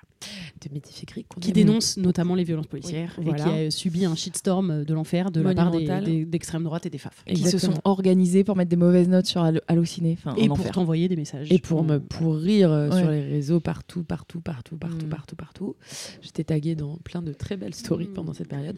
De 0.61 1.23
qu'on 1.27 1.39
qui 1.39 1.51
dénonce 1.51 1.97
notamment 1.97 2.35
les 2.35 2.43
violences 2.43 2.67
policières 2.67 3.13
Oui, 3.17 3.23
et 3.25 3.29
voilà. 3.29 3.43
qui 3.43 3.49
a 3.49 3.71
subi 3.71 4.05
un 4.05 4.15
shitstorm 4.15 4.71
euh, 4.71 4.83
de 4.83 4.93
l'enfer 4.93 5.31
de 5.31 5.41
la 5.41 5.53
part 5.55 5.71
d'extrême 5.71 6.63
droite 6.63 6.85
et 6.85 6.89
des 6.89 6.97
FAF. 6.97 7.23
Qui 7.25 7.43
se 7.43 7.57
sont 7.57 7.73
organisés 7.83 8.43
pour 8.43 8.55
mettre 8.55 8.69
des 8.69 8.75
mauvaises 8.75 9.09
notes 9.09 9.25
sur 9.25 9.43
Allociné. 9.67 10.17
Enfin, 10.19 10.35
Et 10.37 10.49
en 10.49 10.55
pour 10.55 10.69
t'envoyer 10.71 11.07
des 11.07 11.15
messages. 11.15 11.51
Et 11.51 11.59
pour 11.59 11.83
me 11.83 11.99
pourrir 11.99 12.71
euh, 12.71 12.89
Ouais. 12.89 13.01
sur 13.01 13.09
les 13.11 13.21
réseaux 13.21 13.59
partout, 13.59 14.03
partout, 14.03 14.39
partout, 14.41 14.77
partout, 14.77 15.05
Mm. 15.05 15.09
partout, 15.09 15.35
partout. 15.35 15.75
J'étais 16.21 16.43
taguée 16.43 16.75
dans 16.75 16.97
plein 16.97 17.21
de 17.21 17.33
très 17.33 17.57
belles 17.57 17.75
stories 17.75 18.07
Mm. 18.09 18.13
pendant 18.13 18.33
cette 18.33 18.47
période. 18.49 18.77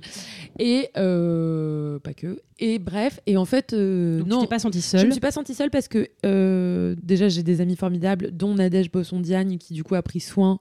Et 0.59 0.89
euh, 0.97 1.99
pas 1.99 2.13
que. 2.13 2.39
Et 2.59 2.79
bref, 2.79 3.19
et 3.25 3.35
en 3.37 3.45
fait, 3.45 3.73
euh, 3.73 4.19
Donc, 4.19 4.27
non. 4.27 4.37
tu 4.37 4.43
t'es 4.45 4.49
pas 4.49 4.59
sentie 4.59 4.79
Je 4.79 4.83
seule. 4.85 5.07
me 5.07 5.11
suis 5.11 5.19
pas 5.19 5.31
sentie 5.31 5.53
seule 5.53 5.69
parce 5.71 5.87
que 5.87 6.07
euh, 6.25 6.95
déjà 7.01 7.27
j'ai 7.27 7.43
des 7.43 7.61
amis 7.61 7.75
formidables, 7.75 8.31
dont 8.31 8.53
Nadège 8.55 8.91
Bosson-Diagne 8.91 9.57
qui 9.57 9.73
du 9.73 9.83
coup 9.83 9.95
a 9.95 10.01
pris 10.01 10.19
soin 10.19 10.59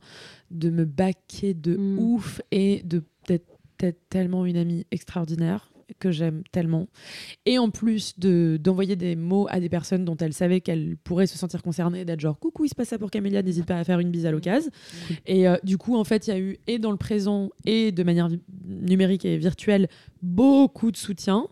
de 0.53 0.71
me 0.71 0.85
baquer 0.85 1.55
de 1.55 1.77
Mm. 1.77 1.99
ouf 1.99 2.41
et 2.51 2.83
de 2.85 3.03
d'être 3.29 3.47
d'être 3.79 4.09
tellement 4.09 4.47
une 4.47 4.57
amie 4.57 4.87
extraordinaire 4.93 5.69
que 5.99 6.11
j'aime 6.11 6.43
tellement. 6.53 6.89
Et 7.45 7.59
en 7.59 7.69
plus 7.69 8.19
de 8.19 8.59
d'envoyer 8.63 8.97
des 8.97 9.15
mots 9.17 9.47
à 9.51 9.61
des 9.61 9.69
personnes 9.69 10.05
dont 10.05 10.17
elle 10.17 10.33
savait 10.33 10.61
qu'elles 10.61 10.97
pourraient 11.05 11.27
se 11.27 11.37
sentir 11.37 11.63
concernées, 11.63 12.05
d'être 12.05 12.21
genre 12.21 12.39
coucou, 12.39 12.65
il 12.65 12.69
se 12.69 12.75
passe 12.75 12.89
ça 12.89 12.99
pour 12.99 13.11
Camélia, 13.11 13.43
n'hésite 13.43 13.67
pas 13.67 13.77
à 13.79 13.85
faire 13.85 13.99
une 13.99 14.11
bise 14.11 14.25
à 14.25 14.31
l'occasion. 14.31 14.71
Et 15.27 15.47
euh, 15.47 15.57
du 15.65 15.77
coup, 15.79 15.97
en 15.97 16.05
fait, 16.05 16.27
il 16.27 16.31
y 16.31 16.33
a 16.33 16.39
eu 16.39 16.59
et 16.67 16.79
dans 16.79 16.93
le 16.93 16.97
présent 16.97 17.51
et 17.67 17.93
de 17.93 18.03
manière 18.05 18.29
numérique 18.65 19.25
et 19.25 19.37
virtuelle 19.37 19.89
beaucoup 20.23 20.91
de 20.91 20.97
soutien 20.97 21.49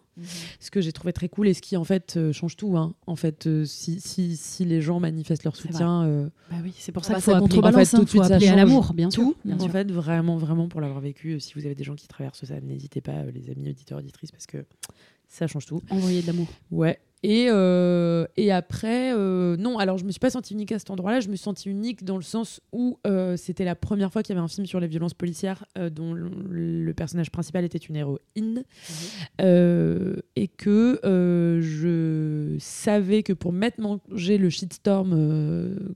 ce 0.61 0.71
que 0.71 0.81
j'ai 0.81 0.93
trouvé 0.93 1.13
très 1.13 1.29
cool 1.29 1.49
et 1.49 1.55
ce 1.55 1.63
qui 1.63 1.77
en 1.77 1.85
fait 1.85 2.17
euh, 2.17 2.33
change 2.33 2.57
tout. 2.57 2.77
hein. 2.77 2.95
En 3.07 3.17
fait, 3.17 3.47
euh, 3.47 3.65
si, 3.65 4.01
si, 4.01 4.37
si 4.37 4.65
les 4.65 4.81
gens 4.81 5.01
manifestent 5.01 5.45
leur 5.45 5.57
soutien, 5.57 6.05
euh, 6.05 6.29
Bah 6.51 6.57
oui, 6.63 6.73
c'est 6.79 6.93
pour 6.93 7.03
Ah 7.05 7.07
ça 7.07 7.13
bah, 7.13 7.17
qu'il 7.17 7.25
faut 7.25 7.31
ça 7.33 7.37
appeler, 7.39 7.49
contrebalance, 7.57 7.75
en 7.81 7.91
fait, 7.91 7.97
hein, 7.97 7.99
tout 8.01 8.05
de 8.05 8.11
suite, 8.11 8.25
ça 8.25 8.35
appeler 8.35 8.49
à 8.49 8.51
change 8.51 8.57
l'amour, 8.59 8.93
bien 8.95 9.11
sûr. 9.11 9.23
tout. 9.23 9.37
bien 9.45 9.57
en 9.57 9.61
sûr. 9.61 9.71
fait, 9.73 9.91
vraiment, 9.91 10.37
vraiment 10.37 10.69
pour 10.69 10.81
l'avoir 10.81 11.01
vécu. 11.01 11.39
Si 11.41 11.55
vous 11.55 11.67
avez 11.67 11.75
des 11.75 11.85
gens 11.85 11.95
qui 11.95 12.09
traversent 12.09 12.45
ça, 12.45 12.61
n'hésitez 12.61 13.01
pas, 13.01 13.25
les 13.25 13.51
amis 13.51 13.71
auditeurs 13.71 13.99
auditrices, 13.99 14.33
parce 14.33 14.47
que 14.47 14.65
ça 15.29 15.47
change 15.47 15.67
tout. 15.67 15.83
Envoyer 15.91 16.23
de 16.23 16.27
l'amour. 16.27 16.49
Ouais. 16.71 16.99
Et, 17.23 17.49
euh, 17.51 18.27
et 18.39 18.51
après, 18.51 19.13
euh, 19.15 19.57
non, 19.59 19.79
alors 19.79 19.99
je 19.99 20.05
me 20.05 20.11
suis 20.11 20.19
pas 20.19 20.31
sentie 20.31 20.55
unique 20.55 20.73
à 20.73 20.79
cet 20.79 20.91
endroit-là, 20.91 21.21
je 21.21 21.29
me 21.29 21.37
suis 21.37 21.45
sentie 21.45 21.69
unique 21.69 22.03
dans 22.03 22.17
le 22.17 22.23
sens 22.23 22.63
où 22.73 22.99
euh, 23.07 23.37
c'était 23.37 23.67
la 23.67 23.75
première 23.75 24.11
fois 24.11 24.23
qu'il 24.23 24.35
y 24.35 24.39
avait 24.39 24.45
un 24.45 24.49
film 24.49 24.67
sur 24.67 24.81
les 24.81 24.87
violences 24.87 25.13
policières 25.13 25.67
dont 25.93 26.15
le, 26.15 26.93
personnage 26.95 27.31
principal 27.31 27.65
était 27.65 27.79
une 27.79 27.97
héroïne. 27.97 28.65
Euh, 29.41 30.17
et 30.35 30.49
que 30.49 30.99
je 31.63 32.57
savais 32.59 33.23
que 33.23 33.33
pour 33.33 33.53
m'être 33.53 33.79
mangé 33.79 34.39
le 34.39 34.51
shitstorm 34.51 35.11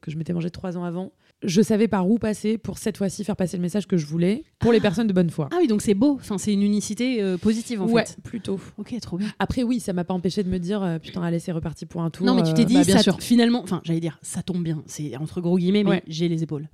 que 0.01 0.11
je 0.11 0.16
m'étais 0.16 0.33
mangé 0.33 0.51
trois 0.51 0.77
ans 0.77 0.85
avant, 0.85 1.12
je 1.45 1.62
savais 1.62 1.88
par 1.88 2.09
où 2.09 2.18
passer 2.18 2.59
pour 2.59 2.78
cette 2.78 2.97
fois-ci 2.97 3.24
faire 3.24 3.36
passer 3.36 3.57
le 3.57 3.62
message 3.62 3.86
que 3.86 3.97
je 3.97 4.07
voulais 4.07 4.45
pour 4.59 4.72
les 4.72 4.80
personnes 4.80 5.07
de 5.07 5.12
bonne 5.12 5.30
foi. 5.30 5.49
Ah 5.53 5.57
oui, 5.61 5.66
donc 5.66 5.82
c'est 5.82 5.95
beau. 5.95 6.16
Enfin, 6.20 6.38
c'est 6.38 6.53
une 6.53 6.62
unicité 6.62 7.22
euh, 7.22 7.36
positive 7.38 7.82
en 7.82 7.86
ouais, 7.88 8.05
fait. 8.07 8.16
plutôt. 8.22 8.59
Ok, 8.78 8.95
trop 9.01 9.16
bien. 9.18 9.28
Après, 9.38 9.62
oui, 9.62 9.80
ça 9.80 9.92
m'a 9.92 10.05
pas 10.05 10.14
empêché 10.14 10.42
de 10.42 10.49
me 10.49 10.59
dire 10.59 10.82
euh, 10.82 10.99
putain, 10.99 11.22
allez, 11.22 11.38
c'est 11.38 11.53
reparti 11.53 11.86
pour 11.86 12.03
un 12.03 12.11
tour. 12.11 12.26
Non, 12.26 12.34
mais 12.34 12.42
tu 12.42 12.55
t'es 12.55 12.62
euh, 12.62 12.66
dit, 12.66 12.74
bah, 12.74 12.84
bien 12.84 12.97
ça- 12.97 13.03
sûr. 13.03 13.20
finalement, 13.20 13.62
enfin, 13.62 13.80
j'allais 13.84 14.01
dire, 14.01 14.18
ça 14.22 14.42
tombe 14.42 14.62
bien. 14.62 14.82
C'est 14.86 15.16
entre 15.16 15.40
gros 15.40 15.59
guillemets, 15.59 15.84
mais 15.84 15.90
Ouais. 15.90 16.03
j'ai 16.07 16.28
les 16.28 16.42
épaules. 16.42 16.68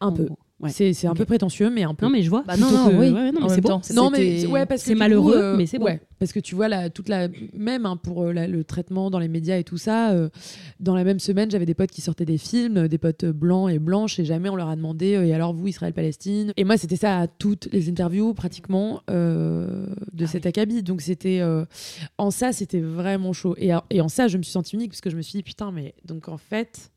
un 0.00 0.08
en 0.08 0.12
peu. 0.12 0.24
gros. 0.24 0.38
Ouais. 0.60 0.70
C'est 0.70 0.92
c'est 0.92 1.08
un 1.08 1.14
peu 1.14 1.24
prétentieux, 1.24 1.68
mais 1.68 1.82
un 1.82 1.94
peu. 1.94 2.06
Non, 2.06 2.12
mais 2.12 2.22
je 2.22 2.30
vois. 2.30 2.44
Bah 2.46 2.56
non, 2.56 2.70
non, 2.70 2.88
que- 2.88 2.94
oui. 2.94 3.10
ouais, 3.10 3.32
non, 3.32 3.48
c'est 3.48 3.60
temps, 3.60 3.82
Non 3.92 4.08
mais 4.08 4.46
ouais 4.46 4.64
parce 4.66 4.82
que 4.82 4.88
c'est 4.88 4.94
malheureux, 4.94 5.32
coup, 5.32 5.38
euh, 5.38 5.56
mais 5.56 5.66
c'est 5.66 5.78
bon. 5.80 5.86
ouais, 5.86 6.00
parce 6.20 6.32
que 6.32 6.38
tu 6.38 6.54
vois 6.54 6.68
la 6.68 6.90
toute 6.90 7.08
la 7.08 7.26
même 7.52 7.86
hein, 7.86 7.96
pour 7.96 8.22
euh, 8.22 8.32
la- 8.32 8.46
le 8.46 8.62
traitement 8.62 9.10
dans 9.10 9.18
les 9.18 9.26
médias 9.28 9.58
et 9.58 9.64
tout 9.64 9.78
ça 9.78 10.12
euh, 10.12 10.28
dans 10.78 10.94
la 10.94 11.02
même 11.02 11.18
semaine 11.18 11.50
j'avais 11.50 11.66
des 11.66 11.74
potes 11.74 11.90
qui 11.90 12.00
sortaient 12.00 12.24
des 12.24 12.38
films 12.38 12.86
des 12.86 12.98
potes 12.98 13.24
blancs 13.24 13.68
et 13.70 13.80
blanches 13.80 14.20
et 14.20 14.24
jamais 14.24 14.48
on 14.48 14.54
leur 14.56 14.68
a 14.68 14.76
demandé 14.76 15.16
euh, 15.16 15.26
et 15.26 15.34
alors 15.34 15.52
vous 15.52 15.66
Israël 15.66 15.92
Palestine 15.92 16.52
et 16.56 16.62
moi 16.64 16.76
c'était 16.78 16.96
ça 16.96 17.18
à 17.18 17.26
toutes 17.26 17.68
les 17.72 17.90
interviews 17.90 18.32
pratiquement 18.32 19.02
euh, 19.10 19.86
de 20.12 20.24
Ah 20.24 20.28
cet 20.28 20.44
oui. 20.44 20.48
acabit 20.50 20.82
donc 20.84 21.00
c'était 21.02 21.40
euh, 21.40 21.64
en 22.16 22.30
ça 22.30 22.52
c'était 22.52 22.80
vraiment 22.80 23.32
chaud 23.32 23.54
et, 23.58 23.72
et 23.90 24.00
en 24.00 24.08
ça 24.08 24.28
je 24.28 24.38
me 24.38 24.42
suis 24.44 24.52
sentie 24.52 24.76
unique 24.76 24.92
parce 24.92 25.00
que 25.00 25.10
je 25.10 25.16
me 25.16 25.22
suis 25.22 25.32
dit 25.38 25.42
putain 25.42 25.72
mais 25.72 25.94
donc 26.06 26.28
en 26.28 26.38
fait 26.38 26.90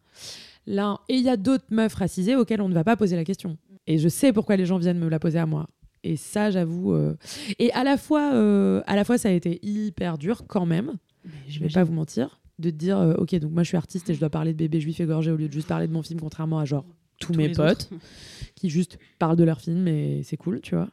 là 0.68 1.00
et 1.10 1.16
il 1.16 1.24
y 1.24 1.30
a 1.30 1.38
d'autres 1.38 1.66
meufs 1.72 1.96
racisées 1.96 2.36
auxquelles 2.36 2.62
on 2.62 2.70
ne 2.70 2.74
va 2.76 2.84
pas 2.84 2.96
poser 2.96 3.16
la 3.16 3.24
question 3.24 3.58
et 3.88 3.98
je 3.98 4.08
sais 4.10 4.32
pourquoi 4.34 4.56
les 4.58 4.66
gens 4.68 4.78
viennent 4.78 5.00
me 5.00 5.10
la 5.10 5.20
poser 5.20 5.40
à 5.40 5.46
moi 5.48 5.68
et 6.04 6.16
ça, 6.16 6.52
j'avoue. 6.52 6.94
euh, 6.94 7.16
Et 7.60 7.72
à 7.74 7.84
la 7.84 7.98
fois, 7.98 8.34
euh, 8.34 8.82
à 8.86 8.96
la 8.96 9.04
fois, 9.04 9.18
ça 9.18 9.30
a 9.30 9.32
été 9.32 9.60
hyper 9.62 10.18
dur 10.18 10.46
quand 10.48 10.66
même. 10.66 10.94
Je 11.50 11.60
vais 11.60 11.68
pas 11.70 11.84
vous 11.84 11.92
mentir, 11.92 12.40
de 12.60 12.70
te 12.70 12.76
dire, 12.76 12.98
euh, 12.98 13.16
ok, 13.16 13.36
donc 13.36 13.52
moi 13.52 13.64
je 13.64 13.68
suis 13.70 13.78
artiste 13.78 14.10
et 14.10 14.14
je 14.14 14.20
dois 14.20 14.30
parler 14.30 14.54
de 14.54 14.58
bébés 14.58 14.80
juifs 14.80 15.00
égorgés 15.02 15.32
au 15.32 15.36
lieu 15.36 15.48
de 15.50 15.54
juste 15.54 15.68
parler 15.68 15.88
de 15.88 15.92
mon 15.92 16.04
film, 16.04 16.22
contrairement 16.22 16.60
à 16.60 16.66
genre 16.66 16.86
tous, 17.20 17.34
mes 17.34 17.50
potes 17.50 17.60
autres. 17.72 17.90
qui 18.56 18.70
juste 18.70 18.98
parlent 19.20 19.36
de 19.36 19.44
leur 19.44 19.60
film 19.60 19.86
et 19.90 20.22
c'est 20.24 20.38
cool, 20.38 20.62
tu 20.62 20.76
vois. 20.76 20.90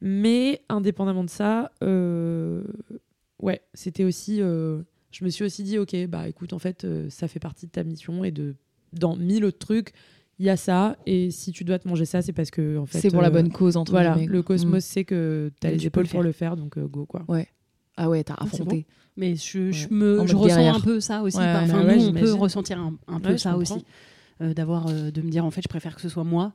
Mais 0.00 0.62
indépendamment 0.68 1.24
de 1.24 1.30
ça, 1.30 1.72
ouais, 1.80 3.60
c'était 3.74 4.04
aussi. 4.04 4.36
je 4.38 5.24
me 5.24 5.30
suis 5.30 5.44
aussi 5.44 5.64
dit, 5.64 5.78
ok, 5.78 5.96
bah 6.06 6.28
écoute, 6.28 6.52
en 6.52 6.60
fait, 6.60 6.86
ça 7.08 7.26
fait 7.26 7.40
partie 7.40 7.66
de 7.66 7.72
ta 7.72 7.82
mission 7.82 8.22
et 8.22 8.30
de 8.30 8.54
dans 8.92 9.16
mille 9.16 9.44
autres 9.44 9.58
trucs, 9.58 9.92
il 10.38 10.46
y 10.46 10.50
a 10.50 10.56
ça. 10.56 10.96
Et 11.06 11.30
si 11.30 11.52
tu 11.52 11.64
dois 11.64 11.78
te 11.78 11.88
manger 11.88 12.04
ça, 12.04 12.22
c'est 12.22 12.32
parce 12.32 12.50
que 12.50 12.78
en 12.78 12.86
fait, 12.86 13.00
c'est 13.00 13.10
pour 13.10 13.22
la 13.22 13.28
euh, 13.28 13.30
bonne 13.32 13.50
cause 13.50 13.76
entre 13.76 13.92
Voilà, 13.92 14.14
guillemets, 14.14 14.32
le 14.32 14.42
cosmos 14.42 14.76
Mm. 14.76 14.80
sait 14.80 15.04
que 15.04 15.50
t'as 15.60 15.68
Donc 15.68 15.74
les 15.76 15.80
tu 15.80 15.86
épaules 15.88 16.04
le 16.04 16.08
pour 16.08 16.22
le 16.22 16.32
faire, 16.32 16.56
donc 16.56 16.78
euh, 16.78 16.86
go 16.86 17.06
quoi. 17.06 17.24
Ah 17.96 18.08
ouais, 18.08 18.22
t'as 18.22 18.34
affronté. 18.34 18.86
Mais 19.16 19.34
je, 19.34 19.72
je 19.72 19.88
Ouais. 19.88 19.94
me, 19.94 20.26
je 20.26 20.36
ressens 20.36 20.46
guerrière. 20.56 20.76
un 20.76 20.80
peu 20.80 21.00
ça 21.00 21.22
aussi. 21.22 21.36
Ouais, 21.38 21.42
ouais. 21.42 21.50
enfin, 21.64 21.66
Bah 21.82 21.84
ouais, 21.84 21.96
nous, 21.96 22.08
on 22.08 22.12
peut 22.12 22.32
ressentir 22.34 22.78
un, 22.78 22.94
un 23.08 23.18
peu 23.18 23.30
Ouais, 23.32 23.38
ça 23.38 23.56
aussi. 23.56 23.84
euh, 24.40 24.54
d'avoir, 24.54 24.86
euh, 24.86 25.10
de 25.10 25.20
me 25.22 25.28
dire, 25.30 25.44
en 25.44 25.50
fait, 25.50 25.62
je 25.62 25.68
préfère 25.68 25.96
que 25.96 26.00
ce 26.00 26.08
soit 26.08 26.22
moi 26.22 26.52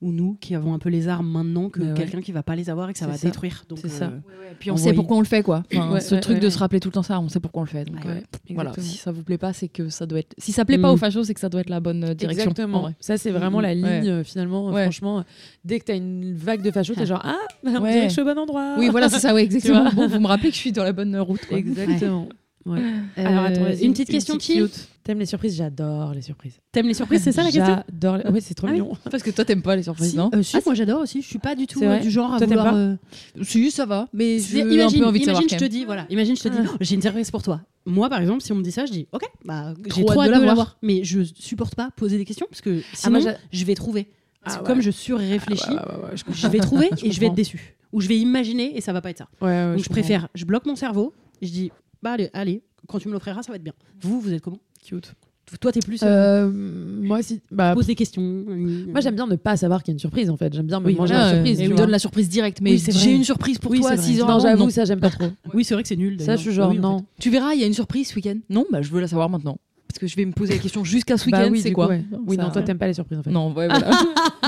ou 0.00 0.12
nous 0.12 0.36
qui 0.40 0.54
avons 0.54 0.74
un 0.74 0.78
peu 0.78 0.90
les 0.90 1.08
armes 1.08 1.28
maintenant 1.28 1.70
que 1.70 1.80
ouais. 1.80 1.94
quelqu'un 1.94 2.20
qui 2.20 2.30
va 2.30 2.44
pas 2.44 2.54
les 2.54 2.70
avoir 2.70 2.88
et 2.88 2.92
que 2.92 2.98
ça 3.00 3.08
va 3.08 3.16
ça. 3.16 3.26
détruire. 3.26 3.64
Donc, 3.68 3.80
C'est 3.82 3.88
ça. 3.88 4.04
euh, 4.04 4.18
Puis 4.60 4.70
on 4.70 4.76
sait 4.76 4.92
pourquoi 4.92 5.16
on 5.16 5.20
le 5.20 5.26
fait 5.26 5.42
quoi. 5.42 5.64
Enfin, 5.74 5.98
ce 5.98 6.14
truc 6.14 6.38
de 6.38 6.48
se 6.50 6.58
rappeler 6.58 6.78
tout 6.78 6.88
le 6.88 6.92
temps 6.92 7.02
ça, 7.02 7.18
on 7.18 7.28
sait 7.28 7.40
pourquoi 7.40 7.62
on 7.62 7.64
le 7.64 7.70
fait. 7.70 7.84
Donc, 7.84 8.06
euh, 8.06 8.20
voilà, 8.50 8.72
si 8.78 8.96
ça 8.96 9.10
vous 9.10 9.24
plaît 9.24 9.38
pas, 9.38 9.52
c'est 9.52 9.66
que 9.68 9.88
ça 9.88 10.06
doit 10.06 10.20
être. 10.20 10.34
Si 10.38 10.52
ça 10.52 10.64
plaît 10.64 10.78
pas 10.78 10.88
Mm. 10.90 10.94
aux 10.94 10.96
fachos, 10.98 11.24
c'est 11.24 11.34
que 11.34 11.40
ça 11.40 11.48
doit 11.48 11.62
être 11.62 11.68
la 11.70 11.80
bonne 11.80 12.14
direction. 12.14 12.44
en 12.46 12.50
Exactement. 12.50 12.90
Ça, 13.00 13.16
c'est 13.18 13.30
vraiment 13.32 13.60
la 13.60 13.74
ligne, 13.74 13.84
Ouais. 13.84 14.08
euh, 14.08 14.22
finalement. 14.24 14.68
euh. 14.68 14.82
Franchement, 14.82 15.24
dès 15.64 15.80
que 15.80 15.86
t'as 15.86 15.96
une 15.96 16.32
vague 16.34 16.62
de 16.62 16.70
fachos, 16.70 16.94
t'es 16.94 17.04
genre 17.06 17.22
Ah, 17.24 17.36
on 17.64 17.82
Ouais. 17.82 17.90
dirait 17.92 18.02
que 18.02 18.08
je 18.08 18.12
suis 18.12 18.22
au 18.22 18.24
bon 18.24 18.38
endroit. 18.38 18.76
Oui, 18.78 18.90
voilà, 18.90 19.08
c'est 19.08 19.18
ça, 19.18 19.34
ouais, 19.34 19.42
exactement. 19.44 19.90
Bon, 19.94 20.06
vous 20.06 20.20
me 20.20 20.26
rappelez 20.28 20.50
que 20.50 20.54
je 20.54 20.60
suis 20.60 20.72
dans 20.72 20.84
la 20.84 20.92
bonne 20.92 21.16
route. 21.18 21.44
quoi. 21.46 21.58
Exactement. 21.58 22.28
Ouais. 22.68 22.80
Euh, 23.18 23.26
Alors, 23.26 23.44
attends, 23.44 23.62
vas-y, 23.64 23.84
une 23.84 23.92
petite 23.92 24.10
question 24.10 24.38
chill. 24.38 24.64
cute. 24.64 24.88
T'aimes 25.04 25.18
les 25.20 25.26
surprises? 25.26 25.56
J'adore 25.56 26.12
les 26.12 26.20
surprises. 26.20 26.58
T'aimes 26.70 26.86
les 26.86 26.92
surprises, 26.94 27.22
c'est 27.22 27.32
ça 27.32 27.42
la 27.42 27.50
question? 27.50 27.82
J'adore. 27.88 28.18
les- 28.18 28.30
Ouais, 28.30 28.40
c'est 28.42 28.52
trop 28.54 28.66
Ah 28.66 28.72
oui. 28.72 28.80
mignon. 28.80 28.94
Parce 29.10 29.22
que 29.22 29.30
toi, 29.30 29.44
t'aimes 29.46 29.62
pas 29.62 29.74
les 29.74 29.82
surprises, 29.84 30.10
Si, 30.10 30.16
non? 30.16 30.30
euh, 30.34 30.42
si, 30.42 30.58
moi 30.66 30.74
j'adore 30.74 31.00
aussi. 31.00 31.22
Je 31.22 31.26
suis 31.26 31.38
pas 31.38 31.54
du 31.54 31.66
tout 31.66 31.82
euh, 31.82 31.98
du 31.98 32.10
genre 32.10 32.34
à 32.34 32.38
Toi, 32.38 32.46
vouloir. 32.46 32.72
pas? 32.74 32.96
Si, 33.42 33.70
ça 33.70 33.86
va. 33.86 34.06
Mais 34.12 34.36
un 34.36 34.70
imagine, 34.70 35.00
peu 35.00 35.06
envie 35.06 35.20
de 35.20 35.24
savoir 35.24 35.42
imagine, 35.42 35.58
je 35.58 35.64
te 35.64 35.70
dis, 35.70 35.84
voilà, 35.86 36.06
imagine, 36.10 36.36
je 36.36 36.42
te 36.42 36.48
dis, 36.48 36.58
Ah. 36.60 36.68
oh, 36.72 36.76
j'ai 36.80 36.94
une 36.94 37.02
surprise 37.02 37.30
pour 37.30 37.42
toi. 37.42 37.62
Moi, 37.86 38.10
par 38.10 38.20
exemple, 38.20 38.42
si 38.42 38.52
on 38.52 38.56
me 38.56 38.62
dit 38.62 38.70
ça, 38.72 38.84
je 38.84 38.92
dis, 38.92 39.06
ok, 39.12 39.22
bah, 39.46 39.72
j'ai 39.94 40.04
Trop 40.04 40.20
hâte 40.22 40.28
de 40.40 40.44
l'avoir. 40.44 40.76
Mais 40.82 41.04
je 41.04 41.20
supporte 41.22 41.74
pas 41.74 41.90
poser 41.96 42.18
des 42.18 42.26
questions 42.26 42.46
parce 42.50 42.60
que 42.60 42.80
Ah, 42.92 42.96
sinon, 42.96 43.20
je 43.50 43.64
vais 43.64 43.74
trouver. 43.74 44.08
Parce 44.44 44.56
Ah 44.56 44.58
que 44.58 44.64
ouais. 44.64 44.74
comme 44.74 44.82
je 44.82 44.90
surréfléchis, 44.90 45.64
Ah, 45.76 46.10
je 46.14 46.48
vais 46.48 46.58
trouver 46.58 46.90
et 47.02 47.10
je 47.12 47.18
vais 47.20 47.26
être 47.26 47.34
déçu. 47.34 47.76
Ou 47.94 48.02
je 48.02 48.08
vais 48.08 48.18
imaginer 48.18 48.76
et 48.76 48.82
ça 48.82 48.92
va 48.92 49.00
pas 49.00 49.08
être 49.08 49.18
ça. 49.18 49.28
Donc 49.40 49.82
je, 49.82 49.88
préfère, 49.88 50.28
je 50.34 50.44
bloque 50.44 50.66
mon 50.66 50.76
cerveau, 50.76 51.14
je 51.40 51.48
dis, 51.48 51.72
bah 52.02 52.12
allez, 52.12 52.30
allez, 52.32 52.62
quand 52.86 52.98
tu 52.98 53.08
me 53.08 53.12
l'offriras, 53.12 53.42
ça 53.42 53.52
va 53.52 53.56
être 53.56 53.64
bien. 53.64 53.74
Vous, 54.02 54.20
vous 54.20 54.32
êtes 54.32 54.40
comment? 54.42 54.60
Cute. 54.84 55.14
Toi, 55.62 55.72
t'es 55.72 55.80
plus. 55.80 56.02
euh, 56.02 56.46
Euh, 56.46 56.50
moi, 56.52 57.22
si. 57.22 57.40
Bah, 57.50 57.72
pose 57.74 57.86
des 57.86 57.94
questions. 57.94 58.20
moi, 58.22 59.00
j'aime 59.00 59.14
bien 59.14 59.26
ne 59.26 59.36
pas 59.36 59.56
savoir 59.56 59.82
qu'il 59.82 59.92
y 59.92 59.94
a 59.94 59.96
une 59.96 59.98
surprise, 59.98 60.28
en 60.28 60.36
fait. 60.36 60.52
J'aime 60.52 60.66
bien 60.66 60.78
me 60.78 60.86
Oui, 60.86 60.94
manger 60.94 61.14
la 61.14 61.30
surprise. 61.32 61.58
Et 61.60 61.64
tu 61.64 61.70
me 61.72 61.76
donne 61.76 61.90
la 61.90 61.98
surprise 61.98 62.28
directe. 62.28 62.60
Mais 62.60 62.72
Oui, 62.72 62.84
j'ai 62.86 63.14
une 63.14 63.24
surprise 63.24 63.58
pour 63.58 63.70
Oui, 63.70 63.80
toi 63.80 63.92
à 63.92 63.94
vrai. 63.96 64.04
6 64.04 64.20
heures. 64.20 64.28
Non, 64.28 64.40
j'avoue, 64.40 64.68
ça, 64.68 64.84
j'aime 64.84 65.00
pas 65.00 65.08
trop. 65.18 65.30
Oui, 65.54 65.64
c'est 65.64 65.72
vrai 65.72 65.82
que 65.82 65.88
c'est 65.88 65.96
nul. 65.96 66.20
Ça, 66.20 66.36
je 66.36 66.42
suis 66.42 66.52
genre, 66.52 66.70
Oui, 66.70 66.78
en 66.78 66.82
non. 66.82 66.98
fait. 66.98 67.04
Tu 67.20 67.30
verras, 67.30 67.54
il 67.54 67.60
y 67.60 67.64
a 67.64 67.66
une 67.66 67.72
surprise 67.72 68.08
ce 68.08 68.16
week-end? 68.16 68.36
Non, 68.50 68.66
bah 68.70 68.82
je 68.82 68.90
veux 68.90 69.00
la 69.00 69.08
savoir 69.08 69.30
maintenant. 69.30 69.56
Parce 69.88 69.98
que 70.00 70.06
je 70.06 70.16
vais 70.16 70.26
me 70.26 70.32
poser 70.32 70.52
la 70.52 70.58
question 70.60 70.84
jusqu'à 70.84 71.16
ce 71.16 71.28
Bah 71.30 71.38
week-end, 71.38 71.50
oui, 71.52 71.60
c'est 71.62 71.72
quoi 71.72 71.86
coup, 71.86 71.92
ouais. 71.92 72.04
Oui, 72.26 72.36
Ça- 72.36 72.42
non, 72.42 72.50
toi, 72.50 72.62
t'aimes 72.62 72.78
pas 72.78 72.86
les 72.86 72.94
surprises, 72.94 73.18
en 73.18 73.22
fait. 73.22 73.30
Non, 73.30 73.48
ouais, 73.54 73.66
voilà. 73.68 73.90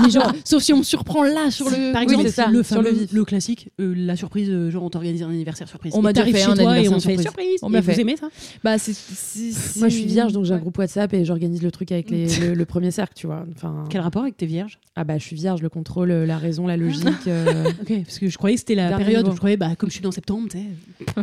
Mais 0.03 0.11
genre, 0.11 0.31
sauf 0.45 0.63
si 0.63 0.73
on 0.75 0.79
me 0.79 0.83
surprend 0.83 1.23
là 1.23 1.51
sur 1.51 1.71
le. 1.71 1.93
Par 1.93 2.03
Oui, 2.03 2.09
exemple, 2.13 2.29
c'est 2.29 2.35
ça, 2.35 2.49
le, 2.49 2.63
sur 2.63 2.83
le 2.83 2.91
le 3.11 3.25
classique, 3.25 3.71
euh, 3.81 3.95
la 3.97 4.17
surprise, 4.17 4.49
euh, 4.51 4.71
genre 4.71 4.83
on 4.85 4.91
t'organise 4.91 5.23
un 5.23 5.31
anniversaire 5.31 5.67
surprise. 5.69 5.95
On 5.95 6.01
Et 6.01 6.03
m'a 6.03 6.13
déjà 6.13 6.27
fait 6.27 6.33
chez 6.33 6.43
un 6.45 6.55
toi 6.55 6.65
et 6.65 6.67
anniversaire 6.87 6.93
on 6.93 6.97
te 6.99 7.03
fait 7.03 7.23
surprise. 7.23 7.23
surprise. 7.27 7.61
On 7.63 7.69
me 7.69 7.73
l'a 7.75 7.79
Et 7.79 7.83
vous 7.83 7.93
fait. 7.93 8.01
aimez 8.03 8.17
ça 8.17 8.29
Bah, 8.63 8.79
c'est. 8.79 8.93
Moi, 9.79 9.89
je 9.89 9.95
suis 9.97 10.05
vierge, 10.07 10.33
donc 10.33 10.45
j'ai 10.45 10.53
un 10.55 10.59
groupe 10.59 10.77
WhatsApp 10.79 11.13
et 11.15 11.25
j'organise 11.25 11.63
le 11.63 11.71
truc 11.71 11.91
avec 11.93 12.11
les- 12.11 12.27
le, 12.41 12.55
le 12.55 12.65
premier 12.67 12.91
cercle, 12.91 13.15
tu 13.17 13.27
vois. 13.27 13.45
Enfin, 13.57 13.87
Quel 13.91 14.03
rapport 14.03 14.23
avec 14.23 14.37
tes 14.37 14.47
vierges? 14.47 14.79
Ah 14.97 15.05
bah, 15.05 15.17
je 15.19 15.25
suis 15.25 15.37
vierge, 15.37 15.63
le 15.63 15.69
contrôle, 15.71 16.11
euh, 16.11 16.27
la 16.27 16.37
raison, 16.37 16.67
la 16.67 16.77
logique. 16.77 17.27
euh. 17.27 17.65
Ok, 17.81 17.93
parce 18.05 18.19
que 18.19 18.29
je 18.29 18.37
croyais 18.37 18.57
que 18.57 18.61
c'était 18.61 18.75
la 18.75 18.97
période 18.97 19.27
où 19.27 19.33
je 19.33 19.37
croyais, 19.39 19.57
bah, 19.57 19.75
comme 19.77 19.89
je 19.89 19.95
suis 19.95 20.03
dans 20.03 20.11
septembre, 20.13 20.49
tu 20.51 20.59
sais. 20.59 20.65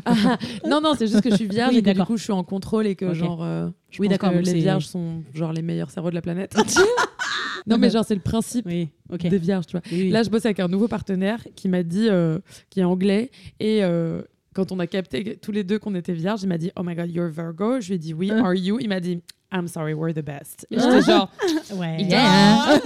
Ah, 0.06 0.38
non, 0.68 0.82
non, 0.82 0.94
c'est 0.98 1.08
juste 1.08 1.22
que 1.22 1.30
je 1.30 1.36
suis 1.36 1.48
vierge 1.48 1.72
Oui, 1.74 1.84
et 1.86 1.94
du 1.94 2.00
coup, 2.04 2.18
je 2.18 2.24
suis 2.24 2.34
en 2.34 2.44
contrôle 2.44 2.88
et 2.88 2.96
que 2.96 3.14
genre. 3.14 3.46
Je 3.90 4.02
Oui, 4.02 4.08
d'accord, 4.08 4.32
Les 4.32 4.54
vierges 4.54 4.86
sont 4.86 5.24
genre 5.34 5.54
les 5.54 5.62
meilleurs 5.62 5.92
cerveaux 5.92 6.10
de 6.10 6.16
la 6.16 6.22
planète. 6.22 6.56
non, 7.68 7.78
mais 7.78 7.90
genre, 7.90 8.06
c'est 8.06 8.16
le 8.16 8.22
principe 8.22 8.66
Oui, 8.66 8.90
des 9.10 9.38
vierges, 9.38 9.66
tu 9.66 9.74
vois. 9.74 9.82
Oui, 9.92 10.04
oui. 10.04 10.10
Là, 10.10 10.24
je 10.24 10.30
bosse 10.30 10.46
avec 10.46 10.60
un 10.60 10.68
nouveau 10.68 10.88
partenaire 10.88 11.46
qui 11.56 11.68
m'a 11.70 11.84
dit, 11.84 12.08
euh, 12.10 12.40
qui 12.70 12.80
est 12.80 12.84
anglais, 12.84 13.32
et 13.60 13.84
euh, 13.84 14.22
quand 14.54 14.72
on 14.72 14.80
a 14.80 14.88
capté 14.88 15.38
tous 15.38 15.52
les 15.52 15.64
deux 15.64 15.80
qu'on 15.80 15.96
était 15.96 16.14
vierges, 16.14 16.44
il 16.44 16.48
m'a 16.50 16.58
dit, 16.58 16.72
Oh 16.78 16.84
my 16.84 16.96
god, 16.96 17.10
you're 17.12 17.30
Virgo. 17.30 17.80
Je 17.80 17.90
lui 17.90 17.96
ai 17.96 18.00
dit, 18.00 18.14
Oui, 18.14 18.32
Hein 18.32 18.44
are 18.44 18.56
you? 18.56 18.80
Il 18.80 18.90
m'a 18.90 19.00
dit, 19.00 19.22
I'm 19.52 19.68
sorry, 19.68 19.94
we're 19.94 20.14
the 20.14 20.24
best. 20.26 20.68
Et 20.72 20.78
j'étais 20.80 21.02
genre, 21.04 21.32
ouais. 21.76 22.04
Yeah. 22.04 22.80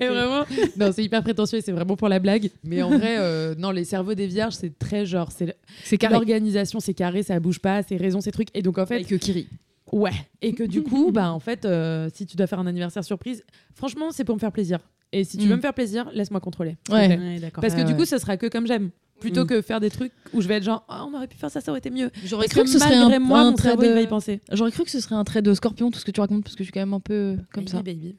et 0.00 0.06
vraiment, 0.08 0.44
non, 0.78 0.92
c'est 0.92 1.04
hyper 1.04 1.22
prétentieux 1.22 1.58
et 1.58 1.62
c'est 1.62 1.72
vraiment 1.72 1.96
pour 1.96 2.08
la 2.08 2.18
blague. 2.18 2.50
Mais 2.64 2.82
en 2.82 2.90
vrai, 2.90 3.16
euh, 3.18 3.54
non, 3.56 3.70
les 3.70 3.84
cerveaux 3.84 4.14
des 4.14 4.26
vierges, 4.26 4.54
c'est 4.54 4.78
très 4.78 5.04
genre, 5.06 5.30
c'est 5.30 5.56
C'est 5.84 5.98
carré. 5.98 6.14
l'organisation, 6.14 6.80
c'est 6.80 6.94
carré, 6.94 7.22
ça 7.22 7.38
bouge 7.40 7.58
pas, 7.60 7.82
c'est 7.82 7.96
raison, 7.96 8.20
c'est 8.20 8.30
truc. 8.30 8.48
Et 8.54 8.62
donc 8.62 8.78
en 8.78 8.86
fait, 8.86 8.94
Avec 8.96 9.18
Kiri. 9.18 9.46
Ouais. 9.92 10.12
Et 10.42 10.52
que 10.52 10.64
du 10.64 10.82
coup, 10.82 11.10
bah 11.12 11.30
en 11.32 11.40
fait, 11.40 11.64
euh, 11.64 12.08
si 12.14 12.26
tu 12.26 12.36
dois 12.36 12.46
faire 12.46 12.58
un 12.60 12.66
anniversaire 12.66 13.04
surprise, 13.04 13.42
franchement, 13.74 14.10
c'est 14.10 14.24
pour 14.24 14.34
me 14.34 14.40
faire 14.40 14.52
plaisir. 14.52 14.78
Et 15.12 15.24
si 15.24 15.38
tu 15.38 15.46
Mm. 15.46 15.48
veux 15.50 15.56
me 15.56 15.60
faire 15.62 15.72
plaisir, 15.72 16.10
laisse-moi 16.12 16.40
contrôler. 16.40 16.76
Ouais. 16.90 17.08
Ouais, 17.18 17.38
d'accord. 17.40 17.62
Parce 17.62 17.74
que 17.74 17.80
du 17.80 17.92
ouais. 17.92 17.98
coup, 17.98 18.04
ça 18.04 18.18
sera 18.18 18.36
que 18.36 18.46
comme 18.46 18.66
j'aime. 18.66 18.90
Plutôt 19.20 19.44
Mm. 19.44 19.46
que 19.48 19.62
faire 19.62 19.80
des 19.80 19.90
trucs 19.90 20.12
où 20.32 20.40
je 20.40 20.46
vais 20.48 20.54
être 20.54 20.62
genre, 20.62 20.84
Ah, 20.88 21.04
on 21.10 21.14
aurait 21.14 21.26
pu 21.26 21.36
faire 21.36 21.50
ça, 21.50 21.60
ça 21.60 21.70
aurait 21.72 21.78
été 21.80 21.90
mieux. 21.90 22.10
J'aurais 22.24 22.46
cru 22.48 22.62
que 22.62 22.68
ce 22.68 22.78
serait 22.78 22.94
un, 22.94 23.18
moi, 23.18 23.40
un 23.40 23.52
trait 23.52 23.70
cerveau, 23.70 23.82
il 23.84 23.92
va 23.92 24.00
y 24.00 24.04
de. 24.04 24.08
penser. 24.08 24.40
J'aurais 24.52 24.70
cru 24.70 24.84
que 24.84 24.90
ce 24.90 25.00
serait 25.00 25.14
un 25.16 25.24
trait 25.24 25.42
de 25.42 25.52
scorpion, 25.54 25.90
tout 25.90 25.98
ce 25.98 26.04
que 26.04 26.10
tu 26.12 26.20
racontes, 26.20 26.44
parce 26.44 26.54
que 26.54 26.62
je 26.62 26.66
suis 26.66 26.72
quand 26.72 26.80
même 26.80 26.94
un 26.94 27.00
peu 27.00 27.36
comme 27.52 27.66
ça. 27.66 27.82
baby. 27.82 28.16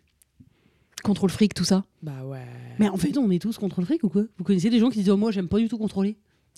Contrôle 1.03 1.29
fric, 1.29 1.53
tout 1.53 1.63
ça. 1.63 1.85
Bah 2.03 2.25
ouais. 2.25 2.45
Mais 2.77 2.89
en 2.89 2.97
fait, 2.97 3.17
on 3.17 3.31
est 3.31 3.41
tous 3.41 3.57
contre 3.57 3.79
le 3.79 3.85
fric 3.85 4.03
ou 4.03 4.09
quoi? 4.09 4.23
Vous 4.37 4.43
connaissez 4.43 4.69
des 4.69 4.79
gens 4.79 4.89
qui 4.89 4.99
disent, 4.99 5.09
oh, 5.09 5.15
moi, 5.17 5.31
j'aime 5.31 5.47
pas 5.47 5.57
du 5.59 5.69
tout 5.69 5.77
contrôler 5.77 6.17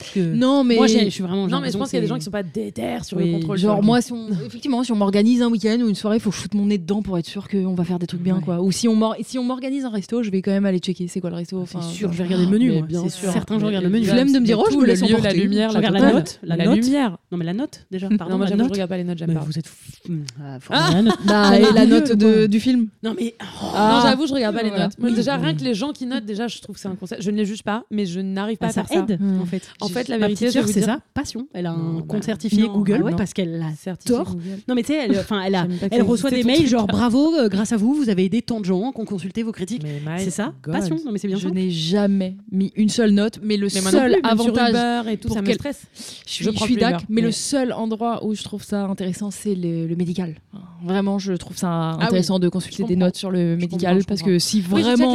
que 0.10 0.20
Non, 0.34 0.64
mais. 0.64 0.76
moi, 0.76 0.88
je 0.88 1.10
suis 1.10 1.24
vraiment. 1.24 1.48
Non, 1.48 1.60
mais 1.62 1.72
je 1.72 1.78
pense 1.78 1.90
qu'il 1.90 1.98
y 1.98 2.00
a 2.00 2.02
des 2.02 2.08
gens 2.08 2.18
qui 2.18 2.24
sont 2.24 2.32
pas 2.32 2.44
déter 2.44 2.98
sur 3.04 3.18
Oui, 3.18 3.28
le 3.32 3.38
contrôle. 3.38 3.58
Genre 3.58 3.82
moi, 3.84 4.02
si 4.02 4.12
on, 4.14 4.28
effectivement, 4.46 4.84
si 4.84 4.92
on 4.92 4.96
m'organise 4.96 5.42
un 5.42 5.50
week-end 5.50 5.78
ou 5.82 5.90
une 5.90 5.96
soirée, 5.96 6.18
il 6.18 6.20
faut 6.20 6.30
que 6.30 6.36
je 6.36 6.42
foute 6.42 6.54
mon 6.54 6.66
nez 6.66 6.78
dedans 6.78 7.02
pour 7.02 7.18
être 7.18 7.26
sûr 7.26 7.48
qu'on 7.48 7.74
va 7.76 7.84
faire 7.84 8.00
des 8.00 8.08
trucs 8.08 8.22
bien, 8.22 8.36
Ouais. 8.38 8.42
quoi. 8.44 8.62
Ou 8.62 8.72
si 8.72 8.88
on 8.88 8.96
m'or- 8.96 9.16
si 9.24 9.38
on 9.40 9.44
m'organise 9.44 9.86
un 9.86 9.90
resto, 9.90 10.24
je 10.24 10.32
vais 10.32 10.42
quand 10.42 10.52
même 10.52 10.66
aller 10.66 10.80
checker 10.80 11.08
c'est 11.08 11.22
quoi 11.22 11.30
le 11.30 11.36
resto. 11.38 11.64
C'est 11.68 11.76
Enfin, 11.78 11.88
sûr, 11.88 12.12
je 12.12 12.18
vais 12.18 12.24
regarder 12.24 12.46
le 12.46 12.52
menu. 12.52 12.70
Mais 12.70 12.78
moi. 12.80 12.88
bien 12.88 13.04
C'est 13.04 13.10
sûr. 13.10 13.32
Certains, 13.32 13.60
je 13.60 13.66
regarde 13.66 13.84
le 13.84 13.90
menu. 13.90 14.06
Flemme 14.06 14.32
de 14.32 14.40
me 14.40 14.46
dire, 14.46 14.60
oh, 14.60 14.66
je 14.72 14.78
me 14.78 14.86
laisse 14.86 15.02
la 15.02 15.34
lumière, 15.34 15.70
Je 15.70 15.74
la 15.76 15.80
regarde 15.80 15.94
la 15.96 16.00
totale. 16.02 16.16
note, 16.16 16.40
la 16.44 16.56
lumière. 16.76 17.18
Non, 17.32 17.38
mais 17.38 17.46
la 17.46 17.54
note, 17.54 17.86
déjà. 17.92 18.10
Pardon, 18.18 18.38
moi, 18.38 18.48
je 18.48 18.54
note. 18.56 18.72
regarde 18.72 18.90
pas 18.90 18.98
les 18.98 19.04
notes, 19.04 19.18
j'aime 19.18 19.34
pas. 19.34 19.40
vous 19.42 19.58
êtes. 19.58 19.72
Hum, 20.10 20.24
ah, 20.42 20.58
Ah 20.70 20.90
regarder 20.90 20.96
la 20.96 21.02
note. 21.04 21.20
Bah, 21.26 21.60
et 21.60 21.74
la 21.74 21.86
note 21.86 22.12
du 22.50 22.60
film. 22.60 22.88
Non, 23.04 23.16
mais. 23.20 23.36
non, 23.74 24.00
j'avoue, 24.04 24.28
je 24.28 24.34
regarde 24.34 24.56
pas 24.56 24.64
les 24.64 24.72
notes. 24.72 25.16
Déjà, 25.16 25.38
rien 25.38 25.54
que 25.56 25.64
les 25.64 25.74
gens 25.74 25.92
qui 25.92 26.06
notent, 26.06 26.26
déjà, 26.26 26.48
je 26.48 26.60
trouve 26.62 26.76
que 26.76 26.82
c'est 26.82 26.88
un 26.88 26.96
concept. 26.96 27.22
Je 27.22 27.32
ne 27.32 27.38
les 27.38 27.46
juge 27.46 27.64
pas, 27.64 27.84
mais 27.92 28.06
je 28.06 28.20
n'arrive 28.20 28.58
pas 28.58 28.68
à 28.68 28.72
ça 28.72 28.84
faire 28.84 29.00
ça. 29.08 29.14
aide, 29.14 29.20
Mm. 29.22 29.42
en 29.42 29.46
fait. 29.46 29.62
En 29.92 29.94
fait, 29.94 30.08
la 30.08 30.18
vérité, 30.18 30.50
c'est 30.52 30.64
dire- 30.64 30.84
ça, 30.86 31.00
passion. 31.14 31.48
Elle 31.54 31.66
a 31.66 31.72
un 31.72 32.02
compte 32.02 32.20
bah, 32.20 32.26
certifié 32.26 32.64
non, 32.64 32.74
Google 32.74 33.00
bah 33.00 33.06
ouais. 33.06 33.16
parce 33.16 33.34
qu'elle 33.34 33.62
a 33.62 33.74
Certifié 33.76 34.16
tort. 34.16 34.32
Google. 34.36 34.60
Non, 34.68 34.76
mais 34.76 34.82
tu 34.84 34.94
sais, 34.94 35.06
elle, 35.06 35.18
enfin, 35.20 35.42
elle, 35.46 35.56
a- 35.56 35.68
elle 35.92 36.02
reçoit 36.04 36.30
des 36.32 36.44
mails 36.44 36.68
genre 36.68 36.88
bravo, 36.88 37.36
euh, 37.36 37.50
grâce 37.50 37.72
à 37.72 37.78
vous, 37.78 37.94
vous 37.94 38.10
avez 38.10 38.26
aidé 38.26 38.42
tant 38.42 38.60
de 38.60 38.66
gens 38.66 38.92
qui 38.92 39.00
ont 39.02 39.06
consulté 39.06 39.44
vos 39.44 39.52
critiques. 39.52 39.84
C'est 40.18 40.30
ça, 40.32 40.54
God. 40.64 40.74
passion. 40.74 40.98
Non, 41.06 41.12
mais 41.12 41.18
c'est 41.20 41.28
bien 41.28 41.38
Je 41.38 41.50
n'ai 41.50 41.70
jamais 41.70 42.36
mis 42.52 42.72
une 42.76 42.90
seule 42.90 43.12
note, 43.12 43.40
mais 43.44 43.58
le 43.58 43.66
Mais 43.66 43.70
seul 43.82 44.14
plus, 44.14 44.22
avantage. 44.30 45.08
Et 45.08 45.18
tout, 45.18 45.28
pour 45.28 45.38
ça 45.38 45.42
me 45.42 45.54
stresse. 45.54 45.84
Je 46.26 46.32
suis, 46.32 46.46
Je 46.46 46.52
suis 46.52 46.74
Uber, 46.76 46.98
mais, 47.10 47.22
le 47.22 47.32
seul 47.32 47.74
endroit 47.74 48.26
où 48.26 48.34
je 48.36 48.44
trouve 48.44 48.64
ça 48.64 48.86
intéressant, 48.86 49.32
c'est 49.32 49.56
le, 49.56 49.88
le 49.88 49.96
médical. 49.96 50.36
Vraiment, 50.84 51.20
je 51.20 51.34
trouve 51.34 51.58
ça 51.58 51.70
Ah 51.70 51.98
oui, 52.00 52.06
intéressant 52.06 52.40
de 52.40 52.50
consulter 52.50 52.84
des 52.84 52.96
notes 52.96 53.16
sur 53.16 53.32
le 53.32 53.56
médical 53.58 54.04
parce 54.08 54.22
que 54.22 54.40
si 54.40 54.62
vraiment 54.62 55.14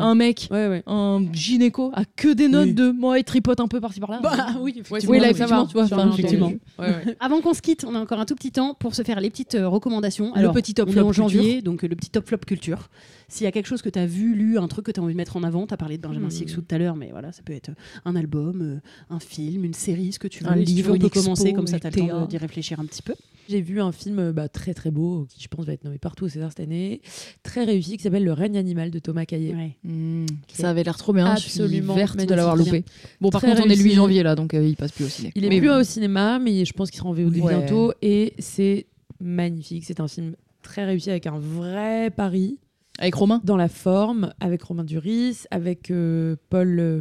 un 0.00 0.14
mec, 0.14 0.48
un 0.86 1.24
gynéco, 1.32 1.90
a 1.94 2.04
que 2.04 2.32
des 2.32 2.48
notes 2.48 2.74
de 2.74 2.90
moi, 2.90 3.18
il 3.18 3.24
tripote 3.24 3.60
un 3.60 3.68
peu 3.68 3.80
par-ci 3.80 4.00
par 4.06 4.10
là. 4.10 4.20
Bah 4.52 4.58
oui, 4.60 4.72
effectivement. 4.78 5.12
oui, 5.12 5.18
là, 5.20 5.30
effectivement, 5.30 5.62
va. 5.62 5.66
tu 5.68 5.72
vois. 5.74 5.86
Sur 5.86 5.96
enfin, 5.98 6.08
un 6.08 6.12
effectivement. 6.12 6.52
Ouais, 6.78 6.86
ouais. 6.86 7.16
Avant 7.20 7.40
qu'on 7.40 7.54
se 7.54 7.62
quitte, 7.62 7.84
on 7.88 7.94
a 7.94 7.98
encore 8.00 8.20
un 8.20 8.24
tout 8.26 8.34
petit 8.34 8.52
temps 8.52 8.74
pour 8.74 8.94
se 8.94 9.02
faire 9.02 9.20
les 9.20 9.30
petites 9.30 9.54
euh, 9.54 9.68
recommandations. 9.68 10.32
Le 10.34 10.50
petit 10.52 10.74
top 10.74 10.88
on 10.88 10.92
est 10.92 10.94
flop 10.94 11.06
en 11.08 11.12
janvier, 11.12 11.40
culture. 11.40 11.62
donc 11.62 11.84
euh, 11.84 11.88
le 11.88 11.96
petit 11.96 12.10
top 12.10 12.26
flop 12.26 12.38
culture. 12.46 12.88
S'il 13.28 13.44
y 13.44 13.48
a 13.48 13.52
quelque 13.52 13.66
chose 13.66 13.82
que 13.82 13.88
tu 13.88 13.98
as 13.98 14.06
vu, 14.06 14.34
lu, 14.34 14.58
un 14.58 14.68
truc 14.68 14.86
que 14.86 14.92
tu 14.92 15.00
as 15.00 15.02
envie 15.02 15.14
de 15.14 15.16
mettre 15.16 15.36
en 15.36 15.42
avant, 15.42 15.66
tu 15.66 15.74
as 15.74 15.76
parlé 15.76 15.96
de 15.98 16.02
Benjamin 16.02 16.26
Hmm. 16.28 16.30
Sixou 16.30 16.60
tout 16.62 16.74
à 16.74 16.78
l'heure, 16.78 16.96
mais 16.96 17.10
voilà, 17.10 17.32
ça 17.32 17.42
peut 17.44 17.52
être 17.52 17.70
un 18.04 18.14
album, 18.16 18.60
euh, 18.62 19.14
un 19.14 19.20
film, 19.20 19.64
une 19.64 19.74
série, 19.74 20.12
ce 20.12 20.18
que 20.18 20.28
tu 20.28 20.44
veux. 20.44 20.50
Un 20.50 20.56
Si 20.56 20.64
tu 20.64 20.70
livre, 20.72 20.86
veux, 20.88 20.92
on 20.92 20.94
une 20.96 21.00
peut 21.02 21.06
expo, 21.08 21.22
commencer 21.22 21.52
comme 21.52 21.66
ça, 21.66 21.78
tu 21.80 21.86
as 21.86 21.90
le 21.90 22.08
temps 22.08 22.26
d'y 22.26 22.36
réfléchir 22.38 22.78
un 22.80 22.84
petit 22.84 23.02
peu. 23.02 23.14
J'ai 23.48 23.60
vu 23.60 23.80
un 23.80 23.92
film 23.92 24.18
euh, 24.18 24.32
bah, 24.32 24.48
très 24.48 24.74
très 24.74 24.90
beau, 24.90 25.26
qui 25.28 25.40
je 25.42 25.48
pense 25.48 25.64
va 25.66 25.72
être 25.72 25.84
nommé 25.84 25.98
partout 25.98 26.24
au 26.24 26.28
César 26.28 26.50
cette 26.50 26.60
année, 26.60 27.00
très 27.42 27.64
réussi, 27.64 27.96
qui 27.96 28.02
s'appelle 28.02 28.24
Le 28.24 28.32
règne 28.32 28.56
animal 28.58 28.90
de 28.90 28.98
Thomas 28.98 29.24
Caillet. 29.24 29.54
Ouais. 29.54 29.76
Hmm, 29.84 30.26
ça 30.52 30.70
avait 30.70 30.82
l'air 30.82 30.96
trop 30.96 31.12
bien. 31.12 31.26
Absolument 31.26 31.94
Je 31.94 31.98
suis 32.00 32.16
verte 32.16 32.28
de 32.28 32.34
l'avoir 32.34 32.56
loupé. 32.56 32.84
Bon, 33.20 33.30
par 33.30 33.40
Très 33.40 33.50
contre, 33.50 33.62
on 33.62 33.64
est 33.64 33.68
le 33.68 33.74
8 33.76 33.82
réussi. 33.82 33.96
janvier 33.96 34.22
là, 34.22 34.34
donc 34.34 34.54
euh, 34.54 34.66
il 34.66 34.76
passe 34.76 34.92
plus 34.92 35.04
au 35.04 35.08
ciné. 35.08 35.32
Il 35.34 35.44
est 35.44 35.48
Mais 35.48 35.58
plus 35.60 35.68
bon. 35.68 35.80
au 35.80 35.82
cinéma, 35.84 36.38
mais 36.38 36.64
je 36.64 36.72
pense 36.72 36.90
qu'il 36.90 36.98
sera 36.98 37.08
en 37.08 37.12
VOD 37.12 37.36
Ouais. 37.38 37.56
bientôt. 37.56 37.92
Et 38.02 38.34
c'est 38.38 38.86
magnifique. 39.20 39.84
C'est 39.86 40.00
un 40.00 40.08
film 40.08 40.34
très 40.62 40.84
réussi 40.84 41.10
avec 41.10 41.26
un 41.26 41.38
vrai 41.38 42.10
pari 42.10 42.58
Avec 42.98 43.14
Romain? 43.14 43.40
Dans 43.44 43.56
la 43.56 43.68
forme, 43.68 44.32
avec 44.40 44.62
Romain 44.62 44.82
Duris, 44.84 45.44
avec 45.50 45.90
euh, 45.90 46.34
Paul 46.50 46.76
euh, 46.80 47.00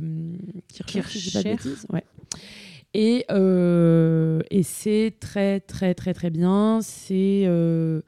Kircher, 0.73 1.01
si 1.09 1.19
je 1.19 1.25
dis 1.29 1.31
pas 1.33 1.39
de 1.39 1.43
Kircher. 1.49 1.69
bêtises. 1.69 1.85
Ouais. 1.91 2.03
Et, 2.97 3.25
euh, 3.29 4.39
et 4.51 4.63
c'est 4.63 5.13
très 5.19 5.59
très 5.59 5.93
très 5.93 6.13
très 6.13 6.29
bien. 6.29 6.79
C'est 6.81 7.43
euh, 7.45 7.99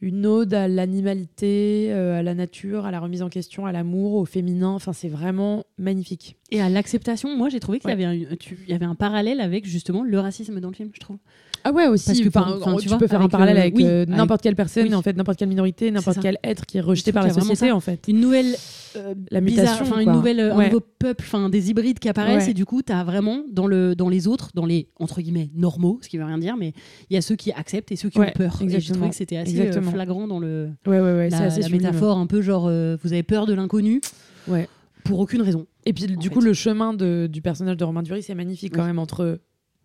une 0.00 0.26
ode 0.26 0.54
à 0.54 0.68
l'animalité, 0.68 1.88
euh, 1.90 2.20
à 2.20 2.22
la 2.22 2.34
nature, 2.34 2.86
à 2.86 2.92
la 2.92 3.00
remise 3.00 3.22
en 3.22 3.28
question, 3.28 3.66
à 3.66 3.72
l'amour, 3.72 4.14
au 4.14 4.24
féminin. 4.24 4.68
Enfin, 4.68 4.92
c'est 4.92 5.08
vraiment 5.08 5.64
magnifique. 5.76 6.36
Et 6.52 6.60
à 6.60 6.68
l'acceptation, 6.68 7.36
moi 7.36 7.48
j'ai 7.48 7.58
trouvé 7.58 7.80
qu'il 7.80 7.90
y, 7.90 7.92
avait 7.92 8.04
un, 8.04 8.36
tu- 8.38 8.58
il 8.64 8.70
y 8.70 8.74
avait 8.74 8.84
un 8.86 8.94
parallèle 8.94 9.40
avec 9.40 9.66
justement 9.66 10.04
le 10.04 10.20
racisme 10.20 10.60
dans 10.60 10.68
le 10.68 10.74
film, 10.74 10.90
je 10.94 11.00
trouve. 11.00 11.18
Ah 11.64 11.72
ouais 11.72 11.86
aussi 11.86 12.06
Parce 12.06 12.20
que 12.20 12.28
enfin, 12.28 12.58
tu 12.76 12.82
tu, 12.82 12.88
vois, 12.88 12.98
peux 12.98 13.06
faire 13.06 13.18
un 13.20 13.24
avec, 13.24 13.30
parallèle 13.32 13.56
avec 13.56 13.76
oui, 13.76 13.84
euh, 13.84 14.02
avec- 14.02 14.08
n'importe 14.16 14.42
quelle 14.42 14.56
personne 14.56 14.84
oui. 14.84 14.90
et 14.90 14.94
en 14.94 15.02
fait 15.02 15.16
n'importe 15.16 15.38
quelle 15.38 15.48
minorité 15.48 15.90
n'importe 15.90 16.18
quel 16.20 16.38
être 16.42 16.66
qui 16.66 16.78
est 16.78 16.80
rejeté 16.80 17.10
Je 17.10 17.14
par 17.14 17.24
la 17.26 17.32
société 17.32 17.70
en 17.70 17.80
fait 17.80 18.08
Une 18.08 18.20
nouvelle. 18.20 18.54
euh, 18.96 19.14
La 19.30 19.40
bizarre- 19.40 19.64
mutation, 19.76 19.84
enfin 19.86 20.00
une 20.00 20.12
nouvelle, 20.12 20.40
un 20.40 20.56
Ouais. 20.56 20.66
nouveau 20.66 20.80
peuple, 20.80 21.24
enfin 21.26 21.48
des 21.48 21.70
hybrides 21.70 21.98
qui 21.98 22.08
apparaissent 22.08 22.44
Ouais. 22.44 22.50
et 22.50 22.54
du 22.54 22.64
coup 22.66 22.82
tu 22.82 22.92
as 22.92 23.04
vraiment 23.04 23.42
dans 23.50 23.66
le 23.66 23.94
dans 23.94 24.08
les 24.08 24.26
autres, 24.28 24.50
dans 24.54 24.66
les 24.66 24.88
entre 24.98 25.20
guillemets 25.22 25.50
normaux, 25.54 25.98
ce 26.02 26.08
qui 26.08 26.18
veut 26.18 26.24
rien 26.24 26.38
dire, 26.38 26.56
mais 26.56 26.72
il 27.10 27.14
y 27.14 27.16
a 27.16 27.22
ceux 27.22 27.36
qui 27.36 27.52
acceptent 27.52 27.92
et 27.92 27.96
ceux 27.96 28.08
qui 28.10 28.18
Ouais, 28.18 28.28
ont 28.30 28.32
peur. 28.38 28.54
Et 28.56 28.58
j'ai 28.58 28.64
exactement. 28.76 28.96
trouvé 28.96 29.10
que 29.10 29.16
c'était 29.16 29.36
assez 29.36 29.58
euh, 29.58 29.62
Exactement. 29.64 29.90
flagrant 29.92 30.26
dans 30.28 30.38
le 30.40 30.68
la, 30.86 31.30
la 31.58 31.68
métaphore 31.68 32.18
un 32.18 32.26
peu 32.26 32.42
genre 32.42 32.66
euh, 32.68 32.96
vous 33.02 33.12
avez 33.12 33.22
peur 33.22 33.46
de 33.46 33.54
l'inconnu 33.54 34.00
Ouais. 34.48 34.68
pour 35.04 35.20
aucune 35.20 35.42
raison. 35.42 35.66
et 35.86 35.92
puis 35.92 36.06
du 36.06 36.28
en 36.28 36.30
coup 36.32 36.40
fait. 36.40 36.46
le 36.48 36.52
chemin 36.54 36.92
de- 36.94 37.28
du 37.30 37.40
personnage 37.42 37.76
de 37.76 37.84
Romain 37.84 38.02
Duris 38.02 38.22
c'est 38.24 38.34
magnifique 38.34 38.74
quand 38.74 38.84
même 38.84 38.98
entre 38.98 39.38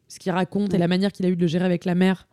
ce 0.08 0.20
qu'il 0.20 0.32
raconte 0.32 0.70
et 0.72 0.74
Ouais. 0.74 0.80
la 0.80 0.88
manière 0.88 1.12
qu'il 1.12 1.26
a 1.26 1.30
eu 1.30 1.36
de 1.36 1.42
le 1.42 1.48
gérer 1.48 1.66
avec 1.66 1.86
la 1.86 1.96
mère 1.96 2.28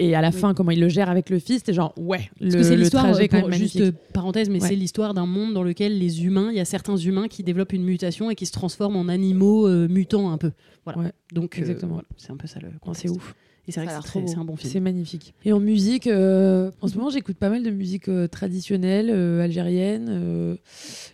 et 0.00 0.14
à 0.14 0.20
la 0.20 0.28
Oui. 0.28 0.34
fin 0.34 0.54
comment 0.54 0.70
il 0.70 0.78
le 0.80 0.88
gère 0.88 1.10
avec 1.10 1.28
le 1.28 1.38
fils 1.40 1.62
c'est 1.66 1.72
genre 1.72 1.92
ouais 1.96 2.30
Parce 2.38 2.52
le, 2.52 2.58
que 2.58 2.62
c'est 2.62 2.76
le 2.76 2.82
l'histoire, 2.82 3.02
trajet 3.04 3.24
euh, 3.24 3.26
quand 3.28 3.48
même 3.48 3.52
juste 3.58 3.74
magnifique 3.76 3.98
parenthèse, 4.12 4.48
mais 4.48 4.60
Ouais. 4.62 4.68
c'est 4.68 4.76
l'histoire 4.76 5.12
d'un 5.14 5.26
monde 5.26 5.54
dans 5.54 5.62
lequel 5.64 5.98
les 5.98 6.24
humains, 6.24 6.50
il 6.52 6.56
y 6.56 6.60
a 6.60 6.64
certains 6.64 6.96
humains 6.96 7.26
qui 7.28 7.42
développent 7.42 7.72
une 7.72 7.84
mutation 7.84 8.30
et 8.30 8.34
qui 8.36 8.46
se 8.46 8.52
transforment 8.52 8.96
en 8.96 9.08
animaux 9.08 9.66
euh, 9.66 9.88
mutants 9.88 10.30
un 10.30 10.38
peu. 10.38 10.52
Voilà. 10.84 11.00
Ouais, 11.00 11.12
Donc 11.32 11.56
euh, 11.56 11.60
exactement. 11.62 11.94
voilà, 11.94 12.08
c'est 12.16 12.30
un 12.30 12.36
peu 12.36 12.46
ça 12.46 12.60
le. 12.60 12.68
C'est 12.94 13.08
ouf 13.10 13.34
Et 13.66 13.72
c'est 13.72 13.84
vrai 13.84 13.92
que 13.92 14.08
c'est 14.28 14.38
un 14.38 14.44
bon 14.44 14.56
film. 14.56 14.72
C'est 14.72 14.80
magnifique. 14.80 15.34
Et 15.44 15.52
en 15.52 15.58
musique, 15.60 16.06
euh, 16.06 16.70
en 16.80 16.86
ce 16.88 16.96
moment, 16.96 17.10
j'écoute 17.10 17.36
pas 17.36 17.50
mal 17.50 17.62
de 17.64 17.70
musique 17.70 18.08
euh, 18.08 18.26
traditionnelle 18.28 19.10
euh, 19.10 19.42
algérienne. 19.42 20.06
euh, 20.08 20.56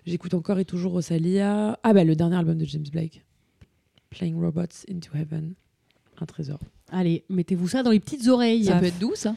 j'écoute 0.06 0.34
encore 0.34 0.58
et 0.58 0.64
toujours 0.66 0.92
Rosalia. 0.92 1.78
Ah 1.82 1.92
bah 1.94 2.04
le 2.04 2.14
dernier 2.14 2.36
album 2.36 2.58
de 2.58 2.64
James 2.66 2.84
Blake, 2.92 3.24
Playing 4.10 4.38
Robots 4.38 4.84
into 4.90 5.10
Heaven, 5.16 5.54
un 6.20 6.26
trésor. 6.26 6.58
Allez, 6.90 7.24
mettez-vous 7.28 7.68
ça 7.68 7.82
dans 7.82 7.90
les 7.90 8.00
petites 8.00 8.26
oreilles. 8.28 8.64
Ça 8.64 8.76
peut 8.76 8.86
être 8.86 8.98
doux, 8.98 9.14
ça. 9.14 9.34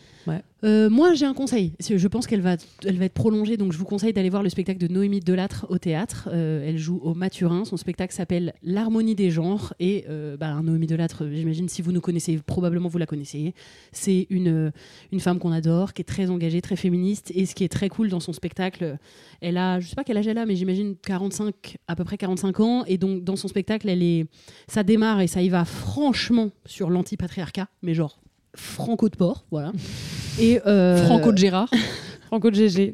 Euh, 0.63 0.89
moi, 0.89 1.13
j'ai 1.13 1.25
un 1.25 1.33
conseil. 1.33 1.73
Je 1.79 2.07
pense 2.07 2.25
qu'elle 2.25 2.41
va, 2.41 2.57
elle 2.83 2.97
va 2.97 3.05
être 3.05 3.13
prolongée, 3.13 3.57
donc 3.57 3.73
je 3.73 3.77
vous 3.77 3.85
conseille 3.85 4.13
d'aller 4.13 4.29
voir 4.29 4.43
le 4.43 4.49
spectacle 4.49 4.79
de 4.79 4.91
Noémie 4.91 5.19
Delattre 5.19 5.67
au 5.69 5.77
théâtre. 5.77 6.29
Euh, 6.31 6.67
elle 6.67 6.77
joue 6.77 6.99
au 7.03 7.13
Maturin. 7.13 7.63
Son 7.65 7.77
spectacle 7.77 8.13
s'appelle 8.13 8.53
L'harmonie 8.63 9.15
des 9.15 9.29
genres. 9.29 9.73
Et 9.79 10.05
euh, 10.09 10.35
bah, 10.35 10.59
Noémie 10.61 10.87
Delattre, 10.87 11.23
euh, 11.23 11.31
j'imagine, 11.33 11.69
si 11.69 11.81
vous 11.81 11.91
nous 11.91 12.01
connaissez, 12.01 12.39
probablement 12.45 12.89
vous 12.89 12.97
la 12.97 13.05
connaissez. 13.05 13.53
C'est 13.91 14.27
une, 14.29 14.71
une 15.11 15.19
femme 15.19 15.39
qu'on 15.39 15.51
adore, 15.51 15.93
qui 15.93 16.01
est 16.01 16.05
très 16.05 16.29
engagée, 16.29 16.61
très 16.61 16.75
féministe. 16.75 17.31
Et 17.35 17.45
ce 17.45 17.53
qui 17.53 17.63
est 17.63 17.69
très 17.69 17.89
cool 17.89 18.09
dans 18.09 18.19
son 18.19 18.33
spectacle, 18.33 18.97
elle 19.41 19.57
a, 19.57 19.79
je 19.79 19.87
sais 19.87 19.95
pas 19.95 20.03
quel 20.03 20.17
âge 20.17 20.27
elle 20.27 20.37
a, 20.37 20.45
mais 20.45 20.55
j'imagine 20.55 20.95
45, 20.95 21.77
à 21.87 21.95
peu 21.95 22.03
près 22.03 22.17
45 22.17 22.59
ans. 22.59 22.83
Et 22.85 22.97
donc, 22.97 23.23
dans 23.23 23.35
son 23.35 23.47
spectacle, 23.47 23.87
elle 23.89 24.03
est, 24.03 24.25
ça 24.67 24.83
démarre 24.83 25.21
et 25.21 25.27
ça 25.27 25.41
y 25.41 25.49
va 25.49 25.65
franchement 25.65 26.49
sur 26.65 26.89
l'antipatriarcat, 26.89 27.67
mais 27.83 27.93
genre 27.93 28.19
franco 28.55 29.07
de 29.09 29.15
port, 29.15 29.45
voilà. 29.51 29.71
Et 30.39 30.59
euh, 30.65 31.05
Franco 31.05 31.31
de 31.31 31.37
Gérard. 31.37 31.69
Franco 32.27 32.51
de 32.51 32.55
GG. 32.55 32.93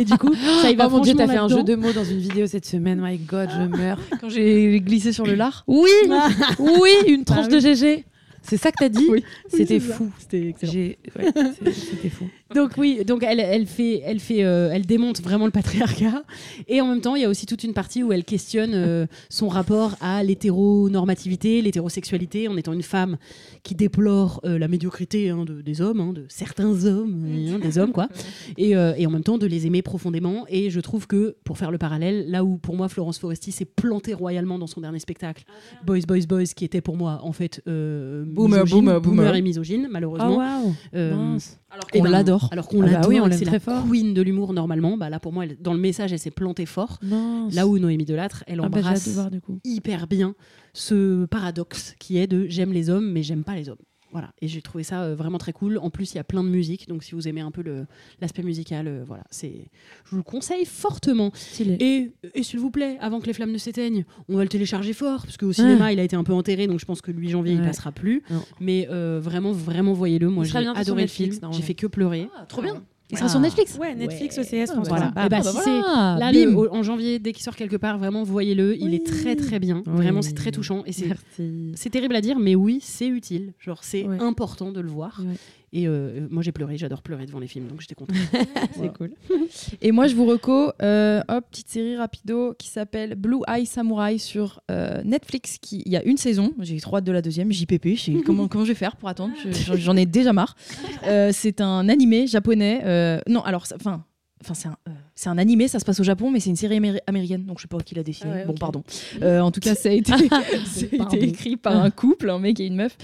et 0.00 0.04
du 0.04 0.18
coup, 0.18 0.32
ça 0.62 0.70
y 0.70 0.76
va 0.76 0.86
oh 0.86 0.90
mon 0.90 1.00
dieu, 1.00 1.14
t'as 1.14 1.26
fait 1.26 1.36
un 1.36 1.48
jeu 1.48 1.62
de 1.62 1.74
mots 1.74 1.92
dans 1.92 2.04
une 2.04 2.18
vidéo 2.18 2.46
cette 2.46 2.66
semaine. 2.66 3.00
My 3.02 3.18
God, 3.18 3.48
je 3.50 3.66
meurs. 3.76 3.98
Quand 4.20 4.28
j'ai 4.28 4.80
glissé 4.80 5.12
sur 5.12 5.26
le 5.26 5.34
lard. 5.34 5.64
Oui, 5.66 5.90
oui, 6.58 6.90
une 7.08 7.24
tranche 7.24 7.48
Bah 7.48 7.56
de 7.56 7.60
GG. 7.60 8.04
C'est 8.48 8.56
ça 8.56 8.70
que 8.72 8.76
t'as 8.78 8.88
dit 8.88 9.06
Oui. 9.10 9.24
C'était 9.48 9.74
Oui, 9.74 9.80
fou. 9.80 10.10
C'était 10.18 10.54
ouais, 11.18 11.32
C'était 11.72 12.08
fou. 12.10 12.28
Donc 12.54 12.72
oui, 12.78 13.04
donc 13.04 13.24
elle, 13.24 13.40
elle 13.40 13.66
fait, 13.66 14.00
elle 14.04 14.20
fait, 14.20 14.44
euh, 14.44 14.70
elle 14.72 14.86
démonte 14.86 15.20
vraiment 15.20 15.46
le 15.46 15.50
patriarcat, 15.50 16.22
et 16.68 16.80
en 16.80 16.86
même 16.86 17.00
temps, 17.00 17.16
il 17.16 17.22
y 17.22 17.24
a 17.24 17.28
aussi 17.28 17.44
toute 17.44 17.64
une 17.64 17.72
partie 17.74 18.04
où 18.04 18.12
elle 18.12 18.22
questionne 18.22 18.70
euh, 18.72 19.06
son 19.28 19.48
rapport 19.48 19.96
à 20.00 20.22
l'hétéronormativité, 20.22 21.60
l'hétérosexualité, 21.60 22.46
en 22.46 22.56
étant 22.56 22.72
une 22.72 22.82
femme 22.84 23.16
qui 23.64 23.74
déplore 23.74 24.40
euh, 24.44 24.58
la 24.58 24.68
médiocrité 24.68 25.30
hein, 25.30 25.44
de- 25.44 25.60
des 25.60 25.80
hommes, 25.80 26.00
hein, 26.00 26.12
de 26.12 26.24
certains 26.28 26.84
hommes, 26.84 27.26
hein, 27.52 27.58
des 27.58 27.78
hommes 27.78 27.90
quoi, 27.92 28.08
et, 28.58 28.70
et 28.70 29.06
en 29.06 29.10
même 29.10 29.24
temps 29.24 29.38
de 29.38 29.46
les 29.46 29.66
aimer 29.66 29.82
profondément. 29.82 30.44
Et 30.48 30.70
je 30.70 30.78
trouve 30.80 31.08
que 31.08 31.36
pour 31.44 31.58
faire 31.58 31.72
le 31.72 31.78
parallèle, 31.78 32.30
là 32.30 32.44
où 32.44 32.58
pour 32.58 32.76
moi 32.76 32.88
Florence 32.88 33.18
Foresti 33.18 33.50
s'est 33.50 33.64
plantée 33.64 34.14
royalement 34.14 34.58
dans 34.58 34.66
son 34.68 34.80
dernier 34.80 35.00
spectacle, 35.00 35.44
Boys 35.84 36.00
Boys 36.06 36.26
Boys, 36.28 36.44
qui 36.54 36.64
était 36.64 36.80
pour 36.80 36.96
moi 36.96 37.18
en 37.22 37.32
fait 37.32 37.60
Boomer, 38.36 38.62
misogyne, 38.64 38.84
boomer, 38.84 39.00
boomer. 39.00 39.34
et 39.34 39.42
misogyne 39.42 39.88
malheureusement. 39.90 40.40
Euh. 40.94 41.38
Alors 41.70 41.86
eh 41.92 41.98
qu'on 41.98 42.04
ben, 42.04 42.10
l'adore. 42.10 42.48
Alors 42.52 42.68
qu'on 42.68 42.82
Ah 42.82 42.86
bah 42.86 42.92
l'adore, 42.92 43.08
oui, 43.10 43.20
on 43.20 43.30
c'est 43.32 43.44
la 43.44 43.58
fort. 43.60 43.84
queen 43.90 44.14
de 44.14 44.22
l'humour 44.22 44.52
normalement. 44.52 44.96
Bah 44.96 45.10
là 45.10 45.18
pour 45.20 45.32
moi, 45.32 45.44
elle- 45.44 45.56
dans 45.60 45.72
le 45.74 45.80
message, 45.80 46.12
elle 46.12 46.18
s'est 46.18 46.30
plantée 46.30 46.64
fort. 46.66 46.98
Mince. 47.02 47.54
Là 47.54 47.66
où 47.66 47.78
Noémie 47.78 48.04
Delattre, 48.04 48.44
elle 48.46 48.60
Ah 48.62 48.68
bah, 48.68 48.78
embrasse 48.78 49.08
de 49.08 49.12
voir 49.12 49.30
du 49.30 49.40
coup. 49.40 49.58
hyper 49.64 50.06
bien 50.06 50.34
ce 50.72 51.24
paradoxe 51.26 51.94
qui 51.98 52.18
est 52.18 52.26
de 52.26 52.46
j'aime 52.48 52.72
les 52.72 52.90
hommes 52.90 53.10
mais 53.12 53.22
j'aime 53.22 53.44
pas 53.44 53.54
les 53.56 53.68
hommes. 53.68 53.76
Voilà, 54.16 54.32
et 54.40 54.48
j'ai 54.48 54.62
trouvé 54.62 54.82
ça 54.82 55.02
euh, 55.02 55.14
vraiment 55.14 55.36
très 55.36 55.52
cool. 55.52 55.76
En 55.76 55.90
plus, 55.90 56.14
il 56.14 56.16
y 56.16 56.18
a 56.18 56.24
plein 56.24 56.42
de 56.42 56.48
musique, 56.48 56.88
donc 56.88 57.04
si 57.04 57.14
vous 57.14 57.28
aimez 57.28 57.42
un 57.42 57.50
peu 57.50 57.62
l'aspect 58.18 58.42
musical, 58.42 58.88
euh, 58.88 59.04
voilà, 59.06 59.24
c'est, 59.30 59.52
je 60.06 60.10
vous 60.12 60.16
le 60.16 60.22
conseille 60.22 60.64
fortement. 60.64 61.32
Et, 61.80 62.12
et 62.34 62.42
s'il 62.42 62.58
vous 62.60 62.70
plaît, 62.70 62.96
avant 63.02 63.20
que 63.20 63.26
les 63.26 63.34
flammes 63.34 63.52
ne 63.52 63.58
s'éteignent, 63.58 64.06
on 64.30 64.36
va 64.38 64.42
le 64.42 64.48
télécharger 64.48 64.94
fort, 64.94 65.20
parce 65.26 65.36
qu'au 65.36 65.52
cinéma, 65.52 65.92
il 65.92 66.00
a 66.00 66.02
été 66.02 66.16
un 66.16 66.24
peu 66.24 66.32
enterré, 66.32 66.66
donc 66.66 66.80
je 66.80 66.86
pense 66.86 67.02
que 67.02 67.10
le 67.10 67.18
8 67.18 67.28
janvier, 67.28 67.52
il 67.52 67.60
Ouais. 67.60 67.66
passera 67.66 67.92
plus. 67.92 68.22
Non. 68.30 68.42
Mais 68.58 68.88
euh, 68.90 69.20
vraiment, 69.22 69.52
vraiment, 69.52 69.92
voyez-le. 69.92 70.30
Moi, 70.30 70.46
Il 70.46 70.50
j'ai 70.50 70.66
adoré 70.66 71.02
le 71.02 71.08
film. 71.08 71.34
J'ai 71.52 71.62
fait 71.62 71.74
que 71.74 71.86
pleurer. 71.86 72.26
trop 72.48 72.62
bien. 72.62 72.82
Il 73.10 73.16
sera 73.18 73.28
sur 73.28 73.38
Netflix. 73.38 73.78
Ouais, 73.78 73.94
Netflix, 73.94 74.36
Ouais. 74.36 74.42
OCS, 74.42 74.72
France 74.72 74.88
Voilà. 74.88 75.12
3. 75.12 75.26
Et 75.26 75.28
bah, 75.28 75.36
Ah, 75.38 75.42
bah 75.42 75.42
si 75.42 75.52
voilà. 75.80 76.16
Là, 76.18 76.32
Bim. 76.32 76.50
le- 76.50 76.56
au- 76.56 76.74
en 76.74 76.82
janvier, 76.82 77.18
dès 77.20 77.32
qu'il 77.32 77.42
sort 77.44 77.54
quelque 77.54 77.76
part, 77.76 77.98
vraiment, 77.98 78.24
voyez-le. 78.24 78.76
Il 78.82 78.94
est 78.94 79.06
très 79.06 79.36
très 79.36 79.60
bien. 79.60 79.82
Oui. 79.86 79.92
Vraiment, 79.94 80.22
c'est 80.22 80.34
très 80.34 80.50
touchant. 80.50 80.82
Et 80.86 80.92
c'est, 80.92 81.06
Merci. 81.06 81.72
c'est 81.76 81.90
terrible 81.90 82.16
à 82.16 82.20
dire, 82.20 82.38
mais 82.40 82.54
oui, 82.56 82.80
c'est 82.82 83.06
utile. 83.06 83.52
Genre, 83.60 83.84
c'est 83.84 84.04
Ouais. 84.04 84.18
important 84.20 84.72
de 84.72 84.80
le 84.80 84.88
voir. 84.90 85.20
Et 85.72 85.86
euh, 85.88 86.26
moi, 86.30 86.42
j'ai 86.42 86.52
pleuré. 86.52 86.76
J'adore 86.78 87.02
pleurer 87.02 87.26
devant 87.26 87.38
les 87.38 87.48
films, 87.48 87.66
donc 87.68 87.80
j'étais 87.80 87.94
contente. 87.94 88.16
C'est 88.74 88.92
cool. 88.96 89.12
Et 89.82 89.92
moi, 89.92 90.06
je 90.06 90.14
vous 90.14 90.24
reco, 90.24 90.70
euh, 90.82 91.20
hop, 91.28 91.44
petite 91.50 91.68
série 91.68 91.96
rapido 91.96 92.54
qui 92.58 92.68
s'appelle 92.68 93.14
Blue 93.14 93.40
Eye 93.48 93.66
Samurai 93.66 94.18
sur 94.18 94.60
euh, 94.70 95.02
Netflix. 95.04 95.58
Qui, 95.60 95.82
il 95.84 95.92
y 95.92 95.96
a 95.96 96.02
une 96.04 96.16
saison, 96.16 96.52
j'ai 96.60 96.78
trop 96.80 96.96
hâte 96.96 97.04
de 97.04 97.12
la 97.12 97.20
deuxième, 97.22 97.52
JPP. 97.52 97.88
je 97.96 98.00
sais 98.00 98.12
comment, 98.24 98.48
comment 98.48 98.64
je 98.64 98.70
vais 98.70 98.74
faire 98.74 98.96
pour 98.96 99.08
attendre 99.08 99.34
Je- 99.44 99.76
J'en 99.76 99.96
ai 99.96 100.06
déjà 100.06 100.32
marre. 100.32 100.56
C'est 101.32 101.60
un 101.60 101.88
animé 101.88 102.26
japonais. 102.26 103.20
non, 103.28 103.42
alors, 103.42 103.66
enfin. 103.74 104.04
Enfin, 104.48 104.54
c'est 104.54 104.68
un, 104.68 104.76
euh, 104.88 105.30
un 105.30 105.38
animé, 105.38 105.66
ça 105.66 105.80
se 105.80 105.84
passe 105.84 105.98
au 105.98 106.04
Japon, 106.04 106.30
mais 106.30 106.38
c'est 106.40 106.50
une 106.50 106.56
série 106.56 106.76
améri- 106.78 107.00
américaine, 107.08 107.44
donc 107.44 107.58
je 107.58 107.62
sais 107.62 107.68
pas 107.68 107.78
qui 107.80 107.94
l'a 107.96 108.02
dessiné. 108.04 108.30
Ah 108.32 108.36
ouais, 108.36 108.44
bon, 108.44 108.54
pardon. 108.54 108.84
Euh, 109.22 109.40
en 109.40 109.50
tout 109.50 109.58
cas, 109.60 109.74
ça 109.74 109.88
a 109.88 109.92
été, 109.92 110.12
ça 110.28 110.36
a 110.36 110.96
Pardon. 110.98 111.16
été 111.16 111.26
écrit 111.26 111.56
par 111.56 111.76
un 111.82 111.90
couple, 111.90 112.30
un 112.30 112.38
mec 112.38 112.60
et 112.60 112.66
une 112.66 112.76
meuf. 112.76 112.96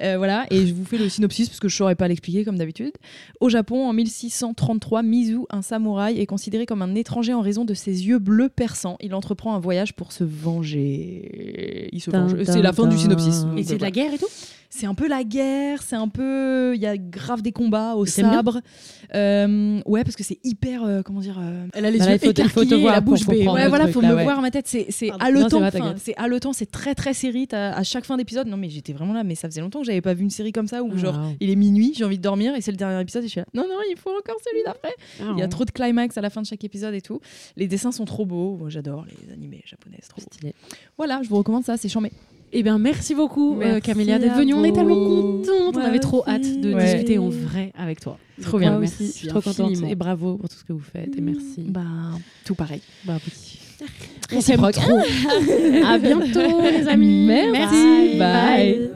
Euh, 0.00 0.16
voilà, 0.18 0.46
et 0.50 0.66
je 0.66 0.74
vous 0.74 0.84
fais 0.84 0.98
le 0.98 1.08
synopsis 1.08 1.48
parce 1.48 1.58
que 1.60 1.68
je 1.68 1.76
saurais 1.76 1.94
pas 1.94 2.06
l'expliquer 2.08 2.44
comme 2.44 2.58
d'habitude. 2.58 2.92
Au 3.40 3.48
Japon, 3.48 3.86
en 3.88 3.92
1633, 3.94 5.02
Mizu, 5.02 5.38
un 5.48 5.62
samouraï, 5.62 6.18
est 6.20 6.26
considéré 6.26 6.66
comme 6.66 6.82
un 6.82 6.94
étranger 6.94 7.32
en 7.32 7.40
raison 7.40 7.64
de 7.64 7.72
ses 7.74 8.06
yeux 8.06 8.18
bleus 8.18 8.50
perçants. 8.50 8.96
Il 9.00 9.14
entreprend 9.14 9.54
un 9.54 9.60
voyage 9.60 9.94
pour 9.94 10.12
se 10.12 10.22
venger. 10.24 11.88
Il 11.92 12.00
se 12.00 12.10
venge. 12.10 12.34
dun, 12.34 12.44
C'est 12.44 12.62
la 12.62 12.72
fin 12.72 12.86
du 12.86 12.98
synopsis. 12.98 13.44
et 13.56 13.64
c'est 13.64 13.76
de 13.76 13.82
la 13.82 13.90
guerre 13.90 14.12
et 14.12 14.18
tout? 14.18 14.26
C'est 14.72 14.86
un 14.86 14.94
peu 14.94 15.08
la 15.08 15.24
guerre, 15.24 15.82
c'est 15.82 15.96
un 15.96 16.08
peu. 16.08 16.74
Il 16.76 16.80
y 16.80 16.86
a 16.86 16.96
grave 16.96 17.42
des 17.42 17.52
combats 17.52 17.94
au 17.96 18.06
sabre. 18.06 18.60
Euh, 19.14 19.80
ouais, 19.84 20.04
parce 20.04 20.16
que 20.16 20.22
c'est 20.22 20.38
hyper. 20.44 20.84
euh, 20.84 21.02
comment 21.02 21.20
dire 21.20 21.38
euh, 21.40 21.66
Elle 21.74 21.84
a 21.84 21.90
les 21.90 21.98
Bah 21.98 22.04
là, 22.06 22.12
yeux 22.12 22.18
il 22.22 22.26
faut 22.26 22.32
te- 22.32 22.40
il 22.42 22.48
faut 22.48 22.60
te 22.60 22.66
écarquillés, 22.66 22.80
voir 22.82 22.94
la 22.94 23.00
bouche 23.00 23.26
bée. 23.26 23.46
Ouais, 23.48 23.68
voilà, 23.68 23.88
faut 23.88 24.00
là, 24.00 24.10
me 24.10 24.14
ouais. 24.14 24.22
voir 24.22 24.40
ma 24.40 24.50
tête. 24.50 24.66
C'est 24.68 24.86
haletant. 25.18 25.60
C'est 25.98 26.16
haletant, 26.16 26.52
c'est 26.52 26.70
très 26.70 26.94
très 26.94 27.12
série. 27.14 27.48
À 27.52 27.82
chaque 27.82 28.04
fin 28.04 28.16
d'épisode, 28.16 28.46
non 28.46 28.56
mais 28.56 28.68
j'étais 28.70 28.92
vraiment 28.92 29.12
là, 29.12 29.24
mais 29.24 29.34
ça 29.34 29.48
faisait 29.48 29.60
longtemps 29.60 29.80
que 29.80 29.86
j'avais 29.86 30.00
pas 30.00 30.14
vu 30.14 30.22
une 30.22 30.30
série 30.30 30.52
comme 30.52 30.68
ça 30.68 30.82
où 30.82 30.90
Ah, 30.94 30.96
genre 30.98 31.16
wow. 31.18 31.32
il 31.40 31.50
est 31.50 31.56
minuit, 31.56 31.92
j'ai 31.96 32.04
envie 32.04 32.18
de 32.18 32.22
dormir 32.22 32.54
et 32.54 32.60
c'est 32.60 32.70
le 32.70 32.76
dernier 32.76 33.00
épisode 33.00 33.24
et 33.24 33.26
je 33.26 33.30
suis 33.32 33.40
là. 33.40 33.46
Non 33.54 33.62
non, 33.64 33.76
il 33.90 33.96
faut 33.98 34.10
encore 34.10 34.36
celui 34.48 34.62
d'après. 34.64 34.94
Ah, 35.20 35.32
Il 35.36 35.38
y 35.38 35.42
a 35.42 35.48
trop 35.48 35.64
de 35.64 35.70
climax 35.72 36.16
à 36.16 36.20
la 36.20 36.30
fin 36.30 36.42
de 36.42 36.46
chaque 36.46 36.62
épisode 36.62 36.94
et 36.94 37.00
tout. 37.00 37.20
Les 37.56 37.66
dessins 37.66 37.90
sont 37.92 38.04
trop 38.04 38.24
beaux. 38.24 38.56
Moi, 38.56 38.68
j'adore 38.70 39.04
les 39.06 39.32
animés 39.32 39.62
japonais, 39.66 39.98
c'est 40.00 40.08
trop. 40.10 40.20
Stylé. 40.20 40.54
Voilà, 40.96 41.20
je 41.22 41.28
vous 41.28 41.36
recommande 41.36 41.64
ça, 41.64 41.76
c'est 41.76 41.88
chambé. 41.88 42.12
Eh 42.52 42.62
bien, 42.62 42.78
merci 42.78 43.14
beaucoup, 43.14 43.60
euh, 43.60 43.78
Camélia, 43.80 44.18
d'être 44.18 44.36
venue. 44.36 44.54
On 44.54 44.64
est 44.64 44.72
tellement 44.72 44.96
contentes. 44.96 45.76
On 45.76 45.78
avait 45.78 46.00
trop 46.00 46.22
aussi. 46.22 46.30
hâte 46.30 46.60
de 46.60 46.74
Ouais. 46.74 46.84
discuter 46.84 47.18
en 47.18 47.28
vrai 47.28 47.72
avec 47.78 48.00
toi. 48.00 48.18
Trop 48.42 48.58
bien. 48.58 48.78
Merci 48.78 49.04
aussi, 49.04 49.12
je 49.12 49.18
suis 49.18 49.28
trop 49.28 49.40
contente. 49.40 49.72
Et 49.88 49.94
bravo 49.94 50.36
pour 50.36 50.48
tout 50.48 50.56
ce 50.56 50.64
que 50.64 50.72
vous 50.72 50.80
faites. 50.80 51.16
Et 51.16 51.20
merci. 51.20 51.62
Bah, 51.68 51.82
tout 52.44 52.54
pareil. 52.54 52.80
Bah 53.04 53.18
oui. 53.24 53.59
On 54.32 54.40
s'aime 54.40 54.60
trop. 54.72 54.98
à 55.86 55.98
bientôt, 55.98 56.60
les 56.62 56.86
amis. 56.88 57.26
Merci. 57.26 58.18
Bye. 58.18 58.90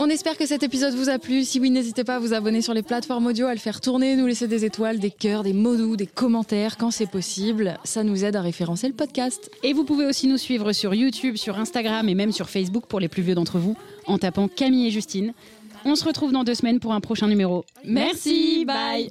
On 0.00 0.08
espère 0.08 0.36
que 0.36 0.46
cet 0.46 0.62
épisode 0.62 0.94
vous 0.94 1.08
a 1.08 1.18
plu. 1.18 1.42
Si 1.42 1.58
oui, 1.58 1.70
n'hésitez 1.70 2.04
pas 2.04 2.16
à 2.16 2.18
vous 2.20 2.32
abonner 2.32 2.62
sur 2.62 2.72
les 2.72 2.82
plateformes 2.82 3.26
audio, 3.26 3.46
à 3.46 3.52
le 3.52 3.58
faire 3.58 3.80
tourner, 3.80 4.14
nous 4.14 4.26
laisser 4.26 4.46
des 4.46 4.64
étoiles, 4.64 5.00
des 5.00 5.10
cœurs, 5.10 5.42
des 5.42 5.52
mots 5.52 5.76
doux, 5.76 5.96
des 5.96 6.06
commentaires 6.06 6.76
quand 6.76 6.92
c'est 6.92 7.10
possible. 7.10 7.78
Ça 7.82 8.04
nous 8.04 8.24
aide 8.24 8.36
à 8.36 8.40
référencer 8.40 8.86
le 8.86 8.94
podcast. 8.94 9.50
Et 9.64 9.72
vous 9.72 9.82
pouvez 9.82 10.06
aussi 10.06 10.28
nous 10.28 10.38
suivre 10.38 10.72
sur 10.72 10.94
YouTube, 10.94 11.36
sur 11.36 11.58
Instagram 11.58 12.08
et 12.08 12.14
même 12.14 12.30
sur 12.30 12.48
Facebook 12.48 12.86
pour 12.86 13.00
les 13.00 13.08
plus 13.08 13.22
vieux 13.22 13.34
d'entre 13.34 13.58
vous 13.58 13.76
en 14.06 14.18
tapant 14.18 14.46
Camille 14.46 14.86
et 14.86 14.90
Justine. 14.90 15.32
On 15.84 15.96
se 15.96 16.04
retrouve 16.04 16.30
dans 16.30 16.44
deux 16.44 16.54
semaines 16.54 16.78
pour 16.78 16.92
un 16.92 17.00
prochain 17.00 17.26
numéro. 17.26 17.64
Merci, 17.84 18.64
bye. 18.64 19.10